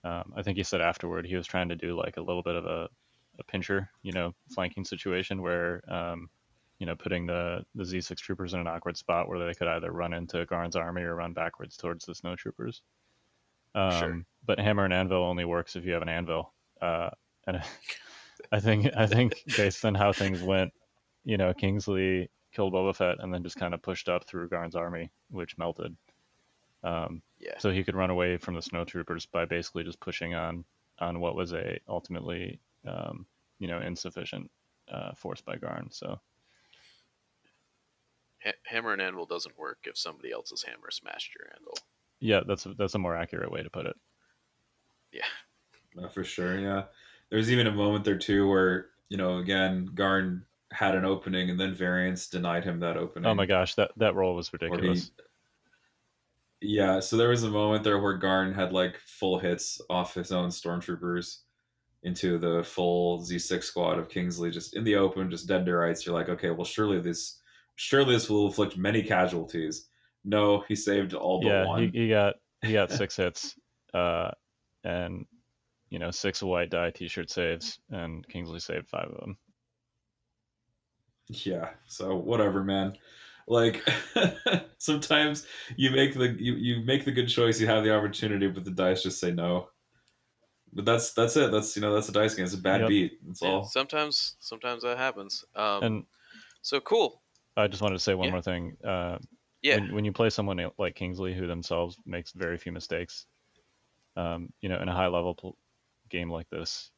Um, 0.04 0.34
I 0.36 0.44
think 0.44 0.58
he 0.58 0.64
said 0.64 0.82
afterward 0.82 1.26
he 1.26 1.36
was 1.36 1.48
trying 1.48 1.70
to 1.70 1.76
do 1.76 1.98
like 1.98 2.18
a 2.18 2.22
little 2.22 2.44
bit 2.44 2.56
of 2.56 2.66
a, 2.66 2.88
a 3.40 3.44
pincher, 3.44 3.90
you 4.04 4.12
know, 4.12 4.34
flanking 4.54 4.86
situation 4.86 5.42
where 5.42 5.82
um, 5.92 6.30
you 6.80 6.86
know 6.86 6.96
putting 6.96 7.26
the 7.26 7.64
the 7.76 7.84
Z6 7.84 8.16
troopers 8.18 8.54
in 8.54 8.60
an 8.60 8.68
awkward 8.68 8.98
spot 8.98 9.28
where 9.28 9.40
they 9.40 9.54
could 9.54 9.68
either 9.68 9.92
run 9.92 10.14
into 10.14 10.46
Garn's 10.46 10.76
army 10.76 11.02
or 11.02 11.16
run 11.16 11.34
backwards 11.34 11.78
towards 11.78 12.06
the 12.06 12.16
snow 12.16 12.36
troopers. 12.36 12.84
Um, 13.76 14.00
sure. 14.00 14.26
But 14.46 14.60
hammer 14.60 14.86
and 14.86 14.94
anvil 14.94 15.24
only 15.24 15.46
works 15.46 15.76
if 15.76 15.86
you 15.86 15.94
have 15.94 16.02
an 16.02 16.10
anvil, 16.10 16.54
uh, 16.82 17.10
and 17.46 17.62
I 18.52 18.60
think 18.60 18.90
I 18.96 19.06
think 19.08 19.44
based 19.58 19.84
on 19.86 19.96
how 19.96 20.14
things 20.14 20.42
went, 20.42 20.72
you 21.26 21.38
know, 21.38 21.54
Kingsley 21.54 22.30
killed 22.54 22.74
Boba 22.74 22.96
Fett 22.96 23.18
and 23.20 23.34
then 23.34 23.44
just 23.44 23.58
kind 23.58 23.74
of 23.74 23.82
pushed 23.82 24.10
up 24.10 24.26
through 24.26 24.50
Garn's 24.50 24.76
army, 24.76 25.12
which 25.30 25.58
melted. 25.58 25.96
Um, 26.84 27.22
yeah. 27.40 27.58
So 27.60 27.72
he 27.72 27.84
could 27.84 27.96
run 27.96 28.10
away 28.10 28.38
from 28.38 28.56
the 28.56 28.62
snowtroopers 28.62 29.28
by 29.32 29.46
basically 29.46 29.84
just 29.84 30.00
pushing 30.00 30.34
on 30.34 30.64
on 31.00 31.20
what 31.20 31.36
was 31.36 31.54
a 31.54 31.80
ultimately, 31.88 32.60
um, 32.88 33.26
you 33.60 33.68
know, 33.68 33.80
insufficient 33.80 34.50
uh, 34.92 35.14
force 35.14 35.42
by 35.42 35.58
Garn. 35.58 35.90
So. 35.92 36.20
hammer 38.64 38.94
and 38.94 39.02
anvil 39.02 39.26
doesn't 39.26 39.58
work 39.58 39.80
if 39.84 39.98
somebody 39.98 40.32
else's 40.32 40.64
hammer 40.64 40.90
smashed 40.90 41.36
your 41.36 41.48
anvil. 41.58 41.78
Yeah, 42.20 42.42
that's 42.48 42.66
a, 42.66 42.74
that's 42.74 42.96
a 42.96 43.00
more 43.00 43.16
accurate 43.16 43.52
way 43.52 43.64
to 43.64 43.70
put 43.70 43.86
it. 43.86 43.96
Yeah, 45.12 45.26
no, 45.96 46.10
for 46.10 46.24
sure. 46.24 46.58
Yeah, 46.58 46.84
there's 47.30 47.52
even 47.52 47.68
a 47.68 47.72
moment 47.72 48.06
there 48.06 48.18
too 48.18 48.48
where 48.48 48.88
you 49.10 49.18
know 49.18 49.38
again 49.38 49.90
Garn 49.94 50.44
had 50.72 50.96
an 50.96 51.06
opening 51.06 51.50
and 51.50 51.60
then 51.60 51.74
Variance 51.74 52.28
denied 52.28 52.64
him 52.64 52.80
that 52.82 52.98
opening. 52.98 53.30
Oh 53.30 53.36
my 53.36 53.46
gosh, 53.46 53.76
that 53.76 53.92
that 53.98 54.16
roll 54.16 54.36
was 54.36 54.52
ridiculous. 54.52 55.12
He, 56.62 56.76
yeah, 56.76 57.00
so 57.00 57.18
there 57.18 57.30
was 57.30 57.44
a 57.44 57.50
moment 57.50 57.84
there 57.84 58.00
where 58.00 58.18
Garn 58.18 58.54
had 58.54 58.74
like 58.74 58.98
full 58.98 59.38
hits 59.40 59.80
off 59.90 60.16
his 60.16 60.32
own 60.32 60.50
stormtroopers 60.50 61.40
into 62.04 62.38
the 62.38 62.64
full 62.64 63.20
Z6 63.22 63.64
squad 63.64 64.00
of 64.00 64.10
Kingsley 64.10 64.50
just 64.50 64.76
in 64.76 64.84
the 64.84 64.96
open, 64.96 65.30
just 65.30 65.48
dead 65.48 65.66
to 65.66 65.76
rights. 65.76 66.06
You're 66.06 66.16
like, 66.16 66.30
okay, 66.30 66.50
well 66.50 66.66
surely 66.66 67.00
this 67.00 67.42
surely 67.76 68.14
this 68.16 68.30
will 68.30 68.48
inflict 68.48 68.76
many 68.78 69.04
casualties. 69.04 69.88
No, 70.28 70.66
he 70.68 70.76
saved 70.76 71.14
all 71.14 71.40
but 71.42 71.48
yeah, 71.48 71.66
one. 71.66 71.84
He, 71.84 72.02
he 72.02 72.10
got 72.10 72.36
he 72.62 72.74
got 72.74 72.92
six 73.02 73.16
hits, 73.16 73.56
uh, 73.94 74.32
and 74.84 75.26
you 75.90 76.00
know 76.00 76.12
six 76.12 76.44
white 76.44 76.70
die 76.70 76.92
T-shirt 76.92 77.30
saves, 77.30 77.80
and 77.90 78.28
Kingsley 78.28 78.60
saved 78.60 78.90
five 78.90 79.08
of 79.10 79.22
them. 79.22 79.38
Yeah, 81.30 81.70
so 81.88 82.18
whatever, 82.18 82.62
man. 82.62 82.98
Like 83.48 83.88
sometimes 84.80 85.48
you 85.78 85.92
make 85.92 86.14
the 86.14 86.36
you, 86.38 86.56
you 86.56 86.86
make 86.86 87.06
the 87.06 87.14
good 87.14 87.30
choice, 87.30 87.62
you 87.62 87.68
have 87.68 87.86
the 87.86 87.96
opportunity, 87.96 88.48
but 88.48 88.66
the 88.66 88.72
dice 88.72 89.04
just 89.04 89.22
say 89.22 89.32
no. 89.32 89.70
But 90.74 90.84
that's 90.84 91.14
that's 91.14 91.38
it. 91.38 91.54
That's 91.54 91.74
you 91.78 91.82
know 91.82 91.94
that's 91.94 92.10
a 92.10 92.12
dice 92.12 92.36
game. 92.36 92.44
It's 92.44 92.54
a 92.54 92.58
bad 92.58 92.82
yep. 92.82 92.90
beat. 92.90 93.20
That's 93.26 93.42
yeah, 93.42 93.48
all. 93.48 93.64
Sometimes 93.64 94.36
sometimes 94.42 94.84
that 94.84 94.98
happens. 94.98 95.46
Um, 95.56 95.84
and 95.84 96.04
so 96.62 96.82
cool. 96.82 97.22
I 97.56 97.68
just 97.68 97.82
wanted 97.82 97.96
to 97.96 98.04
say 98.04 98.14
one 98.14 98.26
yeah. 98.26 98.32
more 98.32 98.42
thing. 98.42 98.76
Uh, 98.86 99.20
yeah. 99.62 99.76
When, 99.76 99.96
when, 99.96 100.06
you 100.06 100.12
play 100.12 100.30
someone 100.30 100.60
like 100.78 100.96
Kingsley, 100.96 101.34
who 101.34 101.48
themselves 101.48 101.98
makes 102.06 102.32
very 102.32 102.58
few 102.58 102.72
mistakes, 102.72 103.26
um, 104.16 104.52
you 104.62 104.70
know, 104.70 104.80
in 104.82 104.90
a 104.90 104.94
high 104.94 105.08
level 105.08 105.36
pl- 105.36 105.58
game 106.10 106.32
like 106.32 106.50
this, 106.50 106.92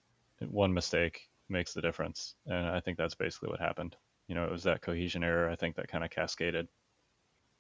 one 0.49 0.73
mistake 0.73 1.30
makes 1.49 1.73
the 1.73 1.81
difference, 1.81 2.36
and 2.45 2.68
I 2.68 2.80
think 2.80 2.98
that's 2.98 3.15
basically 3.15 3.49
what 3.49 3.60
happened. 3.60 3.95
You 4.27 4.36
know, 4.36 4.45
it 4.45 4.52
was 4.52 4.64
that 4.64 4.81
cohesion 4.81 5.23
error. 5.23 5.49
I 5.49 5.56
think 5.56 5.76
that 5.76 5.88
kind 5.88 6.03
of 6.03 6.11
cascaded 6.11 6.68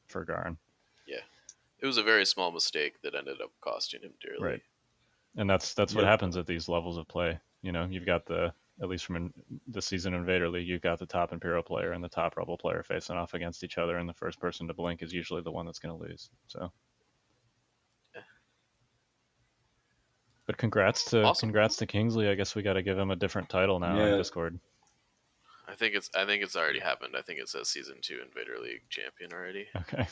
for 0.07 0.23
Garn. 0.23 0.57
Yeah, 1.07 1.21
it 1.79 1.85
was 1.85 1.97
a 1.97 2.03
very 2.03 2.25
small 2.25 2.51
mistake 2.51 3.01
that 3.01 3.15
ended 3.15 3.41
up 3.41 3.51
costing 3.61 4.01
him 4.01 4.13
dearly. 4.21 4.51
Right, 4.51 4.61
and 5.37 5.49
that's 5.49 5.73
that's 5.73 5.95
what 5.95 6.05
happens 6.05 6.37
at 6.37 6.45
these 6.45 6.69
levels 6.69 6.97
of 6.97 7.07
play. 7.07 7.39
You 7.61 7.71
know, 7.71 7.87
you've 7.89 8.05
got 8.05 8.25
the 8.25 8.53
at 8.81 8.87
least 8.87 9.05
from 9.05 9.33
the 9.67 9.81
season 9.81 10.13
Invader 10.13 10.49
League, 10.49 10.67
you've 10.67 10.81
got 10.81 10.99
the 10.99 11.05
top 11.05 11.33
Imperial 11.33 11.63
player 11.63 11.91
and 11.91 12.03
the 12.03 12.09
top 12.09 12.37
Rebel 12.37 12.57
player 12.57 12.83
facing 12.83 13.17
off 13.17 13.33
against 13.33 13.63
each 13.63 13.77
other, 13.77 13.97
and 13.97 14.07
the 14.07 14.13
first 14.13 14.39
person 14.39 14.67
to 14.67 14.73
blink 14.73 15.01
is 15.01 15.13
usually 15.13 15.41
the 15.41 15.51
one 15.51 15.65
that's 15.65 15.79
going 15.79 15.97
to 15.97 16.03
lose. 16.03 16.29
So, 16.47 16.71
but 20.45 20.57
congrats 20.57 21.03
to 21.11 21.23
awesome. 21.23 21.49
congrats 21.49 21.75
to 21.77 21.85
Kingsley. 21.85 22.29
I 22.29 22.35
guess 22.35 22.55
we 22.55 22.63
got 22.63 22.73
to 22.73 22.81
give 22.81 22.97
him 22.97 23.11
a 23.11 23.15
different 23.15 23.49
title 23.49 23.79
now 23.79 23.97
yeah. 23.97 24.13
on 24.13 24.17
Discord. 24.17 24.59
I 25.67 25.75
think 25.75 25.93
it's 25.93 26.09
I 26.15 26.25
think 26.25 26.41
it's 26.41 26.55
already 26.55 26.79
happened. 26.79 27.15
I 27.17 27.21
think 27.21 27.39
it 27.39 27.49
says 27.49 27.69
season 27.69 27.97
two 28.01 28.19
Invader 28.25 28.57
League 28.61 28.81
champion 28.89 29.33
already. 29.33 29.67
Okay. 29.75 30.07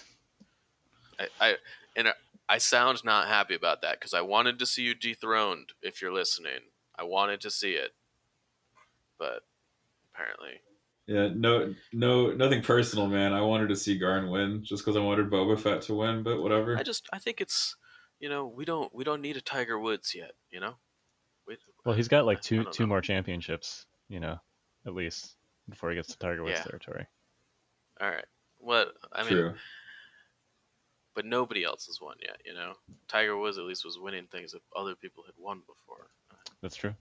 I, 1.20 1.28
I 1.40 1.56
and 1.96 2.14
I 2.50 2.60
sound 2.60 3.04
not 3.04 3.28
happy 3.28 3.56
about 3.56 3.82
that 3.82 4.00
because 4.00 4.14
I 4.14 4.22
wanted 4.22 4.60
to 4.60 4.66
see 4.66 4.84
you 4.84 4.94
dethroned. 4.94 5.72
If 5.82 6.02
you're 6.02 6.14
listening, 6.14 6.60
I 6.98 7.04
wanted 7.04 7.42
to 7.42 7.50
see 7.50 7.72
it 7.72 7.94
but 9.18 9.42
apparently. 10.14 10.62
Yeah, 11.08 11.30
no, 11.34 11.74
no, 11.94 12.32
nothing 12.32 12.62
personal, 12.62 13.08
man. 13.08 13.34
I 13.34 13.42
wanted 13.42 13.70
to 13.70 13.76
see 13.76 13.98
Garn 13.98 14.30
win 14.30 14.64
just 14.64 14.84
because 14.84 14.98
I 14.98 15.00
wanted 15.00 15.30
Boba 15.30 15.58
Fett 15.58 15.82
to 15.84 15.94
win, 15.96 16.22
but 16.22 16.42
whatever. 16.42 16.78
I 16.78 16.84
just, 16.84 17.08
I 17.14 17.20
think 17.20 17.40
it's, 17.40 17.76
you 18.20 18.28
know, 18.28 18.46
we 18.46 18.66
don't, 18.66 18.94
we 18.94 19.06
don't 19.06 19.22
need 19.22 19.38
a 19.38 19.42
Tiger 19.42 19.80
Woods 19.80 20.14
yet, 20.14 20.32
you 20.50 20.60
know. 20.60 20.74
We, 21.48 21.58
well, 21.86 21.96
he's 21.96 22.10
got 22.10 22.26
like 22.26 22.42
two, 22.42 22.66
two 22.66 22.84
know. 22.84 22.88
more 22.88 23.02
championships, 23.02 23.86
you 24.10 24.20
know, 24.20 24.38
at 24.86 24.94
least 24.94 25.38
before 25.70 25.90
he 25.92 25.96
gets 25.96 26.10
to 26.10 26.18
Tiger 26.18 26.44
Woods 26.44 26.58
yeah. 26.58 26.64
territory. 26.64 27.06
All 28.02 28.10
right. 28.10 28.26
What 28.60 28.94
I 29.14 29.22
mean, 29.22 29.32
True. 29.32 29.54
but 31.16 31.26
nobody 31.26 31.64
else 31.64 31.86
has 31.86 32.02
won 32.02 32.16
yet. 32.22 32.38
You 32.44 32.54
know, 32.54 32.74
Tiger 33.08 33.38
Woods 33.38 33.58
at 33.58 33.64
least 33.64 33.86
was 33.86 34.00
winning 34.00 34.28
things 34.32 34.52
that 34.52 34.62
other 34.76 34.96
people 34.96 35.24
had 35.26 35.36
won 35.38 35.62
before. 35.68 36.08
That's 36.62 36.76
true. 36.76 36.96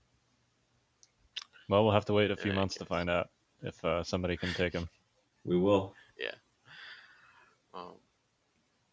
Well, 1.68 1.84
we'll 1.84 1.92
have 1.92 2.04
to 2.06 2.12
wait 2.12 2.30
a 2.30 2.36
few 2.36 2.52
yeah, 2.52 2.58
months 2.58 2.76
to 2.76 2.84
find 2.84 3.10
out 3.10 3.28
if 3.62 3.84
uh, 3.84 4.02
somebody 4.02 4.36
can 4.36 4.52
take 4.54 4.72
him. 4.72 4.88
We 5.44 5.56
will. 5.56 5.94
Yeah. 6.18 6.32
Um, 7.72 7.82
all 7.82 8.00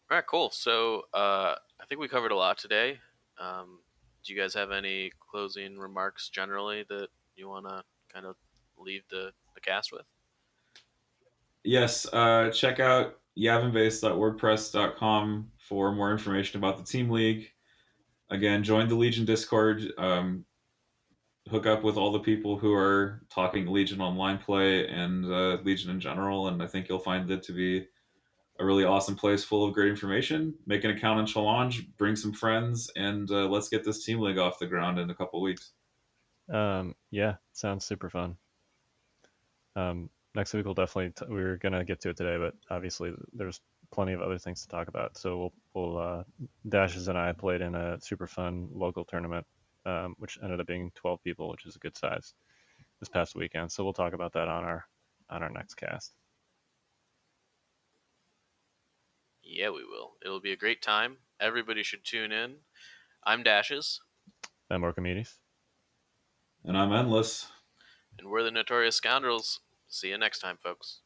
right, 0.08 0.24
cool. 0.24 0.50
So 0.52 1.02
uh, 1.12 1.56
I 1.80 1.86
think 1.88 2.00
we 2.00 2.06
covered 2.06 2.30
a 2.30 2.36
lot 2.36 2.58
today. 2.58 3.00
Um, 3.40 3.80
do 4.24 4.32
you 4.32 4.40
guys 4.40 4.54
have 4.54 4.70
any 4.70 5.10
closing 5.18 5.76
remarks 5.76 6.28
generally 6.28 6.84
that 6.88 7.08
you 7.34 7.48
want 7.48 7.66
to 7.66 7.82
kind 8.12 8.24
of 8.24 8.36
leave 8.78 9.02
the, 9.10 9.32
the 9.56 9.60
cast 9.60 9.90
with? 9.90 10.06
Yes. 11.64 12.06
Uh, 12.12 12.50
check 12.50 12.78
out 12.78 13.18
yavinbase.wordpress.com 13.36 15.50
for 15.58 15.92
more 15.92 16.12
information 16.12 16.58
about 16.58 16.78
the 16.78 16.84
team 16.84 17.10
league. 17.10 17.48
Again, 18.30 18.62
join 18.62 18.88
the 18.88 18.94
Legion 18.94 19.24
Discord. 19.24 19.92
Um, 19.98 20.44
hook 21.50 21.66
up 21.66 21.82
with 21.84 21.96
all 21.96 22.10
the 22.10 22.20
people 22.20 22.56
who 22.58 22.72
are 22.72 23.22
talking 23.28 23.66
Legion 23.66 24.00
online 24.00 24.38
play 24.38 24.88
and 24.88 25.24
uh, 25.26 25.58
Legion 25.62 25.90
in 25.90 26.00
general, 26.00 26.48
and 26.48 26.62
I 26.62 26.66
think 26.66 26.88
you'll 26.88 26.98
find 26.98 27.30
it 27.30 27.42
to 27.44 27.52
be 27.52 27.86
a 28.60 28.64
really 28.64 28.84
awesome 28.84 29.16
place 29.16 29.44
full 29.44 29.66
of 29.66 29.74
great 29.74 29.90
information. 29.90 30.54
Make 30.66 30.84
an 30.84 30.90
account 30.90 31.20
in 31.20 31.26
Challonge, 31.26 31.86
bring 31.98 32.16
some 32.16 32.32
friends, 32.32 32.90
and 32.96 33.30
uh, 33.30 33.46
let's 33.48 33.68
get 33.68 33.84
this 33.84 34.04
team 34.04 34.20
league 34.20 34.38
off 34.38 34.58
the 34.58 34.66
ground 34.66 34.98
in 34.98 35.10
a 35.10 35.14
couple 35.14 35.40
weeks. 35.42 35.72
Um, 36.52 36.94
yeah, 37.10 37.34
sounds 37.52 37.84
super 37.84 38.08
fun. 38.08 38.36
Um, 39.76 40.08
next 40.34 40.54
week 40.54 40.64
we'll 40.64 40.74
definitely 40.74 41.10
t- 41.10 41.32
we 41.32 41.42
are 41.42 41.56
gonna 41.58 41.84
get 41.84 42.00
to 42.02 42.10
it 42.10 42.16
today, 42.16 42.36
but 42.38 42.54
obviously 42.74 43.12
there's 43.32 43.60
plenty 43.90 44.12
of 44.12 44.20
other 44.20 44.38
things 44.38 44.62
to 44.62 44.68
talk 44.68 44.88
about. 44.88 45.16
So 45.18 45.36
we'll, 45.38 45.52
we'll 45.74 45.98
uh, 45.98 46.22
Dashz 46.68 47.08
and 47.08 47.18
I 47.18 47.32
played 47.32 47.60
in 47.60 47.74
a 47.74 48.00
super 48.00 48.26
fun 48.26 48.68
local 48.72 49.04
tournament 49.04 49.46
um, 49.86 50.14
which 50.18 50.38
ended 50.42 50.60
up 50.60 50.66
being 50.66 50.90
12 50.94 51.22
people, 51.22 51.50
which 51.50 51.66
is 51.66 51.76
a 51.76 51.80
good 51.80 51.96
size 51.96 52.34
this 53.00 53.08
past 53.08 53.34
weekend. 53.34 53.70
So 53.72 53.84
we'll 53.84 53.92
talk 53.92 54.12
about 54.12 54.32
that 54.34 54.48
on 54.48 54.64
our 54.64 54.84
on 55.30 55.42
our 55.42 55.50
next 55.50 55.74
cast. 55.74 56.12
Yeah, 59.42 59.70
we 59.70 59.84
will. 59.84 60.14
It'll 60.24 60.40
be 60.40 60.52
a 60.52 60.56
great 60.56 60.82
time. 60.82 61.18
Everybody 61.40 61.82
should 61.82 62.04
tune 62.04 62.32
in. 62.32 62.56
I'm 63.24 63.42
Dashz, 63.44 63.98
I'm 64.70 64.82
Orkimedes. 64.82 65.34
And 66.64 66.76
I'm 66.76 66.92
Endless. 66.92 67.50
and 68.18 68.28
we're 68.28 68.42
the 68.42 68.50
Notorious 68.50 68.96
Scoundrels. 68.96 69.60
See 69.88 70.08
you 70.08 70.18
next 70.18 70.40
time, 70.40 70.56
folks. 70.62 71.00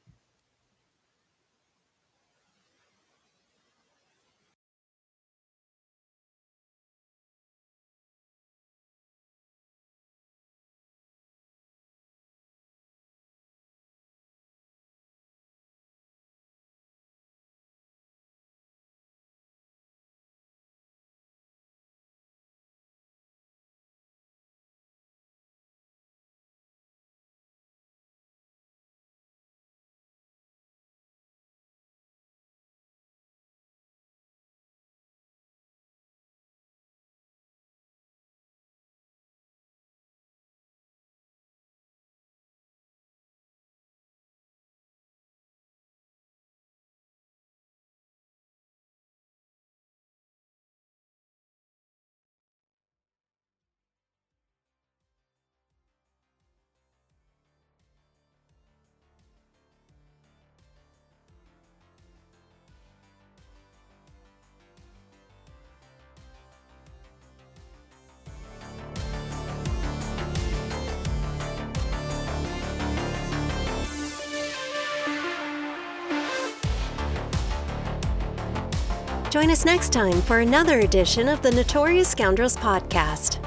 Join 79.39 79.53
us 79.53 79.65
next 79.65 79.93
time 79.93 80.21
for 80.23 80.41
another 80.41 80.81
edition 80.81 81.29
of 81.29 81.43
the 81.43 81.53
Notorious 81.53 82.09
Scoundrels 82.09 82.57
podcast. 82.57 83.39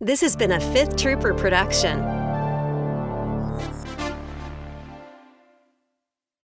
This 0.00 0.20
has 0.22 0.34
been 0.34 0.50
a 0.50 0.60
Fifth 0.72 0.96
Trooper 0.96 1.32
production. 1.32 2.17